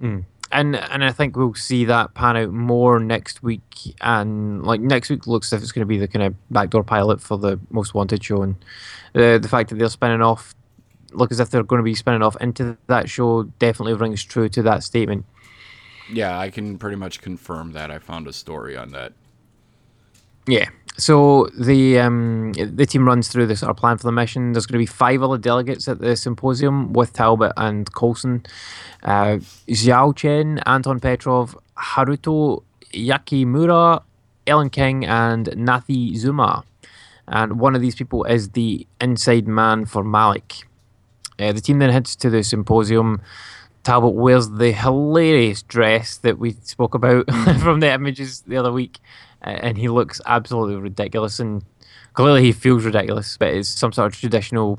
Mm. 0.00 0.24
and 0.50 0.76
and 0.76 1.04
I 1.04 1.12
think 1.12 1.34
we'll 1.36 1.54
see 1.54 1.84
that 1.86 2.14
pan 2.14 2.36
out 2.36 2.50
more 2.52 3.00
next 3.00 3.42
week. 3.42 3.96
And 4.00 4.62
like 4.64 4.80
next 4.80 5.08
week 5.10 5.26
looks 5.26 5.52
as 5.52 5.58
if 5.58 5.62
it's 5.62 5.72
going 5.72 5.80
to 5.80 5.86
be 5.86 5.98
the 5.98 6.08
kind 6.08 6.24
of 6.24 6.34
backdoor 6.50 6.84
pilot 6.84 7.20
for 7.20 7.38
the 7.38 7.58
Most 7.70 7.94
Wanted 7.94 8.22
show, 8.22 8.42
and 8.42 8.56
the 9.14 9.38
the 9.42 9.48
fact 9.48 9.70
that 9.70 9.76
they're 9.78 9.88
spinning 9.88 10.22
off, 10.22 10.54
look 11.12 11.32
as 11.32 11.40
if 11.40 11.50
they're 11.50 11.62
going 11.62 11.80
to 11.80 11.84
be 11.84 11.94
spinning 11.94 12.22
off 12.22 12.36
into 12.40 12.76
that 12.86 13.08
show, 13.08 13.44
definitely 13.58 13.94
rings 13.94 14.22
true 14.22 14.48
to 14.50 14.62
that 14.62 14.82
statement. 14.84 15.24
Yeah, 16.12 16.38
I 16.38 16.50
can 16.50 16.78
pretty 16.78 16.96
much 16.96 17.20
confirm 17.20 17.72
that. 17.72 17.90
I 17.90 17.98
found 17.98 18.26
a 18.28 18.32
story 18.32 18.76
on 18.76 18.92
that. 18.92 19.12
Yeah. 20.46 20.68
So 20.98 21.48
the 21.58 21.98
um, 22.00 22.52
the 22.52 22.84
team 22.84 23.06
runs 23.06 23.28
through 23.28 23.46
this 23.46 23.62
our 23.62 23.72
plan 23.72 23.96
for 23.96 24.04
the 24.04 24.12
mission. 24.12 24.52
There's 24.52 24.66
going 24.66 24.74
to 24.74 24.82
be 24.82 24.86
five 24.86 25.22
other 25.22 25.38
delegates 25.38 25.88
at 25.88 26.00
the 26.00 26.16
symposium 26.16 26.92
with 26.92 27.14
Talbot 27.14 27.52
and 27.56 27.90
Coulson, 27.94 28.44
uh, 29.02 29.38
Xiao 29.68 30.14
Chen, 30.14 30.58
Anton 30.66 31.00
Petrov, 31.00 31.56
Haruto 31.78 32.62
Yakimura, 32.92 34.02
Ellen 34.46 34.68
King, 34.68 35.06
and 35.06 35.46
Nathi 35.46 36.14
Zuma. 36.14 36.62
And 37.26 37.58
one 37.58 37.74
of 37.74 37.80
these 37.80 37.94
people 37.94 38.24
is 38.24 38.50
the 38.50 38.86
inside 39.00 39.48
man 39.48 39.86
for 39.86 40.04
Malik. 40.04 40.66
Uh, 41.38 41.52
the 41.52 41.60
team 41.62 41.78
then 41.78 41.88
heads 41.88 42.14
to 42.16 42.28
the 42.28 42.42
symposium. 42.42 43.22
Talbot 43.84 44.14
wears 44.14 44.48
the 44.50 44.72
hilarious 44.72 45.62
dress 45.62 46.16
that 46.18 46.38
we 46.38 46.52
spoke 46.62 46.94
about 46.94 47.30
from 47.60 47.80
the 47.80 47.92
images 47.92 48.42
the 48.46 48.56
other 48.56 48.72
week, 48.72 48.98
and 49.40 49.76
he 49.76 49.88
looks 49.88 50.20
absolutely 50.26 50.76
ridiculous. 50.76 51.40
And 51.40 51.64
clearly, 52.14 52.42
he 52.42 52.52
feels 52.52 52.84
ridiculous, 52.84 53.36
but 53.36 53.48
it's 53.48 53.68
some 53.68 53.92
sort 53.92 54.12
of 54.12 54.18
traditional 54.20 54.78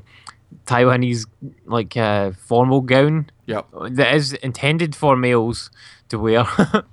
Taiwanese 0.65 1.25
like 1.65 1.97
uh, 1.97 2.31
formal 2.31 2.81
gown 2.81 3.29
Yep. 3.47 3.67
that 3.91 4.15
is 4.15 4.33
intended 4.33 4.95
for 4.95 5.15
males 5.17 5.69
to 6.09 6.19
wear. 6.19 6.45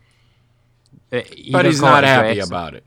Uh, 1.12 1.22
he 1.34 1.50
but 1.50 1.64
he's 1.66 1.80
not 1.80 2.04
happy 2.04 2.34
dress. 2.36 2.46
about 2.46 2.72
it. 2.72 2.84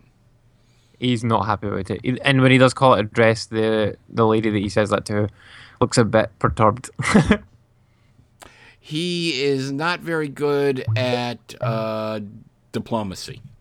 He's 0.97 1.25
not 1.25 1.45
happy 1.45 1.67
about 1.67 1.89
it. 1.91 2.19
And 2.23 2.41
when 2.41 2.51
he 2.51 2.57
does 2.57 2.73
call 2.73 2.93
it 2.93 3.01
a 3.01 3.03
dress, 3.03 3.47
the 3.47 3.97
the 4.07 4.25
lady 4.25 4.49
that 4.49 4.59
he 4.59 4.69
says 4.69 4.91
that 4.91 5.03
to 5.07 5.27
looks 5.81 5.97
a 5.97 6.05
bit 6.05 6.31
perturbed. 6.39 6.89
He 8.85 9.41
is 9.41 9.72
not 9.72 10.01
very 10.01 10.27
good 10.27 10.84
at 10.97 11.55
uh, 11.61 12.19
diplomacy. 12.73 13.41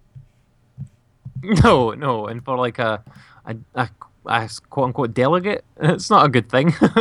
No, 1.65 1.91
no, 1.91 2.29
and 2.29 2.45
for 2.45 2.57
like 2.57 2.79
a 2.79 3.03
a, 3.45 3.57
a, 3.75 3.89
a 4.27 4.51
quote 4.71 4.87
unquote 4.87 5.13
delegate, 5.13 5.65
it's 5.81 6.09
not 6.09 6.25
a 6.25 6.29
good 6.29 6.49
thing. 6.49 6.73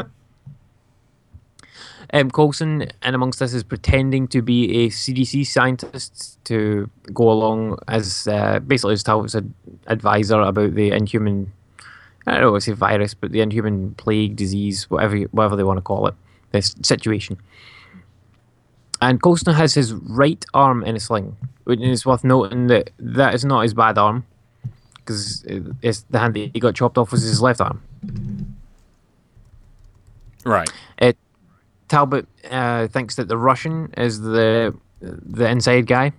um, 2.14 2.32
Coulson, 2.32 2.88
and 3.04 3.16
amongst 3.16 3.38
this, 3.38 3.54
is 3.54 3.64
pretending 3.64 4.28
to 4.30 4.42
be 4.42 4.86
a 4.86 4.90
CDC 4.90 5.46
scientist 5.46 6.44
to 6.46 6.90
go 7.14 7.30
along 7.30 7.78
as 7.88 8.28
uh, 8.28 8.58
basically 8.60 8.94
as 8.94 9.04
Talbot's 9.04 9.36
ad- 9.36 9.54
advisor 9.86 10.42
about 10.42 10.74
the 10.74 10.90
inhuman, 10.90 11.54
I 12.26 12.34
don't 12.34 12.42
know, 12.42 12.56
to 12.56 12.62
say 12.62 12.72
virus, 12.72 13.14
but 13.14 13.32
the 13.32 13.42
inhuman 13.42 13.94
plague, 13.94 14.36
disease, 14.36 14.90
whatever 14.90 15.20
whatever 15.32 15.56
they 15.56 15.64
want 15.64 15.78
to 15.78 15.84
call 15.84 16.08
it, 16.08 16.16
this 16.52 16.76
situation. 16.82 17.38
And 19.02 19.22
Coulson 19.22 19.54
has 19.56 19.74
his 19.74 19.94
right 19.94 20.46
arm 20.54 20.84
in 20.84 20.96
a 20.96 21.00
sling, 21.00 21.36
which 21.64 21.82
is 21.82 22.06
worth 22.06 22.24
noting 22.24 22.68
that 22.68 22.92
that 23.00 23.34
is 23.34 23.44
not 23.44 23.62
his 23.62 23.74
bad 23.74 23.98
arm 23.98 24.26
because 24.96 25.44
it's 25.82 26.02
the 26.10 26.20
hand 26.20 26.36
that 26.36 26.52
he 26.54 26.60
got 26.60 26.76
chopped 26.76 26.98
off 26.98 27.12
was 27.12 27.24
his 27.24 27.42
left 27.42 27.62
arm. 27.62 27.82
Right. 30.46 30.70
It, 30.98 31.18
Talbot 31.88 32.28
uh, 32.50 32.88
thinks 32.88 33.16
that 33.16 33.28
the 33.28 33.38
Russian 33.38 33.94
is 33.98 34.22
the 34.22 34.76
the 35.02 35.50
inside 35.50 35.88
guy. 35.88 36.14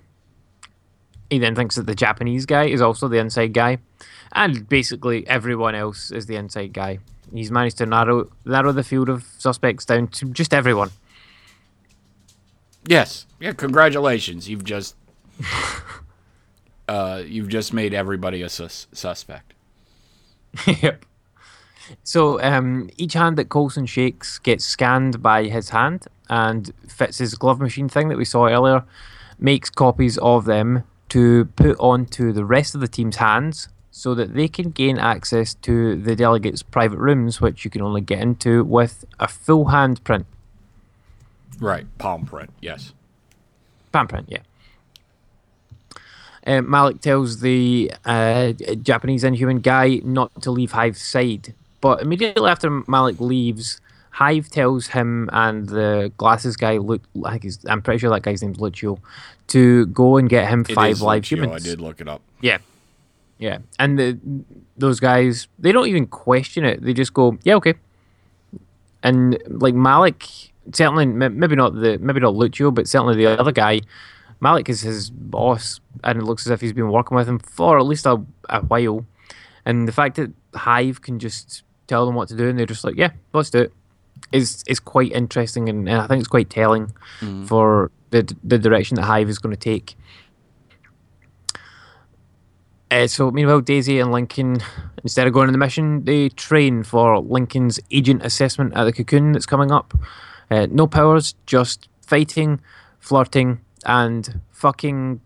He 1.31 1.39
then 1.39 1.55
thinks 1.55 1.77
that 1.77 1.87
the 1.87 1.95
Japanese 1.95 2.45
guy 2.45 2.65
is 2.65 2.83
also 2.83 3.09
the 3.09 3.19
inside 3.19 3.55
guy, 3.55 3.79
and 4.33 4.69
basically 4.69 5.27
everyone 5.27 5.75
else 5.75 6.11
is 6.11 6.27
the 6.27 6.37
inside 6.37 6.73
guy. 6.73 6.99
He's 7.33 7.51
managed 7.51 7.79
to 7.79 7.87
narrow 7.87 8.31
narrow 8.45 8.73
the 8.73 8.85
field 8.85 9.09
of 9.09 9.25
suspects 9.39 9.85
down 9.85 10.09
to 10.09 10.27
just 10.27 10.53
everyone. 10.53 10.91
Yes. 12.87 13.27
Yeah. 13.41 13.53
Congratulations. 13.53 14.49
You've 14.49 14.65
just 14.65 14.97
uh, 16.89 17.23
you've 17.25 17.49
just 17.49 17.73
made 17.73 17.95
everybody 17.95 18.43
a 18.43 18.49
sus- 18.49 18.87
suspect. 18.93 19.55
yep. 20.83 21.05
So 22.05 22.41
um, 22.43 22.91
each 22.97 23.15
hand 23.15 23.37
that 23.39 23.49
Coulson 23.49 23.87
shakes 23.87 24.39
gets 24.39 24.65
scanned 24.65 25.23
by 25.23 25.45
his 25.45 25.71
hand, 25.71 26.07
and 26.29 26.73
Fitz's 26.89 27.35
glove 27.35 27.61
machine 27.61 27.89
thing 27.89 28.09
that 28.09 28.19
we 28.19 28.25
saw 28.25 28.47
earlier 28.47 28.85
makes 29.39 29.71
copies 29.71 30.19
of 30.19 30.45
them 30.45 30.85
to 31.09 31.47
put 31.57 31.77
onto 31.79 32.33
the 32.33 32.45
rest 32.45 32.75
of 32.75 32.81
the 32.81 32.89
team's 32.89 33.17
hands, 33.17 33.69
so 33.91 34.15
that 34.15 34.35
they 34.35 34.49
can 34.49 34.71
gain 34.71 34.99
access 34.99 35.55
to 35.55 35.97
the 35.97 36.17
delegates' 36.17 36.63
private 36.63 36.99
rooms, 36.99 37.41
which 37.41 37.65
you 37.65 37.71
can 37.71 37.83
only 37.83 38.01
get 38.01 38.21
into 38.21 38.65
with 38.65 39.05
a 39.21 39.29
full 39.29 39.67
hand 39.67 40.03
print. 40.05 40.27
Right. 41.63 41.87
Palm 41.99 42.27
print. 42.27 42.51
Yes. 42.61 42.93
Palm 43.93 44.09
print, 44.09 44.27
yeah. 44.29 44.39
Uh, 46.47 46.61
Malik 46.63 47.01
tells 47.01 47.41
the 47.41 47.93
uh, 48.05 48.53
Japanese 48.83 49.23
inhuman 49.23 49.61
guy 49.61 50.01
not 50.03 50.43
to 50.43 50.51
leave 50.51 50.73
Hive's 50.73 51.01
side, 51.01 51.55
but 51.81 52.03
immediately 52.03 52.49
after 52.51 52.83
Malik 52.89 53.21
leaves, 53.21 53.81
Hive 54.11 54.49
tells 54.51 54.89
him 54.89 55.31
and 55.33 55.69
the 55.69 56.13
glasses 56.17 56.57
guy, 56.57 56.79
Lu- 56.79 57.01
I 57.25 57.31
think 57.33 57.45
he's- 57.45 57.65
I'm 57.69 57.81
pretty 57.81 57.99
sure 57.99 58.11
that 58.11 58.23
guy's 58.23 58.43
name's 58.43 58.59
Lucio, 58.59 58.99
to 59.49 59.87
go 59.87 60.17
and 60.17 60.29
get 60.29 60.49
him 60.49 60.63
It 60.69 60.75
five 60.75 60.91
is 60.93 61.03
live 61.03 61.23
Lucio, 61.23 61.37
humans. 61.45 61.65
I 61.65 61.69
did 61.69 61.81
look 61.81 62.01
it 62.01 62.09
up. 62.09 62.23
Yeah. 62.41 62.59
Yeah. 63.39 63.59
And 63.79 63.99
the, 63.99 64.19
those 64.77 64.99
guys, 64.99 65.47
they 65.61 65.71
don't 65.71 65.87
even 65.87 66.07
question 66.09 66.65
it. 66.65 66.83
They 66.83 66.93
just 66.93 67.15
go, 67.15 67.39
yeah, 67.45 67.55
okay. 67.55 67.75
And 69.05 69.39
like 69.49 69.75
Malik, 69.75 70.29
certainly, 70.73 71.07
maybe 71.07 71.57
not 71.57 71.75
the, 71.75 71.99
maybe 71.99 72.21
not 72.21 72.35
Lucio, 72.35 72.71
but 72.71 72.89
certainly 72.89 73.17
the 73.17 73.39
other 73.39 73.53
guy, 73.53 73.81
Malik 74.41 74.69
is 74.69 74.81
his 74.81 75.11
boss, 75.11 75.81
and 76.05 76.19
it 76.19 76.25
looks 76.25 76.47
as 76.47 76.51
if 76.51 76.61
he's 76.61 76.73
been 76.73 76.91
working 76.91 77.17
with 77.17 77.29
him 77.29 77.39
for 77.39 77.79
at 77.79 77.87
least 77.87 78.07
a, 78.07 78.23
a 78.49 78.61
while. 78.63 79.05
And 79.65 79.87
the 79.87 79.93
fact 79.93 80.17
that 80.17 80.33
Hive 80.55 81.03
can 81.03 81.19
just 81.19 81.63
tell 81.87 82.07
them 82.07 82.15
what 82.15 82.29
to 82.29 82.37
do, 82.37 82.49
and 82.49 82.59
they're 82.59 82.67
just 82.67 82.85
like, 82.85 82.97
yeah, 82.97 83.11
let's 83.33 83.51
do 83.51 83.61
it, 83.61 83.73
is 84.33 84.63
is 84.67 84.81
quite 84.81 85.13
interesting, 85.13 85.69
and, 85.69 85.89
and 85.89 86.01
I 86.01 86.07
think 86.07 86.21
it's 86.21 86.29
quite 86.29 86.51
telling 86.51 86.93
for 87.47 87.91
the 88.11 88.35
the 88.43 88.59
direction 88.59 88.97
that 88.97 89.03
Hive 89.05 89.29
is 89.29 89.39
going 89.39 89.55
to 89.55 89.61
take. 89.61 89.97
Uh, 92.91 93.07
so 93.07 93.31
meanwhile, 93.31 93.61
Daisy 93.61 94.01
and 94.01 94.13
Lincoln, 94.13 94.59
instead 95.03 95.27
of 95.27 95.33
going 95.33 95.47
on 95.47 95.53
the 95.53 95.59
mission, 95.59 96.05
they 96.05 96.29
train 96.29 96.83
for 96.83 97.21
Lincoln's 97.21 97.81
agent 97.91 98.23
assessment 98.23 98.75
at 98.75 98.85
the 98.85 98.93
cocoon 98.93 99.33
that's 99.33 99.47
coming 99.47 99.73
up. 99.73 99.95
Uh, 100.51 100.67
no 100.71 100.87
powers, 100.87 101.35
just 101.47 101.89
fighting, 102.01 102.61
flirting, 102.99 103.61
and 103.85 104.41
fucking 104.51 105.21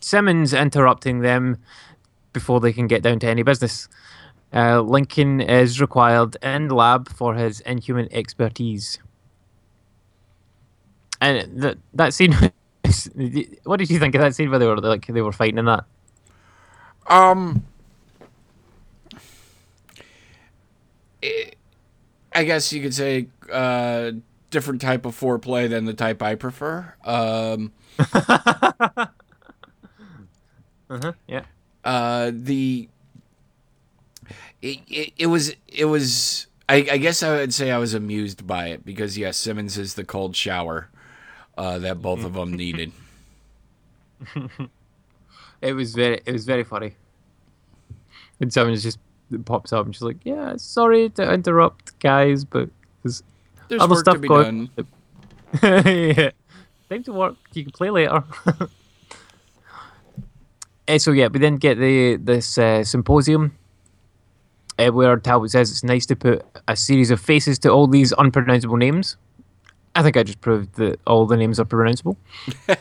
Simmons 0.00 0.52
interrupting 0.52 1.20
them 1.20 1.58
before 2.32 2.60
they 2.60 2.72
can 2.72 2.86
get 2.86 3.02
down 3.02 3.18
to 3.20 3.26
any 3.28 3.42
business. 3.42 3.88
Uh, 4.52 4.80
Lincoln 4.80 5.40
is 5.40 5.80
required 5.80 6.36
in 6.42 6.68
lab 6.68 7.08
for 7.08 7.34
his 7.34 7.60
inhuman 7.60 8.08
expertise. 8.10 8.98
And 11.20 11.62
that 11.62 11.78
that 11.94 12.12
scene, 12.12 12.32
what 13.64 13.76
did 13.78 13.90
you 13.90 13.98
think 13.98 14.14
of 14.14 14.20
that 14.20 14.34
scene 14.34 14.50
where 14.50 14.58
they 14.58 14.66
were 14.66 14.76
like 14.76 15.06
they 15.06 15.22
were 15.22 15.32
fighting 15.32 15.58
in 15.58 15.66
that? 15.66 15.84
Um, 17.06 17.64
I 22.34 22.44
guess 22.44 22.72
you 22.72 22.82
could 22.82 22.94
say 22.94 23.28
uh, 23.50 24.12
different 24.52 24.80
type 24.80 25.04
of 25.04 25.18
foreplay 25.18 25.68
than 25.68 25.86
the 25.86 25.94
type 25.94 26.22
I 26.22 26.36
prefer. 26.36 26.94
Um, 27.04 27.72
Yeah. 31.26 31.42
uh, 31.84 32.30
the 32.34 32.88
it, 34.60 34.78
it, 34.88 35.12
it 35.16 35.26
was 35.26 35.54
it 35.66 35.86
was 35.86 36.46
I, 36.68 36.86
I 36.92 36.96
guess 36.98 37.22
I 37.22 37.30
would 37.36 37.54
say 37.54 37.70
I 37.70 37.78
was 37.78 37.94
amused 37.94 38.46
by 38.46 38.68
it 38.68 38.84
because 38.84 39.16
yes, 39.16 39.36
Simmons 39.38 39.78
is 39.78 39.94
the 39.94 40.04
cold 40.04 40.36
shower 40.36 40.90
uh, 41.56 41.78
that 41.78 42.02
both 42.02 42.24
of 42.24 42.34
them 42.34 42.52
needed. 42.64 42.92
It 45.62 45.74
was 45.74 45.94
very, 45.94 46.20
it 46.26 46.32
was 46.32 46.44
very 46.44 46.64
funny. 46.64 46.96
And 48.40 48.52
Simmons 48.52 48.82
just 48.82 48.98
pops 49.44 49.72
up 49.72 49.86
and 49.86 49.94
she's 49.94 50.02
like, 50.02 50.16
"Yeah, 50.24 50.56
sorry 50.56 51.08
to 51.10 51.32
interrupt, 51.32 51.96
guys, 52.00 52.44
but 52.44 52.68
There's 53.72 53.82
other 53.82 53.94
work 53.94 54.00
stuff 54.04 54.14
to 54.14 54.20
be 54.20 54.28
going." 54.28 54.70
done. 54.76 54.86
yeah. 56.16 56.30
Time 56.90 57.02
to 57.04 57.12
work. 57.12 57.36
You 57.54 57.62
can 57.64 57.72
play 57.72 57.90
later. 57.90 58.22
Eh, 60.88 60.98
so 60.98 61.12
yeah, 61.12 61.28
we 61.28 61.38
then 61.38 61.56
get 61.58 61.78
the 61.78 62.16
this 62.16 62.58
uh, 62.58 62.82
symposium 62.82 63.56
uh, 64.80 64.88
where 64.90 65.16
Talbot 65.16 65.50
says 65.52 65.70
it's 65.70 65.84
nice 65.84 66.06
to 66.06 66.16
put 66.16 66.44
a 66.66 66.74
series 66.74 67.10
of 67.12 67.20
faces 67.20 67.58
to 67.60 67.70
all 67.70 67.86
these 67.86 68.12
unpronounceable 68.18 68.76
names. 68.76 69.16
I 69.94 70.02
think 70.02 70.16
I 70.16 70.24
just 70.24 70.40
proved 70.40 70.74
that 70.76 70.98
all 71.06 71.24
the 71.26 71.36
names 71.36 71.60
are 71.60 71.64
pronounceable, 71.64 72.16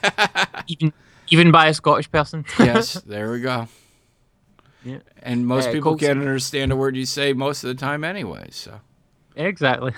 even 0.68 0.94
even 1.30 1.52
by 1.52 1.68
a 1.68 1.74
Scottish 1.76 2.12
person. 2.12 2.44
yes, 2.58 2.94
there 3.06 3.32
we 3.32 3.40
go. 3.40 3.68
Yeah. 4.84 4.98
And 5.22 5.46
most 5.46 5.70
Uh, 5.70 5.74
people 5.74 5.92
Coulson- 5.92 6.08
can't 6.08 6.20
understand 6.22 6.72
a 6.72 6.76
word 6.76 6.96
you 6.96 7.06
say 7.06 7.34
most 7.34 7.64
of 7.64 7.68
the 7.68 7.76
time 7.76 8.04
anyway. 8.04 8.48
So 8.50 8.82
Exactly. 9.36 9.94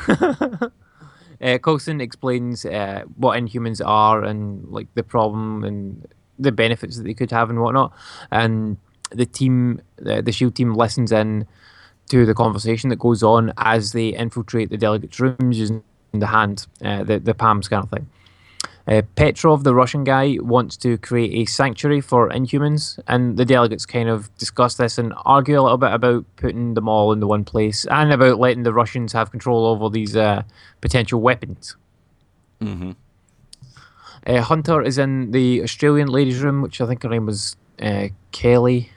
Uh, 1.43 1.57
Coulson 1.57 1.99
explains 1.99 2.65
uh, 2.65 3.03
what 3.17 3.37
Inhumans 3.37 3.81
are 3.85 4.23
and 4.23 4.67
like 4.69 4.87
the 4.95 5.03
problem 5.03 5.63
and 5.63 6.07
the 6.39 6.51
benefits 6.51 6.97
that 6.97 7.03
they 7.03 7.13
could 7.13 7.31
have 7.31 7.49
and 7.49 7.61
whatnot. 7.61 7.93
And 8.31 8.77
the 9.11 9.25
team, 9.25 9.81
the, 9.97 10.31
Shield 10.31 10.55
team, 10.55 10.73
listens 10.73 11.11
in 11.11 11.45
to 12.09 12.25
the 12.25 12.33
conversation 12.33 12.89
that 12.89 12.99
goes 12.99 13.23
on 13.23 13.53
as 13.57 13.91
they 13.91 14.09
infiltrate 14.09 14.69
the 14.69 14.77
delegates' 14.77 15.19
rooms 15.19 15.59
using 15.59 15.83
the 16.13 16.27
hand, 16.27 16.67
uh, 16.83 17.03
the 17.03 17.19
the 17.19 17.33
kind 17.33 17.83
of 17.83 17.89
thing. 17.89 18.07
Uh, 18.85 19.01
Petrov, 19.15 19.63
the 19.63 19.73
Russian 19.73 20.03
guy, 20.03 20.37
wants 20.41 20.75
to 20.77 20.97
create 20.97 21.31
a 21.33 21.45
sanctuary 21.49 22.01
for 22.01 22.29
Inhumans, 22.29 22.99
and 23.07 23.37
the 23.37 23.45
delegates 23.45 23.85
kind 23.85 24.09
of 24.09 24.35
discuss 24.37 24.75
this 24.75 24.97
and 24.97 25.13
argue 25.25 25.57
a 25.57 25.63
little 25.63 25.77
bit 25.77 25.93
about 25.93 26.25
putting 26.35 26.73
them 26.73 26.89
all 26.89 27.13
in 27.13 27.21
the 27.21 27.27
one 27.27 27.45
place 27.45 27.85
and 27.89 28.11
about 28.11 28.39
letting 28.39 28.63
the 28.63 28.73
Russians 28.73 29.13
have 29.13 29.31
control 29.31 29.65
over 29.65 29.89
these 29.89 30.17
uh, 30.17 30.43
potential 30.81 31.21
weapons. 31.21 31.77
Mhm. 32.61 32.95
Uh, 34.27 34.41
Hunter 34.41 34.81
is 34.81 34.97
in 34.97 35.31
the 35.31 35.61
Australian 35.63 36.07
ladies' 36.09 36.41
room, 36.41 36.61
which 36.61 36.79
I 36.81 36.85
think 36.85 37.03
her 37.03 37.09
name 37.09 37.25
was 37.25 37.55
uh, 37.81 38.07
Kelly. 38.33 38.89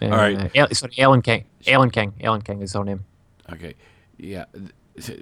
Uh, 0.00 0.06
All 0.06 0.10
right. 0.12 0.50
El- 0.54 0.70
sorry, 0.74 0.92
Ellen 0.98 1.22
King. 1.22 1.44
Ellen 1.66 1.90
King. 1.90 2.12
Ellen 2.20 2.42
King 2.42 2.62
is 2.62 2.72
her 2.74 2.84
name. 2.84 3.04
Okay. 3.52 3.74
Yeah. 4.16 4.44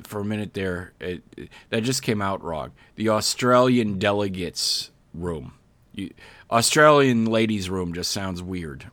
For 0.07 0.21
a 0.21 0.25
minute 0.25 0.55
there, 0.55 0.93
it, 1.01 1.23
it- 1.37 1.49
that 1.71 1.83
just 1.83 2.03
came 2.03 2.21
out 2.23 2.43
wrong. 2.43 2.73
The 2.97 3.09
Australian 3.11 3.99
delegates 3.99 4.91
room. 5.15 5.53
You, 5.93 6.11
Australian 6.51 7.27
ladies' 7.27 7.69
room 7.69 7.93
just 7.93 8.11
sounds 8.11 8.43
weird. 8.43 8.87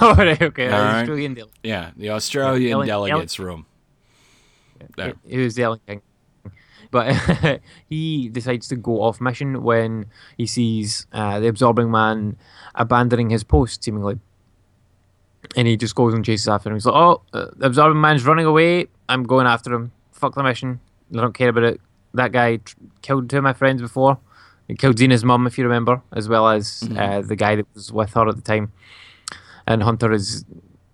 Right, 0.00 0.40
okay. 0.42 0.68
Right. 0.68 1.00
Australian 1.00 1.34
delegate. 1.34 1.58
Yeah, 1.62 1.90
the 1.96 2.10
Australian 2.10 2.86
delegates 2.86 3.38
room. 3.38 3.66
There. 4.96 5.14
It 5.26 5.38
was 5.38 5.54
the 5.54 5.78
King. 5.86 6.02
But 6.90 7.60
he 7.88 8.28
decides 8.28 8.68
to 8.68 8.76
go 8.76 9.00
off 9.02 9.20
mission 9.20 9.62
when 9.62 10.06
he 10.36 10.46
sees 10.46 11.06
uh, 11.12 11.40
the 11.40 11.48
absorbing 11.48 11.90
man 11.90 12.36
abandoning 12.74 13.30
his 13.30 13.44
post, 13.44 13.82
seemingly. 13.82 14.18
And 15.56 15.66
he 15.66 15.76
just 15.76 15.94
goes 15.94 16.12
and 16.14 16.24
chases 16.24 16.48
after 16.48 16.68
him. 16.68 16.76
He's 16.76 16.86
like, 16.86 16.94
"Oh, 16.94 17.22
uh, 17.32 17.46
the 17.56 17.66
absorbing 17.66 18.00
man's 18.00 18.24
running 18.26 18.44
away. 18.46 18.88
I'm 19.12 19.24
going 19.24 19.46
after 19.46 19.72
him. 19.74 19.92
Fuck 20.12 20.34
the 20.34 20.42
mission. 20.42 20.80
I 21.14 21.20
don't 21.20 21.34
care 21.34 21.50
about 21.50 21.64
it. 21.64 21.80
That 22.14 22.32
guy 22.32 22.56
tr- 22.56 22.76
killed 23.02 23.28
two 23.28 23.38
of 23.38 23.44
my 23.44 23.52
friends 23.52 23.82
before. 23.82 24.18
He 24.68 24.74
killed 24.74 24.98
Zena's 24.98 25.24
mum, 25.24 25.46
if 25.46 25.58
you 25.58 25.64
remember, 25.64 26.00
as 26.12 26.28
well 26.28 26.48
as 26.48 26.88
uh, 26.96 27.20
the 27.20 27.36
guy 27.36 27.56
that 27.56 27.66
was 27.74 27.92
with 27.92 28.14
her 28.14 28.28
at 28.28 28.36
the 28.36 28.42
time. 28.42 28.72
And 29.66 29.82
Hunter 29.82 30.12
is 30.12 30.44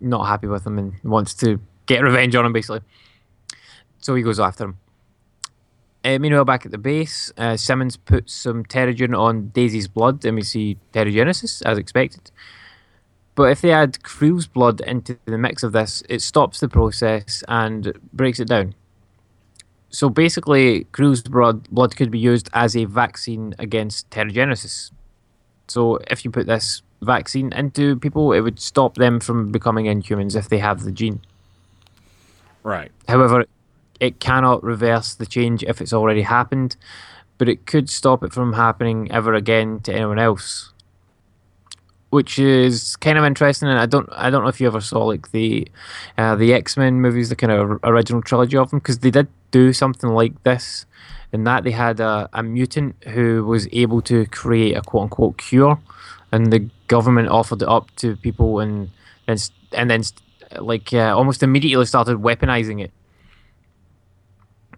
not 0.01 0.25
happy 0.27 0.49
with 0.49 0.67
him 0.67 0.79
and 0.79 0.95
wants 1.05 1.35
to 1.35 1.61
get 1.87 2.03
revenge 2.03 2.35
on 2.35 2.45
him, 2.45 2.53
basically. 2.53 2.81
So 3.99 4.15
he 4.15 4.23
goes 4.23 4.41
after 4.41 4.65
him. 4.65 4.79
Uh, 6.05 6.19
meanwhile, 6.19 6.45
back 6.45 6.65
at 6.65 6.73
the 6.73 6.79
base, 6.79 7.33
uh, 7.37 7.57
Simmons 7.57 7.97
puts 7.97 8.33
some 8.33 8.65
Terrigen 8.65 9.17
on 9.17 9.49
Daisy's 9.51 9.89
blood, 9.89 10.25
and 10.25 10.37
we 10.37 10.43
see 10.43 10.79
Terrigenesis, 10.93 11.63
as 11.65 11.79
expected. 11.79 12.31
But 13.39 13.53
if 13.53 13.61
they 13.61 13.71
add 13.71 14.03
Creel's 14.03 14.49
blood 14.49 14.81
into 14.81 15.17
the 15.27 15.39
mix 15.39 15.63
of 15.63 15.71
this, 15.71 16.03
it 16.09 16.23
stops 16.23 16.59
the 16.59 16.69
process 16.69 17.45
and 17.47 17.93
breaks 18.13 18.41
it 18.41 18.49
down. 18.49 18.75
So 19.91 20.11
basically, 20.11 20.89
Creel's 20.91 21.23
blood, 21.23 21.71
blood 21.71 21.95
could 21.95 22.11
be 22.11 22.19
used 22.19 22.51
as 22.53 22.77
a 22.77 22.87
vaccine 22.87 23.55
against 23.57 24.11
Terrigenesis. 24.11 24.91
So 25.69 26.01
if 26.11 26.25
you 26.25 26.33
put 26.33 26.49
this 26.49 26.83
vaccine 27.01 27.53
into 27.53 27.95
people, 27.95 28.33
it 28.33 28.41
would 28.41 28.59
stop 28.59 28.97
them 28.97 29.21
from 29.21 29.53
becoming 29.53 29.85
inhumans 29.85 30.35
if 30.35 30.49
they 30.49 30.59
have 30.59 30.83
the 30.83 30.91
gene. 30.91 31.21
Right. 32.65 32.91
However, 33.07 33.45
it 34.01 34.19
cannot 34.19 34.65
reverse 34.65 35.15
the 35.15 35.27
change 35.27 35.63
if 35.63 35.81
it's 35.81 35.93
already 35.93 36.23
happened, 36.23 36.77
but 37.39 37.49
it 37.49 37.67
could 37.67 37.89
stop 37.89 38.25
it 38.25 38.33
from 38.33 38.55
happening 38.55 39.13
ever 39.13 39.33
again 39.33 39.79
to 39.85 39.95
anyone 39.95 40.19
else. 40.19 40.73
Which 42.11 42.39
is 42.39 42.97
kind 42.97 43.19
of 43.19 43.25
interesting, 43.25 43.69
and 43.69 43.79
I 43.79 43.85
don't, 43.85 44.09
I 44.13 44.31
don't 44.31 44.43
know 44.43 44.49
if 44.49 44.61
you 44.61 44.67
ever 44.67 44.81
saw 44.81 45.05
like 45.05 45.31
the, 45.33 45.69
uh, 46.17 46.37
the 46.37 46.55
X 46.55 46.77
Men 46.77 47.03
movies, 47.03 47.29
the 47.29 47.37
kind 47.37 47.53
of 47.53 47.79
original 47.83 48.23
trilogy 48.23 48.57
of 48.57 48.71
them, 48.71 48.79
because 48.79 49.01
they 49.01 49.11
did 49.11 49.29
do 49.51 49.73
something 49.73 50.11
like 50.11 50.43
this. 50.43 50.87
In 51.31 51.45
that 51.45 51.65
they 51.65 51.73
had 51.73 52.01
a, 52.01 52.31
a 52.33 52.43
mutant 52.43 52.97
who 53.09 53.45
was 53.45 53.69
able 53.73 54.01
to 54.03 54.25
create 54.27 54.75
a 54.75 54.81
quote 54.81 55.03
unquote 55.05 55.37
cure, 55.37 55.79
and 56.33 56.51
the 56.51 56.71
government 56.87 57.29
offered 57.29 57.61
it 57.61 57.69
up 57.69 57.95
to 57.97 58.17
people, 58.17 58.61
and 58.61 58.91
then 59.27 59.37
and 59.73 59.91
then 59.91 60.03
like 60.59 60.95
uh, 60.95 61.15
almost 61.15 61.43
immediately 61.43 61.85
started 61.85 62.17
weaponizing 62.17 62.83
it 62.83 62.91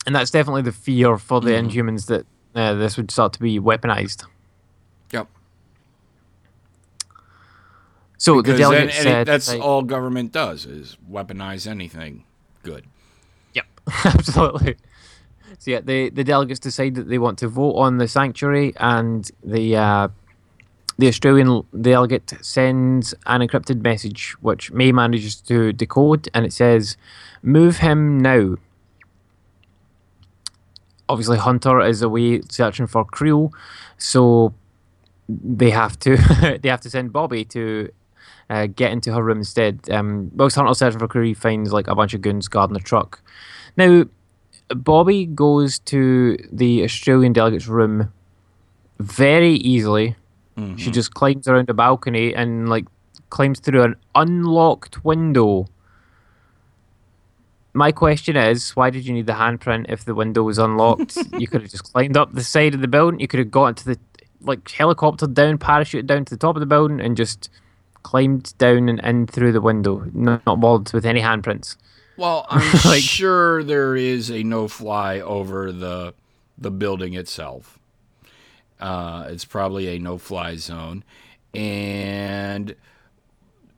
and 0.06 0.14
that's 0.14 0.30
definitely 0.30 0.62
the 0.62 0.72
fear 0.72 1.18
for 1.18 1.40
the 1.40 1.50
Inhumans 1.50 2.06
that 2.06 2.26
uh, 2.54 2.74
this 2.74 2.96
would 2.96 3.10
start 3.10 3.32
to 3.34 3.40
be 3.40 3.60
weaponized. 3.60 4.24
Yep. 5.12 5.28
So 8.20 8.36
Because 8.42 8.58
then- 8.58 8.70
delegate 8.70 8.90
it- 8.90 9.02
said, 9.02 9.26
that's 9.26 9.48
like- 9.48 9.62
all 9.62 9.82
government 9.82 10.30
does 10.30 10.66
is 10.66 10.98
weaponize 11.10 11.66
anything 11.66 12.24
good. 12.62 12.84
Yep, 13.54 13.64
absolutely. 14.04 14.76
So 15.58 15.70
yeah, 15.70 15.80
the 15.80 16.10
the 16.10 16.22
delegates 16.22 16.60
decide 16.60 16.94
that 16.96 17.08
they 17.08 17.18
want 17.18 17.38
to 17.38 17.48
vote 17.48 17.76
on 17.76 17.96
the 17.96 18.06
sanctuary, 18.06 18.74
and 18.76 19.28
the 19.42 19.74
uh, 19.74 20.08
the 20.98 21.08
Australian 21.08 21.64
delegate 21.80 22.34
sends 22.42 23.14
an 23.24 23.40
encrypted 23.40 23.80
message, 23.82 24.36
which 24.42 24.70
May 24.70 24.92
manages 24.92 25.36
to 25.48 25.72
decode, 25.72 26.28
and 26.34 26.44
it 26.44 26.52
says, 26.52 26.98
"Move 27.42 27.78
him 27.78 28.18
now." 28.20 28.56
Obviously, 31.08 31.38
Hunter 31.38 31.80
is 31.80 32.02
away 32.02 32.42
searching 32.50 32.86
for 32.86 33.04
Creel, 33.04 33.50
so 33.98 34.52
they 35.28 35.70
have 35.70 35.98
to 36.00 36.16
they 36.62 36.68
have 36.68 36.80
to 36.82 36.90
send 36.90 37.12
Bobby 37.12 37.44
to 37.46 37.90
uh, 38.50 38.66
get 38.66 38.90
into 38.92 39.12
her 39.14 39.22
room 39.22 39.38
instead. 39.38 39.88
Um, 39.90 40.30
whilst 40.34 40.56
Hunter 40.56 40.74
searching 40.74 40.98
for 40.98 41.22
he 41.22 41.32
finds 41.32 41.72
like 41.72 41.86
a 41.86 41.94
bunch 41.94 42.12
of 42.12 42.20
goons 42.20 42.48
guarding 42.48 42.74
the 42.74 42.80
truck. 42.80 43.22
Now, 43.76 44.04
Bobby 44.68 45.24
goes 45.24 45.78
to 45.80 46.36
the 46.52 46.82
Australian 46.82 47.32
delegate's 47.32 47.68
room 47.68 48.12
very 48.98 49.54
easily. 49.54 50.16
She 50.76 50.90
just 50.90 51.14
climbs 51.14 51.48
around 51.48 51.70
a 51.70 51.74
balcony 51.74 52.34
and 52.34 52.68
like 52.68 52.86
climbs 53.30 53.60
through 53.60 53.82
an 53.82 53.96
unlocked 54.14 55.04
window. 55.04 55.66
My 57.72 57.92
question 57.92 58.36
is, 58.36 58.70
why 58.76 58.90
did 58.90 59.06
you 59.06 59.14
need 59.14 59.26
the 59.26 59.34
handprint 59.34 59.86
if 59.88 60.04
the 60.04 60.14
window 60.14 60.42
was 60.42 60.58
unlocked? 60.58 61.16
you 61.38 61.46
could 61.46 61.62
have 61.62 61.70
just 61.70 61.92
climbed 61.92 62.16
up 62.16 62.34
the 62.34 62.44
side 62.44 62.74
of 62.74 62.80
the 62.80 62.88
building. 62.88 63.20
You 63.20 63.28
could 63.28 63.38
have 63.38 63.50
got 63.50 63.68
into 63.68 63.84
the 63.84 63.98
like 64.42 64.68
helicopter 64.70 65.26
down, 65.26 65.56
parachute 65.58 66.06
down 66.06 66.24
to 66.24 66.34
the 66.34 66.38
top 66.38 66.56
of 66.56 66.60
the 66.60 66.66
building, 66.66 67.00
and 67.00 67.16
just 67.16 67.48
climbed 68.02 68.56
down 68.58 68.88
and 68.88 69.00
in 69.00 69.26
through 69.26 69.52
the 69.52 69.60
window. 69.60 70.04
Not, 70.12 70.44
not 70.46 70.60
bothered 70.60 70.92
with 70.92 71.06
any 71.06 71.20
handprints. 71.20 71.76
Well, 72.16 72.46
I'm 72.50 72.60
Like- 72.84 73.02
sure 73.02 73.62
there 73.64 73.96
is 73.96 74.30
a 74.30 74.42
no 74.42 74.68
fly 74.68 75.20
over 75.20 75.72
the 75.72 76.14
the 76.58 76.70
building 76.70 77.14
itself. 77.14 77.78
Uh, 78.78 79.26
it's 79.28 79.44
probably 79.44 79.88
a 79.94 79.98
no 79.98 80.16
fly 80.18 80.56
zone, 80.56 81.04
and 81.54 82.74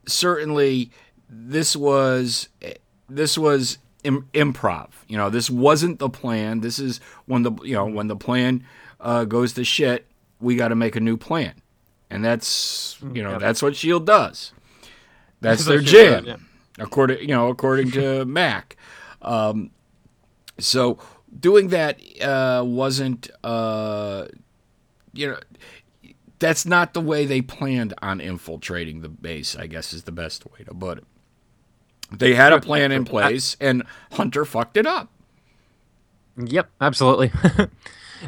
certainly 0.07 0.91
this 1.29 1.77
was 1.77 2.49
this 3.09 3.37
was 3.39 3.79
Im- 4.05 4.29
improv. 4.35 4.89
You 5.09 5.17
know, 5.17 5.31
this 5.31 5.49
wasn't 5.49 5.99
the 5.99 6.09
plan. 6.11 6.61
This 6.61 6.79
is 6.79 7.01
when 7.27 7.43
the 7.43 7.53
you 7.63 7.75
know 7.75 7.87
when 7.87 8.09
the 8.09 8.17
plan 8.17 8.65
uh, 9.01 9.25
goes 9.25 9.53
to 9.55 9.65
shit. 9.65 10.07
We 10.41 10.57
got 10.57 10.69
to 10.69 10.75
make 10.75 10.97
a 10.97 11.01
new 11.01 11.17
plan, 11.17 11.55
and 12.13 12.25
that's 12.25 12.99
you 13.13 13.23
know 13.23 13.33
Yep. 13.33 13.41
that's 13.41 13.63
what 13.63 13.75
Shield 13.75 14.07
does. 14.07 14.53
That's 15.41 15.65
That's 15.65 15.67
their 15.67 15.81
jam. 15.81 16.25
does, 16.25 16.41
according 16.79 17.21
you 17.21 17.29
know 17.35 17.49
according 17.49 17.91
to 17.93 18.25
Mac. 18.27 18.77
Um, 19.23 19.71
so 20.59 20.99
doing 21.39 21.69
that 21.69 21.99
uh, 22.23 22.63
wasn't 22.65 23.29
uh, 23.43 24.27
you 25.13 25.31
know 25.31 25.39
that's 26.39 26.67
not 26.67 26.93
the 26.95 27.01
way 27.01 27.25
they 27.25 27.41
planned 27.41 27.95
on 28.03 28.21
infiltrating 28.21 29.01
the 29.01 29.09
base. 29.09 29.57
I 29.57 29.67
guess 29.67 29.93
is 29.93 30.05
the 30.05 30.13
best 30.13 30.45
way 30.53 30.65
to 30.67 30.75
put 30.75 30.99
it. 30.99 31.05
They 32.11 32.35
had 32.35 32.53
a 32.53 32.61
plan 32.61 32.93
in 32.93 33.05
place, 33.05 33.57
and 33.61 33.85
Hunter 34.13 34.45
fucked 34.45 34.77
it 34.77 34.87
up. 34.87 35.09
Yep, 36.37 36.71
absolutely. 36.81 37.33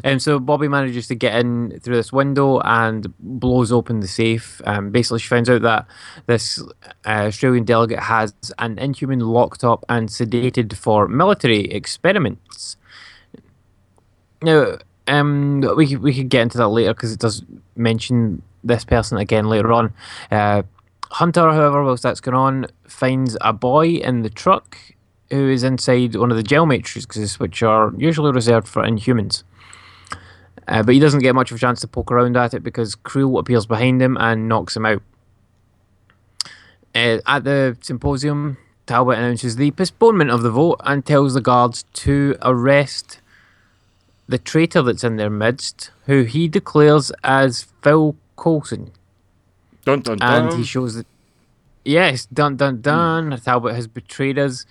and 0.03 0.21
so 0.21 0.39
Bobby 0.39 0.67
manages 0.67 1.07
to 1.07 1.15
get 1.15 1.35
in 1.39 1.79
through 1.79 1.95
this 1.95 2.11
window 2.11 2.59
and 2.61 3.13
blows 3.19 3.71
open 3.71 3.99
the 3.99 4.07
safe. 4.07 4.61
Um, 4.65 4.91
basically, 4.91 5.19
she 5.19 5.27
finds 5.27 5.49
out 5.49 5.61
that 5.61 5.87
this 6.25 6.61
uh, 7.05 7.27
Australian 7.27 7.63
delegate 7.63 7.99
has 7.99 8.33
an 8.59 8.77
inhuman 8.79 9.19
locked 9.19 9.63
up 9.63 9.85
and 9.89 10.09
sedated 10.09 10.73
for 10.73 11.07
military 11.07 11.65
experiments. 11.65 12.77
Now, 14.41 14.77
um, 15.07 15.61
we 15.75 15.95
we 15.95 16.13
could 16.13 16.29
get 16.29 16.41
into 16.41 16.57
that 16.57 16.69
later 16.69 16.93
because 16.93 17.11
it 17.11 17.19
does 17.19 17.43
mention 17.75 18.41
this 18.63 18.83
person 18.83 19.17
again 19.17 19.47
later 19.47 19.71
on. 19.71 19.93
Uh, 20.31 20.63
Hunter, 21.11 21.51
however, 21.51 21.83
whilst 21.83 22.03
that's 22.03 22.19
going 22.19 22.35
on, 22.35 22.67
finds 22.87 23.37
a 23.41 23.53
boy 23.53 23.87
in 23.87 24.23
the 24.23 24.29
truck 24.29 24.77
who 25.29 25.49
is 25.49 25.63
inside 25.63 26.15
one 26.15 26.31
of 26.31 26.37
the 26.37 26.43
gel 26.43 26.65
matrices, 26.65 27.39
which 27.39 27.63
are 27.63 27.93
usually 27.97 28.31
reserved 28.31 28.67
for 28.67 28.83
inhumans. 28.83 29.43
Uh, 30.67 30.83
but 30.83 30.93
he 30.93 30.99
doesn't 30.99 31.21
get 31.21 31.35
much 31.35 31.51
of 31.51 31.57
a 31.57 31.59
chance 31.59 31.79
to 31.81 31.87
poke 31.87 32.11
around 32.11 32.35
at 32.35 32.53
it 32.53 32.63
because 32.63 32.95
Creel 32.95 33.37
appears 33.37 33.65
behind 33.65 34.01
him 34.01 34.17
and 34.17 34.49
knocks 34.49 34.75
him 34.75 34.85
out. 34.85 35.03
Uh, 36.93 37.19
at 37.27 37.43
the 37.43 37.77
symposium, 37.81 38.57
Talbot 38.85 39.17
announces 39.17 39.57
the 39.57 39.71
postponement 39.71 40.31
of 40.31 40.41
the 40.41 40.51
vote 40.51 40.79
and 40.83 41.05
tells 41.05 41.33
the 41.33 41.41
guards 41.41 41.83
to 41.93 42.37
arrest 42.41 43.21
the 44.27 44.37
traitor 44.37 44.81
that's 44.81 45.03
in 45.03 45.17
their 45.17 45.29
midst, 45.29 45.91
who 46.05 46.23
he 46.23 46.47
declares 46.47 47.11
as 47.23 47.67
Phil 47.81 48.15
Coulson. 48.37 48.91
Dun 49.83 50.01
dun 50.01 50.17
dun. 50.17 50.47
And 50.47 50.57
he 50.57 50.63
shows 50.63 50.95
that, 50.95 51.05
yes, 51.83 52.25
dun 52.25 52.55
dun 52.55 52.81
dun, 52.81 53.39
Talbot 53.43 53.75
has 53.75 53.87
betrayed 53.87 54.39
us, 54.39 54.65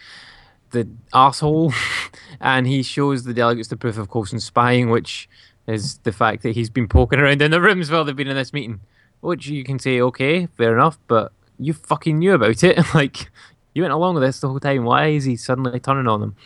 the 0.70 0.88
asshole. 1.12 1.72
and 2.40 2.66
he 2.66 2.82
shows 2.82 3.24
the 3.24 3.34
delegates 3.34 3.68
the 3.68 3.76
proof 3.76 3.98
of 3.98 4.08
Coulson's 4.08 4.44
spying, 4.44 4.90
which 4.90 5.28
is 5.66 5.99
the 5.99 6.12
fact 6.12 6.43
that 6.43 6.55
he's 6.55 6.70
been 6.70 6.89
poking 6.89 7.19
around 7.19 7.43
in 7.43 7.51
the 7.51 7.61
rooms 7.61 7.91
while 7.91 8.05
they've 8.05 8.16
been 8.16 8.28
in 8.28 8.36
this 8.36 8.53
meeting. 8.53 8.81
Which 9.20 9.47
you 9.47 9.65
can 9.65 9.78
say, 9.78 10.01
okay, 10.01 10.47
fair 10.47 10.74
enough, 10.74 10.99
but 11.09 11.32
you 11.59 11.73
fucking 11.73 12.19
knew 12.19 12.35
about 12.35 12.62
it. 12.62 12.78
like, 12.95 13.31
you 13.74 13.82
went 13.82 13.95
along 13.95 14.15
with 14.15 14.23
this 14.23 14.41
the 14.41 14.49
whole 14.49 14.61
time. 14.61 14.85
Why 14.85 15.09
is 15.09 15.24
he 15.24 15.36
suddenly 15.36 15.81
turning 15.81 16.09
on 16.09 16.20
them? 16.20 16.36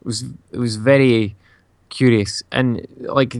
It 0.00 0.04
was 0.04 0.24
it 0.52 0.58
was 0.58 0.76
very 0.76 1.36
curious 1.88 2.42
and 2.52 2.86
like 2.98 3.34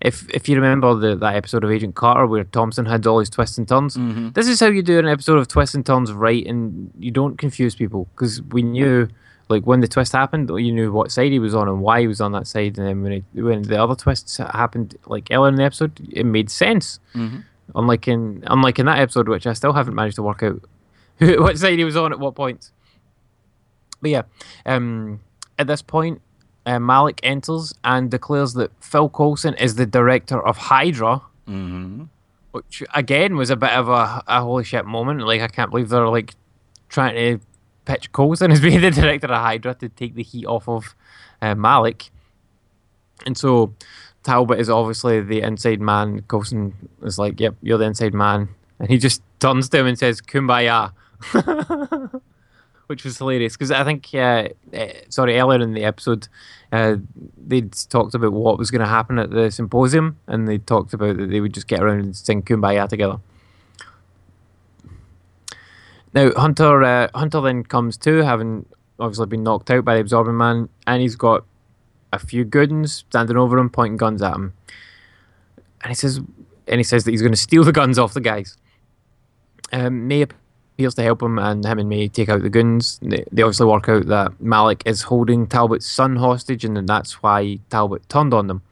if 0.00 0.28
if 0.34 0.48
you 0.48 0.56
remember 0.56 0.94
the 0.94 1.16
that 1.16 1.36
episode 1.36 1.64
of 1.64 1.70
Agent 1.70 1.94
Carter 1.94 2.26
where 2.26 2.44
Thompson 2.44 2.86
had 2.86 3.06
all 3.06 3.20
his 3.20 3.30
twists 3.30 3.58
and 3.58 3.68
turns, 3.68 3.96
mm-hmm. 3.96 4.30
this 4.30 4.48
is 4.48 4.60
how 4.60 4.66
you 4.66 4.82
do 4.82 4.98
an 4.98 5.08
episode 5.08 5.38
of 5.38 5.48
twists 5.48 5.74
and 5.74 5.84
turns 5.84 6.12
right, 6.12 6.44
and 6.46 6.90
you 6.98 7.10
don't 7.10 7.38
confuse 7.38 7.74
people 7.74 8.08
because 8.14 8.42
we 8.42 8.62
knew 8.62 9.08
like 9.48 9.64
when 9.64 9.80
the 9.80 9.88
twist 9.88 10.12
happened, 10.12 10.48
you 10.50 10.72
knew 10.72 10.92
what 10.92 11.12
side 11.12 11.30
he 11.30 11.38
was 11.38 11.54
on 11.54 11.68
and 11.68 11.80
why 11.80 12.00
he 12.00 12.06
was 12.08 12.20
on 12.20 12.32
that 12.32 12.46
side, 12.46 12.78
and 12.78 12.86
then 12.86 13.02
when 13.02 13.12
it, 13.12 13.24
when 13.34 13.62
the 13.62 13.80
other 13.80 13.94
twists 13.94 14.38
happened 14.38 14.96
like 15.06 15.28
earlier 15.30 15.48
in 15.48 15.54
the 15.56 15.62
episode, 15.64 16.00
it 16.12 16.26
made 16.26 16.50
sense. 16.50 16.98
Unlike 17.74 18.08
in 18.08 18.44
unlike 18.46 18.78
in 18.78 18.86
that 18.86 18.98
episode, 18.98 19.28
which 19.28 19.46
I 19.46 19.52
still 19.52 19.72
haven't 19.72 19.94
managed 19.94 20.16
to 20.16 20.22
work 20.22 20.42
out 20.42 20.62
who, 21.18 21.40
what 21.42 21.58
side 21.58 21.78
he 21.78 21.84
was 21.84 21.96
on 21.96 22.12
at 22.12 22.18
what 22.18 22.34
point. 22.34 22.70
But 24.02 24.10
yeah, 24.10 24.22
um, 24.66 25.20
at 25.58 25.66
this 25.66 25.80
point, 25.82 26.20
uh, 26.66 26.78
Malik 26.78 27.20
enters 27.22 27.74
and 27.84 28.10
declares 28.10 28.54
that 28.54 28.70
Phil 28.80 29.08
Coulson 29.08 29.54
is 29.54 29.76
the 29.76 29.86
director 29.86 30.44
of 30.44 30.56
Hydra, 30.56 31.22
which 32.52 32.82
again 32.94 33.36
was 33.36 33.50
a 33.50 33.56
bit 33.56 33.70
of 33.70 33.88
a, 33.88 34.22
a 34.26 34.42
holy 34.42 34.64
shit 34.64 34.84
moment. 34.84 35.20
Like 35.20 35.40
I 35.40 35.48
can't 35.48 35.70
believe 35.70 35.88
they're 35.88 36.08
like 36.08 36.34
trying 36.88 37.14
to 37.14 37.44
pitch 37.86 38.12
Coulson 38.12 38.52
as 38.52 38.60
being 38.66 38.82
the 38.82 38.90
director 38.90 39.28
of 39.28 39.40
Hydra 39.40 39.74
to 39.76 39.88
take 39.88 40.14
the 40.14 40.22
heat 40.22 40.44
off 40.44 40.68
of 40.68 40.94
uh, 41.40 41.54
Malik. 41.54 42.10
And 43.24 43.36
so 43.36 43.72
Talbot 44.22 44.60
is 44.60 44.68
obviously 44.68 45.22
the 45.22 45.40
inside 45.40 45.80
man. 45.80 46.22
Coulson 46.28 46.74
is 47.02 47.18
like, 47.18 47.40
"Yep, 47.40 47.56
you're 47.62 47.78
the 47.78 47.86
inside 47.86 48.12
man," 48.12 48.50
and 48.78 48.90
he 48.90 48.98
just 48.98 49.22
turns 49.40 49.68
to 49.70 49.78
him 49.78 49.86
and 49.86 49.98
says, 49.98 50.20
"Kumbaya." 50.20 50.92
which 52.86 53.04
was 53.04 53.18
hilarious 53.18 53.54
because 53.54 53.70
I 53.70 53.84
think, 53.84 54.08
uh, 54.14 54.48
uh, 54.74 54.86
sorry, 55.08 55.38
earlier 55.38 55.60
in 55.60 55.74
the 55.74 55.84
episode, 55.84 56.28
uh, 56.72 56.96
they'd 57.36 57.72
talked 57.72 58.14
about 58.14 58.32
what 58.32 58.58
was 58.58 58.70
going 58.70 58.80
to 58.80 58.86
happen 58.86 59.18
at 59.18 59.30
the 59.30 59.50
symposium, 59.50 60.18
and 60.26 60.46
they 60.46 60.58
talked 60.58 60.94
about 60.94 61.16
that 61.16 61.30
they 61.30 61.40
would 61.40 61.52
just 61.52 61.66
get 61.66 61.82
around 61.82 62.00
and 62.00 62.16
sing 62.16 62.42
"Kumbaya" 62.42 62.88
together. 62.88 63.18
Now 66.14 66.30
Hunter, 66.36 66.82
uh, 66.82 67.08
Hunter 67.14 67.40
then 67.40 67.62
comes 67.64 67.96
to, 67.98 68.24
having 68.24 68.66
obviously 68.98 69.26
been 69.26 69.42
knocked 69.42 69.70
out 69.70 69.84
by 69.84 69.94
the 69.94 70.00
Absorbing 70.00 70.36
Man, 70.36 70.68
and 70.86 71.02
he's 71.02 71.16
got 71.16 71.44
a 72.12 72.18
few 72.18 72.44
good 72.44 72.70
uns 72.70 73.04
standing 73.10 73.36
over 73.36 73.58
him, 73.58 73.68
pointing 73.68 73.96
guns 73.96 74.22
at 74.22 74.34
him, 74.34 74.54
and 75.82 75.90
he 75.90 75.94
says, 75.94 76.20
and 76.66 76.78
he 76.78 76.84
says 76.84 77.04
that 77.04 77.10
he's 77.10 77.22
going 77.22 77.32
to 77.32 77.38
steal 77.38 77.64
the 77.64 77.72
guns 77.72 77.98
off 77.98 78.14
the 78.14 78.20
guys. 78.20 78.56
Um, 79.72 80.08
May 80.08 80.22
appears 80.22 80.94
to 80.94 81.02
help 81.02 81.22
him, 81.22 81.38
and 81.38 81.64
him 81.64 81.78
and 81.78 81.88
May 81.88 82.08
take 82.08 82.28
out 82.28 82.42
the 82.42 82.50
guns. 82.50 82.98
They, 83.02 83.24
they 83.30 83.42
obviously 83.42 83.66
work 83.66 83.88
out 83.88 84.06
that 84.06 84.40
Malik 84.40 84.82
is 84.86 85.02
holding 85.02 85.46
Talbot's 85.46 85.86
son 85.86 86.16
hostage, 86.16 86.64
and 86.64 86.88
that's 86.88 87.22
why 87.22 87.58
Talbot 87.70 88.08
turned 88.08 88.32
on 88.32 88.46
them. 88.46 88.62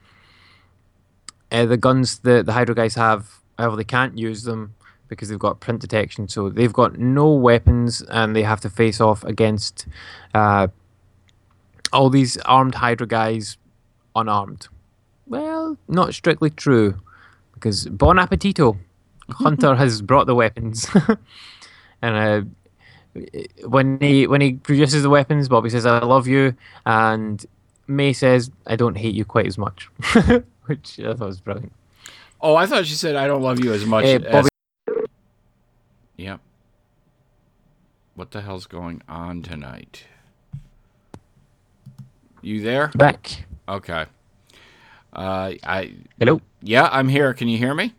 Uh, 1.53 1.67
the 1.67 1.77
guns 1.77 2.19
that 2.21 2.47
the 2.47 2.53
Hydra 2.53 2.75
guys 2.75 2.95
have, 2.95 3.41
however, 3.59 3.77
they 3.77 3.85
can't 3.85 4.19
use 4.19 4.43
them 4.45 4.75
because 5.15 5.29
they've 5.29 5.39
got 5.39 5.61
print 5.61 5.81
detection, 5.81 6.29
so 6.29 6.51
they've 6.51 6.73
got 6.73 6.99
no 6.99 7.33
weapons, 7.33 8.03
and 8.03 8.35
they 8.35 8.43
have 8.43 8.61
to 8.61 8.71
face 8.71 9.01
off 9.01 9.25
against 9.25 9.87
uh, 10.35 10.69
all 11.93 12.11
these 12.11 12.37
armed 12.39 12.75
Hydra 12.75 13.07
guys 13.07 13.57
unarmed. 14.17 14.69
Well, 15.27 15.79
not 15.89 16.15
strictly 16.15 16.51
true, 16.51 17.01
because 17.55 17.87
Bon 17.87 18.17
Appetito, 18.17 18.77
Hunter 19.31 19.75
has 19.75 20.03
brought 20.03 20.27
the 20.27 20.35
weapons, 20.35 20.87
and 22.03 22.17
uh, 22.17 23.19
when 23.69 23.99
he 24.01 24.27
when 24.27 24.41
he 24.41 24.55
produces 24.55 25.03
the 25.03 25.11
weapons, 25.11 25.49
Bobby 25.49 25.71
says, 25.71 25.87
"I 25.87 26.05
love 26.05 26.27
you," 26.27 26.55
and 26.85 27.45
May 27.87 28.13
says, 28.13 28.51
"I 28.67 28.77
don't 28.77 28.97
hate 28.97 29.15
you 29.15 29.25
quite 29.25 29.47
as 29.47 29.57
much," 29.57 29.89
which 30.67 30.99
I 30.99 31.15
thought 31.15 31.21
was 31.21 31.41
brilliant. 31.41 31.73
Oh, 32.41 32.57
I 32.57 32.67
thought 32.67 32.85
she 32.85 32.95
said 32.95 33.17
I 33.17 33.27
don't 33.27 33.43
love 33.43 33.65
you 33.65 33.73
as 33.73 33.87
much 33.87 34.05
as. 34.05 34.23
Bobby- 34.23 34.49
Yep. 36.17 36.41
What 38.15 38.31
the 38.33 38.43
hell's 38.43 38.67
going 38.67 39.03
on 39.09 39.43
tonight? 39.43 40.07
You 42.43 42.63
there? 42.63 42.89
Back. 42.97 43.47
Okay. 43.69 44.07
Uh, 45.13 45.53
I 45.65 45.95
Hello. 46.19 46.41
yeah, 46.63 46.89
I'm 46.93 47.09
here. 47.09 47.35
Can 47.35 47.49
you 47.49 47.59
hear 47.59 47.75
me? 47.75 47.95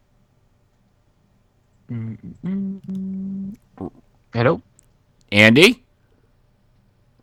Hello. 4.33 4.61
Andy? 5.31 5.83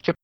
Chip. 0.02 0.16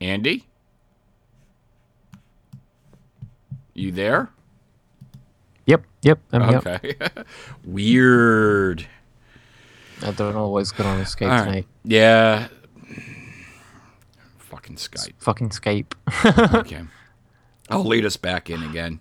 Andy? 0.00 0.46
You 3.74 3.92
there? 3.92 4.30
Yep. 5.66 5.84
Yep. 6.02 6.20
I'm 6.32 6.48
here. 6.48 6.58
Okay. 6.58 6.94
Weird. 7.64 8.86
I 10.02 10.10
don't 10.10 10.34
know 10.34 10.48
what's 10.48 10.72
going 10.72 10.88
on 10.88 10.98
with 10.98 11.08
Skype 11.08 11.28
right. 11.28 11.44
tonight. 11.44 11.66
Yeah. 11.84 12.48
Fucking 14.38 14.76
Skype. 14.76 15.14
Fucking 15.18 15.50
Skype. 15.50 15.94
Okay. 16.60 16.82
I'll 17.70 17.84
lead 17.84 18.04
us 18.04 18.16
back 18.16 18.50
in 18.50 18.62
again. 18.62 19.00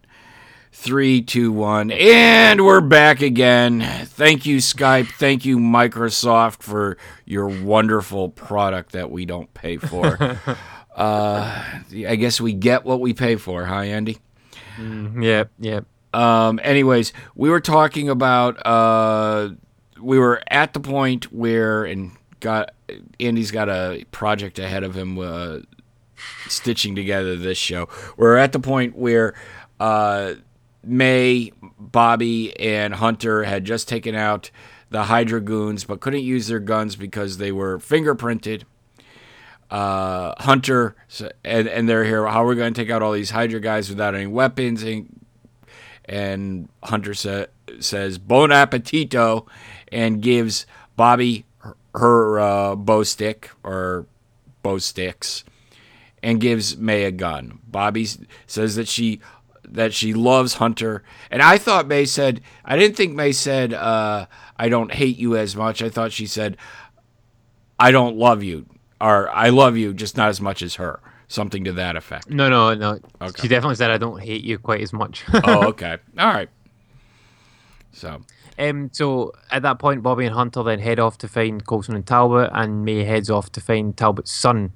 Three, 0.73 1.21
two, 1.21 1.51
one, 1.51 1.91
and 1.91 2.65
we're 2.65 2.81
back 2.81 3.21
again. 3.21 3.81
Thank 4.05 4.45
you, 4.45 4.57
Skype. 4.57 5.07
Thank 5.11 5.45
you, 5.45 5.57
Microsoft, 5.57 6.63
for 6.63 6.97
your 7.25 7.47
wonderful 7.47 8.29
product 8.29 8.93
that 8.93 9.11
we 9.11 9.25
don't 9.25 9.53
pay 9.53 9.77
for. 9.77 10.17
uh, 10.95 11.63
I 12.07 12.15
guess 12.15 12.39
we 12.39 12.53
get 12.53 12.85
what 12.85 13.01
we 13.01 13.13
pay 13.13 13.35
for, 13.35 13.65
huh, 13.65 13.81
Andy? 13.81 14.17
yep. 15.19 15.51
Yep. 15.59 15.85
Um, 16.13 16.59
anyways, 16.63 17.11
we 17.35 17.49
were 17.49 17.61
talking 17.61 18.09
about 18.09 18.65
uh, 18.65 19.49
we 19.99 20.17
were 20.17 20.41
at 20.47 20.73
the 20.73 20.79
point 20.79 21.31
where 21.33 21.83
and 21.83 22.11
got 22.39 22.71
Andy's 23.19 23.51
got 23.51 23.69
a 23.69 24.05
project 24.11 24.57
ahead 24.57 24.83
of 24.83 24.95
him 24.95 25.19
uh, 25.19 25.59
stitching 26.47 26.95
together 26.95 27.35
this 27.35 27.57
show. 27.57 27.89
We're 28.17 28.37
at 28.37 28.51
the 28.53 28.59
point 28.59 28.95
where 28.97 29.35
uh, 29.79 30.35
May, 30.83 31.51
Bobby, 31.79 32.59
and 32.59 32.95
Hunter 32.95 33.43
had 33.43 33.65
just 33.65 33.87
taken 33.87 34.15
out 34.15 34.49
the 34.89 35.03
Hydra 35.03 35.39
goons, 35.41 35.83
but 35.83 36.01
couldn't 36.01 36.23
use 36.23 36.47
their 36.47 36.59
guns 36.59 36.95
because 36.95 37.37
they 37.37 37.51
were 37.51 37.79
fingerprinted. 37.79 38.63
Uh, 39.69 40.33
Hunter 40.43 40.95
and 41.45 41.67
and 41.67 41.87
they're 41.87 42.03
here. 42.03 42.27
How 42.27 42.43
are 42.43 42.47
we 42.47 42.55
going 42.55 42.73
to 42.73 42.81
take 42.81 42.91
out 42.91 43.01
all 43.01 43.13
these 43.13 43.29
Hydra 43.29 43.61
guys 43.61 43.89
without 43.89 44.15
any 44.15 44.27
weapons? 44.27 44.83
And, 44.83 45.25
and 46.05 46.67
Hunter 46.83 47.13
sa- 47.13 47.45
says 47.79 48.17
"Bon 48.17 48.49
appetito," 48.49 49.47
and 49.89 50.21
gives 50.21 50.65
Bobby 50.97 51.45
her, 51.59 51.77
her 51.95 52.39
uh, 52.39 52.75
bow 52.75 53.03
stick 53.03 53.49
or 53.63 54.07
bow 54.61 54.77
sticks, 54.77 55.45
and 56.21 56.41
gives 56.41 56.75
May 56.75 57.05
a 57.05 57.11
gun. 57.11 57.59
Bobby 57.65 58.07
says 58.47 58.75
that 58.75 58.89
she 58.89 59.21
that 59.71 59.93
she 59.93 60.13
loves 60.13 60.55
Hunter, 60.55 61.03
and 61.29 61.41
I 61.41 61.57
thought 61.57 61.87
May 61.87 62.05
said 62.05 62.41
I 62.65 62.77
didn't 62.77 62.97
think 62.97 63.15
May 63.15 63.31
said 63.31 63.73
uh, 63.73 64.25
I 64.57 64.69
don't 64.69 64.93
hate 64.93 65.17
you 65.17 65.37
as 65.37 65.55
much. 65.55 65.81
I 65.81 65.89
thought 65.89 66.11
she 66.11 66.27
said 66.27 66.57
I 67.79 67.91
don't 67.91 68.17
love 68.17 68.43
you 68.43 68.65
or 68.99 69.29
I 69.29 69.49
love 69.49 69.77
you 69.77 69.93
just 69.93 70.15
not 70.17 70.29
as 70.29 70.39
much 70.41 70.61
as 70.61 70.75
her. 70.75 70.99
Something 71.27 71.63
to 71.63 71.71
that 71.73 71.95
effect. 71.95 72.29
No, 72.29 72.49
no, 72.49 72.73
no. 72.73 72.99
Okay. 73.21 73.41
She 73.43 73.47
definitely 73.47 73.75
said 73.75 73.89
I 73.89 73.97
don't 73.97 74.21
hate 74.21 74.43
you 74.43 74.59
quite 74.59 74.81
as 74.81 74.91
much. 74.91 75.23
oh, 75.33 75.67
okay. 75.69 75.97
All 76.19 76.27
right. 76.27 76.49
So, 77.93 78.21
Um, 78.59 78.89
so 78.91 79.31
at 79.49 79.61
that 79.61 79.79
point, 79.79 80.03
Bobby 80.03 80.25
and 80.25 80.35
Hunter 80.35 80.61
then 80.61 80.79
head 80.79 80.99
off 80.99 81.17
to 81.19 81.29
find 81.29 81.65
Coulson 81.65 81.95
and 81.95 82.05
Talbot, 82.05 82.49
and 82.53 82.83
May 82.83 83.05
heads 83.05 83.29
off 83.29 83.49
to 83.53 83.61
find 83.61 83.95
Talbot's 83.95 84.31
son. 84.31 84.73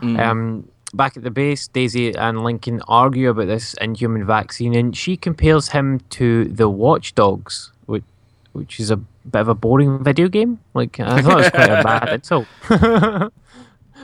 Um, 0.00 0.66
back 0.94 1.16
at 1.16 1.22
the 1.22 1.30
base, 1.30 1.68
Daisy 1.68 2.14
and 2.14 2.42
Lincoln 2.42 2.82
argue 2.88 3.30
about 3.30 3.46
this 3.46 3.74
inhuman 3.74 4.24
vaccine, 4.26 4.74
and 4.74 4.96
she 4.96 5.16
compares 5.16 5.68
him 5.68 6.00
to 6.10 6.44
the 6.44 6.68
Watchdogs, 6.68 7.72
which, 7.86 8.04
which 8.52 8.80
is 8.80 8.90
a 8.90 8.96
bit 8.96 9.40
of 9.40 9.48
a 9.48 9.54
boring 9.54 10.02
video 10.02 10.28
game. 10.28 10.60
Like 10.74 10.98
I 11.00 11.22
thought 11.22 11.32
it 11.32 11.36
was 11.36 11.50
quite 11.50 11.70
a 11.70 11.82
bad 11.84 12.08
insult. 12.08 12.46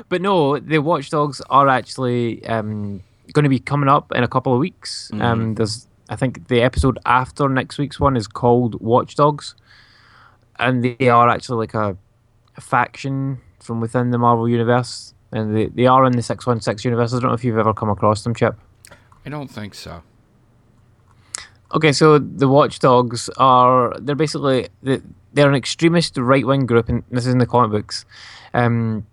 but 0.08 0.20
no, 0.20 0.58
the 0.58 0.78
Watchdogs 0.78 1.40
are 1.50 1.68
actually 1.68 2.44
um, 2.46 3.02
going 3.32 3.44
to 3.44 3.48
be 3.48 3.58
coming 3.58 3.88
up 3.88 4.12
in 4.12 4.22
a 4.22 4.28
couple 4.28 4.52
of 4.52 4.58
weeks. 4.58 5.10
Um, 5.14 5.54
there's, 5.54 5.86
I 6.08 6.16
think, 6.16 6.48
the 6.48 6.62
episode 6.62 6.98
after 7.04 7.48
next 7.48 7.78
week's 7.78 7.98
one 7.98 8.16
is 8.16 8.26
called 8.26 8.80
Watchdogs, 8.80 9.54
and 10.58 10.82
they 10.82 11.08
are 11.08 11.28
actually 11.28 11.58
like 11.58 11.74
a, 11.74 11.96
a 12.56 12.60
faction 12.60 13.38
from 13.60 13.80
within 13.80 14.10
the 14.10 14.18
Marvel 14.18 14.48
universe, 14.48 15.12
and 15.36 15.54
they, 15.56 15.66
they 15.66 15.86
are 15.86 16.04
in 16.06 16.12
the 16.12 16.22
six 16.22 16.46
one 16.46 16.60
six 16.60 16.84
universe. 16.84 17.12
I 17.12 17.20
don't 17.20 17.28
know 17.28 17.34
if 17.34 17.44
you've 17.44 17.58
ever 17.58 17.74
come 17.74 17.88
across 17.90 18.22
them, 18.24 18.34
Chip. 18.34 18.56
I 19.24 19.28
don't 19.30 19.48
think 19.48 19.74
so. 19.74 20.02
Okay, 21.74 21.92
so 21.92 22.18
the 22.18 22.48
Watchdogs 22.48 23.28
are 23.36 23.92
they're 23.98 24.14
basically 24.14 24.68
they- 24.82 25.02
they're 25.32 25.48
an 25.50 25.54
extremist 25.54 26.16
right 26.16 26.46
wing 26.46 26.64
group, 26.64 26.88
and 26.88 27.02
this 27.10 27.26
is 27.26 27.32
in 27.32 27.38
the 27.38 27.44
comic 27.46 27.70
books, 27.70 28.06
um, 28.54 29.06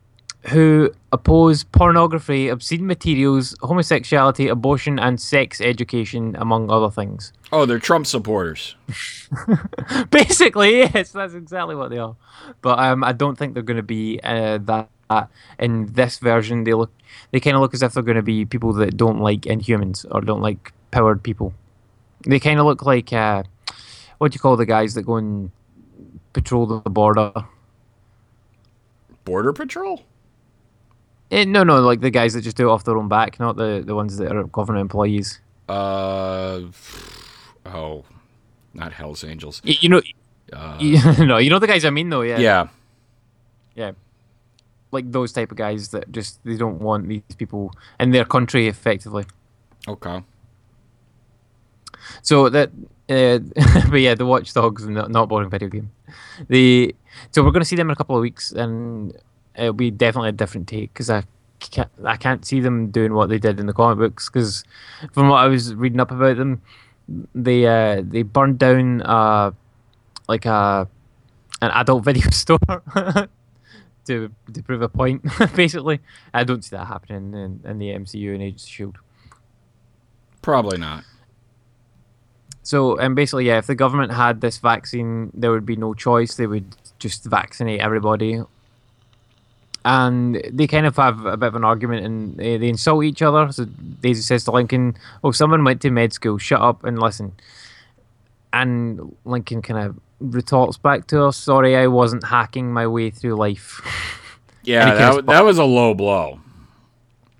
who 0.49 0.89
oppose 1.11 1.65
pornography, 1.65 2.47
obscene 2.47 2.85
materials, 2.87 3.53
homosexuality, 3.61 4.47
abortion, 4.47 4.99
and 4.99 5.19
sex 5.19 5.59
education, 5.59 6.33
among 6.39 6.71
other 6.71 6.89
things. 6.89 7.33
Oh, 7.51 7.65
they're 7.65 7.77
Trump 7.79 8.07
supporters. 8.07 8.75
Basically, 10.11 10.79
yes, 10.79 11.11
that's 11.11 11.33
exactly 11.33 11.75
what 11.75 11.89
they 11.89 11.97
are. 11.97 12.15
But 12.61 12.79
um, 12.79 13.03
I 13.03 13.11
don't 13.11 13.37
think 13.37 13.53
they're 13.53 13.63
going 13.63 13.77
to 13.77 13.83
be 13.83 14.19
uh, 14.23 14.59
that, 14.59 14.89
that. 15.13 15.29
In 15.65 15.93
this 15.93 16.19
version, 16.19 16.63
they 16.63 16.73
look 16.73 16.91
they 17.31 17.39
kind 17.39 17.55
of 17.55 17.61
look 17.61 17.73
as 17.73 17.81
if 17.83 17.93
they're 17.93 18.03
going 18.03 18.15
to 18.17 18.21
be 18.23 18.45
people 18.45 18.73
that 18.73 18.97
don't 18.97 19.19
like 19.19 19.41
Inhumans 19.41 20.05
or 20.11 20.21
don't 20.21 20.41
like 20.41 20.71
powered 20.91 21.21
people. 21.23 21.53
They 22.27 22.39
kind 22.39 22.59
of 22.59 22.65
look 22.65 22.85
like 22.85 23.11
uh, 23.13 23.43
what 24.17 24.31
do 24.31 24.35
you 24.35 24.39
call 24.39 24.55
the 24.57 24.65
guys 24.65 24.93
that 24.95 25.03
go 25.03 25.15
and 25.17 25.51
patrol 26.33 26.65
the 26.65 26.89
border? 26.89 27.31
Border 29.25 29.53
Patrol? 29.53 30.03
Eh, 31.31 31.45
no, 31.45 31.63
no, 31.63 31.79
like 31.81 32.01
the 32.01 32.09
guys 32.11 32.33
that 32.33 32.41
just 32.41 32.57
do 32.57 32.69
it 32.69 32.71
off 32.71 32.83
their 32.83 32.97
own 32.97 33.07
back, 33.07 33.39
not 33.39 33.55
the, 33.55 33.81
the 33.85 33.95
ones 33.95 34.17
that 34.17 34.35
are 34.35 34.43
government 34.43 34.81
employees. 34.81 35.39
Uh, 35.69 36.61
oh, 37.65 38.03
not 38.73 38.91
Hell's 38.93 39.23
Angels. 39.23 39.61
Y- 39.65 39.77
You 39.79 39.89
know, 39.89 40.01
Uh, 40.51 40.77
you, 40.79 40.99
no, 41.25 41.37
you 41.37 41.49
know 41.49 41.59
the 41.59 41.67
guys 41.67 41.85
I 41.85 41.89
mean 41.89 42.09
though, 42.09 42.21
yeah, 42.21 42.37
yeah. 42.37 42.67
yeah, 43.75 43.91
like 44.93 45.11
those 45.11 45.33
type 45.33 45.51
of 45.51 45.57
guys 45.57 45.89
that 45.89 46.11
just 46.11 46.39
they 46.45 46.55
don't 46.55 46.79
want 46.79 47.07
these 47.07 47.21
people 47.37 47.73
in 47.99 48.11
their 48.11 48.25
country 48.25 48.67
effectively. 48.67 49.25
Okay. 49.87 50.23
So 52.21 52.49
that, 52.49 52.69
uh, 53.09 53.39
but 53.89 53.99
yeah, 53.99 54.15
the 54.15 54.25
Watchdogs, 54.25 54.87
not, 54.87 55.11
not 55.11 55.29
boring 55.29 55.49
video 55.49 55.69
game. 55.69 55.91
The 56.47 56.95
so 57.31 57.43
we're 57.43 57.51
going 57.51 57.61
to 57.61 57.65
see 57.65 57.75
them 57.75 57.89
in 57.89 57.93
a 57.93 57.95
couple 57.95 58.15
of 58.15 58.21
weeks, 58.21 58.51
and 58.51 59.13
it'll 59.55 59.73
be 59.73 59.91
definitely 59.91 60.29
a 60.29 60.33
different 60.33 60.67
take 60.67 60.93
because 60.93 61.09
I 61.09 61.23
can't, 61.59 61.89
I 62.03 62.17
can't 62.17 62.45
see 62.45 62.59
them 62.59 62.91
doing 62.91 63.13
what 63.13 63.29
they 63.29 63.39
did 63.39 63.59
in 63.59 63.65
the 63.65 63.73
comic 63.73 63.97
books 63.97 64.29
because 64.29 64.63
from 65.11 65.29
what 65.29 65.37
I 65.37 65.47
was 65.47 65.73
reading 65.75 65.99
up 65.99 66.11
about 66.11 66.37
them, 66.37 66.61
they 67.33 67.65
uh, 67.65 68.01
they 68.05 68.23
burned 68.23 68.59
down 68.59 69.01
uh, 69.01 69.51
like 70.27 70.45
a 70.45 70.87
an 71.61 71.71
adult 71.71 72.03
video 72.05 72.29
store. 72.29 72.59
To, 74.07 74.29
to 74.53 74.61
prove 74.63 74.81
a 74.81 74.89
point, 74.89 75.23
basically, 75.55 76.01
I 76.33 76.43
don't 76.43 76.61
see 76.61 76.75
that 76.75 76.87
happening 76.87 77.33
in, 77.33 77.61
in 77.63 77.77
the 77.79 77.89
MCU 77.89 78.33
and 78.33 78.43
Agents 78.43 78.65
of 78.65 78.69
Shield. 78.69 78.97
Probably 80.41 80.77
not. 80.77 81.05
So, 82.63 82.97
and 82.97 83.15
basically, 83.15 83.45
yeah, 83.45 83.57
if 83.57 83.67
the 83.67 83.75
government 83.75 84.13
had 84.13 84.41
this 84.41 84.57
vaccine, 84.57 85.31
there 85.33 85.51
would 85.51 85.65
be 85.65 85.75
no 85.75 85.93
choice. 85.93 86.35
They 86.35 86.47
would 86.47 86.75
just 86.97 87.25
vaccinate 87.25 87.81
everybody. 87.81 88.41
And 89.85 90.41
they 90.49 90.67
kind 90.67 90.85
of 90.85 90.95
have 90.95 91.25
a 91.25 91.35
bit 91.35 91.47
of 91.47 91.55
an 91.55 91.65
argument 91.65 92.05
and 92.05 92.37
they, 92.37 92.55
they 92.55 92.69
insult 92.69 93.03
each 93.03 93.21
other. 93.21 93.51
So 93.51 93.65
Daisy 93.65 94.21
says 94.21 94.45
to 94.45 94.51
Lincoln, 94.51 94.95
Oh, 95.23 95.31
someone 95.31 95.65
went 95.65 95.81
to 95.81 95.91
med 95.91 96.13
school, 96.13 96.37
shut 96.37 96.61
up 96.61 96.85
and 96.85 96.99
listen. 96.99 97.33
And 98.53 99.13
Lincoln 99.25 99.61
kind 99.61 99.85
of 99.85 99.99
retorts 100.19 100.77
back 100.77 101.07
to 101.07 101.25
her, 101.25 101.31
Sorry, 101.31 101.75
I 101.75 101.87
wasn't 101.87 102.25
hacking 102.25 102.71
my 102.71 102.87
way 102.87 103.09
through 103.09 103.35
life. 103.35 103.81
Yeah, 104.65 104.93
that, 104.93 105.25
that 105.25 105.43
was 105.43 105.57
a 105.57 105.65
low 105.65 105.93
blow. 105.93 106.39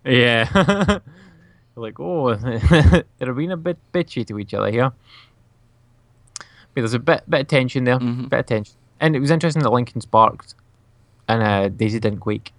Yeah. 0.03 0.99
like, 1.75 1.97
oh, 1.99 2.35
they're 3.17 3.33
being 3.33 3.53
a 3.53 3.55
bit 3.55 3.77
bitchy 3.93 4.27
to 4.27 4.39
each 4.39 4.53
other 4.53 4.69
here. 4.69 4.91
But 6.73 6.81
there's 6.81 6.93
a 6.93 6.99
bit 6.99 7.23
bit 7.29 7.41
of 7.41 7.47
tension 7.47 7.85
there, 7.85 7.97
bit 7.99 8.39
of 8.39 8.45
tension, 8.45 8.75
and 8.99 9.15
it 9.15 9.19
was 9.19 9.31
interesting 9.31 9.61
that 9.63 9.71
Lincoln 9.71 10.01
sparked, 10.01 10.55
and 11.27 11.43
uh, 11.43 11.69
Daisy 11.69 11.99
didn't 11.99 12.19
quake. 12.19 12.51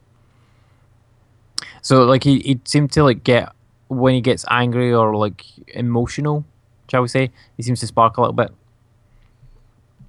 So 1.82 2.05
like 2.05 2.24
he, 2.24 2.39
he 2.39 2.61
seemed 2.65 2.93
to 2.93 3.03
like 3.03 3.24
get 3.24 3.53
when 3.89 4.15
he 4.15 4.20
gets 4.20 4.45
angry 4.49 4.95
or 4.95 5.16
like 5.16 5.45
emotional, 5.69 6.45
shall 6.91 7.03
we 7.03 7.09
say, 7.09 7.31
he 7.57 7.62
seems 7.62 7.81
to 7.81 7.86
spark 7.86 8.16
a 8.16 8.20
little 8.20 8.35
bit. 8.35 8.53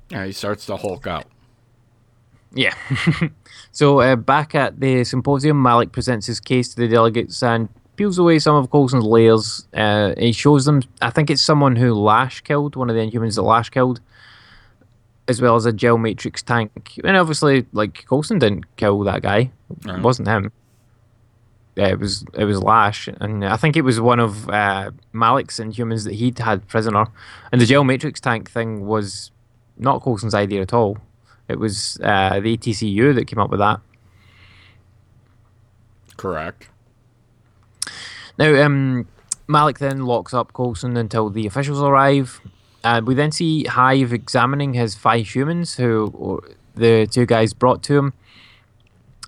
Yeah, 0.10 0.26
he 0.26 0.32
starts 0.32 0.66
to 0.68 0.78
Hulk 0.78 1.08
out. 1.08 1.26
Yeah. 2.54 2.74
so 3.72 4.00
uh, 4.00 4.16
back 4.16 4.56
at 4.56 4.80
the 4.80 5.04
symposium, 5.04 5.62
Malik 5.62 5.92
presents 5.92 6.28
his 6.28 6.40
case 6.40 6.74
to 6.74 6.82
the 6.82 6.88
delegates 6.88 7.44
and 7.44 7.70
peels 7.96 8.18
away 8.18 8.40
some 8.40 8.56
of 8.56 8.70
Coulson's 8.70 9.04
layers. 9.04 9.68
Uh, 9.74 10.14
he 10.18 10.32
shows 10.32 10.66
them, 10.66 10.82
I 11.02 11.10
think 11.10 11.30
it's 11.30 11.42
someone 11.42 11.76
who 11.76 11.94
Lash 11.94 12.42
killed, 12.42 12.76
one 12.76 12.90
of 12.90 12.96
the 12.96 13.02
Inhumans 13.02 13.36
that 13.36 13.44
Lash 13.44 13.70
killed, 13.70 14.00
as 15.28 15.42
well 15.42 15.56
as 15.56 15.66
a 15.66 15.74
gel 15.74 15.98
matrix 15.98 16.42
tank. 16.42 17.00
And 17.04 17.18
obviously, 17.18 17.66
like 17.74 18.06
Coulson 18.08 18.40
didn't 18.40 18.76
kill 18.78 19.00
that 19.02 19.22
guy. 19.22 19.52
It 19.86 20.02
wasn't 20.02 20.28
him. 20.28 20.52
Yeah, 21.76 21.88
it 21.88 22.00
was 22.00 22.24
it 22.34 22.46
was 22.46 22.64
Lash, 22.64 23.10
and 23.20 23.44
I 23.44 23.58
think 23.58 23.76
it 23.76 23.82
was 23.82 24.00
one 24.00 24.22
of 24.22 24.50
uh, 24.50 24.92
Malik's 25.12 25.60
Inhumans 25.60 26.06
that 26.06 26.14
he'd 26.14 26.40
had 26.40 26.66
prisoner. 26.70 27.08
And 27.52 27.60
the 27.60 27.66
gel 27.66 27.84
matrix 27.84 28.22
tank 28.22 28.50
thing 28.50 28.86
was 28.86 29.32
not 29.78 30.02
Coulson's 30.02 30.34
idea 30.34 30.62
at 30.62 30.74
all. 30.74 30.98
It 31.48 31.60
was 31.60 32.00
uh, 32.02 32.40
the 32.40 32.58
ATCU 32.58 33.14
that 33.16 33.28
came 33.28 33.40
up 33.40 33.50
with 33.50 33.60
that. 33.60 33.80
Correct. 36.18 36.70
Now, 38.38 38.64
um, 38.64 39.08
Malik 39.48 39.80
then 39.80 40.06
locks 40.06 40.34
up 40.34 40.54
Coulson 40.54 40.98
until 40.98 41.30
the 41.30 41.46
officials 41.46 41.82
arrive. 41.82 42.42
Uh, 42.84 43.02
we 43.04 43.14
then 43.16 43.32
see 43.32 43.64
Hive 43.66 44.14
examining 44.14 44.74
his 44.74 44.96
five 44.96 45.28
humans, 45.28 45.76
who 45.76 46.12
or 46.16 46.42
the 46.76 47.08
two 47.08 47.26
guys 47.26 47.54
brought 47.54 47.84
to 47.84 47.98
him, 47.98 48.14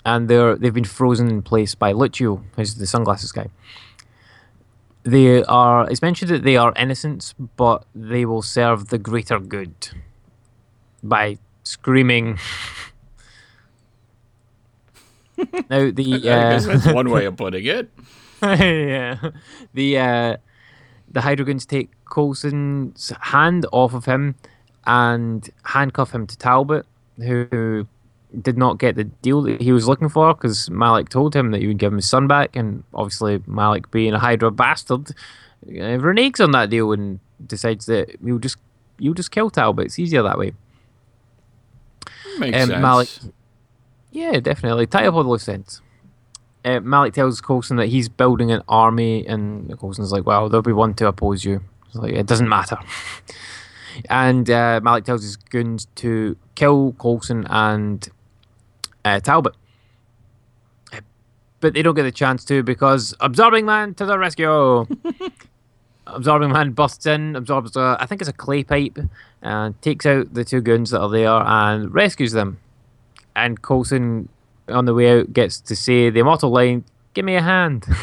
and 0.05 0.27
they're 0.29 0.55
they've 0.55 0.73
been 0.73 0.83
frozen 0.83 1.29
in 1.29 1.41
place 1.41 1.75
by 1.75 1.91
Lucio, 1.91 2.43
who's 2.55 2.75
the 2.75 2.87
sunglasses 2.87 3.31
guy. 3.31 3.49
they 5.03 5.43
are. 5.43 5.89
It's 5.89 6.01
mentioned 6.01 6.31
that 6.31 6.43
they 6.43 6.57
are 6.57 6.73
innocents, 6.75 7.33
but 7.55 7.85
they 7.95 8.25
will 8.25 8.41
serve 8.41 8.89
the 8.89 8.97
greater 8.97 9.39
good 9.39 9.89
by 11.07 11.37
screaming. 11.63 12.39
now 15.37 15.91
the 15.91 16.15
I 16.15 16.19
guess 16.19 16.65
uh, 16.65 16.77
that's 16.77 16.93
one 16.93 17.09
way 17.09 17.25
of 17.25 17.37
putting 17.37 17.65
it. 17.65 17.89
yeah, 18.41 19.31
the 19.73 19.97
uh, 19.97 20.37
the 21.09 21.21
Hydroguns 21.21 21.65
take 21.65 21.91
Coulson's 22.05 23.11
hand 23.21 23.65
off 23.71 23.93
of 23.93 24.05
him 24.05 24.35
and 24.85 25.49
handcuff 25.63 26.11
him 26.11 26.27
to 26.27 26.37
Talbot, 26.37 26.85
who 27.17 27.87
did 28.41 28.57
not 28.57 28.77
get 28.77 28.95
the 28.95 29.05
deal 29.05 29.41
that 29.43 29.61
he 29.61 29.71
was 29.71 29.87
looking 29.87 30.09
for 30.09 30.33
because 30.33 30.69
Malik 30.69 31.09
told 31.09 31.35
him 31.35 31.51
that 31.51 31.61
he 31.61 31.67
would 31.67 31.77
give 31.77 31.91
him 31.91 31.97
his 31.97 32.09
son 32.09 32.27
back, 32.27 32.55
and 32.55 32.83
obviously 32.93 33.41
Malik, 33.47 33.89
being 33.91 34.13
a 34.13 34.19
Hydra 34.19 34.51
bastard, 34.51 35.09
uh, 35.67 35.97
reneges 35.97 36.43
on 36.43 36.51
that 36.51 36.69
deal 36.69 36.91
and 36.91 37.19
decides 37.45 37.85
that 37.87 38.15
you'll 38.23 38.39
just 38.39 38.57
you'll 38.99 39.13
just 39.13 39.31
kill 39.31 39.49
Talbot. 39.49 39.85
It's 39.85 39.99
easier 39.99 40.23
that 40.23 40.37
way. 40.37 40.53
Makes 42.39 42.57
Um, 42.63 42.69
sense. 42.69 42.81
Malik- 42.81 43.33
Yeah, 44.11 44.39
definitely. 44.39 44.87
Tie 44.87 45.05
up 45.05 45.13
all 45.13 45.23
the 45.23 45.29
loose 45.29 45.47
ends. 45.49 45.81
Uh, 46.65 46.79
Malik 46.81 47.13
tells 47.13 47.39
Coulson 47.41 47.77
that 47.77 47.87
he's 47.87 48.09
building 48.09 48.51
an 48.51 48.61
army, 48.67 49.25
and 49.27 49.77
Coulson's 49.79 50.11
like, 50.11 50.25
"Well, 50.25 50.49
there'll 50.49 50.61
be 50.63 50.73
one 50.73 50.93
to 50.95 51.07
oppose 51.07 51.45
you." 51.45 51.61
It's 51.87 51.95
like 51.95 52.13
it 52.13 52.25
doesn't 52.25 52.49
matter. 52.49 52.77
and 54.09 54.49
uh, 54.49 54.79
Malik 54.83 55.05
tells 55.05 55.21
his 55.23 55.35
goons 55.37 55.87
to 55.95 56.35
kill 56.55 56.93
Coulson 56.99 57.45
and 57.49 58.07
uh, 59.05 59.19
Talbot, 59.19 59.53
but 61.59 61.73
they 61.73 61.81
don't 61.81 61.95
get 61.95 62.03
the 62.03 62.11
chance 62.11 62.43
to 62.45 62.63
because 62.63 63.15
Absorbing 63.19 63.65
Man 63.65 63.93
to 63.95 64.05
the 64.05 64.17
rescue. 64.17 64.85
Absorbing 66.07 66.51
Man 66.53 66.71
busts 66.71 67.05
in, 67.05 67.35
absorbs 67.35 67.75
a, 67.75 67.97
I 67.99 68.05
think 68.05 68.21
it's 68.21 68.29
a 68.29 68.33
clay 68.33 68.63
pipe, 68.63 68.97
and 69.47 69.81
takes 69.81 70.05
out 70.05 70.33
the 70.33 70.43
two 70.43 70.61
goons 70.61 70.91
that 70.91 70.99
are 71.01 71.09
there 71.09 71.29
and 71.29 71.93
rescues 71.93 72.33
them. 72.33 72.59
And 73.35 73.61
Coulson, 73.61 74.29
on 74.67 74.85
the 74.85 74.93
way 74.93 75.19
out, 75.19 75.31
gets 75.33 75.59
to 75.61 75.75
say 75.75 76.09
the 76.09 76.19
immortal 76.19 76.49
line, 76.51 76.83
"Give 77.13 77.23
me 77.25 77.35
a 77.35 77.41
hand," 77.41 77.85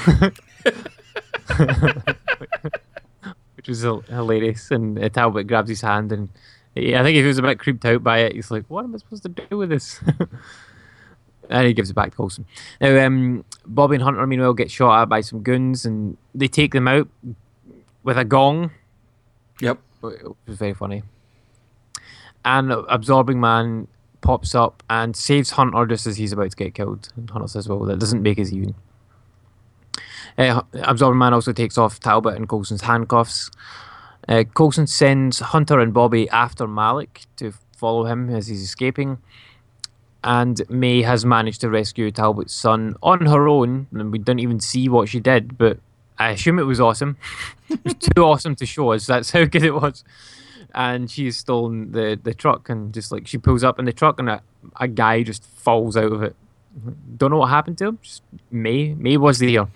which 3.56 3.68
was 3.68 3.82
hilarious. 3.82 4.70
And 4.70 4.98
uh, 5.02 5.08
Talbot 5.08 5.46
grabs 5.46 5.68
his 5.68 5.80
hand, 5.80 6.12
and 6.12 6.28
yeah, 6.74 7.00
I 7.00 7.04
think 7.04 7.16
he 7.16 7.22
was 7.22 7.38
a 7.38 7.42
bit 7.42 7.58
creeped 7.58 7.84
out 7.84 8.02
by 8.02 8.18
it. 8.18 8.34
He's 8.34 8.50
like, 8.50 8.64
"What 8.68 8.84
am 8.84 8.94
I 8.94 8.98
supposed 8.98 9.22
to 9.24 9.28
do 9.28 9.58
with 9.58 9.70
this?" 9.70 10.00
and 11.50 11.66
he 11.66 11.74
gives 11.74 11.90
it 11.90 11.94
back 11.94 12.10
to 12.12 12.16
Coulson. 12.16 12.46
Now, 12.80 13.04
um, 13.06 13.44
Bobby 13.66 13.96
and 13.96 14.02
Hunter, 14.04 14.26
meanwhile, 14.26 14.54
get 14.54 14.70
shot 14.70 15.02
at 15.02 15.08
by 15.08 15.20
some 15.20 15.40
goons, 15.42 15.84
and 15.84 16.16
they 16.34 16.48
take 16.48 16.72
them 16.72 16.88
out 16.88 17.08
with 18.02 18.18
a 18.18 18.24
gong 18.24 18.70
Yep. 19.60 19.78
which 20.00 20.20
was 20.46 20.56
very 20.58 20.74
funny. 20.74 21.02
And 22.44 22.72
Absorbing 22.72 23.40
Man 23.40 23.88
pops 24.20 24.54
up 24.54 24.82
and 24.88 25.14
saves 25.14 25.50
Hunter 25.50 25.86
just 25.86 26.06
as 26.06 26.16
he's 26.16 26.32
about 26.32 26.50
to 26.50 26.56
get 26.56 26.74
killed. 26.74 27.08
And 27.16 27.28
Hunter 27.30 27.48
says, 27.48 27.68
"Well, 27.68 27.80
that 27.80 27.98
doesn't 27.98 28.22
make 28.22 28.38
us 28.38 28.52
even." 28.52 28.74
Uh, 30.36 30.62
Absorbing 30.72 31.18
Man 31.18 31.34
also 31.34 31.52
takes 31.52 31.78
off 31.78 32.00
Talbot 32.00 32.36
and 32.36 32.48
Coulson's 32.48 32.82
handcuffs. 32.82 33.50
Uh, 34.28 34.44
Coulson 34.54 34.86
sends 34.86 35.38
Hunter 35.38 35.78
and 35.78 35.92
Bobby 35.92 36.28
after 36.30 36.66
Malik 36.66 37.26
to 37.36 37.52
follow 37.76 38.06
him 38.06 38.30
as 38.30 38.46
he's 38.46 38.62
escaping. 38.62 39.18
And 40.22 40.62
May 40.70 41.02
has 41.02 41.26
managed 41.26 41.60
to 41.60 41.68
rescue 41.68 42.10
Talbot's 42.10 42.54
son 42.54 42.96
on 43.02 43.26
her 43.26 43.46
own, 43.46 43.88
and 43.92 44.10
we 44.10 44.18
didn't 44.18 44.40
even 44.40 44.58
see 44.58 44.88
what 44.88 45.08
she 45.10 45.20
did, 45.20 45.58
but 45.58 45.78
I 46.18 46.30
assume 46.30 46.58
it 46.58 46.62
was 46.62 46.80
awesome. 46.80 47.18
it 47.68 47.84
was 47.84 47.94
too 47.94 48.22
awesome 48.22 48.54
to 48.56 48.64
show 48.66 48.92
us. 48.92 49.06
That's 49.06 49.32
how 49.32 49.44
good 49.44 49.64
it 49.64 49.74
was. 49.74 50.02
And 50.74 51.10
she's 51.10 51.36
stolen 51.36 51.92
the, 51.92 52.18
the 52.20 52.34
truck, 52.34 52.68
and 52.68 52.92
just 52.92 53.12
like 53.12 53.26
she 53.26 53.38
pulls 53.38 53.62
up 53.62 53.78
in 53.78 53.84
the 53.84 53.92
truck, 53.92 54.18
and 54.18 54.28
a, 54.28 54.42
a 54.80 54.88
guy 54.88 55.22
just 55.22 55.44
falls 55.44 55.96
out 55.96 56.12
of 56.12 56.22
it. 56.22 56.34
Don't 57.16 57.30
know 57.30 57.38
what 57.38 57.50
happened 57.50 57.78
to 57.78 57.86
him. 57.86 57.98
Just 58.02 58.22
May. 58.50 58.94
May 58.94 59.16
was 59.16 59.38
there. 59.38 59.68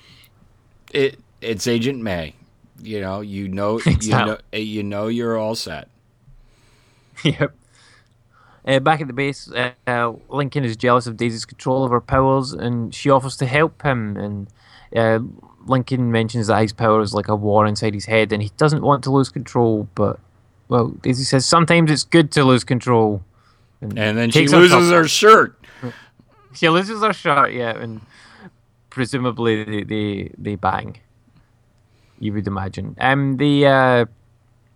It 0.92 1.18
it's 1.40 1.66
Agent 1.66 2.02
May. 2.02 2.34
You 2.80 3.00
know, 3.00 3.20
you 3.20 3.48
know, 3.48 3.80
you 4.00 4.10
know, 4.10 4.38
eh, 4.52 4.58
you 4.58 4.82
know, 4.82 5.08
you're 5.08 5.38
all 5.38 5.54
set. 5.54 5.88
yep. 7.24 7.54
Uh, 8.66 8.78
back 8.80 9.00
at 9.00 9.06
the 9.06 9.12
base, 9.12 9.50
uh, 9.52 9.72
uh, 9.86 10.12
Lincoln 10.28 10.64
is 10.64 10.76
jealous 10.76 11.06
of 11.06 11.16
Daisy's 11.16 11.46
control 11.46 11.84
of 11.84 11.90
her 11.90 12.00
powers, 12.00 12.52
and 12.52 12.94
she 12.94 13.08
offers 13.08 13.36
to 13.38 13.46
help 13.46 13.82
him. 13.82 14.16
And 14.16 14.48
uh, 14.94 15.20
Lincoln 15.66 16.12
mentions 16.12 16.48
that 16.48 16.60
his 16.60 16.72
power 16.72 17.00
is 17.00 17.14
like 17.14 17.28
a 17.28 17.36
war 17.36 17.66
inside 17.66 17.94
his 17.94 18.06
head, 18.06 18.32
and 18.32 18.42
he 18.42 18.50
doesn't 18.56 18.82
want 18.82 19.04
to 19.04 19.10
lose 19.10 19.30
control. 19.30 19.88
But 19.94 20.20
well, 20.68 20.88
Daisy 20.88 21.24
says 21.24 21.46
sometimes 21.46 21.90
it's 21.90 22.04
good 22.04 22.30
to 22.32 22.44
lose 22.44 22.64
control. 22.64 23.22
And 23.80 23.96
then 23.96 24.30
she 24.30 24.48
loses 24.48 24.90
her 24.90 25.06
shirt. 25.06 25.58
She 26.52 26.68
loses 26.68 27.02
her 27.02 27.12
shirt, 27.12 27.52
yeah, 27.52 27.70
and 27.70 28.00
presumably 28.90 29.64
they 29.64 29.82
they, 29.84 30.32
they 30.36 30.54
bang. 30.56 30.98
You 32.18 32.32
would 32.32 32.46
imagine. 32.46 32.96
Um, 33.00 33.36
the 33.36 33.66
uh, 33.66 34.06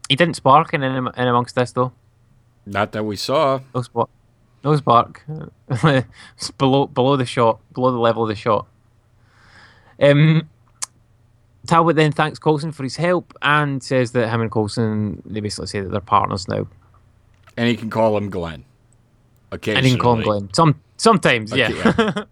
he 0.08 0.14
didn't 0.14 0.36
spark 0.36 0.72
in 0.74 0.82
in 0.82 1.08
amongst 1.16 1.56
this 1.56 1.72
though. 1.72 1.92
Not 2.64 2.92
that 2.92 3.04
we 3.04 3.16
saw. 3.16 3.60
No 3.74 3.82
spark. 3.82 4.10
No 4.62 4.76
spark. 4.76 5.24
it's 5.68 6.50
below 6.52 6.86
below 6.86 7.16
the 7.16 7.26
shot, 7.26 7.58
below 7.72 7.90
the 7.90 7.98
level 7.98 8.22
of 8.22 8.28
the 8.28 8.36
shot. 8.36 8.66
Um, 10.00 10.48
Talbot 11.66 11.96
then 11.96 12.12
thanks 12.12 12.38
Coulson 12.38 12.72
for 12.72 12.82
his 12.82 12.96
help 12.96 13.32
and 13.42 13.82
says 13.82 14.12
that 14.12 14.28
him 14.28 14.40
and 14.40 14.50
Coulson 14.50 15.22
they 15.24 15.40
basically 15.40 15.68
say 15.68 15.80
that 15.80 15.90
they're 15.90 16.00
partners 16.00 16.48
now. 16.48 16.66
And 17.56 17.68
he 17.68 17.76
can 17.76 17.90
call 17.90 18.16
him 18.16 18.30
Glenn. 18.30 18.64
Okay. 19.52 19.74
And 19.74 19.84
he 19.84 19.92
can 19.92 20.00
call 20.00 20.14
him 20.14 20.22
Glenn. 20.22 20.52
Some 20.54 20.80
sometimes, 20.96 21.52
Okay, 21.52 21.72
yeah. 21.72 22.24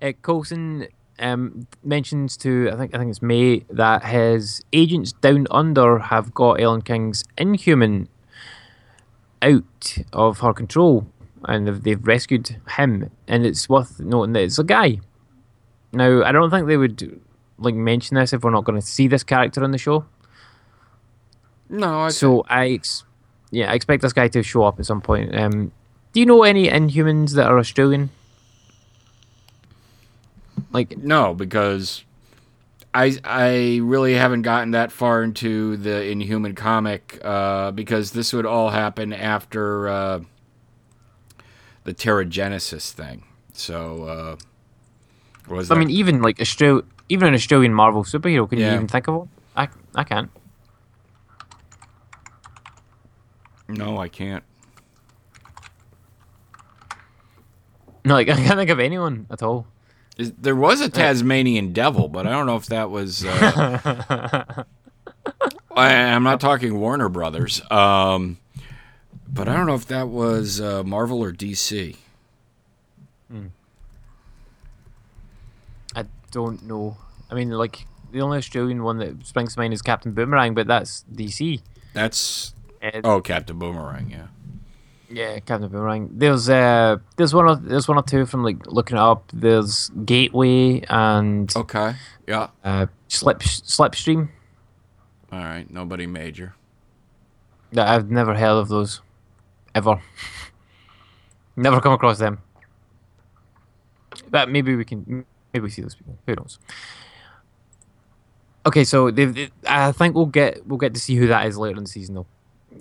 uh, 0.02 0.12
Coulson 0.22 0.86
um, 1.18 1.66
mentions 1.82 2.36
to 2.38 2.70
I 2.72 2.76
think 2.76 2.94
I 2.94 2.98
think 2.98 3.10
it's 3.10 3.22
May 3.22 3.60
that 3.70 4.04
his 4.04 4.62
agents 4.72 5.12
down 5.12 5.46
under 5.50 5.98
have 5.98 6.32
got 6.32 6.60
Ellen 6.60 6.82
King's 6.82 7.24
Inhuman 7.36 8.08
out 9.42 9.98
of 10.12 10.40
her 10.40 10.54
control, 10.54 11.06
and 11.44 11.66
they've, 11.66 11.82
they've 11.82 12.06
rescued 12.06 12.56
him. 12.76 13.10
And 13.28 13.44
it's 13.44 13.68
worth 13.68 14.00
noting 14.00 14.32
that 14.32 14.42
it's 14.42 14.58
a 14.58 14.64
guy. 14.64 15.00
Now 15.92 16.24
I 16.24 16.32
don't 16.32 16.50
think 16.50 16.66
they 16.66 16.76
would 16.76 17.20
like 17.58 17.74
mention 17.74 18.16
this 18.16 18.32
if 18.32 18.42
we're 18.42 18.50
not 18.50 18.64
going 18.64 18.80
to 18.80 18.86
see 18.86 19.06
this 19.08 19.22
character 19.22 19.62
on 19.62 19.70
the 19.70 19.78
show. 19.78 20.04
No, 21.68 22.00
I 22.00 22.08
So 22.10 22.44
I, 22.48 22.70
ex- 22.70 23.04
yeah, 23.50 23.70
I 23.70 23.74
expect 23.74 24.02
this 24.02 24.12
guy 24.12 24.28
to 24.28 24.42
show 24.42 24.64
up 24.64 24.78
at 24.78 24.86
some 24.86 25.00
point. 25.00 25.34
Um, 25.34 25.72
do 26.12 26.20
you 26.20 26.26
know 26.26 26.42
any 26.42 26.68
Inhumans 26.68 27.34
that 27.34 27.46
are 27.46 27.58
Australian? 27.58 28.10
Like, 30.72 30.98
No, 30.98 31.34
because 31.34 32.04
I 32.92 33.16
I 33.24 33.80
really 33.82 34.14
haven't 34.14 34.42
gotten 34.42 34.72
that 34.72 34.92
far 34.92 35.22
into 35.22 35.76
the 35.76 36.04
Inhuman 36.08 36.54
comic 36.54 37.20
uh, 37.24 37.70
because 37.72 38.12
this 38.12 38.32
would 38.32 38.46
all 38.46 38.70
happen 38.70 39.12
after 39.12 39.88
uh, 39.88 40.20
the 41.84 41.94
Terragenesis 41.94 42.90
thing. 42.92 43.24
So 43.52 44.04
uh, 44.04 44.36
was 45.52 45.70
I 45.70 45.74
that? 45.74 45.78
mean, 45.78 45.90
even 45.90 46.22
like 46.22 46.40
Austral- 46.40 46.82
even 47.08 47.28
an 47.28 47.34
Australian 47.34 47.74
Marvel 47.74 48.04
superhero, 48.04 48.48
can 48.48 48.58
you 48.58 48.66
even 48.66 48.88
think 48.88 49.08
of 49.08 49.14
one? 49.14 49.28
I, 49.56 49.68
I 49.94 50.04
can't. 50.04 50.30
no, 53.68 53.98
I 53.98 54.08
can't. 54.08 54.44
No, 58.04 58.14
like 58.14 58.28
I 58.28 58.36
can't 58.36 58.58
think 58.58 58.70
of 58.70 58.80
anyone 58.80 59.26
at 59.30 59.42
all. 59.42 59.66
Is, 60.16 60.32
there 60.38 60.54
was 60.54 60.80
a 60.80 60.88
Tasmanian 60.88 61.72
devil, 61.72 62.08
but 62.08 62.26
I 62.26 62.30
don't 62.30 62.46
know 62.46 62.56
if 62.56 62.66
that 62.66 62.90
was. 62.90 63.24
Uh, 63.24 64.64
I, 65.76 65.92
I'm 65.94 66.22
not 66.22 66.40
talking 66.40 66.78
Warner 66.78 67.08
Brothers, 67.08 67.60
um, 67.70 68.38
but 69.28 69.48
I 69.48 69.56
don't 69.56 69.66
know 69.66 69.74
if 69.74 69.86
that 69.86 70.08
was 70.08 70.60
uh, 70.60 70.84
Marvel 70.84 71.22
or 71.22 71.32
DC. 71.32 71.96
I 73.32 73.48
don't 76.34 76.62
know. 76.66 76.96
I 77.30 77.34
mean, 77.34 77.50
like 77.50 77.86
the 78.12 78.20
only 78.20 78.38
Australian 78.38 78.82
one 78.82 78.98
that 78.98 79.24
springs 79.26 79.54
to 79.54 79.60
mind 79.60 79.72
is 79.72 79.82
Captain 79.82 80.12
Boomerang, 80.12 80.54
but 80.54 80.66
that's 80.66 81.04
DC. 81.14 81.60
That's 81.94 82.54
Uh, 82.82 83.00
oh 83.04 83.20
Captain 83.22 83.58
Boomerang, 83.58 84.10
yeah. 84.10 84.26
Yeah, 85.08 85.38
Captain 85.38 85.68
Boomerang. 85.68 86.10
There's 86.12 86.48
uh, 86.48 86.96
there's 87.16 87.32
one 87.32 87.46
or 87.46 87.56
there's 87.56 87.86
one 87.88 87.96
or 87.98 88.02
two 88.02 88.26
from 88.26 88.42
like 88.42 88.66
looking 88.66 88.96
it 88.96 89.00
up. 89.00 89.30
There's 89.32 89.90
Gateway 90.04 90.82
and 90.88 91.50
Okay, 91.56 91.94
yeah. 92.26 92.48
uh, 92.64 92.86
Slip 93.08 93.38
Slipstream. 93.40 94.28
All 95.32 95.38
right, 95.38 95.70
nobody 95.70 96.06
major. 96.06 96.54
that 97.72 97.86
I've 97.88 98.10
never 98.10 98.34
heard 98.34 98.58
of 98.62 98.68
those, 98.68 99.00
ever. 99.74 100.00
never 101.56 101.80
come 101.80 101.92
across 101.92 102.18
them. 102.18 102.38
But 104.30 104.48
maybe 104.48 104.74
we 104.76 104.84
can 104.84 105.24
maybe 105.54 105.62
we 105.62 105.70
see 105.70 105.82
those 105.82 105.94
people. 105.94 106.18
Who 106.26 106.34
knows? 106.34 106.58
Okay, 108.66 108.84
so 108.84 109.10
they've, 109.10 109.50
I 109.66 109.92
think 109.92 110.14
we'll 110.14 110.26
get 110.26 110.66
we'll 110.66 110.78
get 110.78 110.94
to 110.94 111.00
see 111.00 111.16
who 111.16 111.28
that 111.28 111.46
is 111.46 111.56
later 111.56 111.76
in 111.78 111.84
the 111.84 111.90
season, 111.90 112.16
though. 112.16 112.26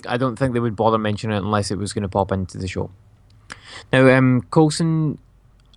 I 0.08 0.18
don't 0.18 0.38
think 0.38 0.54
they 0.54 0.60
would 0.60 0.76
bother 0.76 0.98
mentioning 0.98 1.38
it 1.38 1.44
unless 1.44 1.70
it 1.72 1.78
was 1.78 1.94
going 1.94 2.02
to 2.02 2.10
pop 2.10 2.32
into 2.32 2.58
the 2.58 2.68
show. 2.68 2.90
Now, 3.92 4.10
um, 4.18 4.42
Coulson, 4.50 5.20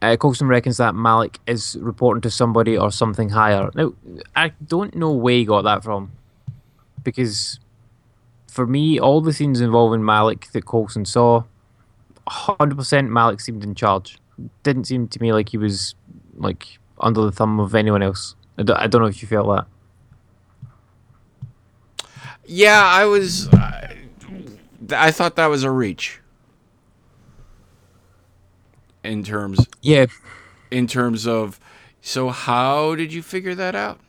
uh, 0.01 0.16
reckons 0.43 0.78
that 0.78 0.94
Malik 0.94 1.39
is 1.47 1.77
reporting 1.81 2.23
to 2.23 2.31
somebody 2.31 2.78
or 2.78 2.90
something 2.90 3.28
higher. 3.28 3.70
Now, 3.74 3.93
I 4.35 4.52
don't 4.66 4.94
know 4.94 5.12
where 5.12 5.35
he 5.35 5.44
got 5.44 5.62
that 5.62 5.85
from, 5.85 6.12
because 7.02 7.60
for 8.47 8.66
me, 8.66 8.98
all 8.98 9.20
the 9.20 9.32
scenes 9.32 9.60
involving 9.60 10.05
Malik 10.05 10.51
that 10.52 10.64
Coulson 10.66 11.05
saw, 11.05 11.44
hundred 12.27 12.77
percent 12.77 13.10
Malik 13.10 13.40
seemed 13.40 13.64
in 13.64 13.74
charge. 13.74 14.18
Didn't 14.62 14.85
seem 14.85 15.09
to 15.09 15.20
me 15.20 15.32
like 15.32 15.51
he 15.51 15.59
was 15.59 15.94
like 16.36 16.78
under 17.01 17.23
the 17.23 17.32
thumb 17.32 17.60
of 17.60 17.74
anyone 17.74 18.02
else. 18.02 18.35
I 18.59 18.62
don't, 18.62 18.77
I 18.78 18.86
don't 18.86 19.01
know 19.02 19.09
if 19.09 19.20
you 19.23 19.28
felt 19.28 19.48
that. 19.48 19.66
Yeah, 22.47 22.82
I 22.85 23.05
was. 23.05 23.48
I, 23.52 23.97
I 24.93 25.10
thought 25.10 25.36
that 25.36 25.47
was 25.47 25.64
a 25.64 25.70
reach. 25.70 26.20
In 29.02 29.23
terms, 29.23 29.64
Yeah, 29.82 30.06
in 30.70 30.89
terms 30.89 31.28
of, 31.28 31.60
so 32.01 32.31
how 32.31 32.97
did 32.97 33.12
you 33.12 33.23
figure 33.23 33.55
that 33.55 33.77
out? 33.77 34.01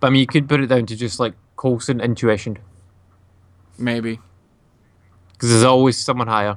but 0.00 0.06
I 0.06 0.10
mean, 0.10 0.20
you 0.20 0.26
could 0.26 0.48
put 0.48 0.60
it 0.60 0.68
down 0.68 0.86
to 0.86 0.96
just 0.96 1.20
like 1.20 1.34
Coulson 1.56 2.00
intuition, 2.00 2.58
Maybe. 3.76 4.20
because 5.32 5.50
there's 5.50 5.64
always 5.64 5.98
someone 5.98 6.28
higher. 6.28 6.56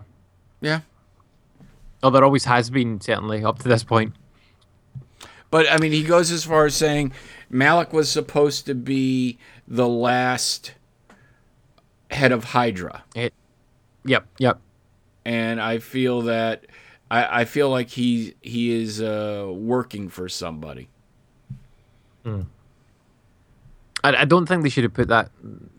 Yeah. 0.61 0.81
Oh, 2.05 2.11
there 2.11 2.23
always 2.23 2.45
has 2.45 2.69
been, 2.69 3.01
certainly 3.01 3.43
up 3.43 3.57
to 3.59 3.67
this 3.67 3.83
point. 3.83 4.13
But 5.49 5.65
I 5.71 5.77
mean, 5.79 5.91
he 5.91 6.03
goes 6.03 6.29
as 6.29 6.43
far 6.43 6.65
as 6.65 6.75
saying 6.75 7.13
Malik 7.49 7.91
was 7.93 8.11
supposed 8.11 8.67
to 8.67 8.75
be 8.75 9.39
the 9.67 9.87
last 9.87 10.75
head 12.11 12.31
of 12.31 12.43
Hydra, 12.43 13.03
It, 13.15 13.33
yep, 14.03 14.27
yep. 14.37 14.59
and 15.25 15.59
I 15.59 15.79
feel 15.79 16.21
that 16.23 16.65
I, 17.09 17.41
I 17.41 17.45
feel 17.45 17.71
like 17.71 17.89
he 17.89 18.35
he 18.41 18.69
is 18.83 19.01
uh, 19.01 19.49
working 19.51 20.07
for 20.07 20.29
somebody. 20.29 20.89
I, 22.25 22.43
I 24.03 24.25
don't 24.25 24.45
think 24.45 24.61
they 24.63 24.69
should 24.69 24.83
have 24.83 24.93
put 24.93 25.07
that 25.07 25.31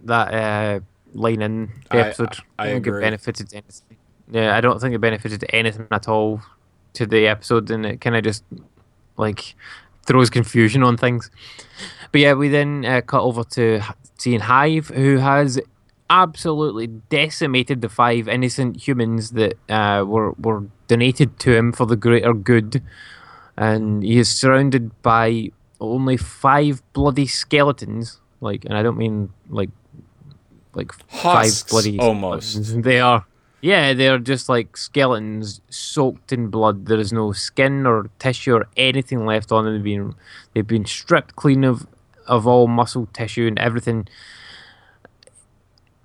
that 0.05 0.35
uh, 0.35 0.81
line 1.15 1.43
in 1.43 1.71
the 1.91 1.99
I- 1.99 2.01
episode. 2.09 2.37
I 2.59 2.65
don't 2.67 2.75
think 2.75 2.87
agree. 2.89 2.99
it 3.01 3.03
benefited 3.03 3.55
anything. 3.55 3.86
Yeah, 4.31 4.57
I 4.57 4.61
don't 4.61 4.81
think 4.81 4.95
it 4.95 5.01
benefited 5.01 5.45
anything 5.53 5.87
at 5.91 6.09
all 6.09 6.41
to 6.95 7.07
the 7.07 7.27
episode, 7.29 7.71
and 7.71 7.87
it 7.87 8.01
kind 8.01 8.17
of 8.17 8.25
just 8.25 8.45
like 9.17 9.55
throws 10.07 10.31
confusion 10.31 10.83
on 10.83 10.97
things. 10.97 11.31
But 12.13 12.21
yeah, 12.21 12.35
we 12.35 12.49
then 12.49 12.85
uh, 12.85 13.01
cut 13.03 13.23
over 13.23 13.45
to 13.45 13.81
seeing 14.19 14.41
Hive, 14.41 14.89
who 14.89 15.19
has 15.19 15.61
absolutely 16.09 16.87
decimated 16.87 17.81
the 17.83 17.89
five 17.89 18.29
innocent 18.29 18.87
humans 18.87 19.33
that 19.33 19.55
uh, 19.69 20.05
were 20.07 20.33
were 20.33 20.65
donated 20.89 21.39
to 21.41 21.55
him 21.57 21.73
for 21.73 21.87
the 21.87 21.97
greater 21.97 22.33
good, 22.33 22.83
and 23.57 24.03
he 24.03 24.19
is 24.19 24.35
surrounded 24.35 25.03
by 25.03 25.51
only 25.81 26.17
five 26.17 26.83
bloody 26.93 27.27
skeletons. 27.27 28.21
Like, 28.41 28.65
and 28.65 28.77
I 28.77 28.83
don't 28.83 28.99
mean 28.99 29.31
like 29.49 29.71
like 30.75 30.93
Husks, 31.09 31.63
five 31.63 31.71
bloody 31.71 31.99
almost. 31.99 32.51
skeletons. 32.53 32.85
They 32.85 33.01
are. 33.01 33.25
Yeah, 33.67 33.95
they're 33.95 34.21
just 34.21 34.49
like 34.49 34.77
skeletons 34.77 35.61
soaked 35.71 36.33
in 36.33 36.51
blood. 36.51 36.87
There 36.87 37.01
is 37.01 37.13
no 37.13 37.33
skin 37.33 37.85
or 37.85 38.09
tissue 38.21 38.55
or 38.55 38.69
anything 38.77 39.27
left 39.27 39.51
on 39.51 39.65
them. 39.65 39.75
They've 39.75 39.83
been 39.83 40.15
they've 40.55 40.65
been 40.65 40.85
stripped 40.85 41.35
clean 41.35 41.65
of 41.65 41.85
of 42.29 42.47
all 42.47 42.69
muscle 42.69 43.09
tissue 43.13 43.49
and 43.49 43.59
everything. 43.59 44.07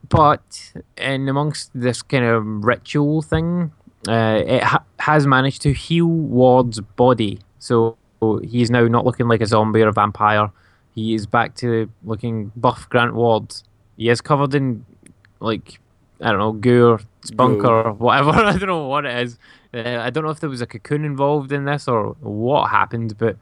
But 0.09 0.73
in 0.97 1.29
amongst 1.29 1.69
this 1.75 2.01
kind 2.01 2.25
of 2.25 2.43
ritual 2.65 3.21
thing, 3.21 3.71
uh, 4.09 4.41
it 4.43 4.63
ha- 4.63 4.83
has 4.97 5.27
managed 5.27 5.61
to 5.61 5.71
heal 5.71 6.07
Ward's 6.07 6.79
body. 6.79 7.41
So 7.59 7.95
he 8.41 8.63
is 8.63 8.71
now 8.71 8.87
not 8.87 9.05
looking 9.05 9.27
like 9.27 9.41
a 9.41 9.45
zombie 9.45 9.83
or 9.83 9.89
a 9.89 9.93
vampire. 9.93 10.49
He 10.95 11.13
is 11.13 11.27
back 11.27 11.53
to 11.57 11.91
looking 12.03 12.51
buff 12.55 12.89
Grant 12.89 13.13
Ward. 13.13 13.53
He 13.97 14.09
is 14.09 14.19
covered 14.19 14.55
in 14.55 14.83
like 15.39 15.79
I 16.19 16.31
don't 16.31 16.39
know 16.39 16.53
goo 16.53 16.87
or 16.93 16.99
spunk 17.23 17.63
or 17.63 17.93
whatever. 17.93 18.31
I 18.31 18.57
don't 18.57 18.67
know 18.67 18.87
what 18.87 19.05
it 19.05 19.17
is. 19.23 19.37
Uh, 19.73 19.99
I 19.99 20.09
don't 20.09 20.23
know 20.23 20.29
if 20.29 20.39
there 20.39 20.49
was 20.49 20.61
a 20.61 20.67
cocoon 20.67 21.05
involved 21.05 21.51
in 21.51 21.65
this 21.65 21.87
or 21.87 22.15
what 22.19 22.69
happened, 22.69 23.17
but 23.17 23.37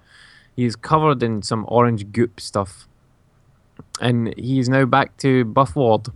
he's 0.55 0.75
covered 0.75 1.23
in 1.23 1.41
some 1.41 1.65
orange 1.67 2.11
goop 2.11 2.39
stuff, 2.39 2.87
and 4.01 4.33
he's 4.37 4.69
now 4.69 4.85
back 4.85 5.17
to 5.17 5.45
buff 5.45 5.75
Ward. 5.75 6.07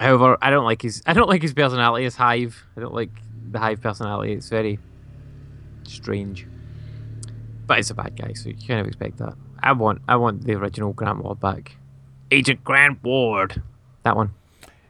However, 0.00 0.36
I 0.42 0.50
don't 0.50 0.64
like 0.64 0.82
his 0.82 1.02
I 1.06 1.12
don't 1.12 1.28
like 1.28 1.42
his 1.42 1.54
personality 1.54 2.06
as 2.06 2.16
Hive. 2.16 2.64
I 2.76 2.80
don't 2.80 2.94
like 2.94 3.10
the 3.50 3.58
Hive 3.58 3.80
personality. 3.80 4.32
It's 4.32 4.48
very 4.48 4.78
strange. 5.84 6.46
But 7.66 7.78
it's 7.78 7.90
a 7.90 7.94
bad 7.94 8.16
guy, 8.16 8.34
so 8.34 8.50
you 8.50 8.56
kind 8.66 8.80
of 8.80 8.86
expect 8.86 9.18
that. 9.18 9.34
I 9.62 9.72
want 9.72 10.02
I 10.08 10.16
want 10.16 10.44
the 10.44 10.54
original 10.54 10.92
Grant 10.92 11.22
Ward 11.22 11.40
back. 11.40 11.76
Agent 12.30 12.64
Grant 12.64 13.02
Ward. 13.02 13.62
That 14.02 14.16
one. 14.16 14.34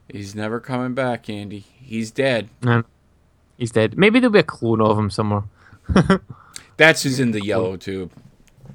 He's 0.09 0.35
never 0.35 0.61
coming 0.61 0.95
back, 0.95 1.29
Andy. 1.31 1.61
He's 1.61 2.11
dead. 2.11 2.49
He's 3.57 3.71
dead. 3.71 3.97
Maybe 3.97 4.21
there'll 4.21 4.33
be 4.33 4.41
a 4.41 4.43
clone 4.43 4.81
of 4.81 4.99
him 4.99 5.11
somewhere. 5.11 5.45
That's 6.77 7.03
who's 7.03 7.21
in 7.21 7.31
the 7.31 7.45
yellow 7.45 7.77
tube. 7.77 8.13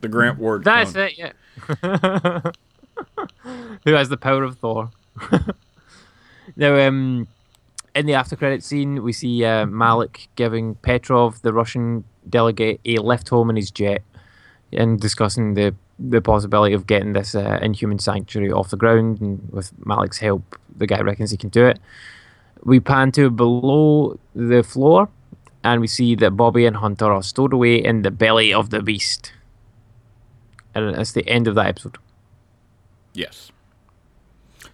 The 0.01 0.07
Grant 0.07 0.39
Ward. 0.39 0.63
That's 0.63 0.93
clone. 0.93 1.09
it, 1.09 1.17
yeah. 1.17 2.41
Who 3.85 3.93
has 3.93 4.09
the 4.09 4.17
power 4.17 4.43
of 4.43 4.57
Thor? 4.57 4.91
now, 6.55 6.75
um, 6.87 7.27
in 7.95 8.05
the 8.05 8.13
after 8.13 8.35
credit 8.35 8.63
scene, 8.63 9.03
we 9.03 9.13
see 9.13 9.43
uh, 9.43 9.65
Malik 9.65 10.29
giving 10.35 10.75
Petrov, 10.75 11.41
the 11.41 11.53
Russian 11.53 12.03
delegate, 12.29 12.79
a 12.85 12.97
lift 12.97 13.29
home 13.29 13.49
in 13.49 13.55
his 13.55 13.71
jet 13.71 14.03
and 14.71 14.99
discussing 14.99 15.55
the, 15.55 15.75
the 15.99 16.21
possibility 16.21 16.73
of 16.73 16.87
getting 16.87 17.13
this 17.13 17.35
uh, 17.35 17.59
inhuman 17.61 17.99
sanctuary 17.99 18.51
off 18.51 18.69
the 18.69 18.77
ground. 18.77 19.19
And 19.19 19.49
with 19.51 19.71
Malik's 19.85 20.19
help, 20.19 20.57
the 20.75 20.87
guy 20.87 21.01
reckons 21.01 21.31
he 21.31 21.37
can 21.37 21.49
do 21.49 21.65
it. 21.65 21.79
We 22.63 22.79
pan 22.79 23.11
to 23.13 23.29
below 23.29 24.19
the 24.33 24.63
floor 24.63 25.09
and 25.63 25.81
we 25.81 25.87
see 25.87 26.15
that 26.15 26.31
Bobby 26.31 26.65
and 26.65 26.77
Hunter 26.77 27.11
are 27.11 27.23
stowed 27.23 27.53
away 27.53 27.75
in 27.75 28.01
the 28.01 28.11
belly 28.11 28.53
of 28.53 28.69
the 28.69 28.81
beast. 28.81 29.33
And 30.73 30.95
that's 30.95 31.11
the 31.11 31.27
end 31.27 31.47
of 31.47 31.55
that 31.55 31.67
episode. 31.67 31.97
Yes. 33.13 33.51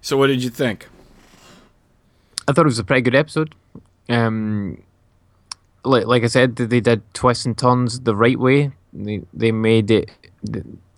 So 0.02 0.18
what 0.18 0.28
did 0.28 0.44
you 0.44 0.50
think? 0.50 0.88
I 2.48 2.52
thought 2.52 2.62
it 2.62 2.66
was 2.66 2.80
a 2.80 2.84
pretty 2.84 3.02
good 3.02 3.16
episode. 3.16 3.56
Um, 4.08 4.84
like 5.84 6.06
like 6.06 6.24
I 6.24 6.28
said, 6.28 6.56
they 6.56 6.80
did 6.80 7.02
twists 7.14 7.46
and 7.46 7.58
turns 7.58 8.02
the 8.02 8.16
right 8.16 8.40
way. 8.40 8.72
They 8.94 9.22
they 9.34 9.52
made 9.52 9.90
it. 9.90 10.12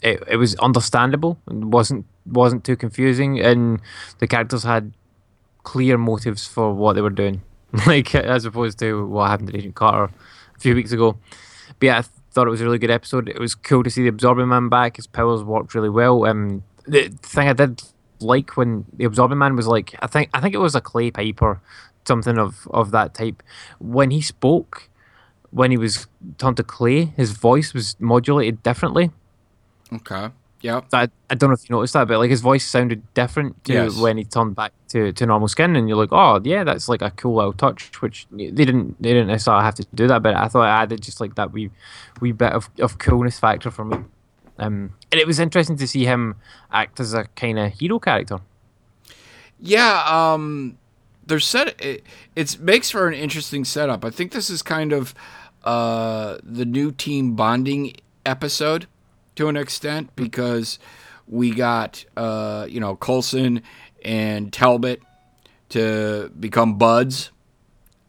It, 0.02 0.24
it 0.28 0.38
was 0.38 0.56
understandable. 0.56 1.40
It 1.50 1.56
wasn't 1.56 2.06
wasn't 2.26 2.64
too 2.64 2.76
confusing, 2.76 3.40
and 3.40 3.82
the 4.20 4.28
characters 4.28 4.64
had 4.64 4.94
clear 5.64 5.98
motives 5.98 6.48
for 6.48 6.74
what 6.74 6.94
they 6.94 7.02
were 7.02 7.10
doing. 7.10 7.42
Like 7.86 8.16
as 8.16 8.46
opposed 8.46 8.80
to 8.80 9.06
what 9.08 9.30
happened 9.30 9.50
to 9.52 9.58
Agent 9.58 9.76
Carter 9.76 10.14
a 10.56 10.60
few 10.60 10.74
weeks 10.74 10.94
ago. 10.94 11.18
But 11.80 11.86
yeah, 11.86 11.98
I 12.00 12.04
thought 12.32 12.48
it 12.48 12.52
was 12.52 12.62
a 12.62 12.64
really 12.64 12.80
good 12.80 12.90
episode. 12.90 13.28
It 13.28 13.40
was 13.40 13.56
cool 13.56 13.84
to 13.84 13.90
see 13.90 14.04
the 14.04 14.08
Absorbing 14.08 14.48
Man 14.48 14.70
back. 14.70 14.96
His 14.96 15.06
powers 15.06 15.44
worked 15.44 15.76
really 15.76 15.90
well. 15.90 16.26
Um, 16.26 16.64
the 16.88 17.10
thing 17.22 17.50
I 17.50 17.54
did 17.54 17.84
like 18.20 18.56
when 18.56 18.86
the 18.94 19.04
Absorbing 19.04 19.38
Man 19.38 19.56
was 19.56 19.68
like, 19.68 19.96
I 20.00 20.08
think 20.08 20.30
I 20.34 20.40
think 20.40 20.56
it 20.56 20.60
was 20.60 20.76
a 20.76 20.82
clay 20.82 21.12
pipe 21.12 21.42
or 21.42 21.62
something 22.06 22.38
of 22.38 22.68
of 22.72 22.92
that 22.92 23.14
type. 23.14 23.44
When 23.80 24.12
he 24.12 24.22
spoke, 24.22 24.90
when 25.52 25.72
he 25.72 25.78
was 25.78 26.08
turned 26.38 26.58
to 26.58 26.64
clay, 26.64 27.06
his 27.18 27.32
voice 27.32 27.74
was 27.74 27.96
modulated 28.00 28.64
differently. 28.64 29.12
Okay. 29.94 30.30
Yep. 30.62 30.86
I, 30.92 31.08
I 31.30 31.36
don't 31.36 31.52
know 31.52 31.54
if 31.54 31.70
you 31.70 31.76
noticed 31.76 31.94
that, 31.94 32.08
but 32.08 32.18
like 32.18 32.32
his 32.32 32.42
voice 32.42 32.66
sounded 32.66 33.14
different 33.14 33.64
to 33.66 33.74
Yes. 33.74 33.96
when 33.98 34.18
he 34.18 34.24
turned 34.24 34.56
back 34.56 34.74
to, 34.90 35.14
to 35.14 35.26
normal 35.28 35.48
skin, 35.48 35.76
and 35.76 35.88
you're 35.88 35.98
like, 35.98 36.10
oh 36.12 36.42
yeah, 36.44 36.64
that's 36.64 36.90
like 36.90 37.04
a 37.04 37.12
cool 37.12 37.36
little 37.36 37.54
touch. 37.54 38.02
Which 38.02 38.26
they 38.32 38.50
didn't 38.50 39.02
they 39.02 39.10
didn't 39.14 39.28
necessarily 39.28 39.64
have 39.64 39.76
to 39.76 39.86
do 39.94 40.08
that, 40.08 40.24
but 40.24 40.34
I 40.36 40.48
thought 40.48 40.64
it 40.64 40.70
added 40.84 41.02
just 41.04 41.22
like 41.22 41.36
that 41.36 41.52
wee 41.54 41.70
wee 42.22 42.32
bit 42.32 42.54
of, 42.54 42.70
of 42.80 42.98
coolness 42.98 43.40
factor 43.40 43.70
for 43.70 43.86
me. 43.86 43.98
Um, 44.58 44.94
and 45.12 45.22
it 45.22 45.28
was 45.28 45.40
interesting 45.40 45.78
to 45.78 45.88
see 45.88 46.06
him 46.06 46.36
act 46.72 47.00
as 47.00 47.14
a 47.14 47.26
kind 47.36 47.60
of 47.60 47.72
hero 47.74 48.00
character. 48.00 48.40
Yeah, 49.60 50.04
um 50.34 50.78
they're 51.26 51.40
set 51.40 51.80
it, 51.82 52.04
it 52.36 52.60
makes 52.60 52.90
for 52.90 53.08
an 53.08 53.14
interesting 53.14 53.66
setup. 53.66 54.04
I 54.06 54.10
think 54.10 54.32
this 54.32 54.50
is 54.50 54.62
kind 54.64 54.92
of 54.92 55.14
uh 55.64 56.38
the 56.44 56.66
new 56.66 56.92
team 56.92 57.36
bonding 57.36 57.94
episode 58.26 58.88
to 59.38 59.48
an 59.48 59.56
extent 59.58 60.16
because 60.16 60.80
we 61.28 61.52
got 61.52 62.06
uh 62.16 62.66
you 62.70 62.80
know 62.80 62.96
Coulson 62.96 63.62
and 64.04 64.52
Talbot 64.54 65.02
to 65.70 66.32
become 66.40 66.78
buds 66.78 67.32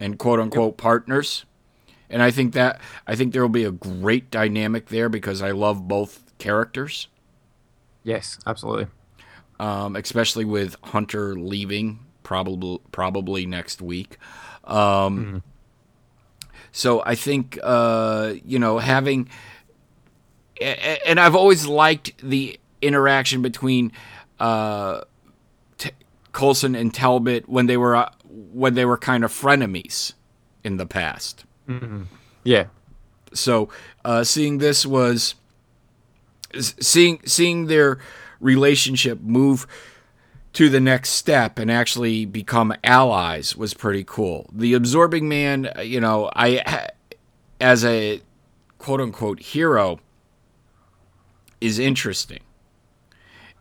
and 0.01 0.19
quote 0.19 0.39
unquote 0.41 0.77
partners. 0.77 1.45
And 2.11 2.23
I 2.23 2.31
think 2.31 2.55
that 2.55 2.81
I 3.07 3.17
think 3.17 3.33
there 3.33 3.43
will 3.43 3.49
be 3.49 3.65
a 3.65 3.71
great 3.73 4.31
dynamic 4.31 4.87
there 4.89 5.09
because 5.09 5.43
I 5.43 5.51
love 5.51 5.87
both 5.89 6.33
characters. 6.39 7.09
Yes, 8.05 8.39
absolutely. 8.47 8.87
um, 9.61 9.97
especially 9.97 10.45
with 10.47 10.77
Hunter 10.85 11.35
leaving 11.35 11.99
probably 12.23 12.79
probably 12.93 13.45
next 13.45 13.83
week. 13.83 14.17
Um, 14.65 15.43
So 16.73 17.03
I 17.05 17.15
think 17.15 17.59
uh, 17.63 18.35
you 18.45 18.59
know 18.59 18.79
having, 18.79 19.29
and 20.61 21.21
I've 21.21 21.35
always 21.35 21.67
liked 21.67 22.13
the 22.23 22.59
interaction 22.83 23.43
between 23.43 23.93
uh, 24.41 25.03
T- 25.79 25.91
Coulson 26.33 26.75
and 26.75 26.93
Talbot 26.93 27.49
when 27.49 27.67
they 27.67 27.77
were 27.77 27.97
uh, 27.97 28.11
when 28.25 28.75
they 28.75 28.85
were 28.85 28.99
kind 28.99 29.25
of 29.25 29.33
frenemies 29.33 30.13
in 30.65 30.77
the 30.77 30.87
past. 30.87 31.45
Yeah. 32.45 32.67
So 33.35 33.69
uh, 34.05 34.25
seeing 34.25 34.59
this 34.59 34.87
was 34.87 35.35
seeing 36.59 37.21
seeing 37.25 37.67
their 37.67 37.99
relationship 38.41 39.21
move 39.21 39.67
to 40.55 40.69
the 40.69 40.81
next 40.81 41.11
step 41.11 41.59
and 41.59 41.71
actually 41.71 42.25
become 42.25 42.75
allies 42.83 43.55
was 43.55 43.75
pretty 43.75 44.03
cool. 44.05 44.49
The 44.53 44.75
absorbing 44.75 45.29
man, 45.29 45.71
uh, 45.77 45.83
you 45.83 46.01
know, 46.01 46.31
I 46.35 46.89
as 47.61 47.85
a 47.85 48.23
quote 48.79 49.01
unquote 49.01 49.41
hero 49.41 50.01
is 51.61 51.79
interesting. 51.79 52.41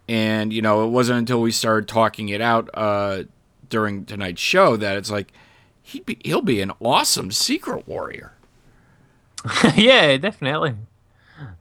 And 0.07 0.53
you 0.53 0.61
know, 0.61 0.85
it 0.85 0.89
wasn't 0.89 1.19
until 1.19 1.41
we 1.41 1.51
started 1.51 1.87
talking 1.87 2.29
it 2.29 2.41
out 2.41 2.69
uh, 2.73 3.23
during 3.69 4.05
tonight's 4.05 4.41
show 4.41 4.77
that 4.77 4.97
it's 4.97 5.11
like 5.11 5.33
he'd 5.83 6.05
be, 6.05 6.17
he'll 6.23 6.41
be 6.41 6.61
an 6.61 6.71
awesome 6.81 7.31
secret 7.31 7.87
warrior. 7.87 8.33
yeah, 9.75 10.17
definitely. 10.17 10.75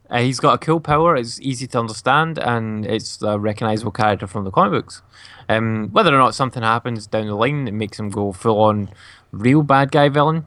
Uh, 0.09 0.19
he's 0.19 0.39
got 0.39 0.53
a 0.53 0.57
cool 0.57 0.79
power. 0.79 1.15
It's 1.15 1.39
easy 1.41 1.67
to 1.67 1.79
understand, 1.79 2.37
and 2.39 2.85
it's 2.85 3.21
a 3.21 3.37
recognizable 3.37 3.91
character 3.91 4.25
from 4.25 4.45
the 4.45 4.51
comic 4.51 4.71
books. 4.71 5.01
Um, 5.49 5.89
whether 5.91 6.13
or 6.13 6.17
not 6.17 6.35
something 6.35 6.63
happens 6.63 7.07
down 7.07 7.27
the 7.27 7.35
line 7.35 7.65
that 7.65 7.73
makes 7.73 7.99
him 7.99 8.09
go 8.09 8.31
full 8.31 8.59
on 8.61 8.89
real 9.31 9.63
bad 9.63 9.91
guy 9.91 10.09
villain, 10.09 10.45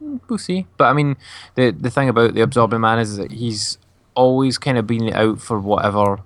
we'll 0.00 0.38
see. 0.38 0.66
But 0.76 0.86
I 0.86 0.92
mean, 0.94 1.16
the 1.54 1.70
the 1.70 1.90
thing 1.90 2.08
about 2.08 2.34
the 2.34 2.40
absorbing 2.40 2.80
man 2.80 2.98
is 2.98 3.16
that 3.16 3.32
he's 3.32 3.78
always 4.14 4.58
kind 4.58 4.78
of 4.78 4.86
been 4.86 5.12
out 5.12 5.40
for 5.40 5.58
whatever 5.58 6.20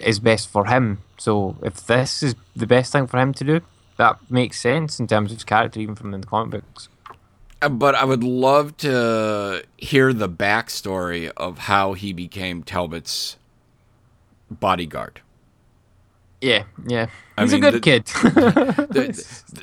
is 0.00 0.18
best 0.20 0.48
for 0.48 0.66
him. 0.66 0.98
So 1.18 1.56
if 1.62 1.84
this 1.86 2.22
is 2.22 2.34
the 2.54 2.66
best 2.66 2.92
thing 2.92 3.06
for 3.06 3.18
him 3.18 3.32
to 3.34 3.44
do, 3.44 3.60
that 3.96 4.18
makes 4.30 4.60
sense 4.60 5.00
in 5.00 5.06
terms 5.08 5.32
of 5.32 5.38
his 5.38 5.44
character, 5.44 5.80
even 5.80 5.94
from 5.96 6.12
the 6.12 6.20
comic 6.26 6.50
books. 6.52 6.88
Uh, 7.60 7.68
But 7.68 7.94
I 7.96 8.04
would 8.04 8.22
love 8.22 8.76
to 8.78 9.64
hear 9.76 10.12
the 10.12 10.28
backstory 10.28 11.32
of 11.36 11.58
how 11.58 11.94
he 11.94 12.12
became 12.12 12.62
Talbot's 12.62 13.36
bodyguard. 14.50 15.20
Yeah, 16.40 16.64
yeah. 16.86 17.06
I 17.36 17.42
He's 17.42 17.52
mean, 17.54 17.64
a 17.64 17.70
the- 17.72 17.80
good 17.80 18.04
kid. 18.04 18.06
Th- 18.92 19.16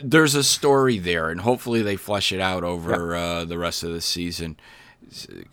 There's 0.03 0.36
a 0.36 0.44
story 0.44 0.99
there, 0.99 1.30
and 1.30 1.40
hopefully 1.41 1.82
they 1.82 1.95
flesh 1.95 2.34
it 2.34 2.41
out 2.41 2.64
over 2.65 3.15
uh, 3.15 3.45
the 3.45 3.57
rest 3.57 3.84
of 3.84 3.94
the 3.94 4.02
season. 4.02 4.57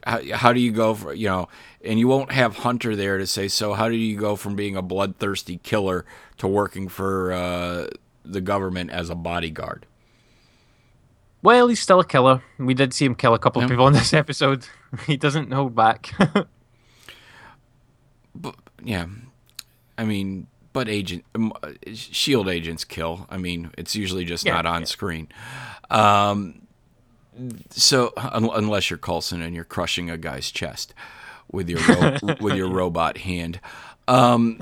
How, 0.04 0.20
how 0.34 0.52
do 0.52 0.60
you 0.60 0.72
go 0.72 0.94
for 0.94 1.14
you 1.14 1.28
know? 1.28 1.48
And 1.84 1.98
you 1.98 2.08
won't 2.08 2.32
have 2.32 2.58
Hunter 2.58 2.94
there 2.96 3.18
to 3.18 3.26
say 3.26 3.48
so. 3.48 3.72
How 3.74 3.88
do 3.88 3.96
you 3.96 4.16
go 4.16 4.36
from 4.36 4.54
being 4.56 4.76
a 4.76 4.82
bloodthirsty 4.82 5.58
killer 5.58 6.04
to 6.38 6.46
working 6.48 6.88
for 6.88 7.32
uh, 7.32 7.86
the 8.24 8.40
government 8.40 8.90
as 8.90 9.10
a 9.10 9.14
bodyguard? 9.14 9.86
Well, 11.42 11.66
he's 11.66 11.80
still 11.80 11.98
a 11.98 12.04
killer. 12.04 12.40
We 12.58 12.72
did 12.72 12.94
see 12.94 13.04
him 13.04 13.16
kill 13.16 13.34
a 13.34 13.38
couple 13.38 13.62
of 13.62 13.68
people 13.68 13.88
in 13.88 13.94
this 13.94 14.12
episode. 14.14 14.66
He 15.06 15.16
doesn't 15.16 15.50
hold 15.52 15.74
back. 15.74 16.12
but 18.34 18.54
Yeah, 18.82 19.06
I 19.98 20.04
mean, 20.04 20.46
but 20.72 20.88
agent 20.88 21.24
um, 21.34 21.52
uh, 21.62 21.72
shield 21.92 22.48
agents 22.48 22.84
kill. 22.84 23.26
I 23.28 23.38
mean, 23.38 23.72
it's 23.76 23.96
usually 23.96 24.24
just 24.24 24.44
Yeah, 24.46 24.54
not 24.54 24.66
on 24.66 24.82
yeah. 24.82 24.86
screen. 24.86 25.28
Um, 25.90 26.61
so 27.70 28.12
un- 28.16 28.50
unless 28.52 28.90
you're 28.90 28.98
Coulson 28.98 29.42
and 29.42 29.54
you're 29.54 29.64
crushing 29.64 30.10
a 30.10 30.18
guy's 30.18 30.50
chest 30.50 30.94
with 31.50 31.68
your 31.68 31.80
ro- 31.80 32.36
with 32.40 32.56
your 32.56 32.68
robot 32.68 33.18
hand. 33.18 33.60
Um, 34.08 34.58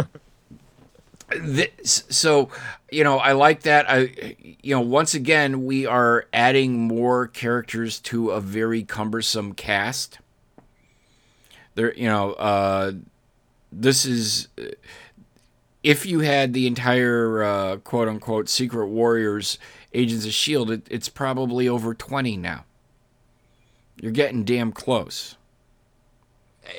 this, 1.37 2.05
so 2.09 2.51
you 2.91 3.05
know, 3.05 3.19
I 3.19 3.33
like 3.33 3.63
that. 3.63 3.87
I 3.89 4.37
you 4.63 4.75
know, 4.75 4.81
once 4.81 5.15
again, 5.15 5.65
we 5.65 5.87
are 5.87 6.27
adding 6.33 6.79
more 6.79 7.27
characters 7.27 7.99
to 8.01 8.31
a 8.31 8.41
very 8.41 8.83
cumbersome 8.83 9.55
cast. 9.55 10.19
There, 11.75 11.95
you 11.95 12.09
know, 12.09 12.33
uh, 12.33 12.93
this 13.73 14.05
is 14.05 14.49
if 15.83 16.05
you 16.05 16.21
had 16.21 16.53
the 16.53 16.67
entire 16.67 17.43
uh, 17.43 17.77
quote 17.79 18.09
unquote 18.09 18.49
secret 18.49 18.89
warriors 18.89 19.59
agents 19.93 20.25
of 20.25 20.33
shield 20.33 20.71
it, 20.71 20.87
it's 20.91 21.09
probably 21.09 21.69
over 21.69 21.95
20 21.95 22.37
now. 22.37 22.65
You're 24.01 24.13
getting 24.13 24.45
damn 24.45 24.73
close. 24.73 25.37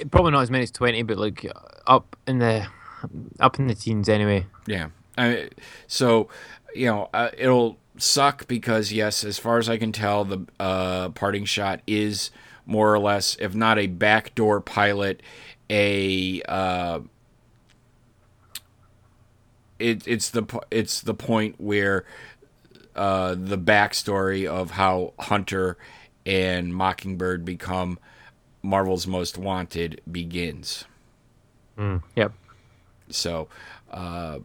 Probably 0.10 0.32
not 0.32 0.42
as 0.42 0.52
many 0.52 0.64
as 0.64 0.72
twenty, 0.72 1.04
but 1.04 1.18
like 1.18 1.46
up 1.86 2.16
in 2.26 2.40
the 2.40 2.68
up 3.40 3.60
in 3.60 3.68
the 3.68 3.76
teens 3.76 4.10
anyway. 4.10 4.48
yeah. 4.66 4.90
I, 5.18 5.50
so 5.88 6.30
you 6.74 6.86
know 6.86 7.10
uh, 7.14 7.30
it'll 7.38 7.78
suck 7.98 8.48
because 8.48 8.94
yes 8.94 9.26
as 9.26 9.38
far 9.38 9.58
as 9.58 9.68
i 9.68 9.78
can 9.78 9.92
tell 9.92 10.24
the 10.24 10.46
uh, 10.60 11.10
parting 11.10 11.44
shot 11.44 11.82
is 11.86 12.32
more 12.66 12.94
or 12.94 12.98
less 12.98 13.36
if 13.40 13.54
not 13.54 13.78
a 13.78 13.88
backdoor 13.88 14.62
pilot 14.62 15.22
a 15.70 16.42
uh, 16.44 17.02
it, 19.80 20.08
it's 20.08 20.30
the 20.30 20.46
it's 20.72 21.02
the 21.02 21.14
point 21.14 21.60
where 21.60 22.06
uh, 22.96 23.36
the 23.38 23.58
backstory 23.58 24.48
of 24.48 24.72
how 24.72 25.14
Hunter 25.20 25.78
and 26.26 26.74
Mockingbird 26.74 27.46
become 27.46 28.00
Marvel's 28.62 29.08
most 29.08 29.38
wanted 29.38 30.02
begins. 30.10 30.86
Yep. 32.16 32.34
So, 33.10 33.48
uh, 33.90 34.40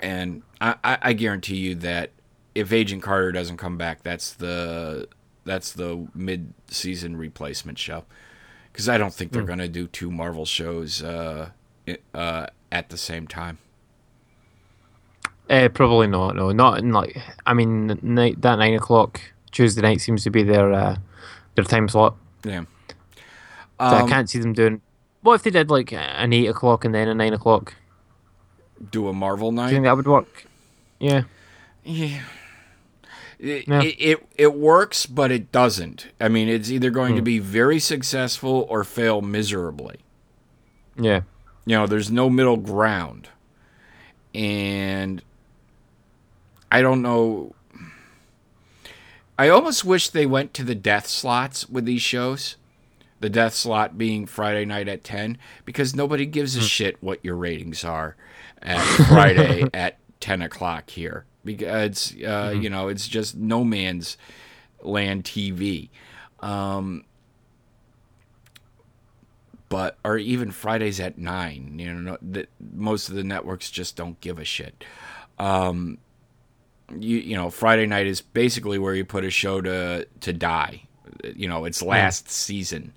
and 0.00 0.42
I, 0.60 0.76
I, 0.82 1.12
guarantee 1.12 1.56
you 1.56 1.74
that 1.76 2.10
if 2.54 2.72
Agent 2.72 3.02
Carter 3.02 3.30
doesn't 3.30 3.58
come 3.58 3.76
back, 3.76 4.02
that's 4.02 4.32
the 4.32 5.08
that's 5.44 5.72
the 5.72 6.08
mid-season 6.14 7.16
replacement 7.16 7.78
show. 7.78 8.04
Because 8.72 8.88
I 8.88 8.96
don't 8.96 9.12
think 9.12 9.32
they're 9.32 9.42
going 9.42 9.58
to 9.58 9.68
do 9.68 9.86
two 9.86 10.10
Marvel 10.10 10.46
shows 10.46 11.02
uh, 11.02 11.50
uh, 12.14 12.46
at 12.72 12.88
the 12.88 12.96
same 12.96 13.26
time. 13.26 13.58
Uh, 15.50 15.68
probably 15.68 16.06
not. 16.06 16.36
No, 16.36 16.50
not 16.52 16.78
in 16.78 16.92
like. 16.92 17.20
I 17.46 17.52
mean, 17.54 17.98
night 18.02 18.40
that 18.42 18.56
nine 18.58 18.74
o'clock 18.74 19.20
Tuesday 19.50 19.82
night 19.82 20.00
seems 20.00 20.22
to 20.24 20.30
be 20.30 20.42
their 20.42 20.72
uh, 20.72 20.96
their 21.56 21.64
time 21.64 21.88
slot. 21.88 22.16
Yeah. 22.44 22.64
So 23.78 23.86
I 23.86 24.00
Um, 24.02 24.08
can't 24.08 24.30
see 24.30 24.38
them 24.38 24.52
doing. 24.52 24.80
What 25.22 25.34
if 25.34 25.42
they 25.42 25.50
did 25.50 25.68
like 25.70 25.92
an 25.92 26.32
eight 26.32 26.46
o'clock 26.46 26.84
and 26.84 26.94
then 26.94 27.08
a 27.08 27.14
nine 27.14 27.32
o'clock? 27.32 27.74
do 28.90 29.06
a 29.06 29.12
Marvel 29.12 29.52
night. 29.52 29.68
Do 29.68 29.70
you 29.72 29.76
think 29.76 29.84
that 29.84 29.96
would 29.96 30.08
work? 30.08 30.44
Yeah. 30.98 31.22
Yeah. 31.84 32.22
It, 33.38 33.68
Yeah. 33.68 33.82
it, 33.82 33.96
it 34.00 34.26
it 34.36 34.54
works, 34.54 35.06
but 35.06 35.30
it 35.30 35.52
doesn't. 35.52 36.08
I 36.20 36.28
mean, 36.28 36.48
it's 36.48 36.68
either 36.70 36.90
going 36.90 37.14
to 37.16 37.22
be 37.22 37.38
very 37.38 37.78
successful 37.78 38.66
or 38.68 38.82
fail 38.84 39.20
miserably. 39.20 39.96
Yeah. 40.96 41.20
You 41.64 41.76
know, 41.78 41.86
there's 41.86 42.10
no 42.10 42.28
middle 42.30 42.56
ground. 42.56 43.28
And 44.34 45.22
I 46.72 46.80
don't 46.80 47.02
know. 47.02 47.54
I 49.38 49.50
almost 49.50 49.84
wish 49.84 50.08
they 50.08 50.24
went 50.24 50.54
to 50.54 50.64
the 50.64 50.74
death 50.74 51.06
slots 51.06 51.68
with 51.68 51.84
these 51.84 52.00
shows. 52.00 52.56
The 53.20 53.28
death 53.28 53.52
slot 53.52 53.98
being 53.98 54.24
Friday 54.24 54.64
night 54.64 54.88
at 54.88 55.04
10, 55.04 55.36
because 55.66 55.94
nobody 55.94 56.24
gives 56.24 56.56
a 56.56 56.62
shit 56.62 57.02
what 57.02 57.22
your 57.22 57.36
ratings 57.36 57.84
are 57.84 58.16
at 58.62 58.82
Friday 59.06 59.68
at 59.74 59.98
10 60.20 60.40
o'clock 60.40 60.88
here. 60.88 61.26
Because, 61.44 62.14
uh, 62.26 62.54
you 62.58 62.70
know, 62.70 62.88
it's 62.88 63.06
just 63.06 63.36
no 63.36 63.64
man's 63.64 64.16
land 64.80 65.24
TV. 65.24 65.90
Um, 66.40 67.04
but 69.68 69.98
or 70.02 70.16
even 70.16 70.50
Fridays 70.50 71.00
at 71.00 71.18
nine. 71.18 71.78
You 71.78 71.92
know, 71.92 72.18
that 72.22 72.48
most 72.58 73.10
of 73.10 73.14
the 73.14 73.24
networks 73.24 73.70
just 73.70 73.94
don't 73.94 74.18
give 74.22 74.38
a 74.38 74.44
shit. 74.44 74.84
Um, 75.38 75.98
you 76.98 77.18
you 77.18 77.36
know, 77.36 77.50
Friday 77.50 77.86
night 77.86 78.06
is 78.06 78.20
basically 78.20 78.78
where 78.78 78.94
you 78.94 79.04
put 79.04 79.24
a 79.24 79.30
show 79.30 79.60
to 79.60 80.06
to 80.20 80.32
die. 80.32 80.82
You 81.34 81.48
know, 81.48 81.64
it's 81.64 81.82
last 81.82 82.30
season. 82.30 82.92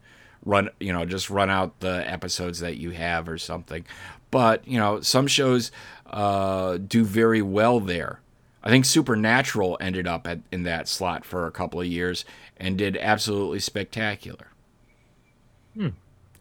Run, 0.46 0.70
you 0.80 0.94
know, 0.94 1.06
just 1.06 1.30
run 1.30 1.50
out 1.50 1.80
the 1.80 2.10
episodes 2.10 2.60
that 2.60 2.78
you 2.78 2.92
have 2.92 3.28
or 3.28 3.38
something. 3.38 3.86
But 4.32 4.68
you 4.68 4.78
know, 4.78 5.02
some 5.02 5.28
shows 5.28 5.72
uh, 6.08 6.78
do 6.78 7.04
very 7.04 7.42
well 7.42 7.80
there. 7.80 8.20
I 8.64 8.70
think 8.70 8.86
Supernatural 8.86 9.78
ended 9.80 10.08
up 10.08 10.26
at, 10.28 10.40
in 10.52 10.64
that 10.64 10.88
slot 10.88 11.24
for 11.24 11.46
a 11.46 11.52
couple 11.52 11.80
of 11.80 11.88
years 11.88 12.26
and 12.58 12.78
did 12.78 12.98
absolutely 12.98 13.60
spectacular. 13.60 14.48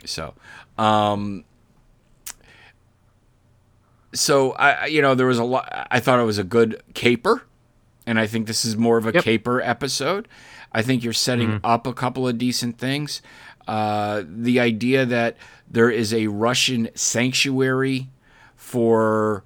So, 0.06 0.35
um, 0.78 1.44
so 4.15 4.53
I, 4.53 4.86
you 4.86 5.03
know, 5.03 5.15
there 5.15 5.27
was 5.27 5.39
a 5.39 5.45
lot. 5.45 5.86
I 5.91 6.01
thought 6.01 6.19
it 6.20 6.24
was 6.24 6.39
a 6.39 6.45
good 6.45 6.82
caper, 6.95 7.43
and 8.07 8.19
I 8.19 8.27
think 8.27 8.47
this 8.47 8.65
is 8.65 8.77
more 8.77 8.97
of 8.97 9.07
a 9.07 9.12
Yep. 9.12 9.24
caper 9.24 9.61
episode. 9.61 10.28
I 10.73 10.82
think 10.82 11.05
you're 11.05 11.12
setting 11.12 11.61
up 11.62 11.86
a 11.86 11.93
couple 11.93 12.27
of 12.27 12.39
decent 12.39 12.78
things. 12.78 13.23
Uh, 13.69 14.23
the 14.27 14.59
idea 14.61 15.07
that 15.07 15.36
there 15.70 15.91
is 15.91 16.12
a 16.12 16.27
Russian 16.27 16.89
sanctuary 16.95 18.09
for 18.57 19.45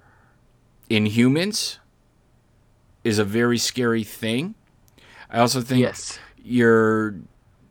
Inhumans 0.89 1.77
is 3.03 3.19
a 3.19 3.23
very 3.23 3.57
scary 3.57 4.03
thing. 4.03 4.55
I 5.29 5.39
also 5.39 5.61
think 5.61 5.81
Yes. 5.81 6.19
you're 6.43 7.15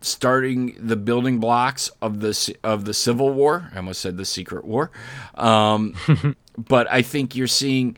starting 0.01 0.77
the 0.79 0.97
building 0.97 1.39
blocks 1.41 1.91
of 2.01 2.21
the 2.21 2.55
of 2.63 2.85
the 2.85 2.95
Civil 2.95 3.31
War. 3.35 3.71
I 3.75 3.79
almost 3.79 4.01
said 4.01 4.17
the 4.17 4.25
Secret 4.25 4.65
War, 4.65 4.91
um, 5.35 5.95
but 6.59 6.91
I 6.91 7.03
think 7.03 7.37
you're 7.37 7.47
seeing, 7.47 7.97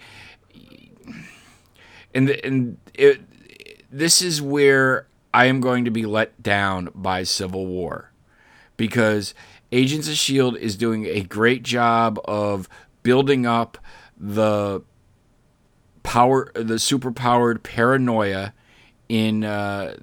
and 2.15 2.29
and 2.31 2.77
it, 2.95 3.23
this 3.91 4.21
is 4.21 4.43
where 4.43 5.07
I 5.33 5.47
am 5.47 5.61
going 5.61 5.87
to 5.87 5.91
be 5.91 6.05
let 6.05 6.43
down 6.43 6.91
by 6.95 7.23
Civil 7.23 7.67
War, 7.67 8.13
because 8.77 9.35
Agents 9.73 10.09
of 10.09 10.15
Shield 10.15 10.57
is 10.59 10.77
doing 10.77 11.07
a 11.07 11.23
great 11.23 11.63
job 11.63 12.21
of 12.25 12.69
building 13.03 13.47
up 13.47 13.79
the 14.17 14.83
power, 16.03 16.53
the 16.55 16.75
superpowered 16.75 17.63
paranoia 17.63 18.53
in 19.09 19.45
uh, 19.45 19.95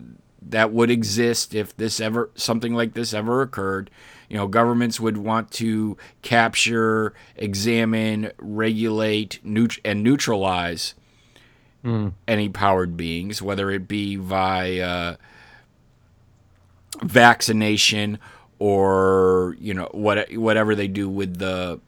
that 0.41 0.71
would 0.71 0.89
exist 0.89 1.53
if 1.53 1.75
this 1.77 1.99
ever 1.99 2.31
something 2.35 2.73
like 2.73 2.93
this 2.93 3.13
ever 3.13 3.41
occurred. 3.41 3.91
You 4.29 4.35
know, 4.37 4.47
governments 4.47 4.99
would 4.99 5.17
want 5.17 5.51
to 5.53 5.95
capture, 6.21 7.13
examine, 7.37 8.31
regulate, 8.37 9.39
neut- 9.43 9.79
and 9.85 10.03
neutralize 10.03 10.93
any 12.27 12.49
powered 12.49 12.97
beings, 12.97 13.41
whether 13.41 13.71
it 13.71 13.87
be 13.87 14.17
via 14.17 15.15
vaccination 17.03 18.19
or 18.59 19.55
you 19.59 19.73
know 19.73 19.87
what 19.91 20.31
whatever 20.33 20.75
they 20.75 20.87
do 20.87 21.07
with 21.07 21.37
the 21.37 21.79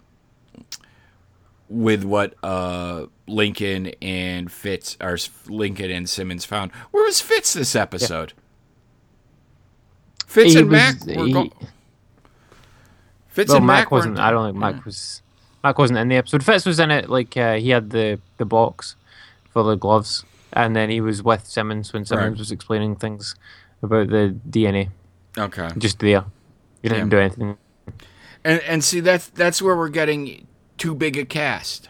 with 1.67 2.03
what 2.03 2.33
uh, 2.43 3.05
Lincoln 3.27 3.87
and 4.01 4.51
Fitz 4.51 4.97
or 5.01 5.17
Lincoln 5.47 5.91
and 5.91 6.09
Simmons 6.09 6.45
found. 6.45 6.71
Where 6.91 7.03
was 7.03 7.21
Fitz 7.21 7.53
this 7.53 7.75
episode? 7.75 8.33
Fitz 10.25 10.53
He 10.53 10.59
and 10.59 10.69
was- 10.69 11.05
Mac 11.05 11.17
were 11.17 11.25
he- 11.27 11.33
go- 11.33 11.51
Fitz 13.39 13.51
Well, 13.51 13.61
Mac 13.61 13.89
wasn't. 13.89 14.19
I 14.19 14.31
don't 14.31 14.49
think 14.49 14.57
Mac 14.57 14.83
was. 14.83 15.21
Mac 15.63 15.77
wasn't 15.79 15.99
in 15.99 16.09
the 16.09 16.17
episode. 16.17 16.43
Fitz 16.43 16.65
was 16.65 16.77
in 16.79 16.91
it. 16.91 17.09
Like 17.09 17.37
uh, 17.37 17.55
he 17.55 17.69
had 17.69 17.89
the 17.91 18.19
the 18.37 18.43
box 18.45 18.97
for 19.53 19.63
the 19.63 19.75
gloves, 19.75 20.25
and 20.51 20.75
then 20.75 20.89
he 20.89 20.99
was 20.99 21.23
with 21.23 21.45
Simmons 21.45 21.93
when 21.93 22.03
Simmons 22.03 22.31
Right. 22.31 22.37
was 22.39 22.51
explaining 22.51 22.97
things 22.97 23.35
about 23.81 24.09
the 24.09 24.35
DNA. 24.49 24.89
Okay. 25.37 25.69
Just 25.77 25.99
there. 25.99 26.25
You 26.83 26.89
didn't 26.89 27.05
Yeah. 27.05 27.09
do 27.11 27.17
anything. 27.19 27.57
And 28.43 28.59
and 28.61 28.83
see 28.83 28.99
that's 28.99 29.27
that's 29.29 29.61
where 29.61 29.75
we're 29.77 29.87
getting 29.87 30.47
too 30.77 30.93
big 30.93 31.17
a 31.17 31.23
cast. 31.23 31.87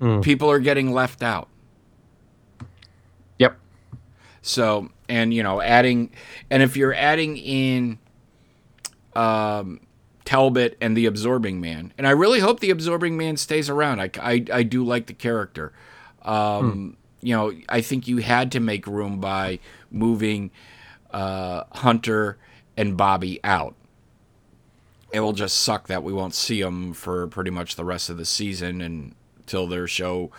Hmm. 0.00 0.20
People 0.20 0.50
are 0.50 0.58
getting 0.60 0.92
left 0.94 1.22
out. 1.22 1.48
Yep. 3.38 3.56
So, 4.42 4.88
and 5.08 5.32
you 5.34 5.42
know, 5.42 5.60
adding, 5.60 6.10
and 6.50 6.62
if 6.62 6.76
you're 6.76 6.94
adding 6.94 7.36
in 7.36 7.98
um, 9.16 9.80
Talbot 10.24 10.76
and 10.80 10.96
the 10.96 11.06
Absorbing 11.06 11.60
Man, 11.60 11.92
and 11.98 12.06
I 12.06 12.10
really 12.10 12.40
hope 12.40 12.60
the 12.60 12.70
Absorbing 12.70 13.16
Man 13.16 13.36
stays 13.36 13.68
around. 13.68 14.00
I, 14.00 14.10
I, 14.20 14.44
I 14.52 14.62
do 14.62 14.84
like 14.84 15.06
the 15.06 15.12
character. 15.14 15.72
Um, 16.22 16.96
You 17.20 17.34
know, 17.36 17.52
I 17.68 17.80
think 17.80 18.06
you 18.08 18.18
had 18.18 18.52
to 18.52 18.60
make 18.60 18.86
room 18.86 19.18
by 19.20 19.58
moving 19.90 20.50
uh, 21.10 21.64
Hunter 21.72 22.36
and 22.76 22.96
Bobby 22.96 23.40
out. 23.44 23.74
It 25.12 25.20
will 25.20 25.32
just 25.32 25.58
suck 25.62 25.86
that 25.88 26.02
we 26.02 26.12
won't 26.12 26.34
see 26.34 26.60
them 26.60 26.92
for 26.92 27.26
pretty 27.28 27.50
much 27.50 27.76
the 27.76 27.84
rest 27.84 28.10
of 28.10 28.16
the 28.16 28.24
season 28.24 28.80
and 28.80 29.14
until 29.38 29.66
their 29.66 29.86
show 29.86 30.30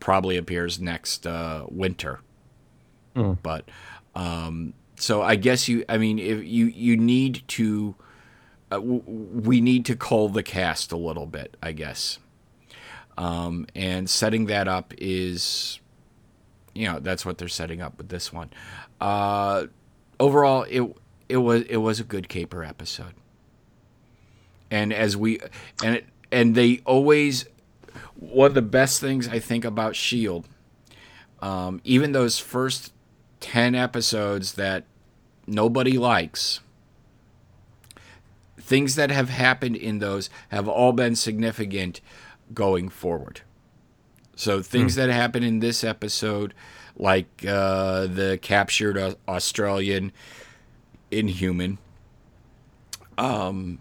probably 0.00 0.36
appears 0.36 0.80
next 0.80 1.26
uh, 1.26 1.64
winter 1.68 2.20
but 3.42 3.68
um, 4.14 4.74
so 4.96 5.22
I 5.22 5.36
guess 5.36 5.68
you. 5.68 5.84
I 5.88 5.98
mean, 5.98 6.18
if 6.18 6.44
you 6.44 6.66
you 6.66 6.96
need 6.96 7.42
to, 7.48 7.94
uh, 8.70 8.76
w- 8.76 9.02
we 9.06 9.60
need 9.60 9.84
to 9.86 9.96
cull 9.96 10.28
the 10.28 10.42
cast 10.42 10.92
a 10.92 10.96
little 10.96 11.26
bit, 11.26 11.56
I 11.62 11.72
guess. 11.72 12.18
Um, 13.16 13.66
and 13.74 14.08
setting 14.08 14.46
that 14.46 14.68
up 14.68 14.94
is, 14.98 15.80
you 16.74 16.86
know, 16.86 17.00
that's 17.00 17.26
what 17.26 17.38
they're 17.38 17.48
setting 17.48 17.80
up 17.80 17.98
with 17.98 18.08
this 18.08 18.32
one. 18.32 18.50
Uh, 19.00 19.66
overall, 20.20 20.64
it 20.68 20.82
it 21.28 21.38
was 21.38 21.62
it 21.62 21.78
was 21.78 22.00
a 22.00 22.04
good 22.04 22.28
caper 22.28 22.62
episode. 22.62 23.14
And 24.70 24.92
as 24.92 25.16
we 25.16 25.40
and 25.82 25.96
it, 25.96 26.06
and 26.30 26.54
they 26.54 26.80
always 26.84 27.46
one 28.14 28.48
of 28.48 28.54
the 28.54 28.62
best 28.62 29.00
things 29.00 29.26
I 29.28 29.38
think 29.38 29.64
about 29.64 29.96
Shield 29.96 30.46
um, 31.40 31.80
even 31.84 32.12
those 32.12 32.38
first 32.38 32.92
10 33.40 33.74
episodes 33.74 34.54
that 34.54 34.84
nobody 35.46 35.98
likes, 35.98 36.60
things 38.68 38.96
that 38.96 39.10
have 39.10 39.30
happened 39.30 39.76
in 39.76 39.98
those 39.98 40.28
have 40.50 40.68
all 40.68 40.92
been 40.92 41.16
significant 41.16 42.02
going 42.52 42.90
forward. 42.90 43.40
So 44.36 44.60
things 44.60 44.94
that 44.96 45.08
happen 45.08 45.42
in 45.42 45.60
this 45.60 45.82
episode, 45.82 46.52
like 46.94 47.26
uh, 47.48 48.06
the 48.06 48.38
captured 48.42 49.16
Australian 49.26 50.12
Inhuman, 51.10 51.78
um, 53.16 53.78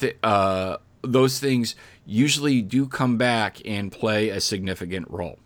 th- 0.00 0.16
uh, 0.24 0.78
those 1.02 1.38
things 1.38 1.76
usually 2.04 2.62
do 2.62 2.88
come 2.88 3.16
back 3.16 3.62
and 3.64 3.92
play 3.92 4.28
a 4.28 4.40
significant 4.40 5.08
role. 5.08 5.38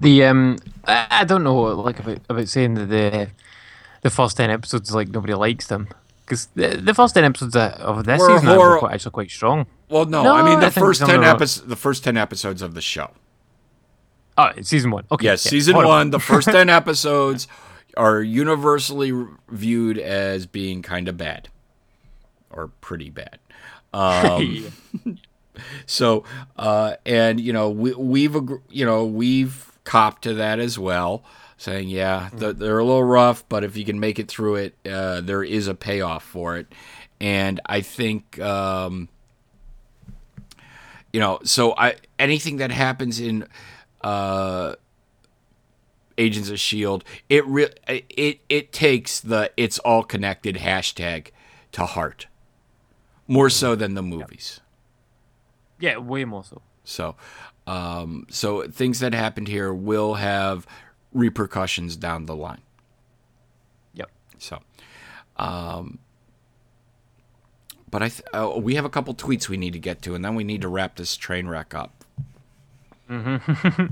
The 0.00 0.24
um, 0.24 0.56
I, 0.86 1.06
I 1.10 1.24
don't 1.24 1.44
know 1.44 1.60
like 1.60 2.00
about 2.00 2.20
about 2.30 2.48
saying 2.48 2.74
that 2.74 2.86
the 2.86 3.28
the 4.02 4.10
first 4.10 4.36
ten 4.36 4.50
episodes 4.50 4.94
like 4.94 5.08
nobody 5.08 5.34
likes 5.34 5.66
them 5.66 5.88
because 6.24 6.46
the, 6.54 6.68
the 6.82 6.94
first 6.94 7.14
ten 7.14 7.24
episodes 7.24 7.54
of- 7.56 8.04
this 8.04 8.18
Were 8.20 8.28
season 8.38 8.48
are 8.48 8.54
horror- 8.56 8.78
quite, 8.78 8.94
actually 8.94 9.10
quite 9.12 9.30
strong. 9.30 9.66
Well, 9.88 10.04
no, 10.06 10.22
No, 10.22 10.34
I 10.36 10.42
mean 10.42 10.60
the 10.60 10.70
think 10.70 10.84
first 10.86 11.04
ten 11.04 11.24
episodes. 11.24 11.66
The 11.66 11.76
first 11.76 12.04
ten 12.04 12.16
episodes 12.16 12.62
of 12.62 12.74
the 12.74 12.80
show. 12.80 13.10
Oh, 14.38 14.50
season 14.62 14.90
one. 14.90 15.04
Okay. 15.10 15.24
Yes, 15.26 15.44
yeah, 15.44 15.50
season 15.50 15.74
horrible. 15.74 15.90
one. 15.90 16.10
The 16.10 16.20
first 16.20 16.48
ten 16.48 16.68
episodes 16.80 17.46
are 17.96 18.22
universally 18.22 19.12
viewed 19.50 19.98
as 19.98 20.46
being 20.46 20.80
kind 20.82 21.08
of 21.08 21.16
bad, 21.16 21.48
or 22.50 22.68
pretty 22.80 23.10
bad. 23.10 23.38
Um, 23.92 24.72
So, 25.84 26.24
uh, 26.56 26.94
and 27.04 27.38
you 27.40 27.52
know, 27.52 27.68
we, 27.68 27.92
we've 27.92 28.34
you 28.70 28.86
know 28.86 29.04
we've 29.04 29.70
copped 29.84 30.22
to 30.22 30.34
that 30.34 30.58
as 30.58 30.78
well, 30.78 31.22
saying 31.60 31.90
yeah, 31.90 32.30
th- 32.38 32.56
they're 32.56 32.78
a 32.78 32.84
little 32.84 33.04
rough, 33.04 33.46
but 33.50 33.64
if 33.64 33.76
you 33.76 33.84
can 33.84 34.00
make 34.00 34.18
it 34.18 34.28
through 34.28 34.56
it, 34.56 34.74
uh, 34.90 35.20
there 35.20 35.44
is 35.44 35.68
a 35.68 35.74
payoff 35.74 36.24
for 36.24 36.56
it, 36.56 36.66
and 37.20 37.60
I 37.66 37.82
think. 37.82 38.40
Um, 38.40 39.08
you 41.12 41.18
know, 41.18 41.40
so 41.42 41.74
I 41.76 41.96
anything 42.18 42.58
that 42.58 42.70
happens 42.70 43.18
in 43.18 43.46
uh, 44.00 44.76
Agents 46.16 46.48
of 46.48 46.60
Shield, 46.60 47.04
it 47.28 47.44
re- 47.46 47.74
it 47.88 48.40
it 48.48 48.72
takes 48.72 49.20
the 49.20 49.50
it's 49.56 49.80
all 49.80 50.04
connected 50.04 50.56
hashtag 50.56 51.28
to 51.72 51.84
heart 51.84 52.26
more 53.26 53.50
so 53.50 53.74
than 53.74 53.94
the 53.94 54.02
movies. 54.02 54.60
Yeah, 55.80 55.98
way 55.98 56.24
more 56.24 56.44
so. 56.44 56.62
So, 56.84 57.16
um, 57.66 58.26
so 58.30 58.68
things 58.68 59.00
that 59.00 59.12
happened 59.12 59.48
here 59.48 59.74
will 59.74 60.14
have 60.14 60.64
repercussions 61.12 61.96
down 61.96 62.26
the 62.26 62.36
line. 62.36 62.60
Yep. 63.94 64.10
So, 64.38 64.60
um, 65.36 65.98
but 67.90 68.02
I 68.02 68.08
th- 68.08 68.22
uh, 68.32 68.58
we 68.58 68.74
have 68.76 68.84
a 68.84 68.90
couple 68.90 69.14
tweets 69.14 69.48
we 69.48 69.56
need 69.56 69.72
to 69.72 69.78
get 69.78 70.02
to, 70.02 70.14
and 70.14 70.24
then 70.24 70.34
we 70.34 70.44
need 70.44 70.62
to 70.62 70.68
wrap 70.68 70.96
this 70.96 71.16
train 71.16 71.48
wreck 71.48 71.74
up. 71.74 72.04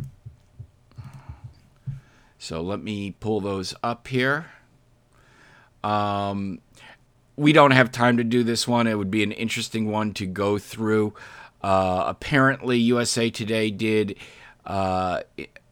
so 2.38 2.60
let 2.60 2.80
me 2.80 3.12
pull 3.18 3.40
those 3.40 3.74
up 3.82 4.06
here. 4.06 4.46
Um, 5.82 6.60
we 7.36 7.52
don't 7.52 7.70
have 7.72 7.90
time 7.90 8.16
to 8.16 8.24
do 8.24 8.42
this 8.42 8.66
one. 8.68 8.86
It 8.86 8.96
would 8.96 9.10
be 9.10 9.22
an 9.22 9.32
interesting 9.32 9.90
one 9.90 10.12
to 10.14 10.26
go 10.26 10.58
through. 10.58 11.14
Uh, 11.62 12.04
apparently, 12.06 12.78
USA 12.78 13.30
Today 13.30 13.70
did, 13.70 14.16
uh, 14.64 15.22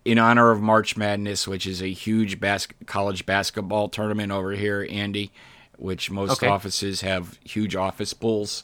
in 0.06 0.18
honor 0.18 0.50
of 0.52 0.60
March 0.60 0.96
Madness, 0.96 1.48
which 1.48 1.66
is 1.66 1.82
a 1.82 1.92
huge 1.92 2.38
bas- 2.40 2.68
college 2.86 3.26
basketball 3.26 3.88
tournament 3.88 4.30
over 4.32 4.52
here, 4.52 4.86
Andy, 4.90 5.32
which 5.76 6.10
most 6.10 6.32
Okay. 6.42 6.46
offices 6.46 7.00
have 7.00 7.38
huge 7.44 7.74
office 7.74 8.14
pools. 8.14 8.62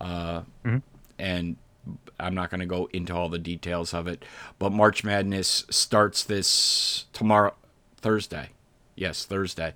Uh, 0.00 0.42
and 1.18 1.56
I'm 2.20 2.34
not 2.34 2.50
going 2.50 2.60
to 2.60 2.66
go 2.66 2.88
into 2.92 3.14
all 3.14 3.28
the 3.28 3.38
details 3.38 3.92
of 3.92 4.06
it. 4.06 4.24
But 4.58 4.70
March 4.72 5.02
Madness 5.04 5.64
starts 5.70 6.22
this 6.24 7.06
tomorrow, 7.12 7.54
Thursday. 7.96 8.50
Yes, 8.94 9.24
Thursday, 9.24 9.74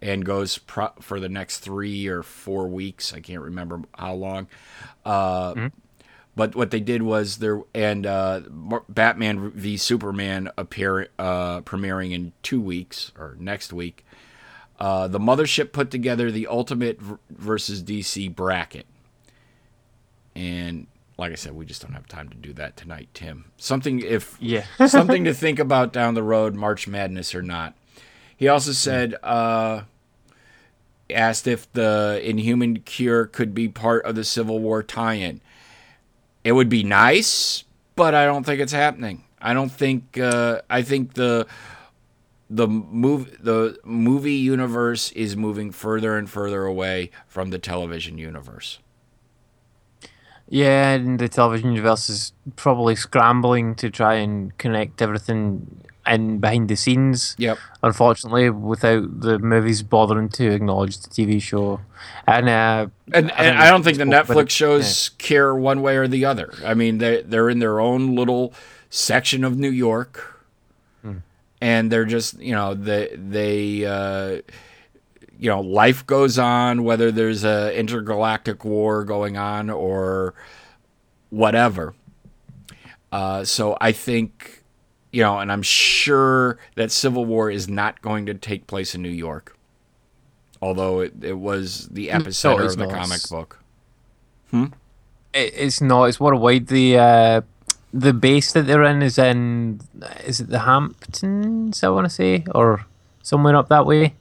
and 0.00 0.24
goes 0.24 0.58
pro- 0.58 0.92
for 1.00 1.18
the 1.20 1.28
next 1.28 1.58
three 1.58 2.06
or 2.06 2.22
four 2.22 2.68
weeks. 2.68 3.12
I 3.12 3.20
can't 3.20 3.42
remember 3.42 3.80
how 3.98 4.14
long. 4.14 4.46
Uh, 5.04 5.68
But 6.34 6.54
what 6.54 6.70
they 6.70 6.80
did 6.80 7.02
was 7.02 7.38
there, 7.38 7.60
and 7.74 8.06
uh, 8.06 8.40
Batman 8.88 9.50
v 9.50 9.76
Superman 9.76 10.50
appear 10.56 11.08
uh, 11.18 11.60
premiering 11.60 12.12
in 12.12 12.32
two 12.42 12.60
weeks 12.60 13.12
or 13.18 13.36
next 13.38 13.72
week. 13.72 14.04
Uh, 14.80 15.08
the 15.08 15.20
mothership 15.20 15.72
put 15.72 15.90
together 15.90 16.30
the 16.30 16.46
Ultimate 16.46 16.98
versus 17.30 17.82
DC 17.82 18.34
bracket, 18.34 18.86
and 20.34 20.86
like 21.18 21.32
I 21.32 21.36
said, 21.36 21.54
we 21.54 21.66
just 21.66 21.82
don't 21.82 21.92
have 21.92 22.08
time 22.08 22.28
to 22.30 22.36
do 22.36 22.52
that 22.54 22.76
tonight, 22.76 23.08
Tim. 23.14 23.44
Something 23.58 24.00
if 24.00 24.36
Yeah. 24.40 24.64
something 24.86 25.24
to 25.24 25.34
think 25.34 25.58
about 25.58 25.92
down 25.92 26.14
the 26.14 26.22
road, 26.22 26.54
March 26.54 26.88
Madness 26.88 27.34
or 27.34 27.42
not. 27.42 27.74
He 28.36 28.48
also 28.48 28.72
said, 28.72 29.14
uh, 29.22 29.82
asked 31.10 31.46
if 31.46 31.70
the 31.72 32.20
Inhuman 32.24 32.80
Cure 32.80 33.26
could 33.26 33.54
be 33.54 33.68
part 33.68 34.04
of 34.04 34.14
the 34.14 34.24
Civil 34.24 34.58
War 34.58 34.82
tie-in. 34.82 35.40
It 36.44 36.52
would 36.52 36.68
be 36.68 36.82
nice, 36.82 37.64
but 37.96 38.14
I 38.14 38.24
don't 38.26 38.44
think 38.44 38.60
it's 38.60 38.72
happening. 38.72 39.24
I 39.40 39.54
don't 39.54 39.70
think. 39.70 40.18
Uh, 40.18 40.62
I 40.70 40.82
think 40.82 41.14
the 41.14 41.46
the 42.50 42.68
move 42.68 43.38
the 43.42 43.78
movie 43.84 44.34
universe 44.34 45.10
is 45.12 45.36
moving 45.36 45.70
further 45.70 46.18
and 46.18 46.28
further 46.28 46.64
away 46.64 47.10
from 47.26 47.50
the 47.50 47.58
television 47.58 48.18
universe. 48.18 48.78
Yeah, 50.48 50.92
and 50.92 51.18
the 51.18 51.28
television 51.28 51.72
universe 51.72 52.10
is 52.10 52.32
probably 52.56 52.94
scrambling 52.94 53.74
to 53.76 53.88
try 53.88 54.14
and 54.16 54.56
connect 54.58 55.00
everything 55.00 55.82
in 56.06 56.38
behind 56.38 56.68
the 56.68 56.76
scenes. 56.76 57.34
Yep. 57.38 57.58
Unfortunately, 57.82 58.50
without 58.50 59.20
the 59.20 59.38
movies 59.38 59.82
bothering 59.82 60.28
to 60.30 60.50
acknowledge 60.50 60.98
the 60.98 61.08
TV 61.08 61.40
show, 61.40 61.80
and 62.26 62.48
uh, 62.48 62.86
And, 63.12 63.30
I 63.32 63.44
and 63.44 63.58
I 63.58 63.70
don't 63.70 63.82
think 63.82 63.98
the 63.98 64.04
Netflix 64.04 64.50
shows 64.50 65.10
care 65.18 65.54
one 65.54 65.82
way 65.82 65.96
or 65.96 66.08
the 66.08 66.24
other. 66.24 66.52
I 66.64 66.74
mean, 66.74 66.98
they 66.98 67.22
they're 67.22 67.50
in 67.50 67.58
their 67.58 67.80
own 67.80 68.14
little 68.14 68.54
section 68.90 69.44
of 69.44 69.58
New 69.58 69.70
York, 69.70 70.38
and 71.60 71.90
they're 71.92 72.04
just 72.04 72.38
you 72.40 72.52
know 72.54 72.74
they 72.74 73.08
they 73.14 73.84
uh, 73.84 74.42
you 75.38 75.48
know 75.48 75.60
life 75.60 76.06
goes 76.06 76.38
on 76.38 76.84
whether 76.84 77.10
there's 77.10 77.44
a 77.44 77.76
intergalactic 77.78 78.64
war 78.64 79.04
going 79.04 79.36
on 79.36 79.70
or 79.70 80.34
whatever. 81.30 81.94
Uh, 83.12 83.44
so 83.44 83.76
I 83.80 83.92
think 83.92 84.61
you 85.12 85.22
know, 85.22 85.38
and 85.38 85.52
I'm 85.52 85.62
sure 85.62 86.58
that 86.74 86.90
Civil 86.90 87.24
War 87.24 87.50
is 87.50 87.68
not 87.68 88.02
going 88.02 88.26
to 88.26 88.34
take 88.34 88.66
place 88.66 88.94
in 88.94 89.02
New 89.02 89.08
York 89.08 89.56
although 90.62 91.00
it, 91.00 91.12
it 91.22 91.38
was 91.38 91.88
the 91.88 92.08
epicenter 92.08 92.64
it's 92.64 92.74
of 92.74 92.78
the 92.78 92.86
not. 92.86 92.94
comic 92.94 93.28
book. 93.28 93.58
Hmm? 94.50 94.66
It, 95.34 95.52
it's 95.56 95.80
not. 95.80 96.04
It's 96.04 96.20
what 96.20 96.32
a 96.32 96.36
worldwide. 96.36 96.68
The 96.68 96.98
uh, 96.98 97.40
the 97.92 98.14
base 98.14 98.52
that 98.52 98.62
they're 98.62 98.84
in 98.84 99.02
is 99.02 99.18
in. 99.18 99.80
Is 100.24 100.40
it 100.40 100.48
the 100.48 100.60
Hamptons? 100.60 101.82
I 101.82 101.88
want 101.88 102.06
to 102.06 102.10
say, 102.10 102.44
or 102.54 102.86
somewhere 103.22 103.56
up 103.56 103.68
that 103.68 103.84
way. 103.84 104.14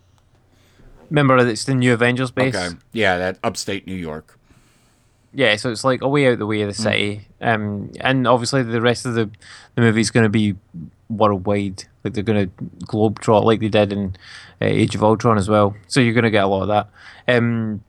Remember, 1.10 1.38
it's 1.38 1.66
the 1.66 1.76
new 1.76 1.94
Avengers 1.94 2.32
base. 2.32 2.56
Okay, 2.56 2.76
yeah, 2.92 3.18
that 3.18 3.38
upstate 3.44 3.86
New 3.86 3.96
York. 3.96 4.40
Yeah, 5.34 5.56
so 5.56 5.72
it's 5.72 5.84
like 5.84 6.02
a 6.02 6.10
way 6.10 6.28
out 6.28 6.40
the 6.40 6.46
way 6.46 6.62
of 6.62 6.68
the 6.68 6.74
city, 6.74 7.28
um, 7.40 7.92
and 8.02 8.28
obviously 8.28 8.64
the 8.64 8.82
rest 8.82 9.06
of 9.06 9.14
the 9.14 9.30
the 9.76 9.82
movie's 9.82 10.12
going 10.12 10.26
to 10.26 10.30
be 10.30 10.56
worldwide. 11.10 11.86
Like 12.04 12.14
they're 12.14 12.24
going 12.24 12.50
to 12.50 12.64
globetrot 12.86 13.44
like 13.44 13.60
they 13.62 13.70
did 13.70 13.94
in 13.94 14.16
uh, 14.62 14.66
Age 14.66 14.96
of 14.96 15.04
Ultron 15.04 15.38
as 15.38 15.48
well. 15.48 15.76
So 15.88 16.02
you're 16.02 16.14
going 16.14 16.26
to 16.26 16.32
get 16.32 16.44
a 16.44 16.48
lot 16.48 16.64
of 16.64 16.68
that. 16.68 16.90
Um, 17.34 17.84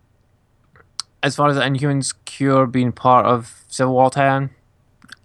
as 1.23 1.37
far 1.37 1.49
as 1.49 1.57
the 1.57 1.63
Inhumans 1.63 2.15
cure 2.25 2.67
being 2.67 2.93
part 2.93 3.27
of 3.27 3.65
Civil 3.69 3.95
War 3.95 4.11
tie 4.11 4.49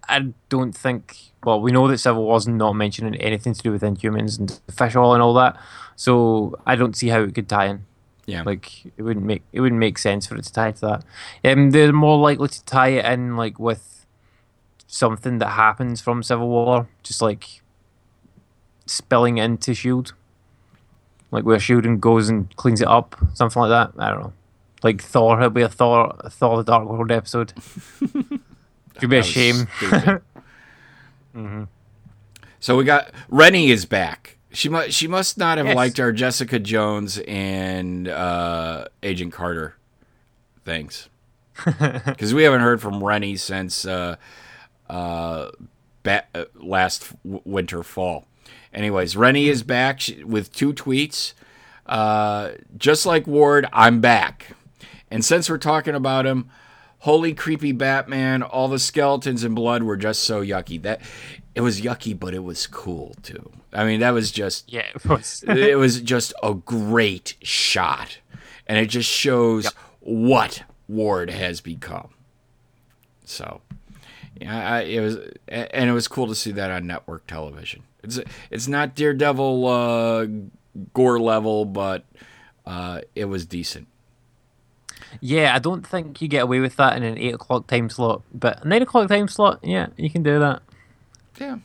I 0.08 0.32
don't 0.48 0.72
think. 0.72 1.16
Well, 1.44 1.60
we 1.60 1.70
know 1.70 1.86
that 1.88 1.98
Civil 1.98 2.24
War's 2.24 2.48
not 2.48 2.72
mentioning 2.72 3.14
anything 3.16 3.54
to 3.54 3.62
do 3.62 3.70
with 3.70 3.82
Inhumans 3.82 4.38
and 4.38 4.60
fish 4.74 4.96
oil 4.96 5.14
and 5.14 5.22
all 5.22 5.34
that. 5.34 5.56
So 5.96 6.58
I 6.66 6.76
don't 6.76 6.96
see 6.96 7.08
how 7.08 7.20
it 7.22 7.34
could 7.34 7.48
tie 7.48 7.66
in. 7.66 7.84
Yeah, 8.28 8.42
Like 8.42 8.84
it 8.84 9.02
wouldn't 9.02 9.24
make 9.24 9.42
it 9.52 9.60
wouldn't 9.60 9.78
make 9.78 9.96
sense 9.96 10.26
for 10.26 10.36
it 10.36 10.44
to 10.44 10.52
tie 10.52 10.72
to 10.72 10.80
that. 10.82 11.04
Um, 11.50 11.70
they're 11.70 11.94
more 11.94 12.18
likely 12.18 12.48
to 12.48 12.64
tie 12.66 12.88
it 12.88 13.04
in 13.06 13.36
like 13.36 13.58
with 13.58 14.04
something 14.86 15.38
that 15.38 15.48
happens 15.50 16.02
from 16.02 16.22
Civil 16.22 16.48
War, 16.48 16.88
just 17.02 17.22
like 17.22 17.62
spilling 18.84 19.38
into 19.38 19.72
Shield, 19.72 20.12
like 21.30 21.44
where 21.44 21.58
Shield 21.58 22.00
goes 22.02 22.28
and 22.28 22.54
cleans 22.56 22.82
it 22.82 22.88
up, 22.88 23.16
something 23.32 23.62
like 23.62 23.70
that. 23.70 23.92
I 23.98 24.10
don't 24.10 24.20
know. 24.20 24.32
Like 24.82 25.02
Thor, 25.02 25.38
it'll 25.38 25.50
be 25.50 25.62
a 25.62 25.68
Thor, 25.68 26.14
a 26.20 26.28
Thor: 26.28 26.58
The 26.58 26.64
Dark 26.64 26.86
World 26.86 27.10
episode. 27.10 27.54
Should 29.00 29.10
be 29.10 29.18
a 29.18 29.22
shame. 29.22 29.68
So 32.60 32.76
we 32.76 32.84
got 32.84 33.12
Rennie 33.28 33.70
is 33.70 33.84
back. 33.84 34.37
She 34.58 34.68
must 34.68 34.90
she 34.90 35.06
must 35.06 35.38
not 35.38 35.56
have 35.58 35.68
Yes. 35.68 35.76
liked 35.76 36.00
our 36.00 36.10
Jessica 36.10 36.58
Jones 36.58 37.18
and 37.28 38.08
uh, 38.08 38.86
Agent 39.04 39.32
Carter 39.32 39.76
things 40.64 41.08
because 41.64 42.34
we 42.34 42.42
haven't 42.42 42.62
heard 42.62 42.80
from 42.82 43.04
Rennie 43.04 43.36
since 43.36 43.84
uh, 43.86 44.16
uh, 44.90 45.50
ba- 46.02 46.24
uh, 46.34 46.46
last 46.56 47.12
w- 47.22 47.40
winter 47.44 47.84
fall. 47.84 48.26
Anyways, 48.74 49.16
Rennie 49.16 49.46
is 49.48 49.62
back 49.62 50.00
with 50.24 50.52
two 50.52 50.72
tweets. 50.72 51.34
Uh, 51.86 52.50
just 52.76 53.06
like 53.06 53.28
Ward, 53.28 53.68
I'm 53.72 54.00
back. 54.00 54.56
And 55.08 55.24
since 55.24 55.48
we're 55.48 55.58
talking 55.58 55.94
about 55.94 56.26
him, 56.26 56.50
holy 56.98 57.32
creepy 57.32 57.70
Batman, 57.70 58.42
all 58.42 58.66
the 58.66 58.80
skeletons 58.80 59.44
and 59.44 59.54
blood 59.54 59.84
were 59.84 59.96
just 59.96 60.24
so 60.24 60.42
yucky. 60.42 60.82
That 60.82 61.00
it 61.54 61.60
was 61.60 61.80
yucky, 61.80 62.18
but 62.18 62.34
it 62.34 62.42
was 62.42 62.66
cool 62.66 63.14
too. 63.22 63.52
I 63.72 63.84
mean, 63.84 64.00
that 64.00 64.10
was 64.10 64.30
just 64.30 64.72
Yeah, 64.72 64.86
it 64.94 65.04
was. 65.04 65.44
it 65.48 65.78
was 65.78 66.00
just 66.00 66.32
a 66.42 66.54
great 66.54 67.34
shot, 67.42 68.18
and 68.66 68.78
it 68.78 68.86
just 68.86 69.08
shows 69.08 69.70
what 70.00 70.62
Ward 70.88 71.30
has 71.30 71.60
become. 71.60 72.10
So, 73.24 73.60
yeah, 74.40 74.74
I, 74.74 74.80
it 74.80 75.00
was, 75.00 75.16
and 75.48 75.90
it 75.90 75.92
was 75.92 76.08
cool 76.08 76.26
to 76.28 76.34
see 76.34 76.52
that 76.52 76.70
on 76.70 76.86
network 76.86 77.26
television. 77.26 77.82
It's 78.02 78.18
it's 78.50 78.68
not 78.68 78.94
Daredevil 78.94 79.66
uh, 79.66 80.26
gore 80.94 81.20
level, 81.20 81.64
but 81.64 82.04
uh, 82.64 83.02
it 83.14 83.26
was 83.26 83.44
decent. 83.44 83.88
Yeah, 85.20 85.54
I 85.54 85.58
don't 85.58 85.86
think 85.86 86.20
you 86.20 86.28
get 86.28 86.44
away 86.44 86.60
with 86.60 86.76
that 86.76 86.96
in 86.96 87.02
an 87.02 87.18
eight 87.18 87.34
o'clock 87.34 87.66
time 87.66 87.90
slot, 87.90 88.22
but 88.32 88.64
a 88.64 88.68
nine 88.68 88.82
o'clock 88.82 89.08
time 89.08 89.28
slot, 89.28 89.60
yeah, 89.62 89.88
you 89.96 90.10
can 90.10 90.22
do 90.22 90.38
that. 90.38 90.62
Yeah. 91.40 91.58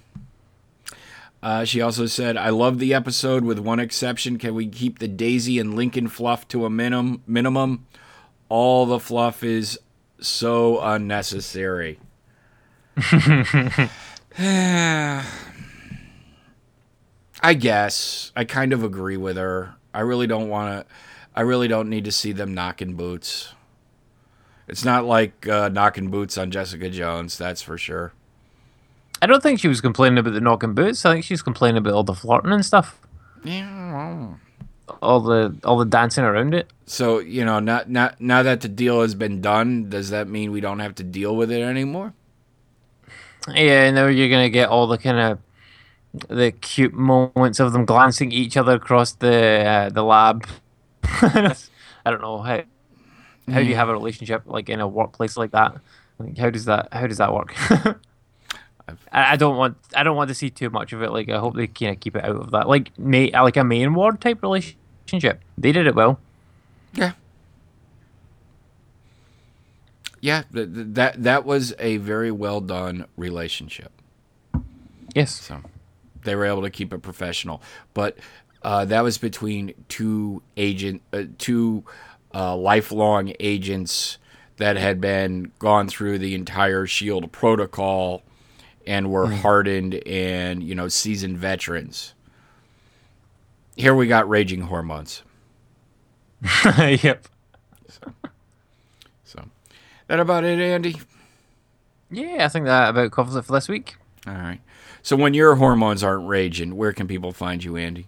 Uh, 1.43 1.65
she 1.65 1.81
also 1.81 2.05
said, 2.05 2.37
"I 2.37 2.49
love 2.51 2.79
the 2.79 2.93
episode. 2.93 3.43
With 3.43 3.59
one 3.59 3.81
exception, 3.81 4.37
can 4.37 4.55
we 4.55 4.65
keep 4.65 4.99
the 4.99 5.09
Daisy 5.09 5.59
and 5.59 5.75
Lincoln 5.75 6.07
fluff 6.07 6.47
to 6.47 6.65
a 6.65 6.69
minimum? 6.69 7.21
Minimum. 7.27 7.85
All 8.47 8.85
the 8.85 8.99
fluff 8.99 9.43
is 9.43 9.77
so 10.21 10.79
unnecessary." 10.79 11.99
I 17.45 17.53
guess 17.59 18.31
I 18.37 18.45
kind 18.45 18.71
of 18.71 18.81
agree 18.81 19.17
with 19.17 19.35
her. 19.35 19.75
I 19.93 19.99
really 19.99 20.27
don't 20.27 20.47
want 20.47 20.87
to. 20.87 20.93
I 21.35 21.41
really 21.41 21.67
don't 21.67 21.89
need 21.89 22.05
to 22.05 22.11
see 22.13 22.31
them 22.31 22.53
knocking 22.53 22.93
boots. 22.93 23.53
It's 24.69 24.85
not 24.85 25.03
like 25.03 25.45
uh, 25.45 25.67
knocking 25.67 26.09
boots 26.09 26.37
on 26.37 26.51
Jessica 26.51 26.89
Jones, 26.89 27.37
that's 27.37 27.61
for 27.61 27.77
sure. 27.77 28.13
I 29.23 29.25
don't 29.25 29.41
think 29.41 29.57
she 29.61 29.69
was 29.69 29.79
complaining 29.79 30.17
about 30.17 30.33
the 30.33 30.41
knocking 30.41 30.73
boots. 30.73 31.05
I 31.05 31.13
think 31.13 31.23
she's 31.23 31.41
complaining 31.41 31.77
about 31.77 31.93
all 31.93 32.03
the 32.03 32.13
flirting 32.13 32.51
and 32.51 32.65
stuff, 32.65 32.99
Yeah. 33.41 34.33
all 35.01 35.21
the 35.21 35.55
all 35.63 35.77
the 35.77 35.85
dancing 35.85 36.25
around 36.25 36.53
it. 36.53 36.69
So 36.85 37.19
you 37.19 37.45
know, 37.45 37.59
not 37.61 37.89
not 37.89 38.19
now 38.19 38.43
that 38.43 38.59
the 38.59 38.67
deal 38.67 39.01
has 39.01 39.15
been 39.15 39.39
done, 39.39 39.89
does 39.89 40.09
that 40.09 40.27
mean 40.27 40.51
we 40.51 40.59
don't 40.59 40.79
have 40.79 40.93
to 40.95 41.03
deal 41.05 41.37
with 41.37 41.51
it 41.51 41.61
anymore? 41.61 42.13
Yeah, 43.47 43.85
and 43.85 43.95
now 43.95 44.07
you're 44.07 44.27
gonna 44.27 44.49
get 44.49 44.67
all 44.67 44.87
the 44.87 44.97
kind 44.97 45.17
of 45.19 46.27
the 46.27 46.51
cute 46.51 46.93
moments 46.93 47.61
of 47.61 47.71
them 47.71 47.85
glancing 47.85 48.27
at 48.27 48.33
each 48.33 48.57
other 48.57 48.73
across 48.73 49.13
the 49.13 49.65
uh, 49.65 49.89
the 49.89 50.03
lab. 50.03 50.45
I 51.03 51.55
don't 52.11 52.21
know 52.21 52.41
how 52.41 52.61
how 53.49 53.59
do 53.59 53.65
you 53.65 53.75
have 53.75 53.87
a 53.87 53.93
relationship 53.93 54.43
like 54.45 54.67
in 54.67 54.81
a 54.81 54.87
workplace 54.87 55.37
like 55.37 55.51
that? 55.51 55.75
Like, 56.19 56.37
how 56.37 56.49
does 56.49 56.65
that 56.65 56.89
how 56.91 57.07
does 57.07 57.19
that 57.19 57.33
work? 57.33 57.55
I, 58.87 59.33
I 59.33 59.35
don't 59.35 59.57
want 59.57 59.77
I 59.95 60.03
don't 60.03 60.15
want 60.15 60.29
to 60.29 60.35
see 60.35 60.49
too 60.49 60.69
much 60.69 60.93
of 60.93 61.01
it. 61.01 61.11
Like 61.11 61.29
I 61.29 61.39
hope 61.39 61.55
they 61.55 61.67
kind 61.67 61.93
of 61.93 61.99
keep 61.99 62.15
it 62.15 62.23
out 62.23 62.35
of 62.35 62.51
that. 62.51 62.67
Like 62.67 62.97
may 62.97 63.31
like 63.31 63.57
a 63.57 63.63
main 63.63 63.93
ward 63.93 64.21
type 64.21 64.41
relationship. 64.41 65.41
They 65.57 65.71
did 65.71 65.87
it 65.87 65.95
well. 65.95 66.19
Yeah. 66.93 67.13
yeah, 70.23 70.43
th- 70.53 70.73
th- 70.73 70.87
that 70.91 71.21
that 71.23 71.43
was 71.43 71.73
a 71.79 71.97
very 71.97 72.31
well 72.31 72.61
done 72.61 73.05
relationship. 73.17 73.91
Yes. 75.13 75.33
So 75.33 75.59
they 76.23 76.33
were 76.33 76.45
able 76.45 76.61
to 76.61 76.69
keep 76.69 76.93
it 76.93 76.99
professional, 77.01 77.61
but 77.93 78.17
uh, 78.61 78.85
that 78.85 79.01
was 79.01 79.17
between 79.17 79.73
two 79.89 80.41
agent, 80.55 81.01
uh, 81.11 81.23
two 81.37 81.83
uh, 82.33 82.55
lifelong 82.55 83.33
agents 83.41 84.17
that 84.57 84.77
had 84.77 85.01
been 85.01 85.51
gone 85.59 85.89
through 85.89 86.19
the 86.19 86.35
entire 86.35 86.85
Shield 86.85 87.29
protocol 87.33 88.23
and 88.85 89.11
were 89.11 89.27
mm. 89.27 89.37
hardened 89.39 89.95
and 90.05 90.63
you 90.63 90.75
know 90.75 90.87
seasoned 90.87 91.37
veterans. 91.37 92.13
Here 93.75 93.95
we 93.95 94.07
got 94.07 94.29
raging 94.29 94.61
hormones. 94.61 95.23
yep. 96.77 97.27
So 99.23 99.45
that 100.07 100.19
about 100.19 100.43
it, 100.43 100.59
Andy. 100.59 100.97
Yeah, 102.11 102.45
I 102.45 102.47
think 102.49 102.65
that 102.65 102.89
about 102.89 103.11
covers 103.11 103.35
it 103.35 103.45
for 103.45 103.53
this 103.53 103.67
week. 103.67 103.95
All 104.27 104.33
right. 104.33 104.59
So 105.01 105.15
when 105.15 105.33
your 105.33 105.55
hormones 105.55 106.03
aren't 106.03 106.27
raging, 106.27 106.77
where 106.77 106.93
can 106.93 107.07
people 107.07 107.33
find 107.33 107.63
you, 107.63 107.75
Andy? 107.75 108.07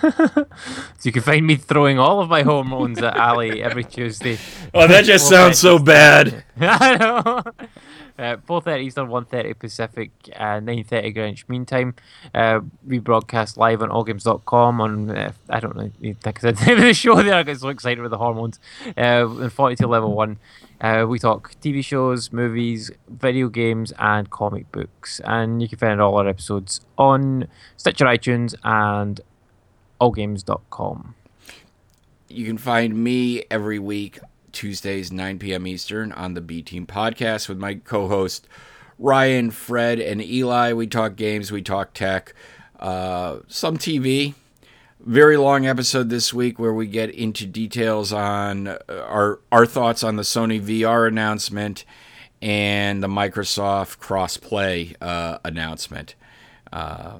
So 0.00 0.46
you 1.02 1.12
can 1.12 1.22
find 1.22 1.46
me 1.46 1.56
throwing 1.56 1.98
all 1.98 2.20
of 2.20 2.28
my 2.28 2.42
hormones 2.42 2.98
at 2.98 3.16
Ali 3.16 3.62
every 3.62 3.84
Tuesday. 3.84 4.38
Oh, 4.74 4.86
that 4.86 5.06
just 5.06 5.26
sounds 5.28 5.58
so 5.58 5.78
bad. 5.78 6.44
I 6.60 6.96
know. 6.96 7.42
Uh, 8.18 8.36
4.30 8.48 8.82
Eastern, 8.82 9.06
1.30 9.06 9.58
Pacific, 9.58 10.10
uh, 10.34 10.58
9.30 10.58 11.14
Greenwich 11.14 11.48
Mean 11.48 11.64
Time. 11.64 11.94
Uh, 12.34 12.60
we 12.84 12.98
broadcast 12.98 13.56
live 13.56 13.80
on 13.80 13.90
allgames.com 13.90 14.80
on, 14.80 15.10
uh, 15.10 15.32
I 15.48 15.60
don't 15.60 15.76
know, 15.76 15.88
think 16.00 16.44
I 16.44 16.52
said 16.52 16.56
the 16.78 16.92
show 16.94 17.22
there, 17.22 17.34
I 17.34 17.44
get 17.44 17.60
so 17.60 17.68
excited 17.68 18.00
with 18.02 18.10
the 18.10 18.18
hormones. 18.18 18.58
Uh, 18.96 19.28
in 19.40 19.50
42 19.50 19.86
Level 19.86 20.14
1, 20.14 20.36
uh, 20.80 21.06
we 21.08 21.20
talk 21.20 21.52
TV 21.60 21.84
shows, 21.84 22.32
movies, 22.32 22.90
video 23.08 23.48
games, 23.48 23.92
and 24.00 24.28
comic 24.30 24.70
books. 24.72 25.20
And 25.24 25.62
you 25.62 25.68
can 25.68 25.78
find 25.78 26.00
all 26.00 26.16
our 26.16 26.28
episodes 26.28 26.80
on 26.96 27.46
Stitcher 27.76 28.06
iTunes 28.06 28.54
and 28.64 29.20
allgames.com. 30.00 31.14
You 32.28 32.44
can 32.44 32.58
find 32.58 33.02
me 33.02 33.44
every 33.50 33.78
week, 33.78 34.18
Tuesdays, 34.58 35.12
9 35.12 35.38
p.m. 35.38 35.68
Eastern, 35.68 36.10
on 36.10 36.34
the 36.34 36.40
B 36.40 36.62
Team 36.62 36.84
podcast 36.84 37.48
with 37.48 37.58
my 37.58 37.74
co 37.74 38.08
host 38.08 38.48
Ryan, 38.98 39.52
Fred, 39.52 40.00
and 40.00 40.20
Eli. 40.20 40.72
We 40.72 40.88
talk 40.88 41.14
games, 41.14 41.52
we 41.52 41.62
talk 41.62 41.94
tech, 41.94 42.34
uh, 42.80 43.38
some 43.46 43.78
TV. 43.78 44.34
Very 44.98 45.36
long 45.36 45.64
episode 45.64 46.10
this 46.10 46.34
week 46.34 46.58
where 46.58 46.74
we 46.74 46.88
get 46.88 47.08
into 47.10 47.46
details 47.46 48.12
on 48.12 48.66
uh, 48.66 48.78
our 48.88 49.38
our 49.52 49.64
thoughts 49.64 50.02
on 50.02 50.16
the 50.16 50.24
Sony 50.24 50.60
VR 50.60 51.06
announcement 51.06 51.84
and 52.42 53.00
the 53.00 53.06
Microsoft 53.06 53.98
crossplay 53.98 54.96
uh, 55.00 55.38
announcement. 55.44 56.16
Uh, 56.72 57.18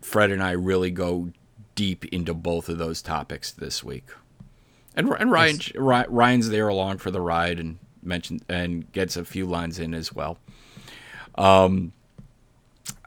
Fred 0.00 0.30
and 0.30 0.44
I 0.44 0.52
really 0.52 0.92
go 0.92 1.32
deep 1.74 2.04
into 2.04 2.34
both 2.34 2.68
of 2.68 2.78
those 2.78 3.02
topics 3.02 3.50
this 3.50 3.82
week. 3.82 4.04
And, 4.98 5.08
and 5.12 5.30
Ryan 5.30 5.60
Ry- 5.76 6.06
Ryan's 6.08 6.48
there 6.48 6.66
along 6.66 6.98
for 6.98 7.12
the 7.12 7.20
ride 7.20 7.60
and 7.60 7.78
mentioned 8.02 8.44
and 8.48 8.90
gets 8.90 9.16
a 9.16 9.24
few 9.24 9.46
lines 9.46 9.78
in 9.78 9.94
as 9.94 10.12
well. 10.12 10.38
Um, 11.36 11.92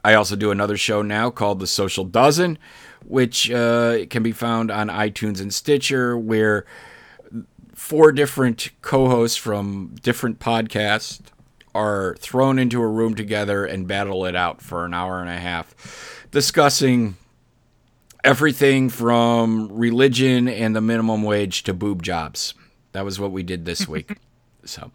I 0.02 0.14
also 0.14 0.34
do 0.34 0.50
another 0.50 0.78
show 0.78 1.02
now 1.02 1.28
called 1.28 1.60
The 1.60 1.66
Social 1.66 2.04
Dozen, 2.04 2.58
which 3.04 3.50
uh, 3.50 4.06
can 4.08 4.22
be 4.22 4.32
found 4.32 4.70
on 4.70 4.88
iTunes 4.88 5.38
and 5.38 5.52
Stitcher, 5.52 6.16
where 6.16 6.64
four 7.74 8.10
different 8.10 8.70
co-hosts 8.80 9.36
from 9.36 9.94
different 10.02 10.38
podcasts 10.38 11.20
are 11.74 12.16
thrown 12.18 12.58
into 12.58 12.80
a 12.80 12.88
room 12.88 13.14
together 13.14 13.66
and 13.66 13.86
battle 13.86 14.24
it 14.24 14.34
out 14.34 14.62
for 14.62 14.86
an 14.86 14.94
hour 14.94 15.20
and 15.20 15.28
a 15.28 15.38
half, 15.38 16.26
discussing 16.30 17.16
everything 18.24 18.88
from 18.88 19.68
religion 19.72 20.48
and 20.48 20.74
the 20.76 20.80
minimum 20.80 21.22
wage 21.22 21.62
to 21.64 21.74
boob 21.74 22.02
jobs. 22.02 22.54
That 22.92 23.04
was 23.04 23.18
what 23.18 23.32
we 23.32 23.42
did 23.42 23.64
this 23.64 23.88
week. 23.88 24.16
so, 24.64 24.90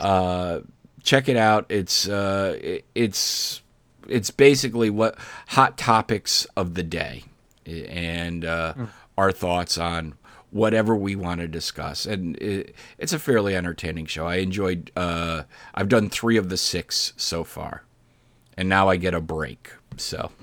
uh, 0.00 0.60
check 1.02 1.28
it 1.28 1.36
out. 1.36 1.66
It's 1.68 2.08
uh, 2.08 2.58
it- 2.60 2.84
it's 2.94 3.62
it's 4.08 4.30
basically 4.30 4.88
what 4.90 5.16
hot 5.48 5.76
topics 5.76 6.46
of 6.56 6.74
the 6.74 6.82
day 6.84 7.24
and 7.66 8.44
uh, 8.44 8.74
our 9.18 9.32
thoughts 9.32 9.76
on 9.78 10.14
whatever 10.50 10.94
we 10.94 11.16
want 11.16 11.40
to 11.40 11.48
discuss. 11.48 12.06
And 12.06 12.36
it, 12.36 12.74
it's 12.98 13.12
a 13.12 13.18
fairly 13.18 13.56
entertaining 13.56 14.06
show. 14.06 14.26
I 14.26 14.36
enjoyed. 14.36 14.90
Uh, 14.96 15.42
I've 15.74 15.88
done 15.88 16.08
three 16.08 16.36
of 16.36 16.48
the 16.50 16.56
six 16.56 17.12
so 17.16 17.42
far, 17.44 17.82
and 18.56 18.68
now 18.68 18.88
I 18.88 18.96
get 18.96 19.14
a 19.14 19.20
break. 19.20 19.70
So. 19.96 20.30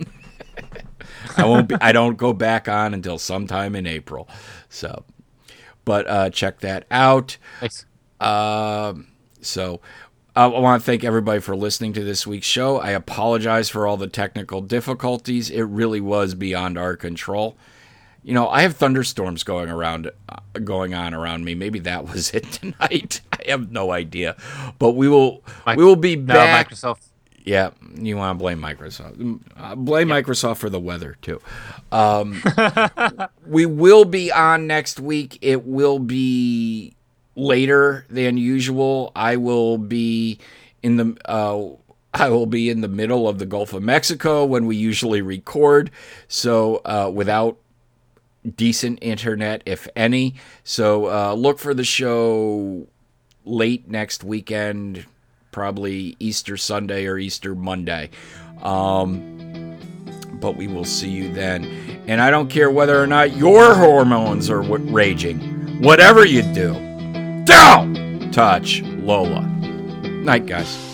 I 1.37 1.45
won't 1.45 1.67
be, 1.69 1.75
I 1.81 1.91
don't 1.91 2.17
go 2.17 2.33
back 2.33 2.67
on 2.67 2.93
until 2.93 3.17
sometime 3.17 3.75
in 3.75 3.85
April. 3.87 4.27
So, 4.69 5.05
but 5.85 6.07
uh, 6.07 6.29
check 6.29 6.59
that 6.61 6.85
out. 6.91 7.37
Nice. 7.61 7.85
Um, 8.19 9.07
so 9.41 9.81
I 10.35 10.47
want 10.47 10.81
to 10.81 10.85
thank 10.85 11.03
everybody 11.03 11.39
for 11.39 11.55
listening 11.55 11.93
to 11.93 12.03
this 12.03 12.25
week's 12.25 12.47
show. 12.47 12.77
I 12.79 12.91
apologize 12.91 13.69
for 13.69 13.85
all 13.85 13.97
the 13.97 14.07
technical 14.07 14.61
difficulties. 14.61 15.49
It 15.49 15.63
really 15.63 16.01
was 16.01 16.33
beyond 16.35 16.77
our 16.77 16.95
control. 16.95 17.57
You 18.25 18.33
know, 18.33 18.47
I 18.47 18.61
have 18.61 18.77
thunderstorms 18.77 19.43
going 19.43 19.69
around, 19.69 20.09
uh, 20.29 20.37
going 20.63 20.93
on 20.93 21.13
around 21.13 21.43
me. 21.43 21.55
Maybe 21.55 21.79
that 21.79 22.07
was 22.07 22.31
it 22.31 22.43
tonight. 22.53 23.19
I 23.33 23.49
have 23.51 23.69
no 23.69 23.91
idea, 23.91 24.37
but 24.79 24.91
we 24.91 25.09
will, 25.09 25.43
we 25.75 25.83
will 25.83 25.97
be 25.97 26.15
No, 26.15 26.33
back. 26.33 26.69
Microsoft. 26.69 27.09
Yeah, 27.43 27.71
you 27.95 28.15
want 28.15 28.37
to 28.37 28.41
blame 28.41 28.61
Microsoft. 28.61 29.41
Uh, 29.57 29.75
blame 29.75 30.07
Microsoft 30.07 30.57
for 30.57 30.69
the 30.69 30.79
weather 30.79 31.17
too. 31.21 31.41
Um, 31.91 32.41
we 33.45 33.65
will 33.65 34.05
be 34.05 34.31
on 34.31 34.65
next 34.65 34.99
week. 34.99 35.39
It 35.41 35.65
will 35.65 35.99
be 35.99 36.95
later 37.35 38.05
than 38.09 38.37
usual. 38.37 39.11
I 39.13 39.35
will 39.35 39.77
be 39.77 40.39
in 40.81 40.95
the 40.95 41.17
uh, 41.25 41.75
I 42.13 42.29
will 42.29 42.45
be 42.45 42.69
in 42.69 42.81
the 42.81 42.87
middle 42.87 43.27
of 43.27 43.39
the 43.39 43.45
Gulf 43.45 43.73
of 43.73 43.83
Mexico 43.83 44.45
when 44.45 44.65
we 44.65 44.75
usually 44.75 45.21
record. 45.21 45.91
So 46.27 46.81
uh, 46.85 47.11
without 47.13 47.57
decent 48.55 48.99
internet, 49.01 49.63
if 49.65 49.87
any. 49.95 50.35
So 50.63 51.07
uh, 51.07 51.33
look 51.33 51.59
for 51.59 51.73
the 51.73 51.83
show 51.83 52.87
late 53.45 53.89
next 53.89 54.23
weekend, 54.23 55.05
probably 55.53 56.17
Easter 56.19 56.57
Sunday 56.57 57.05
or 57.05 57.17
Easter 57.17 57.55
Monday. 57.55 58.09
Um, 58.61 59.77
but 60.41 60.57
we 60.57 60.67
will 60.67 60.83
see 60.83 61.09
you 61.09 61.31
then. 61.31 61.63
And 62.07 62.19
I 62.19 62.29
don't 62.29 62.49
care 62.49 62.69
whether 62.69 63.01
or 63.01 63.07
not 63.07 63.37
your 63.37 63.73
hormones 63.73 64.49
are 64.49 64.61
w- 64.61 64.91
raging. 64.93 65.39
Whatever 65.81 66.25
you 66.25 66.41
do, 66.53 66.73
don't 67.45 68.29
touch 68.33 68.81
Lola. 68.81 69.41
Night, 69.41 70.45
guys. 70.45 70.92